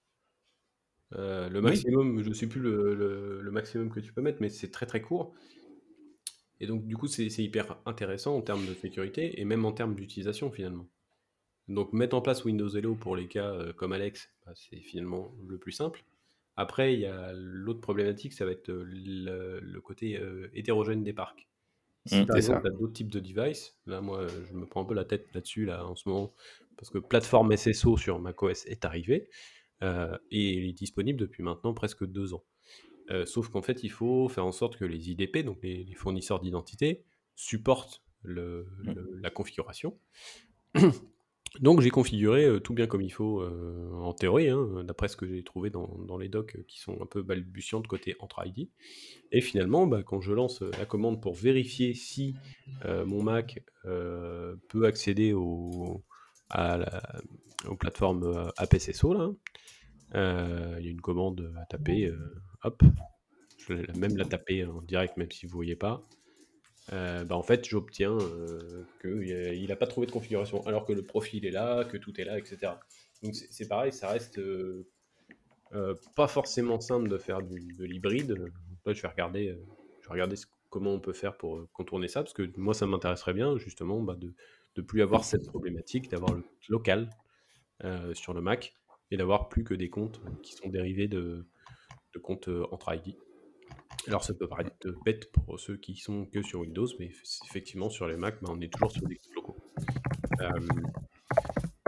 Le 1.16 1.60
maximum, 1.60 2.22
je 2.24 2.30
ne 2.30 2.34
sais 2.34 2.48
plus 2.48 2.60
le, 2.62 3.50
maximum 3.52 3.90
que 3.90 4.00
tu 4.00 4.14
peux 4.14 4.22
mettre, 4.22 4.40
mais 4.42 4.50
c'est 4.50 4.72
très 4.72 4.86
très 4.86 5.02
court. 5.02 5.34
Et 6.60 6.68
donc, 6.68 6.86
du 6.86 6.96
coup, 6.96 7.08
c'est 7.08 7.28
hyper 7.40 7.78
intéressant 7.86 8.36
en 8.38 8.42
termes 8.42 8.66
de 8.66 8.74
sécurité 8.74 9.42
et 9.42 9.46
même 9.46 9.66
en 9.66 9.74
termes 9.74 9.96
d'utilisation 9.96 10.52
finalement. 10.52 10.88
Donc, 11.68 11.94
mettre 11.94 12.16
en 12.16 12.22
place 12.22 12.44
Windows 12.46 12.70
Hello 12.70 12.96
pour 12.96 13.16
les 13.16 13.28
cas 13.28 13.54
euh, 13.54 13.74
comme 13.74 13.94
Alex, 13.94 14.30
bah, 14.46 14.52
c'est 14.56 14.78
finalement 14.78 15.34
le 15.48 15.58
plus 15.58 15.72
simple. 15.72 16.04
Après, 16.56 16.94
il 16.94 17.00
y 17.00 17.06
a 17.06 17.32
l'autre 17.34 17.82
problématique, 17.82 18.34
ça 18.34 18.46
va 18.46 18.52
être 18.52 18.70
euh, 18.70 19.60
le, 19.62 19.82
côté 19.82 20.20
euh, 20.20 20.50
hétérogène 20.54 21.04
des 21.04 21.14
parcs. 21.14 21.48
Si 22.06 22.22
mmh, 22.22 22.26
par 22.26 22.36
exemple, 22.36 22.62
tu 22.64 22.68
as 22.68 22.72
d'autres 22.72 22.94
types 22.94 23.10
de 23.10 23.22
devices, 23.22 23.78
là, 23.86 24.02
moi, 24.02 24.28
je 24.28 24.54
me 24.54 24.66
prends 24.66 24.82
un 24.82 24.86
peu 24.86 24.94
la 24.94 25.06
tête 25.06 25.28
là-dessus 25.34 25.66
là, 25.66 25.86
en 25.86 25.96
ce 25.96 26.08
moment, 26.10 26.34
parce 26.78 26.90
que 26.90 26.98
plateforme 26.98 27.56
SSO 27.56 27.96
sur 27.98 28.20
macOS 28.20 28.66
est 28.66 28.84
arrivée 28.84 29.30
et 29.84 30.54
il 30.54 30.70
est 30.70 30.74
disponible 30.74 31.20
depuis 31.20 31.44
maintenant 31.44 31.74
presque 31.74 32.06
deux 32.06 32.34
ans. 32.34 32.44
Euh, 33.12 33.26
sauf 33.26 33.50
qu'en 33.50 33.62
fait, 33.62 33.84
il 33.84 33.90
faut 33.90 34.30
faire 34.30 34.46
en 34.46 34.52
sorte 34.52 34.78
que 34.78 34.86
les 34.86 35.10
IDP, 35.12 35.40
donc 35.44 35.60
les, 35.62 35.86
fournisseurs 35.96 36.40
d'identité, 36.40 37.04
supportent 37.36 38.04
le, 38.22 38.68
la 39.22 39.30
configuration. 39.30 39.98
Donc 41.60 41.82
j'ai 41.82 41.92
configuré 41.92 42.46
euh, 42.46 42.60
tout 42.60 42.74
bien 42.74 42.88
comme 42.88 43.04
il 43.04 43.12
faut 43.12 43.40
euh, 43.40 43.92
en 44.02 44.12
théorie, 44.14 44.50
hein, 44.50 44.84
d'après 44.84 45.08
ce 45.08 45.16
que 45.16 45.28
j'ai 45.28 45.44
trouvé 45.44 45.70
dans, 45.70 46.00
dans, 46.00 46.18
les 46.18 46.28
docs 46.28 46.58
qui 46.68 46.80
sont 46.80 47.00
un 47.00 47.06
peu 47.06 47.22
balbutiantes 47.22 47.86
côté 47.86 48.16
entre 48.20 48.44
ID. 48.44 48.70
Et 49.32 49.40
finalement, 49.40 49.86
bah, 49.86 50.02
quand 50.02 50.20
je 50.20 50.34
lance 50.34 50.62
la 50.62 50.88
commande 50.88 51.22
pour 51.22 51.36
vérifier 51.36 51.94
si 51.94 52.34
mon 53.06 53.22
Mac 53.22 53.64
peut 53.84 54.86
accéder 54.86 55.34
au, 55.34 56.04
à 56.54 56.78
la, 56.78 57.02
aux 57.68 57.76
plateformes 57.76 58.52
APSSO, 58.58 59.14
là, 59.14 59.30
il 60.80 60.86
y 60.86 60.88
a 60.88 60.92
une 60.92 61.02
commande 61.02 61.54
à 61.62 61.66
taper, 61.66 62.12
hop, 62.64 62.84
je 63.58 63.74
vais 63.74 63.94
même 63.98 64.18
la 64.18 64.26
taper 64.26 64.66
en 64.66 64.82
direct, 64.82 65.18
même 65.18 65.32
si 65.32 65.46
vous 65.46 65.54
ne 65.54 65.56
voyez 65.56 65.76
pas. 65.76 66.06
Euh, 66.92 67.24
bah 67.24 67.38
en 67.38 67.44
fait, 67.44 67.66
j'obtiens 67.68 68.18
euh, 68.18 68.84
qu'il 69.02 69.68
n'a 69.68 69.76
pas 69.76 69.88
trouvé 69.88 70.06
de 70.06 70.12
configuration, 70.12 70.66
alors 70.68 70.86
que 70.86 70.94
le 70.94 71.02
profil 71.02 71.46
est 71.46 71.52
là, 71.52 71.86
que 71.86 71.98
tout 71.98 72.20
est 72.20 72.26
là, 72.26 72.38
etc. 72.38 72.74
Donc 73.22 73.36
c'est 73.36 73.68
pareil, 73.68 73.94
ça 73.94 74.10
reste 74.10 74.38
euh, 74.38 74.86
pas 76.16 76.28
forcément 76.28 76.82
simple 76.82 77.08
de 77.08 77.18
faire 77.18 77.42
du, 77.42 77.74
de 77.74 77.86
l'hybride. 77.86 78.36
je 78.86 79.02
vais 79.02 79.08
regarder, 79.08 79.58
je 80.02 80.08
vais 80.08 80.14
regarder 80.14 80.36
comment 80.70 80.92
on 80.92 81.00
peut 81.00 81.14
faire 81.14 81.38
pour 81.38 81.72
contourner 81.72 82.10
ça, 82.10 82.22
parce 82.22 82.34
que 82.34 82.52
moi, 82.58 82.74
ça 82.74 82.86
m'intéresserait 82.86 83.34
bien, 83.34 83.58
justement, 83.58 84.02
bah, 84.02 84.16
de 84.16 84.34
ne 84.78 84.82
plus 84.82 85.02
avoir 85.02 85.24
cette 85.24 85.48
problématique, 85.48 86.10
d'avoir 86.10 86.34
le 86.34 86.44
local 86.70 87.10
sur 88.14 88.34
le 88.34 88.42
Mac, 88.42 88.74
et 89.12 89.18
d'avoir 89.18 89.50
plus 89.50 89.64
que 89.64 89.74
des 89.74 89.90
comptes 89.90 90.22
qui 90.42 90.54
sont 90.54 90.70
dérivés 90.70 91.08
de, 91.08 91.46
de 92.14 92.20
comptes 92.20 92.50
entre 92.72 92.96
ID. 92.96 93.16
Alors 94.08 94.24
ça 94.24 94.34
peut 94.34 94.48
paraître 94.48 94.76
bête 95.06 95.32
pour 95.32 95.60
ceux 95.60 95.78
qui 95.78 95.96
sont 95.96 96.26
que 96.26 96.42
sur 96.42 96.60
Windows, 96.60 96.88
mais 97.00 97.12
effectivement 97.46 97.90
sur 97.90 98.08
les 98.08 98.18
Mac, 98.18 98.42
bah, 98.42 98.50
on 98.52 98.60
est 98.60 98.72
toujours 98.72 98.92
sur 98.92 99.08
des 99.08 99.20
locaux. 99.36 99.58
Euh, 100.42 100.68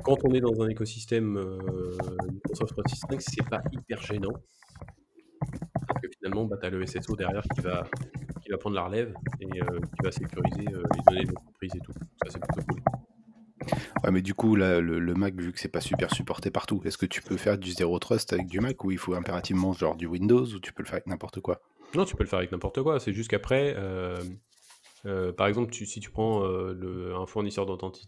quand 0.04 0.18
on 0.24 0.34
est 0.34 0.40
dans 0.40 0.62
un 0.62 0.70
écosystème 0.70 1.38
euh, 1.38 1.98
Microsoft 2.32 2.74
365, 2.74 3.22
c'est 3.22 3.50
pas 3.50 3.62
hyper 3.72 4.02
gênant. 4.02 4.34
Parce 5.88 6.02
que 6.02 6.08
finalement, 6.18 6.46
bah, 6.46 6.58
tu 6.60 6.68
as 6.68 6.70
le 6.70 6.86
SSO 6.86 7.16
derrière 7.16 7.44
qui 7.54 7.62
va, 7.62 7.86
qui 8.46 8.52
va 8.52 8.58
prendre 8.58 8.76
la 8.76 8.86
relève 8.86 9.14
et 9.41 9.62
euh, 9.62 9.80
qui 9.80 10.04
va 10.04 10.12
sécuriser 10.12 10.66
les 10.66 11.04
données 11.08 11.26
de 11.26 11.34
l'entreprise 11.34 11.72
et 11.76 11.80
tout. 11.80 11.93
Ça, 12.24 12.30
c'est 12.30 12.39
plutôt 12.39 12.62
cool. 12.70 12.82
Ouais, 14.04 14.12
mais 14.12 14.22
du 14.22 14.34
coup, 14.34 14.56
là, 14.56 14.80
le, 14.80 15.14
Mac, 15.16 15.36
vu 15.36 15.52
que 15.52 15.60
c'est 15.60 15.68
pas 15.70 15.82
super 15.82 16.14
supporté 16.14 16.52
partout, 16.52 16.82
est-ce 16.86 16.98
que 16.98 17.06
tu 17.06 17.22
peux 17.22 17.38
faire 17.38 17.58
du 17.58 17.72
Zero 17.72 17.98
Trust 18.00 18.34
avec 18.34 18.48
du 18.48 18.60
Mac 18.60 18.84
ou 18.84 18.91
il 18.91 18.98
faut 18.98 19.16
impérativement 19.16 19.74
genre 19.74 19.96
du 19.96 20.06
Windows 20.06 20.46
ou 20.46 20.60
tu 20.60 20.74
peux 20.74 20.84
le 20.84 20.88
faire 20.88 20.96
avec 20.96 21.08
n'importe 21.08 21.39
quoi? 21.39 21.62
Non, 21.96 22.06
tu 22.06 22.16
peux 22.16 22.24
le 22.24 22.30
faire 22.30 22.39
avec 22.39 22.52
n'importe 22.52 22.82
quoi. 22.84 23.00
C'est 23.00 23.14
juste 23.14 23.30
qu'après, 23.30 23.74
euh, 23.78 24.18
euh, 25.06 25.32
par 25.32 25.48
exemple, 25.48 25.74
si 25.74 26.00
tu 26.00 26.12
prends 26.12 26.43
euh, 26.43 27.16
un 27.16 27.26
fournisseur 27.26 27.66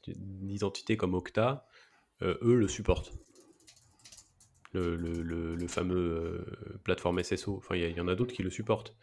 d'identité 0.08 0.98
comme 0.98 1.14
Okta, 1.14 1.66
eux 2.22 2.56
le 2.56 2.68
supportent. 2.68 3.14
Le, 4.74 5.68
fameux 5.68 6.46
plateforme 6.84 7.24
SSO. 7.24 7.58
Enfin, 7.58 7.76
il 7.76 7.98
y, 7.98 8.02
en 8.02 8.08
a 8.08 8.16
d'autres 8.16 8.34
qui 8.34 8.44
le 8.44 8.50
supportent. 8.50 8.96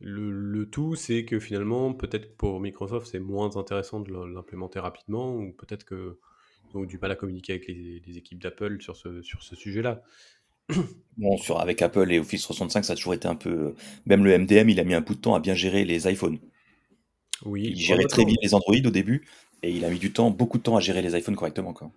Le, 0.00 0.64
tout, 0.70 0.94
c'est 0.94 1.24
que 1.24 1.40
finalement, 1.40 1.92
peut-être 1.92 2.36
pour 2.36 2.60
Microsoft, 2.60 3.08
c'est 3.10 3.18
moins 3.18 3.56
intéressant 3.56 4.00
de 4.00 4.12
l'implémenter 4.12 4.78
rapidement, 4.78 5.34
ou 5.34 5.52
peut-être 5.52 5.84
qu'ils 5.84 6.76
ont 6.76 6.84
du 6.84 6.98
mal 6.98 7.10
à 7.10 7.16
communiquer 7.16 7.54
avec 7.54 7.66
les, 7.66 8.00
les 8.06 8.16
équipes 8.16 8.40
d'Apple 8.40 8.80
sur 8.80 8.96
ce, 8.96 9.22
sur 9.22 9.42
ce 9.42 9.56
sujet-là. 9.56 10.02
Bon, 11.16 11.36
sur, 11.36 11.58
avec 11.58 11.82
Apple 11.82 12.12
et 12.12 12.20
Office 12.20 12.42
365, 12.42 12.84
ça 12.84 12.92
a 12.92 12.96
toujours 12.96 13.14
été 13.14 13.26
un 13.26 13.34
peu. 13.34 13.74
Même 14.06 14.24
le 14.24 14.38
MDM, 14.38 14.68
il 14.68 14.78
a 14.78 14.84
mis 14.84 14.94
un 14.94 15.00
bout 15.00 15.14
de 15.14 15.20
temps 15.20 15.34
à 15.34 15.40
bien 15.40 15.54
gérer 15.54 15.84
les 15.84 16.08
iPhones. 16.08 16.38
Oui, 17.44 17.70
il 17.70 17.76
gérait 17.76 18.04
très 18.04 18.24
bien 18.24 18.36
les 18.42 18.54
Android 18.54 18.76
au 18.84 18.90
début, 18.90 19.26
et 19.62 19.70
il 19.70 19.84
a 19.84 19.90
mis 19.90 19.98
du 19.98 20.12
temps, 20.12 20.30
beaucoup 20.30 20.58
de 20.58 20.62
temps 20.62 20.76
à 20.76 20.80
gérer 20.80 21.02
les 21.02 21.16
iPhones 21.16 21.36
correctement. 21.36 21.72
Quoi. 21.72 21.90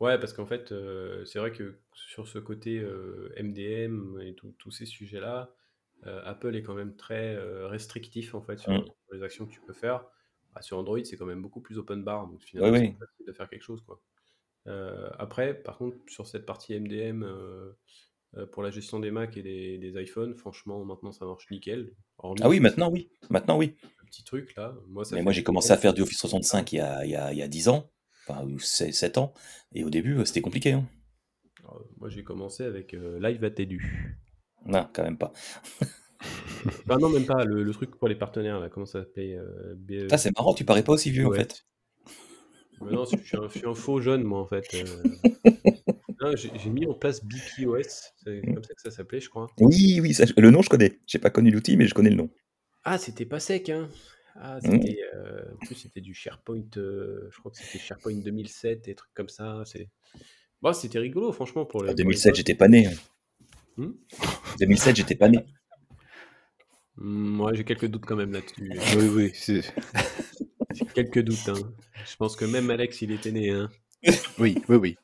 Ouais, 0.00 0.18
parce 0.18 0.32
qu'en 0.32 0.46
fait, 0.46 0.72
euh, 0.72 1.24
c'est 1.24 1.38
vrai 1.38 1.52
que 1.52 1.78
sur 1.92 2.26
ce 2.26 2.38
côté 2.38 2.80
MDM 3.40 4.16
euh, 4.16 4.26
et 4.26 4.34
tous 4.58 4.70
ces 4.70 4.86
sujets-là, 4.86 5.50
euh, 6.06 6.20
Apple 6.24 6.54
est 6.54 6.62
quand 6.62 6.74
même 6.74 6.94
très 6.96 7.36
restrictif 7.66 8.34
en 8.34 8.42
fait 8.42 8.58
sur, 8.58 8.72
mm. 8.72 8.84
les 9.12 9.22
actions 9.22 9.46
que 9.46 9.52
tu 9.52 9.60
peux 9.60 9.72
faire. 9.72 10.04
Bah, 10.54 10.62
sur 10.62 10.78
Android, 10.78 11.02
c'est 11.04 11.16
quand 11.16 11.26
même 11.26 11.42
beaucoup 11.42 11.60
plus 11.60 11.78
open 11.78 12.02
bar, 12.02 12.26
donc 12.28 12.42
finalement, 12.42 12.78
c'est 12.78 12.98
facile 12.98 13.26
de 13.26 13.32
faire 13.32 13.48
quelque 13.48 13.62
chose. 13.62 13.82
Quoi. 13.82 14.00
après, 15.18 15.54
par 15.54 15.78
contre, 15.78 15.96
sur 16.08 16.26
cette 16.26 16.46
partie 16.46 16.78
MDM, 16.78 17.24
euh, 18.36 18.46
pour 18.46 18.62
la 18.62 18.70
gestion 18.70 19.00
des 19.00 19.10
Mac 19.10 19.36
et 19.36 19.42
des, 19.42 20.02
iPhones, 20.02 20.34
franchement, 20.34 20.84
maintenant 20.84 21.12
ça 21.12 21.24
marche 21.24 21.50
nickel. 21.50 21.92
ah 22.18 22.48
oui, 22.48 22.60
maintenant 22.60 22.90
oui. 22.90 23.08
Maintenant 23.30 23.56
oui. 23.56 23.76
Un 24.02 24.06
petit 24.06 24.24
truc 24.24 24.54
là. 24.56 24.74
Moi, 24.88 25.04
Mais 25.12 25.22
moi 25.22 25.32
j'ai 25.32 25.42
commencé 25.42 25.72
à 25.72 25.76
faire 25.76 25.94
du 25.94 26.02
Office 26.02 26.18
65 26.18 26.72
il 26.72 26.76
y 26.76 26.80
a, 26.80 27.04
il 27.04 27.10
y 27.10 27.16
a, 27.16 27.32
il 27.32 27.38
y 27.38 27.42
a 27.42 27.48
10 27.48 27.68
ans, 27.68 27.90
enfin 28.28 28.46
7 28.58 29.18
ans, 29.18 29.32
et 29.72 29.84
au 29.84 29.90
début 29.90 30.24
c'était 30.26 30.42
compliqué. 30.42 30.72
Hein. 30.72 30.86
moi 31.98 32.08
j'ai 32.08 32.24
commencé 32.24 32.64
avec 32.64 32.94
euh, 32.94 33.18
Live 33.20 33.42
at 33.44 33.54
Edu. 33.58 34.18
Non, 34.66 34.88
quand 34.92 35.02
même 35.02 35.18
pas. 35.18 35.32
bah 36.86 36.96
non, 37.00 37.08
même 37.08 37.26
pas. 37.26 37.44
Le, 37.44 37.70
truc 37.72 37.96
pour 37.96 38.08
les 38.08 38.16
partenaires, 38.16 38.60
là, 38.60 38.68
comment 38.68 38.86
ça 38.86 39.00
s'appelle 39.00 39.38
euh, 39.38 39.74
e 39.90 40.08
Ah, 40.10 40.18
c'est 40.18 40.36
marrant, 40.36 40.54
tu 40.54 40.64
parais 40.64 40.82
pas 40.82 40.92
aussi 40.92 41.10
vieux 41.10 41.26
en 41.26 41.32
fait. 41.32 41.64
non, 42.80 43.04
je 43.04 43.16
suis, 43.16 43.36
un, 43.36 43.48
je 43.48 43.58
suis, 43.58 43.66
un, 43.66 43.74
faux 43.74 44.00
jeune, 44.00 44.22
moi, 44.22 44.40
en 44.40 44.46
fait. 44.46 44.64
j'ai 46.34 46.70
mis 46.70 46.86
en 46.86 46.94
place 46.94 47.24
BPOS, 47.24 48.12
c'est 48.24 48.42
mmh. 48.42 48.54
comme 48.54 48.64
ça 48.64 48.74
que 48.74 48.82
ça 48.82 48.90
s'appelait, 48.90 49.20
je 49.20 49.28
crois. 49.28 49.46
Oui, 49.60 50.00
oui, 50.00 50.16
le 50.36 50.50
nom 50.50 50.62
je 50.62 50.68
connais. 50.68 50.98
J'ai 51.06 51.18
pas 51.18 51.30
connu 51.30 51.50
l'outil, 51.50 51.76
mais 51.76 51.86
je 51.86 51.94
connais 51.94 52.10
le 52.10 52.16
nom. 52.16 52.30
Ah, 52.84 52.98
c'était 52.98 53.26
pas 53.26 53.40
sec, 53.40 53.68
hein. 53.68 53.88
Ah, 54.38 54.58
mmh. 54.58 54.70
c'était, 54.70 54.98
euh, 55.14 55.42
en 55.54 55.66
plus, 55.66 55.74
c'était 55.74 56.00
du 56.00 56.14
SharePoint, 56.14 56.62
euh, 56.76 57.28
je 57.30 57.38
crois 57.38 57.50
que 57.50 57.58
c'était 57.58 57.78
SharePoint 57.78 58.16
2007 58.16 58.88
et 58.88 58.94
trucs 58.94 59.14
comme 59.14 59.28
ça. 59.28 59.62
C'est... 59.64 59.88
Bon, 60.60 60.72
c'était 60.72 60.98
rigolo, 60.98 61.32
franchement. 61.32 61.64
Pour 61.64 61.84
les, 61.84 61.94
2007, 61.94 62.34
j'étais 62.34 62.54
pas 62.54 62.68
né. 62.68 62.88
2007, 63.76 63.78
hein. 64.58 64.90
mmh. 64.90 64.94
j'étais 64.96 65.14
pas 65.14 65.28
né. 65.28 65.44
Moi, 66.96 67.52
j'ai 67.54 67.64
quelques 67.64 67.86
doutes 67.86 68.06
quand 68.06 68.16
même 68.16 68.32
là-dessus. 68.32 68.70
oui, 68.96 69.08
oui. 69.08 69.30
C'est... 69.34 69.62
j'ai 70.72 70.86
quelques 70.86 71.22
doutes. 71.22 71.48
Hein. 71.48 71.72
Je 72.04 72.16
pense 72.16 72.36
que 72.36 72.44
même 72.44 72.70
Alex, 72.70 73.02
il 73.02 73.12
était 73.12 73.32
né. 73.32 73.50
Hein. 73.50 73.68
oui, 74.38 74.62
oui, 74.68 74.76
oui. 74.76 74.96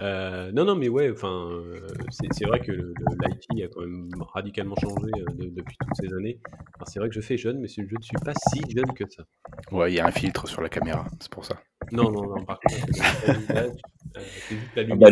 Euh, 0.00 0.50
non, 0.52 0.64
non, 0.64 0.76
mais 0.76 0.88
ouais, 0.88 1.10
enfin, 1.10 1.50
euh, 1.50 1.86
c'est 2.30 2.46
vrai 2.46 2.60
que 2.60 2.72
l'IT 2.72 3.64
a 3.64 3.68
quand 3.68 3.82
même 3.82 4.08
radicalement 4.32 4.74
changé 4.76 5.10
euh, 5.18 5.50
depuis 5.50 5.76
toutes 5.78 5.96
ces 6.00 6.14
années. 6.14 6.40
c'est 6.86 7.00
vrai 7.00 7.08
que 7.08 7.14
je 7.14 7.20
fais 7.20 7.36
jeune, 7.36 7.58
mais 7.60 7.68
je 7.68 7.82
ne 7.82 8.02
suis 8.02 8.16
pas 8.24 8.32
si 8.34 8.62
jeune 8.74 8.92
que 8.94 9.04
ça. 9.08 9.24
Ouais, 9.70 9.92
il 9.92 9.96
y 9.96 10.00
a 10.00 10.06
un 10.06 10.10
filtre 10.10 10.48
sur 10.48 10.62
la 10.62 10.70
caméra, 10.70 11.06
c'est 11.20 11.30
pour 11.30 11.44
ça. 11.44 11.62
Non, 11.92 12.10
non, 12.10 12.22
non, 12.22 12.44
par 12.44 12.60
contre, 12.60 12.86
ah 14.76 14.94
bah, 14.96 15.10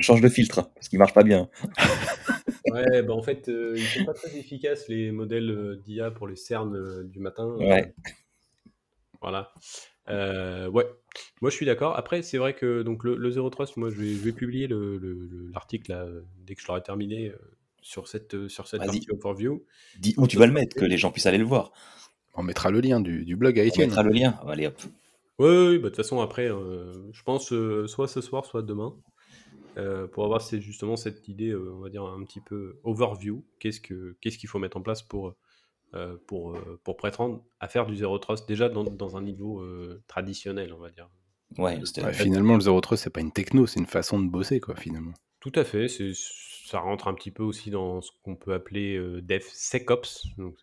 change, 0.00 0.20
de 0.20 0.28
filtre, 0.28 0.70
parce 0.74 0.88
qu'il 0.88 0.98
marche 0.98 1.14
pas 1.14 1.22
bien. 1.22 1.48
ouais, 2.72 3.02
bah 3.02 3.14
en 3.14 3.22
fait, 3.22 3.48
ils 3.48 3.82
sont 3.82 4.04
pas 4.04 4.14
très 4.14 4.36
efficaces 4.36 4.88
les 4.88 5.12
modèles 5.12 5.78
d'IA 5.84 6.10
pour 6.10 6.26
les 6.26 6.36
cernes 6.36 7.04
du 7.08 7.20
matin. 7.20 7.46
Ouais. 7.58 7.94
Voilà. 9.20 9.52
Euh, 10.10 10.68
ouais, 10.68 10.86
moi 11.40 11.50
je 11.50 11.56
suis 11.56 11.66
d'accord. 11.66 11.96
Après, 11.96 12.22
c'est 12.22 12.38
vrai 12.38 12.54
que 12.54 12.82
donc 12.82 13.04
le, 13.04 13.16
le 13.16 13.30
Zero 13.30 13.50
Trust, 13.50 13.76
moi 13.76 13.90
je 13.90 13.96
vais, 13.96 14.32
publier 14.32 14.68
l'article 15.52 16.24
dès 16.46 16.54
que 16.54 16.62
je 16.62 16.66
l'aurai 16.66 16.82
terminé 16.82 17.28
euh, 17.28 17.36
sur 17.82 18.08
cette, 18.08 18.48
sur 18.48 18.66
cette 18.66 18.80
partie 18.80 19.06
overview. 19.10 19.64
Dis 19.98 20.14
où 20.16 20.26
tu 20.26 20.36
vas 20.36 20.46
le 20.46 20.52
mettre, 20.52 20.76
que 20.76 20.84
les 20.84 20.96
gens 20.96 21.10
puissent 21.10 21.26
aller 21.26 21.38
le 21.38 21.44
voir. 21.44 21.72
On 22.34 22.42
mettra 22.42 22.70
le 22.70 22.80
lien 22.80 23.00
du, 23.00 23.36
blog 23.36 23.58
à 23.58 23.64
Etienne. 23.64 23.86
On 23.86 23.88
mettra 23.88 24.02
le 24.02 24.12
lien, 24.12 24.40
allez 24.46 24.66
hop. 24.66 24.80
Oui, 25.38 25.48
oui, 25.48 25.78
bah, 25.78 25.84
de 25.84 25.88
toute 25.88 25.96
façon, 25.96 26.20
après, 26.20 26.48
euh, 26.50 26.92
je 27.12 27.22
pense 27.22 27.52
soit 27.86 28.08
ce 28.08 28.20
soir, 28.20 28.44
soit 28.44 28.62
demain, 28.62 28.94
pour 30.12 30.24
avoir 30.24 30.40
justement 30.40 30.96
cette 30.96 31.28
idée, 31.28 31.54
on 31.54 31.80
va 31.80 31.90
dire, 31.90 32.04
un 32.04 32.24
petit 32.24 32.40
peu 32.40 32.78
overview. 32.82 33.44
Qu'est-ce 33.60 33.80
qu'il 33.80 34.48
faut 34.48 34.58
mettre 34.58 34.76
en 34.76 34.82
place 34.82 35.02
pour 35.02 35.36
euh, 35.94 36.16
pour, 36.26 36.56
euh, 36.56 36.80
pour 36.82 36.96
prétendre 36.96 37.44
à 37.60 37.68
faire 37.68 37.86
du 37.86 37.94
zero 37.94 38.18
trust 38.18 38.48
déjà 38.48 38.68
dans, 38.68 38.82
dans 38.82 39.16
un 39.16 39.22
niveau 39.22 39.60
euh, 39.60 40.02
traditionnel, 40.08 40.72
on 40.72 40.80
va 40.80 40.90
dire. 40.90 41.08
Ouais, 41.56 41.78
finalement, 42.12 42.54
le 42.54 42.62
zero 42.62 42.80
trust, 42.80 43.04
c'est 43.04 43.10
pas 43.10 43.20
une 43.20 43.30
techno, 43.30 43.66
c'est 43.66 43.78
une 43.78 43.86
façon 43.86 44.18
de 44.18 44.28
bosser, 44.28 44.58
quoi, 44.58 44.74
finalement. 44.74 45.12
Tout 45.38 45.52
à 45.54 45.62
fait, 45.62 45.86
c'est 45.86 46.12
ça 46.14 46.80
rentre 46.80 47.06
un 47.06 47.14
petit 47.14 47.30
peu 47.30 47.42
aussi 47.42 47.70
dans 47.70 48.00
ce 48.00 48.10
qu'on 48.24 48.34
peut 48.34 48.54
appeler 48.54 48.98
DevSecOps, 49.22 50.26
donc 50.38 50.56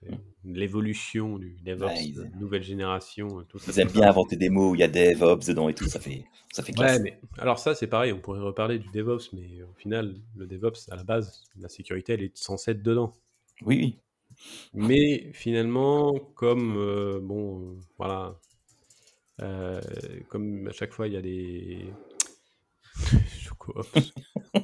l'évolution 0.44 1.38
du 1.38 1.56
DevOps, 1.64 2.26
nouvelle 2.40 2.64
génération. 2.64 3.46
Tout 3.48 3.60
ça, 3.60 3.72
ils 3.72 3.80
aiment 3.80 3.92
bien 3.92 4.10
inventer 4.10 4.36
des 4.36 4.50
mots 4.50 4.72
où 4.72 4.76
il 4.76 4.82
y 4.82 4.84
a 4.84 4.88
DevOps 4.88 5.46
dedans 5.48 5.70
et 5.70 5.76
tout, 5.76 5.86
ça 5.86 6.00
fait, 6.00 6.26
ça 6.52 6.64
fait 6.64 6.74
classe. 6.74 7.00
mais, 7.00 7.20
alors 7.38 7.60
ça, 7.60 7.76
c'est 7.76 7.88
pareil, 7.88 8.12
on 8.12 8.20
pourrait 8.20 8.42
reparler 8.42 8.80
du 8.80 8.90
DevOps, 8.90 9.32
mais 9.34 9.62
au 9.62 9.74
final, 9.76 10.16
le 10.36 10.48
DevOps, 10.48 10.90
à 10.90 10.96
la 10.96 11.04
base, 11.04 11.44
la 11.58 11.70
sécurité, 11.70 12.14
elle 12.14 12.24
est 12.24 12.36
censée 12.36 12.72
être 12.72 12.84
dedans. 12.84 13.16
Oui, 13.62 13.78
oui. 13.78 14.00
Mais 14.74 15.30
finalement, 15.34 16.18
comme 16.36 16.78
euh, 16.78 17.20
bon, 17.22 17.60
euh, 17.60 17.76
voilà, 17.98 18.39
euh, 19.42 19.82
comme 20.30 20.68
à 20.68 20.72
chaque 20.72 20.94
fois 20.94 21.08
il 21.08 21.14
y 21.14 21.18
a 21.18 21.22
des 21.22 21.86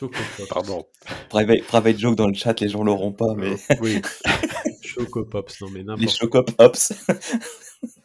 Pardon. 0.50 0.86
Private, 1.30 1.62
private 1.64 1.98
joke 1.98 2.16
dans 2.16 2.28
le 2.28 2.34
chat, 2.34 2.60
les 2.60 2.68
gens 2.68 2.84
l'auront 2.84 3.12
pas, 3.12 3.34
mais 3.36 3.54
oui. 3.80 4.02
Chocopops, 4.82 5.60
non 5.62 5.70
mais 5.70 5.82
n'importe 5.82 6.02
Les 6.02 6.08
Chocopops. 6.08 6.92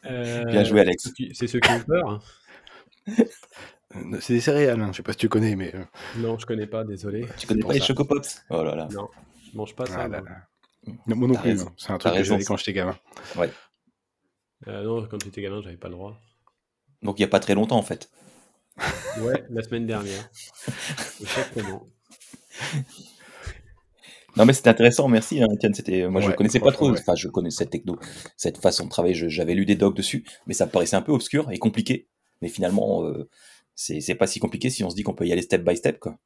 Bien 0.04 0.64
joué, 0.64 0.82
Alex. 0.82 1.12
C'est 1.34 1.48
ceux 1.48 1.60
qui 1.60 1.72
ont 1.72 1.82
peur. 1.82 2.24
C'est 4.22 4.34
des 4.34 4.40
céréales, 4.40 4.80
hein. 4.82 4.90
je 4.92 4.98
sais 4.98 5.04
pas 5.04 5.12
si 5.12 5.18
tu 5.18 5.30
connais, 5.30 5.56
mais. 5.56 5.74
Non, 6.18 6.38
je 6.38 6.46
connais 6.46 6.68
pas, 6.68 6.84
désolé. 6.84 7.28
Tu 7.38 7.48
connais 7.48 7.64
pas 7.64 7.74
les 7.74 7.82
Chocopops? 7.82 8.44
Oh 8.50 8.64
là 8.64 8.76
là. 8.76 8.88
Non, 8.92 9.10
je 9.52 9.58
mange 9.58 9.76
pas 9.76 9.86
ça. 9.86 10.08
Ah 10.12 10.22
moi 11.08 11.28
non 11.28 11.36
plus, 11.36 11.62
hein. 11.62 11.74
c'est 11.78 11.92
un 11.92 11.98
truc 11.98 12.14
que 12.14 12.24
j'avais 12.24 12.44
quand 12.44 12.58
j'étais 12.58 12.74
gamin. 12.74 12.98
Ouais. 13.38 13.52
Euh, 14.68 14.84
non, 14.84 15.08
quand 15.08 15.22
j'étais 15.24 15.42
gamin, 15.42 15.62
j'avais 15.62 15.78
pas 15.78 15.90
le 15.90 15.96
droit. 15.96 16.20
Donc 17.02 17.20
il 17.20 17.22
y 17.22 17.26
a 17.26 17.30
pas 17.30 17.40
très 17.40 17.56
longtemps 17.56 17.78
en 17.78 17.84
fait. 17.84 18.10
Ouais, 19.22 19.44
la 19.50 19.62
semaine 19.62 19.86
dernière. 19.86 20.30
Exactement. 21.20 21.86
Non 24.38 24.46
mais 24.46 24.54
c'était 24.54 24.70
intéressant, 24.70 25.10
merci 25.10 25.42
hein, 25.44 25.48
C'était, 25.74 26.08
moi 26.08 26.22
je 26.22 26.32
connaissais 26.32 26.60
pas 26.60 26.72
trop, 26.72 26.92
enfin 26.92 27.16
je 27.16 27.28
connais 27.28 27.50
cette 27.50 27.72
techno, 27.72 28.00
cette 28.38 28.58
façon 28.58 28.86
de 28.86 28.90
travailler. 28.90 29.14
J'avais 29.30 29.54
lu 29.54 29.66
des 29.66 29.76
docs 29.76 29.96
dessus, 29.96 30.26
mais 30.48 30.54
ça 30.54 30.66
me 30.66 30.72
paraissait 30.72 30.96
un 30.96 31.02
peu 31.02 31.12
obscur 31.12 31.52
et 31.52 31.58
compliqué. 31.58 32.08
Mais 32.42 32.48
finalement, 32.48 33.04
euh, 33.04 33.30
c'est 33.76 34.16
pas 34.16 34.28
si 34.28 34.40
compliqué 34.40 34.70
si 34.70 34.84
on 34.84 34.90
se 34.90 34.96
dit 34.96 35.04
qu'on 35.04 35.16
peut 35.16 35.26
y 35.26 35.34
aller 35.34 35.42
step 35.42 35.64
by 35.64 35.76
step 35.76 36.00
quoi. 36.00 36.18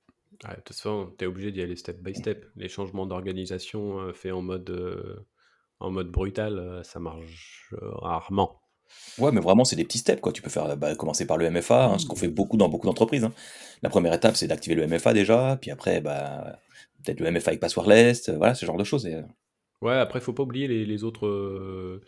De 0.49 0.55
toute 0.55 0.75
façon, 0.75 1.13
tu 1.17 1.25
es 1.25 1.27
obligé 1.27 1.51
d'y 1.51 1.61
aller 1.61 1.75
step 1.75 2.01
by 2.01 2.15
step. 2.15 2.45
Les 2.55 2.69
changements 2.69 3.05
d'organisation 3.05 3.99
euh, 3.99 4.13
faits 4.13 4.33
en 4.33 4.41
mode 4.41 4.69
euh, 4.69 5.25
en 5.79 5.91
mode 5.91 6.09
brutal, 6.09 6.81
ça 6.83 6.99
marche 6.99 7.73
rarement. 7.81 8.61
Ouais, 9.17 9.31
mais 9.31 9.41
vraiment, 9.41 9.65
c'est 9.65 9.75
des 9.75 9.83
petits 9.83 9.97
steps, 9.97 10.21
quoi. 10.21 10.31
Tu 10.31 10.41
peux 10.41 10.49
faire, 10.49 10.77
bah, 10.77 10.95
commencer 10.95 11.25
par 11.27 11.37
le 11.37 11.49
MFA, 11.49 11.85
hein, 11.85 11.97
ce 11.97 12.05
qu'on 12.05 12.15
fait 12.15 12.29
beaucoup 12.29 12.57
dans 12.57 12.69
beaucoup 12.69 12.87
d'entreprises. 12.87 13.23
Hein. 13.23 13.33
La 13.81 13.89
première 13.89 14.13
étape, 14.13 14.37
c'est 14.37 14.47
d'activer 14.47 14.75
le 14.75 14.87
MFA 14.87 15.13
déjà, 15.13 15.57
puis 15.59 15.71
après, 15.71 15.99
bah, 15.99 16.57
peut-être 17.03 17.19
le 17.19 17.31
MFA 17.31 17.49
avec 17.49 17.59
passwordless, 17.59 18.29
euh, 18.29 18.37
voilà, 18.37 18.55
ce 18.55 18.65
genre 18.65 18.77
de 18.77 18.83
choses. 18.83 19.05
Et... 19.05 19.15
Euh. 19.15 19.21
Ouais, 19.81 19.95
après, 19.95 20.21
faut 20.21 20.31
pas 20.31 20.43
oublier 20.43 20.67
les, 20.67 21.03
autres, 21.03 21.27
euh, 21.27 22.01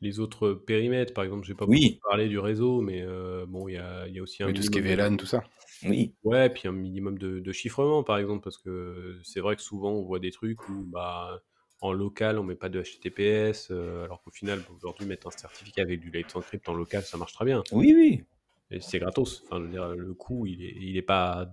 les 0.00 0.18
autres 0.18 0.50
périmètres. 0.50 1.14
Par 1.14 1.22
exemple, 1.22 1.46
j'ai 1.46 1.54
pas 1.54 1.64
oui. 1.64 2.00
parlé 2.02 2.28
du 2.28 2.40
réseau, 2.40 2.80
mais 2.80 3.04
bon, 3.46 3.68
il 3.68 3.74
y 3.74 3.78
a, 3.78 4.08
y 4.08 4.18
a, 4.18 4.22
aussi 4.22 4.42
un. 4.42 4.48
Oui, 4.48 4.52
tout 4.52 4.62
ce 4.62 4.70
qui 4.70 4.78
est 4.78 4.82
VLAN, 4.82 5.16
tout 5.16 5.26
ça. 5.26 5.44
Oui. 5.84 6.14
Ouais, 6.24 6.50
puis 6.50 6.68
un 6.68 6.72
minimum 6.72 7.18
de, 7.18 7.40
de, 7.40 7.52
chiffrement, 7.52 8.02
par 8.02 8.18
exemple, 8.18 8.42
parce 8.42 8.58
que 8.58 9.18
c'est 9.24 9.40
vrai 9.40 9.56
que 9.56 9.62
souvent, 9.62 9.92
on 9.92 10.02
voit 10.02 10.18
des 10.18 10.30
trucs 10.30 10.68
où, 10.68 10.84
bah, 10.86 11.42
en 11.80 11.92
local, 11.92 12.38
on 12.38 12.42
met 12.42 12.54
pas 12.54 12.68
de 12.68 12.82
HTTPS, 12.82 13.70
alors 13.70 14.22
qu'au 14.22 14.30
final, 14.30 14.60
aujourd'hui, 14.76 15.06
mettre 15.06 15.28
un 15.28 15.30
certificat 15.30 15.82
avec 15.82 16.00
du 16.00 16.10
Let's 16.10 16.34
Encrypt 16.34 16.68
en 16.68 16.74
local, 16.74 17.02
ça 17.02 17.16
marche 17.16 17.32
très 17.32 17.44
bien. 17.44 17.62
Oui, 17.72 17.94
oui. 17.96 18.24
Et 18.70 18.80
c'est 18.80 18.98
gratos. 18.98 19.42
Enfin, 19.44 19.58
je 19.58 19.64
veux 19.64 19.70
dire, 19.70 19.88
le 19.88 20.14
coût, 20.14 20.46
il 20.46 20.62
est, 20.62 20.76
il 20.80 20.96
est 20.96 21.02
pas 21.02 21.50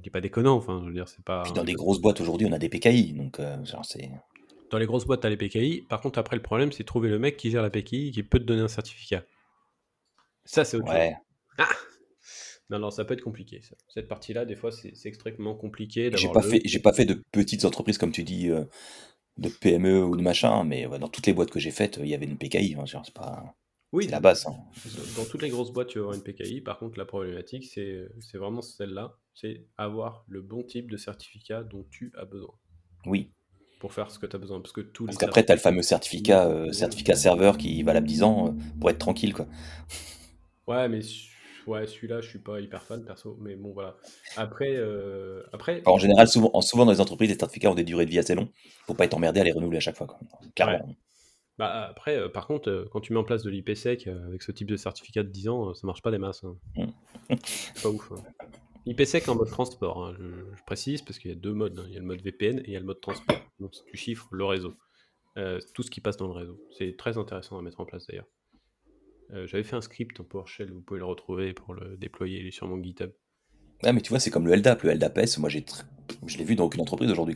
il 0.00 0.06
est 0.06 0.10
pas 0.10 0.20
déconnant. 0.20 0.56
Enfin, 0.56 0.80
je 0.82 0.88
veux 0.88 0.94
dire, 0.94 1.08
c'est 1.08 1.24
pas. 1.24 1.42
Puis 1.42 1.52
dans 1.52 1.64
des 1.64 1.74
grosses 1.74 2.00
boîtes 2.00 2.20
aujourd'hui, 2.20 2.46
on 2.48 2.52
a 2.52 2.58
des 2.58 2.68
PKI, 2.68 3.12
donc 3.12 3.40
euh, 3.40 3.56
c'est. 3.82 4.10
Dans 4.70 4.78
les 4.78 4.86
grosses 4.86 5.04
boîtes, 5.04 5.20
tu 5.20 5.26
as 5.26 5.30
les 5.30 5.36
PKI. 5.36 5.82
Par 5.88 6.00
contre, 6.00 6.18
après, 6.18 6.36
le 6.36 6.42
problème, 6.42 6.72
c'est 6.72 6.84
trouver 6.84 7.08
le 7.08 7.18
mec 7.18 7.36
qui 7.36 7.50
gère 7.50 7.62
la 7.62 7.70
PKI 7.70 8.10
qui 8.10 8.22
peut 8.22 8.38
te 8.38 8.44
donner 8.44 8.62
un 8.62 8.68
certificat. 8.68 9.22
Ça, 10.44 10.64
c'est 10.64 10.76
autre 10.76 10.92
ouais. 10.92 11.14
Ah 11.58 11.68
non, 12.74 12.86
non, 12.86 12.90
ça 12.90 13.04
peut 13.04 13.14
être 13.14 13.22
compliqué. 13.22 13.60
Cette 13.88 14.08
partie-là, 14.08 14.44
des 14.44 14.56
fois, 14.56 14.70
c'est 14.70 14.94
extrêmement 15.06 15.54
compliqué. 15.54 16.10
J'ai 16.14 16.28
pas, 16.28 16.42
fait, 16.42 16.60
j'ai 16.64 16.80
pas 16.80 16.92
fait 16.92 17.04
de 17.04 17.22
petites 17.32 17.64
entreprises, 17.64 17.98
comme 17.98 18.12
tu 18.12 18.22
dis, 18.22 18.50
euh, 18.50 18.64
de 19.38 19.48
PME 19.48 20.04
ou 20.04 20.16
de 20.16 20.22
machin, 20.22 20.64
mais 20.64 20.86
dans 20.98 21.08
toutes 21.08 21.26
les 21.26 21.32
boîtes 21.32 21.50
que 21.50 21.60
j'ai 21.60 21.70
faites, 21.70 21.98
il 22.00 22.08
y 22.08 22.14
avait 22.14 22.26
une 22.26 22.38
PKI. 22.38 22.76
Hein, 22.78 22.84
c'est 22.86 23.14
pas. 23.14 23.54
Oui, 23.92 24.08
la 24.08 24.20
base. 24.20 24.46
Hein. 24.46 24.56
Dans 25.16 25.24
toutes 25.24 25.42
les 25.42 25.50
grosses 25.50 25.72
boîtes, 25.72 25.88
tu 25.88 25.98
vas 25.98 26.06
avoir 26.06 26.16
une 26.16 26.22
PKI. 26.22 26.60
Par 26.60 26.78
contre, 26.78 26.98
la 26.98 27.04
problématique, 27.04 27.64
c'est 27.64 28.38
vraiment 28.38 28.60
celle-là 28.60 29.16
c'est 29.34 29.66
avoir 29.76 30.24
le 30.28 30.40
bon 30.40 30.62
type 30.62 30.90
de 30.90 30.96
certificat 30.96 31.64
dont 31.64 31.84
tu 31.90 32.12
as 32.16 32.24
besoin. 32.24 32.54
Oui. 33.06 33.30
Pour 33.80 33.92
faire 33.92 34.10
ce 34.10 34.18
que 34.18 34.26
tu 34.26 34.36
as 34.36 34.38
besoin. 34.38 34.60
Parce 34.60 34.72
que 34.72 34.80
tous 34.80 35.06
Parce 35.06 35.18
qu'après, 35.18 35.44
tu 35.44 35.52
as 35.52 35.56
le 35.56 35.60
fameux 35.60 35.82
certificat, 35.82 36.48
euh, 36.48 36.72
certificat 36.72 37.16
serveur 37.16 37.58
qui 37.58 37.82
va 37.82 37.92
valable 37.92 38.06
10 38.06 38.22
ans 38.22 38.48
euh, 38.48 38.50
pour 38.80 38.90
être 38.90 38.98
tranquille. 38.98 39.34
Quoi. 39.34 39.46
Ouais, 40.66 40.88
mais 40.88 41.00
ouais, 41.66 41.86
celui-là, 41.86 42.20
je 42.20 42.28
suis 42.28 42.38
pas 42.38 42.60
hyper 42.60 42.82
fan 42.82 43.04
perso. 43.04 43.36
Mais 43.40 43.56
bon, 43.56 43.72
voilà. 43.72 43.96
Après. 44.36 44.74
Euh, 44.74 45.42
après 45.52 45.82
en 45.86 45.98
général, 45.98 46.28
souvent, 46.28 46.60
souvent 46.60 46.84
dans 46.84 46.92
les 46.92 47.00
entreprises, 47.00 47.30
les 47.30 47.38
certificats 47.38 47.70
ont 47.70 47.74
des 47.74 47.84
durées 47.84 48.06
de 48.06 48.10
vie 48.10 48.18
assez 48.18 48.34
longues 48.34 48.50
pour 48.86 48.96
pas 48.96 49.04
être 49.04 49.14
emmerdé 49.14 49.40
à 49.40 49.44
les 49.44 49.52
renouveler 49.52 49.78
à 49.78 49.80
chaque 49.80 49.96
fois. 49.96 50.06
Quoi. 50.06 50.18
Clairement. 50.54 50.94
Bah, 51.58 51.86
après, 51.88 52.16
euh, 52.16 52.28
par 52.28 52.46
contre, 52.46 52.68
euh, 52.68 52.88
quand 52.90 53.00
tu 53.00 53.12
mets 53.12 53.18
en 53.18 53.24
place 53.24 53.44
de 53.44 53.50
l'IPsec 53.50 54.08
avec 54.08 54.42
ce 54.42 54.50
type 54.50 54.68
de 54.68 54.76
certificat 54.76 55.22
de 55.22 55.28
10 55.28 55.48
ans, 55.48 55.74
ça 55.74 55.86
marche 55.86 56.02
pas 56.02 56.10
des 56.10 56.18
masses. 56.18 56.44
Hein. 56.44 56.56
Mm. 56.76 57.36
pas 57.82 57.88
ouf. 57.88 58.12
Hein. 58.12 58.48
IPsec 58.86 59.28
en 59.28 59.36
mode 59.36 59.48
transport, 59.48 60.04
hein, 60.04 60.14
je, 60.18 60.62
précise, 60.66 61.02
parce 61.02 61.18
qu'il 61.18 61.30
y 61.30 61.34
a 61.34 61.36
deux 61.36 61.54
modes. 61.54 61.84
Il 61.86 61.94
y 61.94 61.96
a 61.96 62.00
le 62.00 62.06
mode 62.06 62.20
VPN 62.22 62.58
et 62.58 62.64
il 62.66 62.72
y 62.72 62.76
a 62.76 62.80
le 62.80 62.86
mode 62.86 63.00
transport. 63.00 63.38
Donc 63.60 63.72
tu 63.86 63.96
chiffres 63.96 64.28
le 64.32 64.44
réseau. 64.44 64.74
tout 65.74 65.82
ce 65.82 65.90
qui 65.90 66.00
passe 66.00 66.16
dans 66.16 66.26
le 66.26 66.32
réseau. 66.32 66.60
C'est 66.76 66.96
très 66.96 67.16
intéressant 67.16 67.58
à 67.58 67.62
mettre 67.62 67.80
en 67.80 67.86
place 67.86 68.06
d'ailleurs. 68.06 68.26
J'avais 69.46 69.64
fait 69.64 69.76
un 69.76 69.80
script 69.80 70.18
en 70.20 70.24
PowerShell, 70.24 70.70
vous 70.70 70.80
pouvez 70.80 71.00
le 71.00 71.06
retrouver 71.06 71.52
pour 71.52 71.74
le 71.74 71.96
déployer, 71.96 72.40
il 72.40 72.46
est 72.46 72.52
sur 72.52 72.66
mon 72.66 72.82
GitHub. 72.82 73.10
Ouais, 73.82 73.92
mais 73.92 74.00
tu 74.00 74.10
vois, 74.10 74.20
c'est 74.20 74.30
comme 74.30 74.46
le 74.46 74.54
LDAP. 74.54 74.82
Le 74.82 74.92
LDAPS, 74.92 75.38
moi, 75.38 75.48
j'ai 75.48 75.64
je 76.26 76.38
l'ai 76.38 76.44
vu 76.44 76.54
dans 76.54 76.64
aucune 76.64 76.80
entreprise 76.80 77.10
aujourd'hui. 77.10 77.34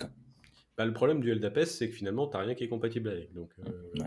Bah, 0.76 0.84
le 0.84 0.92
problème 0.92 1.20
du 1.20 1.34
LDAPS, 1.34 1.66
c'est 1.66 1.88
que 1.88 1.94
finalement, 1.94 2.28
tu 2.28 2.36
n'as 2.36 2.44
rien 2.44 2.54
qui 2.54 2.64
est 2.64 2.68
compatible 2.68 3.08
avec. 3.08 3.32
Donc, 3.34 3.50
euh, 3.58 4.04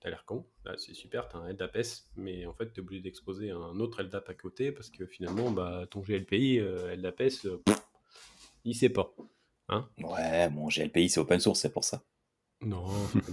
tu 0.00 0.06
as 0.06 0.10
l'air 0.10 0.24
con. 0.24 0.46
c'est 0.76 0.94
super, 0.94 1.28
tu 1.28 1.36
as 1.36 1.40
un 1.40 1.52
LDAPS, 1.52 2.08
mais 2.16 2.46
en 2.46 2.54
fait, 2.54 2.72
tu 2.72 2.80
es 2.80 2.82
obligé 2.82 3.02
d'exposer 3.02 3.50
un 3.50 3.80
autre 3.80 4.02
LDAP 4.02 4.28
à 4.28 4.34
côté 4.34 4.72
parce 4.72 4.90
que 4.90 5.06
finalement, 5.06 5.50
bah, 5.50 5.86
ton 5.90 6.00
GLPI, 6.00 6.60
euh, 6.60 6.94
LDAPS, 6.94 7.46
euh, 7.46 7.62
il 8.64 8.74
sait 8.74 8.90
pas. 8.90 9.12
Hein? 9.68 9.88
Ouais, 9.98 10.48
mon 10.50 10.68
GLPI, 10.68 11.08
c'est 11.08 11.20
open 11.20 11.40
source, 11.40 11.60
c'est 11.60 11.72
pour 11.72 11.84
ça. 11.84 12.02
Non, 12.64 12.84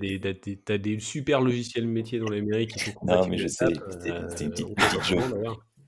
tu 0.00 0.72
as, 0.72 0.78
des 0.78 1.00
super 1.00 1.40
logiciels 1.40 1.86
métiers 1.86 2.18
dans 2.18 2.30
les 2.30 2.40
mairies 2.40 2.66
qui 2.66 2.78
sont 2.78 2.92
compatibles. 2.92 3.24
Non, 3.24 3.30
mais 3.30 3.38
je 3.38 3.48
sais, 3.48 3.66
c'était 4.30 4.62
une, 4.64 4.74
petite 4.74 5.04
joke. 5.04 5.22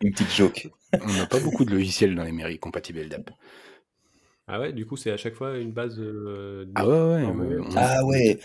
Une 0.03 0.13
petite 0.13 0.35
joke. 0.35 0.69
On 0.93 1.13
n'a 1.13 1.27
pas 1.27 1.41
beaucoup 1.45 1.65
de 1.65 1.71
logiciels 1.71 2.15
dans 2.15 2.25
les 2.25 2.33
mairies 2.33 2.59
compatibles 2.59 3.01
LDAP. 3.01 3.31
Ah 4.47 4.61
ouais, 4.61 4.73
du 4.73 4.85
coup, 4.85 4.97
c'est 4.97 5.13
à 5.13 5.17
chaque 5.17 5.35
fois 5.35 5.59
une 5.59 5.73
base. 5.73 5.97
Euh, 5.99 6.67
ah 6.75 6.87
ouais, 6.87 7.25
ouais. 7.25 7.59
Ah 7.77 8.05
ouais. 8.05 8.39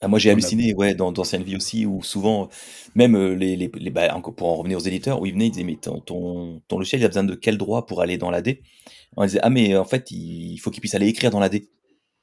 Ah, 0.00 0.08
moi, 0.08 0.18
j'ai 0.18 0.30
halluciné, 0.30 0.74
ouais, 0.74 0.94
dans 0.94 1.12
d'anciennes 1.12 1.44
vies 1.44 1.56
aussi, 1.56 1.86
où 1.86 2.02
souvent, 2.02 2.50
même 2.94 3.16
euh, 3.16 3.34
les, 3.34 3.56
les, 3.56 3.70
les 3.74 3.90
bah, 3.90 4.20
pour 4.36 4.48
en 4.48 4.56
revenir 4.56 4.76
aux 4.76 4.82
éditeurs, 4.82 5.22
où 5.22 5.26
ils 5.26 5.32
venaient, 5.32 5.46
ils 5.46 5.52
disaient, 5.52 5.64
mais 5.64 5.76
ton, 5.76 6.00
ton, 6.00 6.60
ton 6.68 6.76
logiciel, 6.76 7.00
il 7.00 7.04
a 7.04 7.08
besoin 7.08 7.24
de 7.24 7.34
quel 7.34 7.56
droit 7.56 7.86
pour 7.86 8.02
aller 8.02 8.18
dans 8.18 8.30
l'AD 8.30 8.58
On 9.16 9.24
disait, 9.24 9.38
ah, 9.42 9.48
mais 9.48 9.76
en 9.76 9.84
fait, 9.86 10.10
il 10.10 10.58
faut 10.58 10.70
qu'il 10.70 10.80
puisse 10.80 10.94
aller 10.94 11.06
écrire 11.06 11.30
dans 11.30 11.40
l'AD. 11.40 11.62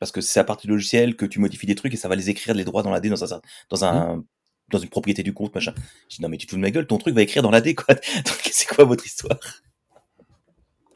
Parce 0.01 0.11
que 0.11 0.19
c'est 0.19 0.39
à 0.39 0.43
partir 0.43 0.67
du 0.67 0.73
logiciel 0.73 1.15
que 1.15 1.25
tu 1.25 1.39
modifies 1.39 1.67
des 1.67 1.75
trucs 1.75 1.93
et 1.93 1.97
ça 1.97 2.09
va 2.09 2.15
les 2.15 2.29
écrire 2.29 2.55
les 2.55 2.65
droits 2.65 2.81
dans 2.81 2.89
l'AD 2.89 3.07
dans 3.07 3.33
un, 3.33 3.41
dans 3.69 3.85
un, 3.85 4.15
mmh. 4.17 4.23
dans 4.71 4.79
une 4.79 4.89
propriété 4.89 5.21
du 5.21 5.31
compte, 5.31 5.53
machin. 5.55 5.75
Je 6.09 6.17
dis, 6.17 6.21
non, 6.23 6.27
mais 6.27 6.37
tu 6.37 6.47
te 6.47 6.51
fous 6.51 6.57
de 6.57 6.61
ma 6.61 6.71
gueule, 6.71 6.87
ton 6.87 6.97
truc 6.97 7.15
va 7.15 7.21
écrire 7.21 7.43
dans 7.43 7.51
l'AD, 7.51 7.75
quoi. 7.75 7.93
Donc, 8.15 8.49
c'est 8.51 8.67
quoi 8.67 8.83
votre 8.83 9.05
histoire? 9.05 9.37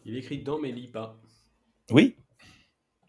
Il 0.05 0.17
écrit 0.17 0.39
dedans, 0.39 0.57
mais 0.59 0.69
il 0.69 0.75
lit 0.75 0.87
pas. 0.87 1.21
Oui, 1.91 2.15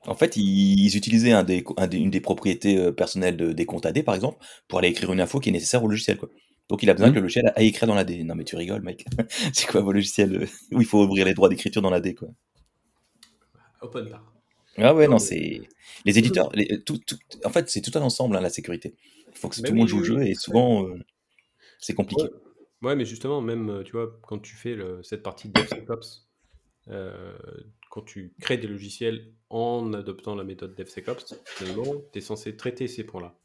en 0.07 0.15
fait, 0.15 0.37
ils, 0.37 0.97
utilisaient 0.97 1.33
un 1.33 1.45
des, 1.45 1.65
une 1.93 2.11
des 2.11 2.21
propriétés 2.21 2.77
euh, 2.77 2.93
personnelles 2.93 3.37
de, 3.37 3.53
des 3.53 3.65
comptes 3.67 3.87
AD, 3.87 4.05
par 4.05 4.15
exemple, 4.15 4.45
pour 4.69 4.79
aller 4.79 4.89
écrire 4.89 5.13
une 5.13 5.21
info 5.21 5.41
qui 5.41 5.49
est 5.49 5.53
nécessaire 5.53 5.83
au 5.83 5.89
logiciel. 5.89 6.17
Quoi. 6.17 6.29
Donc 6.69 6.83
il 6.83 6.91
a 6.91 6.95
besoin 6.95 7.09
mmh. 7.09 7.13
que 7.13 7.17
le 7.17 7.23
logiciel 7.23 7.53
aille 7.57 7.69
écrire 7.69 7.89
dans 7.89 7.95
l'AD. 7.95 8.11
Non 8.25 8.35
mais 8.35 8.45
tu 8.45 8.57
rigoles, 8.57 8.83
mec. 8.83 9.05
c'est 9.53 9.67
quoi 9.67 9.81
vos 9.81 9.93
logiciels 9.93 10.43
euh, 10.43 10.47
où 10.73 10.81
il 10.81 10.87
faut 10.87 11.03
ouvrir 11.03 11.25
les 11.25 11.35
droits 11.35 11.49
d'écriture 11.49 11.83
dans 11.83 11.91
l'AD 11.91 12.15
quoi? 12.15 12.29
Open 13.81 14.09
bar. 14.09 14.36
Ah 14.79 14.95
ouais, 14.95 15.09
non, 15.09 15.19
c'est. 15.19 15.63
Les 16.05 16.19
éditeurs, 16.19 16.51
tout, 16.87 17.01
en 17.45 17.51
fait, 17.51 17.69
c'est 17.69 17.81
tout 17.81 17.97
un 17.99 18.03
ensemble, 18.03 18.37
hein, 18.37 18.41
la 18.41 18.51
sécurité. 18.51 18.95
Il 19.29 19.39
faut 19.39 19.49
que 19.49 19.57
tout 19.57 19.63
le 19.63 19.73
monde 19.73 19.89
joue 19.89 19.99
le 19.99 20.05
jeu 20.05 20.23
et 20.23 20.35
souvent, 20.35 20.87
euh, 20.87 20.99
c'est 21.79 21.95
compliqué. 21.95 22.25
Ouais. 22.83 22.95
mais 22.95 23.05
justement, 23.05 23.41
même, 23.41 23.83
tu 23.85 23.93
vois, 23.93 24.19
quand 24.23 24.39
tu 24.39 24.55
fais 24.55 24.75
le, 24.75 25.03
cette 25.03 25.23
partie 25.23 25.49
de 25.49 25.61
DevSecOps, 25.61 26.27
quand 27.91 28.03
tu 28.03 28.35
crées 28.41 28.59
des 28.59 28.69
logiciels 28.69 29.33
en 29.51 29.93
adoptant 29.95 30.35
la 30.35 30.45
méthode 30.45 30.75
DevSecOps, 30.75 31.35
finalement, 31.47 31.95
tu 32.13 32.19
es 32.19 32.21
censé 32.21 32.57
traiter 32.57 32.89
ces 32.89 33.05
points-là. 33.05 33.39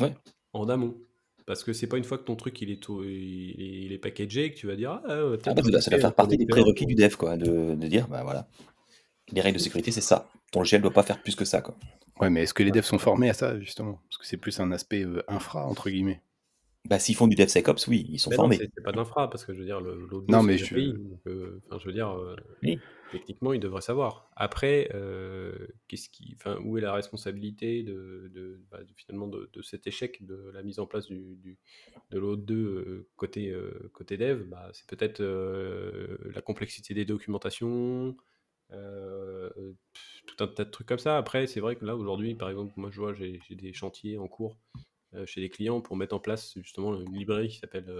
Ouais. 0.00 0.14
En 0.52 0.68
amont. 0.68 0.98
Parce 1.46 1.64
que 1.64 1.72
c'est 1.72 1.86
pas 1.86 1.98
une 1.98 2.04
fois 2.04 2.16
que 2.18 2.24
ton 2.24 2.36
truc 2.36 2.60
il 2.62 2.70
est, 2.70 2.80
tout, 2.80 3.02
il, 3.02 3.92
est, 3.92 3.98
packagé 3.98 4.52
que 4.52 4.56
tu 4.56 4.66
vas 4.66 4.76
dire 4.76 5.00
Ah, 5.04 5.32
ah 5.46 5.54
bah, 5.54 5.80
ça 5.80 5.90
va 5.90 5.98
faire 5.98 6.14
partie 6.14 6.36
des 6.36 6.46
prérequis 6.46 6.86
du 6.86 6.94
dev, 6.94 7.16
quoi, 7.16 7.36
de, 7.36 7.74
de, 7.74 7.86
dire 7.88 8.06
Bah 8.08 8.22
voilà, 8.22 8.46
les 9.32 9.40
règles 9.40 9.58
de 9.58 9.62
sécurité, 9.62 9.90
c'est 9.90 10.00
ça. 10.00 10.28
Ton 10.52 10.60
logiciel 10.60 10.82
doit 10.82 10.92
pas 10.92 11.02
faire 11.02 11.22
plus 11.22 11.34
que 11.34 11.44
ça, 11.44 11.60
quoi. 11.60 11.76
Ouais, 12.20 12.30
mais 12.30 12.42
est-ce 12.42 12.54
que 12.54 12.62
les 12.62 12.70
devs 12.70 12.84
sont 12.84 12.98
formés 12.98 13.30
à 13.30 13.34
ça, 13.34 13.58
justement? 13.60 14.00
Parce 14.08 14.18
que 14.18 14.26
c'est 14.26 14.36
plus 14.36 14.60
un 14.60 14.72
aspect 14.72 15.04
euh, 15.04 15.22
infra, 15.28 15.64
entre 15.64 15.88
guillemets. 15.88 16.20
Bah, 16.88 16.98
s'ils 16.98 17.14
font 17.14 17.28
du 17.28 17.36
DevSecOps, 17.36 17.86
oui, 17.88 18.06
ils 18.08 18.18
sont 18.18 18.30
formés. 18.30 18.56
C'est 18.56 18.82
pas 18.82 18.92
d'infra, 18.92 19.28
parce 19.28 19.44
que 19.44 19.52
je 19.52 19.58
veux 19.60 19.66
dire, 19.66 19.80
le, 19.82 20.08
non, 20.28 20.42
mais 20.42 20.56
je... 20.56 20.74
Euh, 21.26 21.60
je 21.78 21.84
veux 21.84 21.92
dire, 21.92 22.10
euh, 22.10 22.36
techniquement, 23.12 23.52
ils 23.52 23.60
devraient 23.60 23.82
savoir. 23.82 24.30
Après, 24.34 24.90
euh, 24.94 25.52
qu'est-ce 25.88 26.08
qui, 26.08 26.34
enfin, 26.36 26.58
où 26.64 26.78
est 26.78 26.80
la 26.80 26.94
responsabilité 26.94 27.82
de, 27.82 28.30
de, 28.34 28.62
bah, 28.70 28.78
finalement 28.96 29.28
de, 29.28 29.48
cet 29.62 29.86
échec 29.86 30.24
de 30.24 30.50
la 30.54 30.62
mise 30.62 30.78
en 30.78 30.86
place 30.86 31.06
du, 31.06 31.36
du 31.36 31.58
de 32.10 32.18
l'autre 32.18 32.42
2 32.42 33.06
côté, 33.16 33.54
côté 33.92 34.16
dev? 34.16 34.44
Bah, 34.44 34.70
C'est 34.72 34.86
peut-être 34.86 35.22
la 35.22 36.40
complexité 36.40 36.94
des 36.94 37.04
documentations, 37.04 38.16
tout 38.70 40.44
un 40.44 40.46
tas 40.46 40.64
de 40.64 40.70
trucs 40.70 40.86
comme 40.86 40.98
ça. 40.98 41.16
Après, 41.16 41.46
c'est 41.46 41.60
vrai 41.60 41.76
que 41.76 41.84
là, 41.84 41.96
aujourd'hui, 41.96 42.34
par 42.34 42.48
exemple, 42.50 42.72
moi, 42.76 42.90
je 42.90 43.00
vois, 43.00 43.14
j'ai 43.14 43.40
des 43.50 43.72
chantiers 43.72 44.18
en 44.18 44.28
cours 44.28 44.58
chez 45.26 45.40
des 45.40 45.48
clients 45.48 45.80
pour 45.80 45.96
mettre 45.96 46.14
en 46.14 46.20
place 46.20 46.54
justement 46.56 46.98
une 47.00 47.12
librairie 47.12 47.48
qui 47.48 47.58
s'appelle 47.58 47.92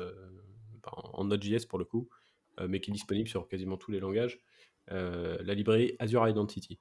en 0.84 1.24
Node.js 1.24 1.66
pour 1.68 1.78
le 1.78 1.84
coup, 1.84 2.08
mais 2.68 2.80
qui 2.80 2.90
est 2.90 2.94
disponible 2.94 3.28
sur 3.28 3.48
quasiment 3.48 3.76
tous 3.76 3.90
les 3.90 4.00
langages, 4.00 4.40
la 4.88 5.54
librairie 5.54 5.96
Azure 5.98 6.28
Identity. 6.28 6.78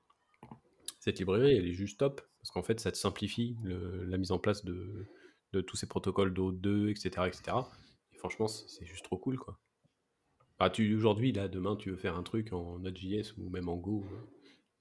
Cette 1.00 1.20
librairie, 1.20 1.56
elle 1.56 1.68
est 1.68 1.74
juste 1.74 2.00
top 2.00 2.22
parce 2.40 2.52
qu'en 2.52 2.64
fait, 2.64 2.80
ça 2.80 2.92
te 2.92 2.98
simplifie 2.98 3.58
la 3.64 4.18
mise 4.18 4.32
en 4.32 4.40
place 4.40 4.64
de, 4.64 5.08
de 5.54 5.62
tous 5.62 5.78
ces 5.78 5.88
protocoles 5.88 6.34
d'O2, 6.34 6.90
etc., 6.90 7.28
etc. 7.28 7.58
Et 8.14 8.18
franchement, 8.18 8.48
c'est 8.48 8.86
juste 8.86 9.04
trop 9.04 9.18
cool, 9.18 9.38
quoi. 9.38 9.60
Bah, 10.60 10.70
tu, 10.70 10.94
aujourd'hui, 10.96 11.32
là, 11.32 11.48
demain, 11.48 11.76
tu 11.78 11.90
veux 11.90 11.96
faire 11.96 12.18
un 12.18 12.24
truc 12.24 12.52
en 12.52 12.80
Node.js 12.80 13.34
ou 13.38 13.50
même 13.50 13.70
en 13.70 13.78
Go, 13.78 14.06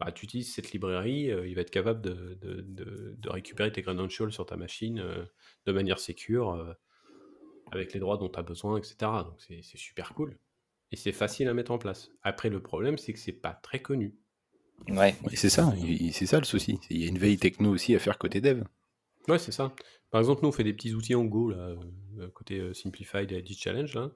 bah, 0.01 0.13
tu 0.13 0.25
utilises 0.25 0.53
cette 0.53 0.73
librairie, 0.73 1.31
euh, 1.31 1.47
il 1.47 1.55
va 1.55 1.63
être 1.63 1.71
capable 1.71 2.01
de, 2.01 2.39
de, 2.41 3.17
de, 3.17 3.29
récupérer 3.29 3.73
tes 3.73 3.83
credentials 3.83 4.33
sur 4.33 4.47
ta 4.47 4.57
machine 4.57 5.01
euh, 5.01 5.25
de 5.67 5.73
manière 5.73 5.99
sécure, 5.99 6.51
euh, 6.51 6.73
avec 7.73 7.93
les 7.93 8.01
droits 8.01 8.17
dont 8.17 8.29
tu 8.29 8.39
as 8.39 8.43
besoin, 8.43 8.79
etc. 8.79 8.97
Donc 9.25 9.41
c'est 9.41 9.63
super 9.63 10.15
cool. 10.15 10.39
Et 10.91 10.97
c'est 10.97 11.13
facile 11.13 11.49
à 11.49 11.55
mettre 11.55 11.71
en 11.71 11.79
place. 11.79 12.11
Après, 12.23 12.49
le 12.49 12.63
problème, 12.63 12.97
c'est 12.97 13.13
que 13.13 13.19
c'est 13.19 13.33
pas 13.33 13.53
très 13.53 13.81
connu. 13.81 14.17
Ouais, 14.89 15.15
c'est 15.35 15.51
ça, 15.51 15.75
c'est 16.13 16.27
ça 16.27 16.39
le 16.39 16.45
souci. 16.45 16.79
Il 16.89 17.03
y 17.03 17.05
a 17.05 17.09
une 17.09 17.19
veille 17.19 17.37
techno 17.37 17.71
aussi 17.71 17.95
à 17.95 17.99
faire 17.99 18.17
côté 18.17 18.41
dev. 18.41 18.63
Ouais, 19.27 19.39
c'est 19.39 19.53
ça. 19.53 19.75
Par 20.11 20.21
exemple, 20.21 20.43
nous, 20.43 20.49
on 20.49 20.53
fait 20.53 20.65
des 20.65 20.73
petits 20.73 20.95
outils 20.95 21.15
en 21.15 21.25
Go, 21.25 21.51
là, 21.51 21.75
côté 22.33 22.73
Simplified 22.73 23.31
et 23.33 23.45
Challenge, 23.53 23.93
là. 23.95 24.11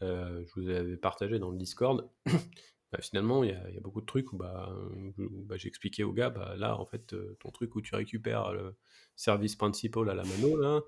Je 0.00 0.60
vous 0.60 0.68
avais 0.68 0.96
partagé 0.96 1.38
dans 1.38 1.50
le 1.50 1.58
Discord. 1.58 2.08
Bah, 2.92 3.00
finalement, 3.02 3.42
il 3.42 3.50
y, 3.50 3.52
a 3.52 3.80
beaucoup 3.80 4.00
de 4.00 4.06
trucs 4.06 4.32
où, 4.32 4.36
bah, 4.36 4.72
bah, 5.18 5.56
j'ai 5.56 5.66
expliqué 5.66 6.04
au 6.04 6.12
gars, 6.12 6.30
bah, 6.30 6.54
là, 6.56 6.78
en 6.78 6.86
fait, 6.86 7.16
ton 7.40 7.50
truc 7.50 7.74
où 7.74 7.80
tu 7.80 7.96
récupères 7.96 8.52
le 8.52 8.76
service 9.16 9.56
principal 9.56 10.08
à 10.08 10.14
la 10.14 10.22
mano, 10.22 10.56
là, 10.56 10.82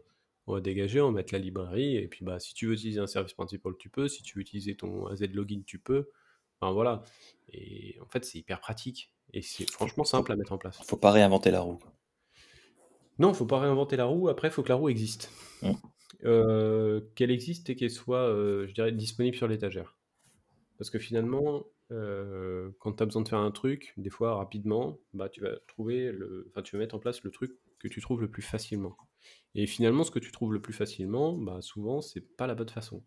on 0.48 0.54
va 0.54 0.60
dégager, 0.60 1.00
on 1.00 1.06
va 1.06 1.12
mettre 1.12 1.34
la 1.34 1.38
librairie, 1.38 1.96
et 1.96 2.08
puis 2.08 2.24
bah, 2.24 2.40
si 2.40 2.54
tu 2.54 2.66
veux 2.66 2.72
utiliser 2.72 3.00
un 3.00 3.06
service 3.06 3.34
principal, 3.34 3.74
tu 3.78 3.90
peux, 3.90 4.08
si 4.08 4.22
tu 4.22 4.36
veux 4.36 4.42
utiliser 4.42 4.76
ton 4.76 5.06
AZ 5.06 5.20
login, 5.32 5.62
tu 5.66 5.78
peux. 5.78 6.08
Enfin, 6.60 6.72
voilà. 6.72 7.02
Et 7.52 7.98
en 8.00 8.06
fait, 8.06 8.24
c'est 8.24 8.38
hyper 8.38 8.60
pratique, 8.60 9.12
et 9.34 9.42
c'est 9.42 9.70
franchement 9.70 10.04
simple 10.04 10.32
à 10.32 10.36
mettre 10.36 10.52
en 10.52 10.58
place. 10.58 10.80
Faut 10.86 10.96
pas 10.96 11.10
réinventer 11.10 11.50
la 11.50 11.60
roue. 11.60 11.78
Non, 13.18 13.34
faut 13.34 13.46
pas 13.46 13.58
réinventer 13.58 13.96
la 13.96 14.06
roue, 14.06 14.28
après, 14.28 14.48
il 14.48 14.50
faut 14.50 14.62
que 14.62 14.70
la 14.70 14.76
roue 14.76 14.88
existe. 14.88 15.30
Mmh. 15.62 15.72
Qu'elle 16.22 17.30
existe 17.30 17.70
et 17.70 17.76
qu'elle 17.76 17.90
soit, 17.90 18.28
je 18.66 18.72
dirais, 18.72 18.92
disponible 18.92 19.36
sur 19.36 19.48
l'étagère. 19.48 19.96
Parce 20.78 20.90
que 20.90 20.98
finalement, 20.98 21.64
euh, 21.90 22.70
quand 22.78 22.92
tu 22.92 23.02
as 23.02 23.06
besoin 23.06 23.22
de 23.22 23.28
faire 23.28 23.38
un 23.38 23.50
truc, 23.50 23.92
des 23.96 24.10
fois 24.10 24.36
rapidement, 24.36 24.98
bah, 25.14 25.28
tu 25.28 25.40
vas 25.40 25.56
trouver 25.66 26.12
le, 26.12 26.46
enfin, 26.50 26.62
tu 26.62 26.76
vas 26.76 26.80
mettre 26.80 26.94
en 26.94 26.98
place 26.98 27.22
le 27.22 27.30
truc 27.30 27.52
que 27.78 27.88
tu 27.88 28.00
trouves 28.00 28.20
le 28.20 28.30
plus 28.30 28.42
facilement. 28.42 28.96
Et 29.54 29.66
finalement, 29.66 30.04
ce 30.04 30.10
que 30.10 30.18
tu 30.18 30.30
trouves 30.30 30.52
le 30.52 30.60
plus 30.60 30.72
facilement, 30.72 31.32
bah, 31.32 31.58
souvent, 31.60 32.00
c'est 32.00 32.20
pas 32.20 32.46
la 32.46 32.54
bonne 32.54 32.68
façon. 32.68 33.02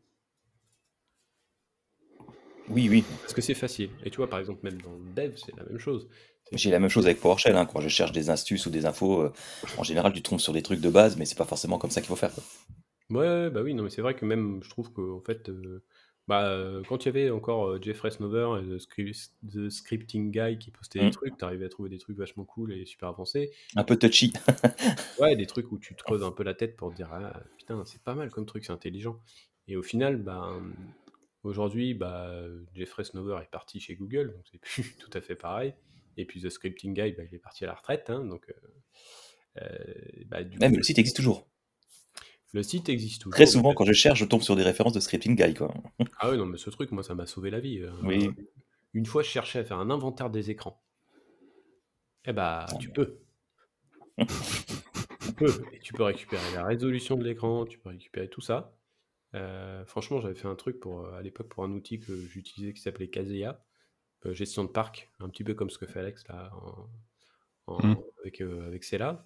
Oui, 2.70 2.88
oui. 2.90 3.04
Parce 3.22 3.34
que 3.34 3.42
c'est 3.42 3.54
facile. 3.54 3.90
Et 4.04 4.10
tu 4.10 4.18
vois, 4.18 4.30
par 4.30 4.40
exemple, 4.40 4.60
même 4.64 4.82
dans 4.82 4.94
le 4.94 5.14
dev, 5.14 5.36
c'est 5.36 5.56
la 5.56 5.64
même 5.64 5.80
chose. 5.80 6.08
J'ai 6.54 6.72
la 6.72 6.80
même 6.80 6.90
chose 6.90 7.06
avec 7.06 7.20
PowerShell. 7.20 7.56
Hein. 7.56 7.66
Quand 7.66 7.82
je 7.82 7.90
cherche 7.90 8.12
des 8.12 8.30
astuces 8.30 8.66
ou 8.66 8.70
des 8.70 8.86
infos, 8.86 9.22
euh, 9.22 9.34
en 9.78 9.84
général, 9.84 10.14
tu 10.14 10.22
tombes 10.22 10.40
sur 10.40 10.54
des 10.54 10.62
trucs 10.62 10.82
de 10.82 10.90
base, 10.90 11.18
mais 11.18 11.26
c'est 11.26 11.38
pas 11.38 11.46
forcément 11.46 11.78
comme 11.78 11.92
ça 11.92 12.02
qu'il 12.02 12.08
faut 12.08 12.16
faire. 12.16 12.32
Ouais, 13.12 13.50
bah 13.50 13.62
oui, 13.62 13.74
non, 13.74 13.84
mais 13.84 13.90
c'est 13.90 14.02
vrai 14.02 14.16
que 14.16 14.26
même, 14.26 14.62
je 14.64 14.70
trouve 14.70 14.92
que 14.94 15.02
en 15.02 15.20
fait, 15.20 15.50
euh, 15.50 15.84
bah, 16.28 16.50
euh, 16.50 16.82
quand 16.88 17.04
il 17.04 17.08
y 17.08 17.10
avait 17.10 17.30
encore 17.30 17.68
euh, 17.68 17.80
Jeffrey 17.82 18.10
Snover 18.10 18.62
et 18.62 18.78
the, 19.48 19.70
Scripting 19.70 20.32
Guy 20.32 20.58
qui 20.58 20.72
postait 20.72 21.00
des 21.00 21.08
mmh. 21.08 21.12
trucs, 21.12 21.38
t'arrivais 21.38 21.66
à 21.66 21.70
trouver 21.70 21.90
des 21.90 21.98
trucs 21.98 22.18
vachement 22.18 22.46
cool 22.46 22.72
et 22.72 22.86
super 22.86 23.10
avancés. 23.10 23.52
Un 23.76 23.84
peu 23.84 23.98
touchy. 23.98 24.32
ouais, 25.20 25.36
des 25.36 25.46
trucs 25.46 25.72
où 25.74 25.78
tu 25.78 25.94
te 25.94 26.04
creuses 26.04 26.24
un 26.24 26.32
peu 26.32 26.44
la 26.44 26.54
tête 26.54 26.78
pour 26.78 26.92
te 26.92 26.96
dire 26.96 27.10
ah, 27.12 27.44
putain, 27.58 27.84
c'est 27.86 28.02
pas 28.02 28.16
mal 28.16 28.32
comme 28.32 28.46
truc, 28.46 28.64
c'est 28.64 28.72
intelligent. 28.72 29.20
Et 29.68 29.76
au 29.76 29.84
final, 29.84 30.18
bah, 30.18 30.58
aujourd'hui, 31.44 31.94
bah, 31.94 32.34
Jeffrey 32.76 33.04
Snover 33.04 33.40
est 33.42 33.52
parti 33.52 33.82
chez 33.82 33.96
Google, 33.96 34.32
donc 34.34 34.46
c'est 34.50 34.58
plus 34.62 34.96
tout 34.98 35.12
à 35.14 35.20
fait 35.20 35.36
pareil. 35.36 35.74
Et 36.16 36.26
puis 36.26 36.42
The 36.42 36.50
Scripting 36.50 36.94
Guy, 36.94 37.12
bah, 37.12 37.24
il 37.30 37.36
est 37.36 37.40
parti 37.40 37.66
à 37.66 37.68
la 37.68 37.74
retraite, 37.74 38.10
hein, 38.10 38.24
donc. 38.24 38.54
Euh, 39.62 39.68
bah, 40.28 40.44
du 40.44 40.58
Même 40.60 40.78
le 40.78 40.84
site 40.84 40.98
existe 40.98 41.18
toujours. 41.18 41.46
Le 42.54 42.64
site 42.64 42.90
existe 42.90 43.22
toujours. 43.22 43.36
Très 43.36 43.46
souvent, 43.46 43.74
quand 43.74 43.86
je 43.86 43.94
cherche, 43.94 44.20
je 44.20 44.26
tombe 44.26 44.42
sur 44.42 44.56
des 44.56 44.64
références 44.64 44.94
de 44.94 45.00
scripting 45.00 45.36
guy. 45.36 45.54
Quoi. 45.54 45.74
Ah 46.20 46.30
oui, 46.30 46.38
non, 46.38 46.46
mais 46.46 46.58
ce 46.58 46.70
truc, 46.70 46.92
moi, 46.92 47.04
ça 47.04 47.16
m'a 47.16 47.26
sauvé 47.26 47.50
la 47.50 47.60
vie. 47.60 47.80
Euh. 47.80 47.92
Oui. 48.04 48.30
Une 48.94 49.06
fois, 49.06 49.24
je 49.24 49.30
cherchais 49.30 49.60
à 49.60 49.64
faire 49.64 49.80
un 49.80 49.90
inventaire 49.90 50.30
des 50.30 50.52
écrans. 50.52 50.84
Eh 52.26 52.34
bah, 52.34 52.66
tu 52.80 52.90
peux. 52.90 53.20
tu 54.18 55.34
peux. 55.36 55.64
Et 55.72 55.80
tu 55.80 55.94
peux 55.94 56.04
récupérer 56.04 56.44
la 56.54 56.66
résolution 56.66 57.16
de 57.16 57.24
l'écran, 57.24 57.66
tu 57.66 57.80
peux 57.80 57.90
récupérer 57.90 58.30
tout 58.30 58.42
ça. 58.42 58.78
Euh, 59.34 59.86
franchement, 59.86 60.20
j'avais 60.20 60.36
fait 60.36 60.48
un 60.48 60.56
truc 60.56 60.80
pour, 60.80 61.06
euh, 61.06 61.14
à 61.14 61.22
l'époque 61.22 61.48
pour 61.48 61.64
un 61.64 61.72
outil 61.72 62.00
que 62.00 62.14
j'utilisais 62.16 62.74
qui 62.74 62.82
s'appelait 62.82 63.08
Kaseya, 63.08 63.64
gestion 64.26 64.66
de 64.66 64.70
parc, 64.70 65.10
un 65.20 65.30
petit 65.30 65.46
peu 65.46 65.54
comme 65.54 65.70
ce 65.70 65.78
que 65.78 65.88
fait 65.88 66.00
Alex 66.00 66.28
là, 66.28 66.52
mmh. 67.68 67.96
avec, 68.20 68.42
avec 68.42 68.84
Cella. 68.84 69.26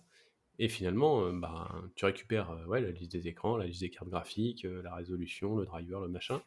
Et 0.58 0.70
finalement, 0.70 1.26
euh, 1.26 1.32
bah, 1.34 1.70
tu 1.96 2.06
récupères 2.06 2.52
euh, 2.52 2.66
ouais, 2.66 2.82
la 2.82 2.92
liste 2.92 3.12
des 3.12 3.28
écrans, 3.28 3.58
la 3.58 3.66
liste 3.66 3.82
des 3.82 3.90
cartes 3.90 4.10
graphiques, 4.10 4.66
euh, 4.66 4.82
la 4.84 4.96
résolution, 4.96 5.56
le 5.56 5.66
driver, 5.66 6.00
le 6.00 6.08
machin. 6.08 6.42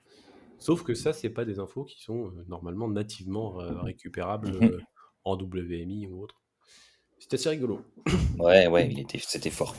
Sauf 0.58 0.82
que 0.82 0.94
ça, 0.94 1.12
c'est 1.12 1.30
pas 1.30 1.44
des 1.44 1.58
infos 1.58 1.84
qui 1.84 2.02
sont 2.02 2.32
normalement 2.48 2.88
nativement 2.88 3.58
récupérables 3.82 4.50
mhm. 4.50 4.80
en 5.24 5.36
WMI 5.36 6.08
ou 6.08 6.22
autre. 6.22 6.40
C'était 7.18 7.36
assez 7.36 7.50
rigolo. 7.50 7.82
Ouais, 8.38 8.68
ouais, 8.68 8.88
il 8.88 9.00
était, 9.00 9.18
c'était 9.18 9.50
fort. 9.50 9.74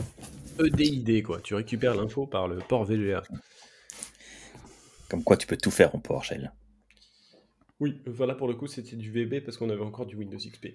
EDID, 0.60 1.24
quoi. 1.24 1.40
Tu 1.40 1.56
récupères 1.56 1.96
l'info 1.96 2.28
par 2.28 2.50
le 2.50 2.58
port 2.58 2.84
VGA. 2.84 3.24
Comme 5.10 5.24
quoi, 5.24 5.38
tu 5.38 5.48
peux 5.48 5.56
tout 5.56 5.72
faire 5.72 5.96
en 5.96 6.00
PowerShell. 6.00 6.52
Oui, 7.80 8.02
voilà, 8.06 8.36
pour 8.36 8.50
le 8.50 8.56
coup, 8.56 8.68
c'était 8.68 8.98
du 8.98 9.12
VB 9.12 9.42
parce 9.44 9.58
qu'on 9.58 9.70
avait 9.70 9.82
encore 9.82 10.06
du 10.06 10.18
Windows 10.18 10.38
XP. 10.38 10.68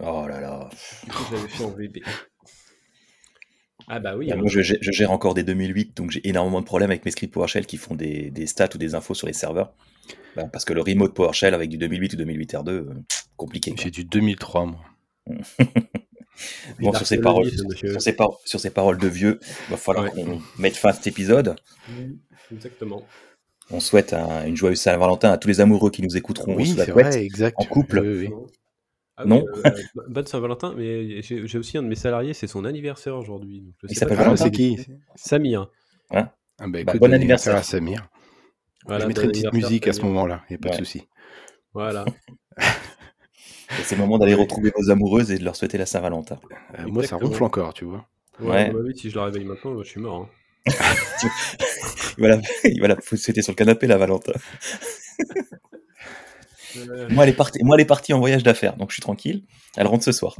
Oh 0.00 0.26
là 0.26 0.40
là. 0.40 0.70
Du 1.04 1.10
coup, 1.10 1.24
je 1.28 1.36
l'avais 1.36 1.48
fait 1.48 1.64
en 1.64 1.70
VB. 1.70 1.98
Ah 3.94 4.00
bah 4.00 4.16
oui. 4.16 4.28
Bah, 4.28 4.36
moi, 4.36 4.48
je, 4.48 4.62
gère 4.62 5.10
encore 5.10 5.34
des 5.34 5.42
2008, 5.42 5.94
donc 5.98 6.10
j'ai 6.12 6.26
énormément 6.26 6.62
de 6.62 6.64
problèmes 6.64 6.90
avec 6.90 7.04
mes 7.04 7.10
scripts 7.10 7.34
PowerShell 7.34 7.66
qui 7.66 7.76
font 7.76 7.94
des, 7.94 8.32
stats 8.46 8.70
ou 8.74 8.78
des 8.78 8.94
infos 8.94 9.12
sur 9.12 9.26
les 9.26 9.34
serveurs. 9.34 9.74
Bah, 10.34 10.44
parce 10.50 10.64
que 10.64 10.72
le 10.72 10.80
remote 10.80 11.12
PowerShell 11.12 11.52
avec 11.52 11.68
du 11.68 11.76
2008 11.76 12.14
ou 12.14 12.16
2008 12.16 12.54
R2, 12.54 12.70
euh, 12.70 12.94
compliqué. 13.36 13.74
J'ai 13.78 13.90
du 13.90 14.04
2003, 14.04 14.64
moi. 14.64 14.80
bon, 16.80 16.94
sur 16.94 17.06
ces, 17.06 17.20
paroles, 17.20 17.50
sur, 18.46 18.60
ces 18.60 18.70
paroles 18.70 18.96
de 18.96 19.08
vieux, 19.08 19.38
il 19.68 19.72
va 19.72 19.76
falloir 19.76 20.10
qu'on 20.10 20.40
mette 20.56 20.76
fin 20.78 20.88
à 20.88 20.92
cet 20.94 21.06
épisode. 21.06 21.56
Exactement. 22.50 23.02
On 23.70 23.78
souhaite 23.78 24.14
une 24.14 24.56
joyeuse 24.56 24.80
Saint-Valentin 24.80 25.32
à 25.32 25.36
tous 25.36 25.48
les 25.48 25.60
amoureux 25.60 25.90
qui 25.90 26.00
nous 26.00 26.16
écouteront. 26.16 26.56
Oui, 26.56 26.74
c'est 26.74 26.90
vrai, 26.90 27.22
exact. 27.22 27.56
En 27.60 27.66
couple. 27.66 28.30
Ah 29.16 29.24
non. 29.24 29.44
Euh, 29.66 29.70
bonne 30.08 30.26
Saint-Valentin, 30.26 30.74
mais 30.76 31.22
j'ai 31.22 31.58
aussi 31.58 31.78
un 31.78 31.82
de 31.82 31.88
mes 31.88 31.94
salariés, 31.94 32.34
c'est 32.34 32.46
son 32.46 32.64
anniversaire 32.64 33.16
aujourd'hui. 33.16 33.64
Il 33.88 33.96
s'appelle 33.96 34.16
Valentin 34.16 34.44
C'est 34.44 34.50
qui 34.50 34.78
Samir. 35.14 35.68
Hein 36.10 36.30
ah 36.58 36.66
bah, 36.68 36.84
bah, 36.84 36.94
bon 36.98 37.12
anniversaire 37.12 37.56
à 37.56 37.62
Samir. 37.62 38.08
je 38.88 39.06
mettrai 39.06 39.26
une 39.26 39.32
petite 39.32 39.52
musique 39.52 39.88
à 39.88 39.92
ce 39.92 40.02
moment-là, 40.02 40.42
il 40.48 40.52
n'y 40.52 40.56
a 40.56 40.58
pas 40.58 40.70
de 40.70 40.84
souci. 40.84 41.02
Voilà. 41.74 42.04
c'est 43.82 43.96
le 43.96 44.00
moment 44.00 44.18
d'aller 44.18 44.34
retrouver 44.34 44.72
vos 44.76 44.90
amoureuses 44.90 45.30
et 45.30 45.38
de 45.38 45.44
leur 45.44 45.56
souhaiter 45.56 45.78
la 45.78 45.86
Saint-Valentin. 45.86 46.38
Euh, 46.78 46.86
moi, 46.86 47.04
ça 47.04 47.16
ronfle 47.16 47.44
encore, 47.44 47.74
tu 47.74 47.84
vois. 47.84 48.06
Ouais, 48.40 48.70
bah 48.70 48.78
si 48.94 49.10
je 49.10 49.16
la 49.16 49.26
réveille 49.26 49.44
maintenant, 49.44 49.76
je 49.82 49.88
suis 49.88 50.00
mort. 50.00 50.28
Hein. 50.66 50.72
voilà, 52.18 52.40
voilà, 52.78 52.96
faut 53.02 53.16
souhaiter 53.16 53.42
sur 53.42 53.52
le 53.52 53.56
canapé 53.56 53.86
la 53.86 53.98
Valentin. 53.98 54.32
Moi, 57.10 57.24
elle 57.24 57.30
est 57.30 57.36
partie, 57.36 57.62
moi, 57.62 57.76
elle 57.76 57.82
est 57.82 57.86
partie 57.86 58.12
en 58.12 58.18
voyage 58.18 58.42
d'affaires, 58.42 58.76
donc 58.76 58.90
je 58.90 58.94
suis 58.94 59.02
tranquille. 59.02 59.44
Elle 59.76 59.86
rentre 59.86 60.04
ce 60.04 60.12
soir. 60.12 60.36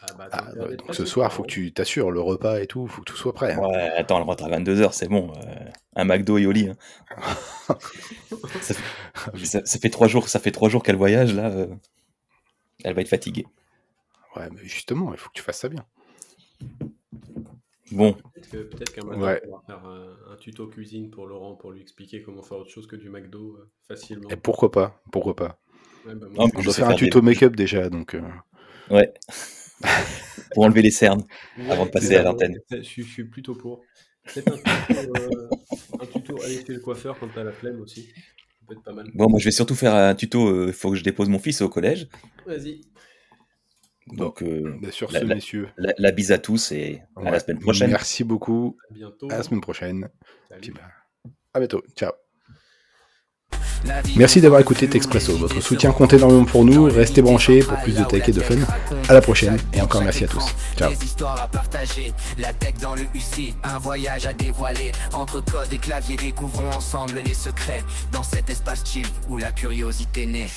Ah, 0.00 0.14
bah, 0.16 0.28
ah, 0.32 0.42
bah, 0.56 0.74
donc 0.76 0.94
ce 0.94 1.04
soir, 1.04 1.32
faut 1.32 1.42
que 1.42 1.48
tu 1.48 1.72
t'assures 1.72 2.10
le 2.10 2.20
repas 2.20 2.60
et 2.60 2.66
tout, 2.66 2.86
faut 2.86 3.02
que 3.02 3.10
tout 3.10 3.16
soit 3.16 3.34
prêt. 3.34 3.54
Hein. 3.54 3.58
Ouais, 3.58 3.90
attends, 3.96 4.18
elle 4.18 4.24
rentre 4.24 4.44
à 4.44 4.48
22h, 4.48 4.92
c'est 4.92 5.08
bon. 5.08 5.32
Euh, 5.36 5.70
un 5.96 6.04
McDo 6.04 6.38
et 6.38 6.46
au 6.46 6.52
lit. 6.52 6.68
Hein. 6.68 6.76
ça, 8.60 9.78
fait, 9.80 9.90
trois 9.90 10.08
jours, 10.08 10.28
ça 10.28 10.38
fait 10.38 10.52
trois 10.52 10.68
jours 10.68 10.82
qu'elle 10.82 10.96
voyage 10.96 11.34
là. 11.34 11.50
Euh, 11.50 11.66
elle 12.84 12.94
va 12.94 13.02
être 13.02 13.08
fatiguée. 13.08 13.46
Ouais, 14.36 14.48
mais 14.52 14.62
justement, 14.62 15.12
il 15.12 15.18
faut 15.18 15.28
que 15.28 15.34
tu 15.34 15.42
fasses 15.42 15.58
ça 15.58 15.68
bien. 15.68 15.84
Bon. 17.92 18.16
Peut-être 18.50 18.92
qu'un 18.92 19.04
matin, 19.04 19.18
on 19.18 19.20
va 19.20 19.62
faire 19.66 19.84
un, 19.86 20.36
tuto 20.36 20.66
cuisine 20.68 21.10
pour 21.10 21.26
Laurent 21.26 21.54
pour 21.54 21.72
lui 21.72 21.80
expliquer 21.80 22.22
comment 22.22 22.42
faire 22.42 22.58
autre 22.58 22.70
chose 22.70 22.86
que 22.86 22.96
du 22.96 23.08
McDo 23.08 23.56
euh, 23.56 23.70
facilement. 23.86 24.28
Et 24.28 24.36
pourquoi 24.36 24.70
pas 24.70 25.02
Pourquoi 25.10 25.34
pas 25.34 25.58
bah, 26.04 26.12
On 26.36 26.48
doit 26.48 26.72
faire 26.72 26.88
un 26.88 26.94
tuto 26.94 27.22
make-up 27.22 27.56
déjà, 27.56 27.88
donc. 27.88 28.14
Euh. 28.14 28.22
Ouais. 28.90 29.12
pour 30.54 30.64
enlever 30.64 30.82
les 30.82 30.90
cernes 30.90 31.24
avant 31.68 31.86
de 31.86 31.90
passer 31.90 32.16
à 32.16 32.22
l'antenne. 32.22 32.58
Je, 32.70 33.02
suis 33.02 33.24
plutôt 33.24 33.54
pour. 33.54 33.82
Peut-être 34.24 34.52
un, 34.52 34.56
tuto, 34.56 35.12
euh, 35.16 35.48
un 36.00 36.06
tuto 36.06 36.42
aller 36.42 36.64
chez 36.66 36.74
le 36.74 36.80
coiffeur 36.80 37.18
quand 37.18 37.28
t'as 37.34 37.44
la 37.44 37.52
flemme 37.52 37.80
aussi. 37.80 38.08
peut 38.66 38.74
être 38.74 38.82
pas 38.82 38.92
mal. 38.92 39.10
Bon, 39.14 39.28
moi 39.28 39.38
je 39.38 39.46
vais 39.46 39.50
surtout 39.50 39.74
faire 39.74 39.94
un 39.94 40.14
tuto. 40.14 40.66
Il 40.66 40.72
faut 40.72 40.90
que 40.90 40.96
je 40.96 41.04
dépose 41.04 41.28
mon 41.28 41.38
fils 41.38 41.60
au 41.62 41.68
collège. 41.68 42.08
Vas-y. 42.46 42.80
Donc, 44.12 44.42
euh, 44.42 44.76
bien 44.80 44.90
sûr, 44.90 45.10
la, 45.12 45.24
messieurs. 45.24 45.68
La, 45.76 46.12
bise 46.12 46.32
à 46.32 46.38
tous 46.38 46.72
et 46.72 47.02
à 47.16 47.30
la 47.30 47.40
semaine 47.40 47.58
prochaine. 47.58 47.90
Merci 47.90 48.24
beaucoup. 48.24 48.76
À 48.90 48.94
bientôt. 48.94 49.28
À 49.30 49.36
la 49.36 49.42
semaine 49.42 49.60
prochaine. 49.60 50.08
Bah, 50.50 50.56
à 51.54 51.58
bientôt. 51.58 51.82
Ciao. 51.96 52.12
Merci 54.16 54.40
d'avoir 54.40 54.60
écouté 54.60 54.88
Texpresso. 54.88 55.36
Votre 55.36 55.60
soutien 55.60 55.92
compte 55.92 56.12
énormément 56.12 56.44
pour 56.44 56.64
nous. 56.64 56.84
Restez 56.84 57.22
branchés 57.22 57.60
pour 57.60 57.78
plus 57.78 57.94
de 57.94 58.04
tech 58.04 58.28
et 58.28 58.32
de 58.32 58.40
fun. 58.40 58.56
À 59.08 59.14
la 59.14 59.20
prochaine 59.20 59.56
et 59.72 59.80
encore 59.80 60.02
merci 60.02 60.24
à 60.24 60.28
tous. 60.28 60.54
Ciao. 60.76 60.90
La 62.38 62.52
tech 62.52 62.74
dans 62.80 62.94
le 62.94 63.02
UC, 63.14 63.54
un 63.62 63.78
voyage 63.78 64.26
à 64.26 64.32
dévoiler. 64.32 64.92
Entre 65.12 65.40
code 65.44 65.72
et 65.72 65.78
clavier, 65.78 66.16
découvrons 66.16 66.70
ensemble 66.70 67.20
les 67.24 67.34
secrets 67.34 67.82
dans 68.12 68.22
cet 68.22 68.50
espace 68.50 68.82
chill 68.84 69.06
où 69.28 69.38
la 69.38 69.52
curiosité 69.52 70.26
naît. 70.26 70.48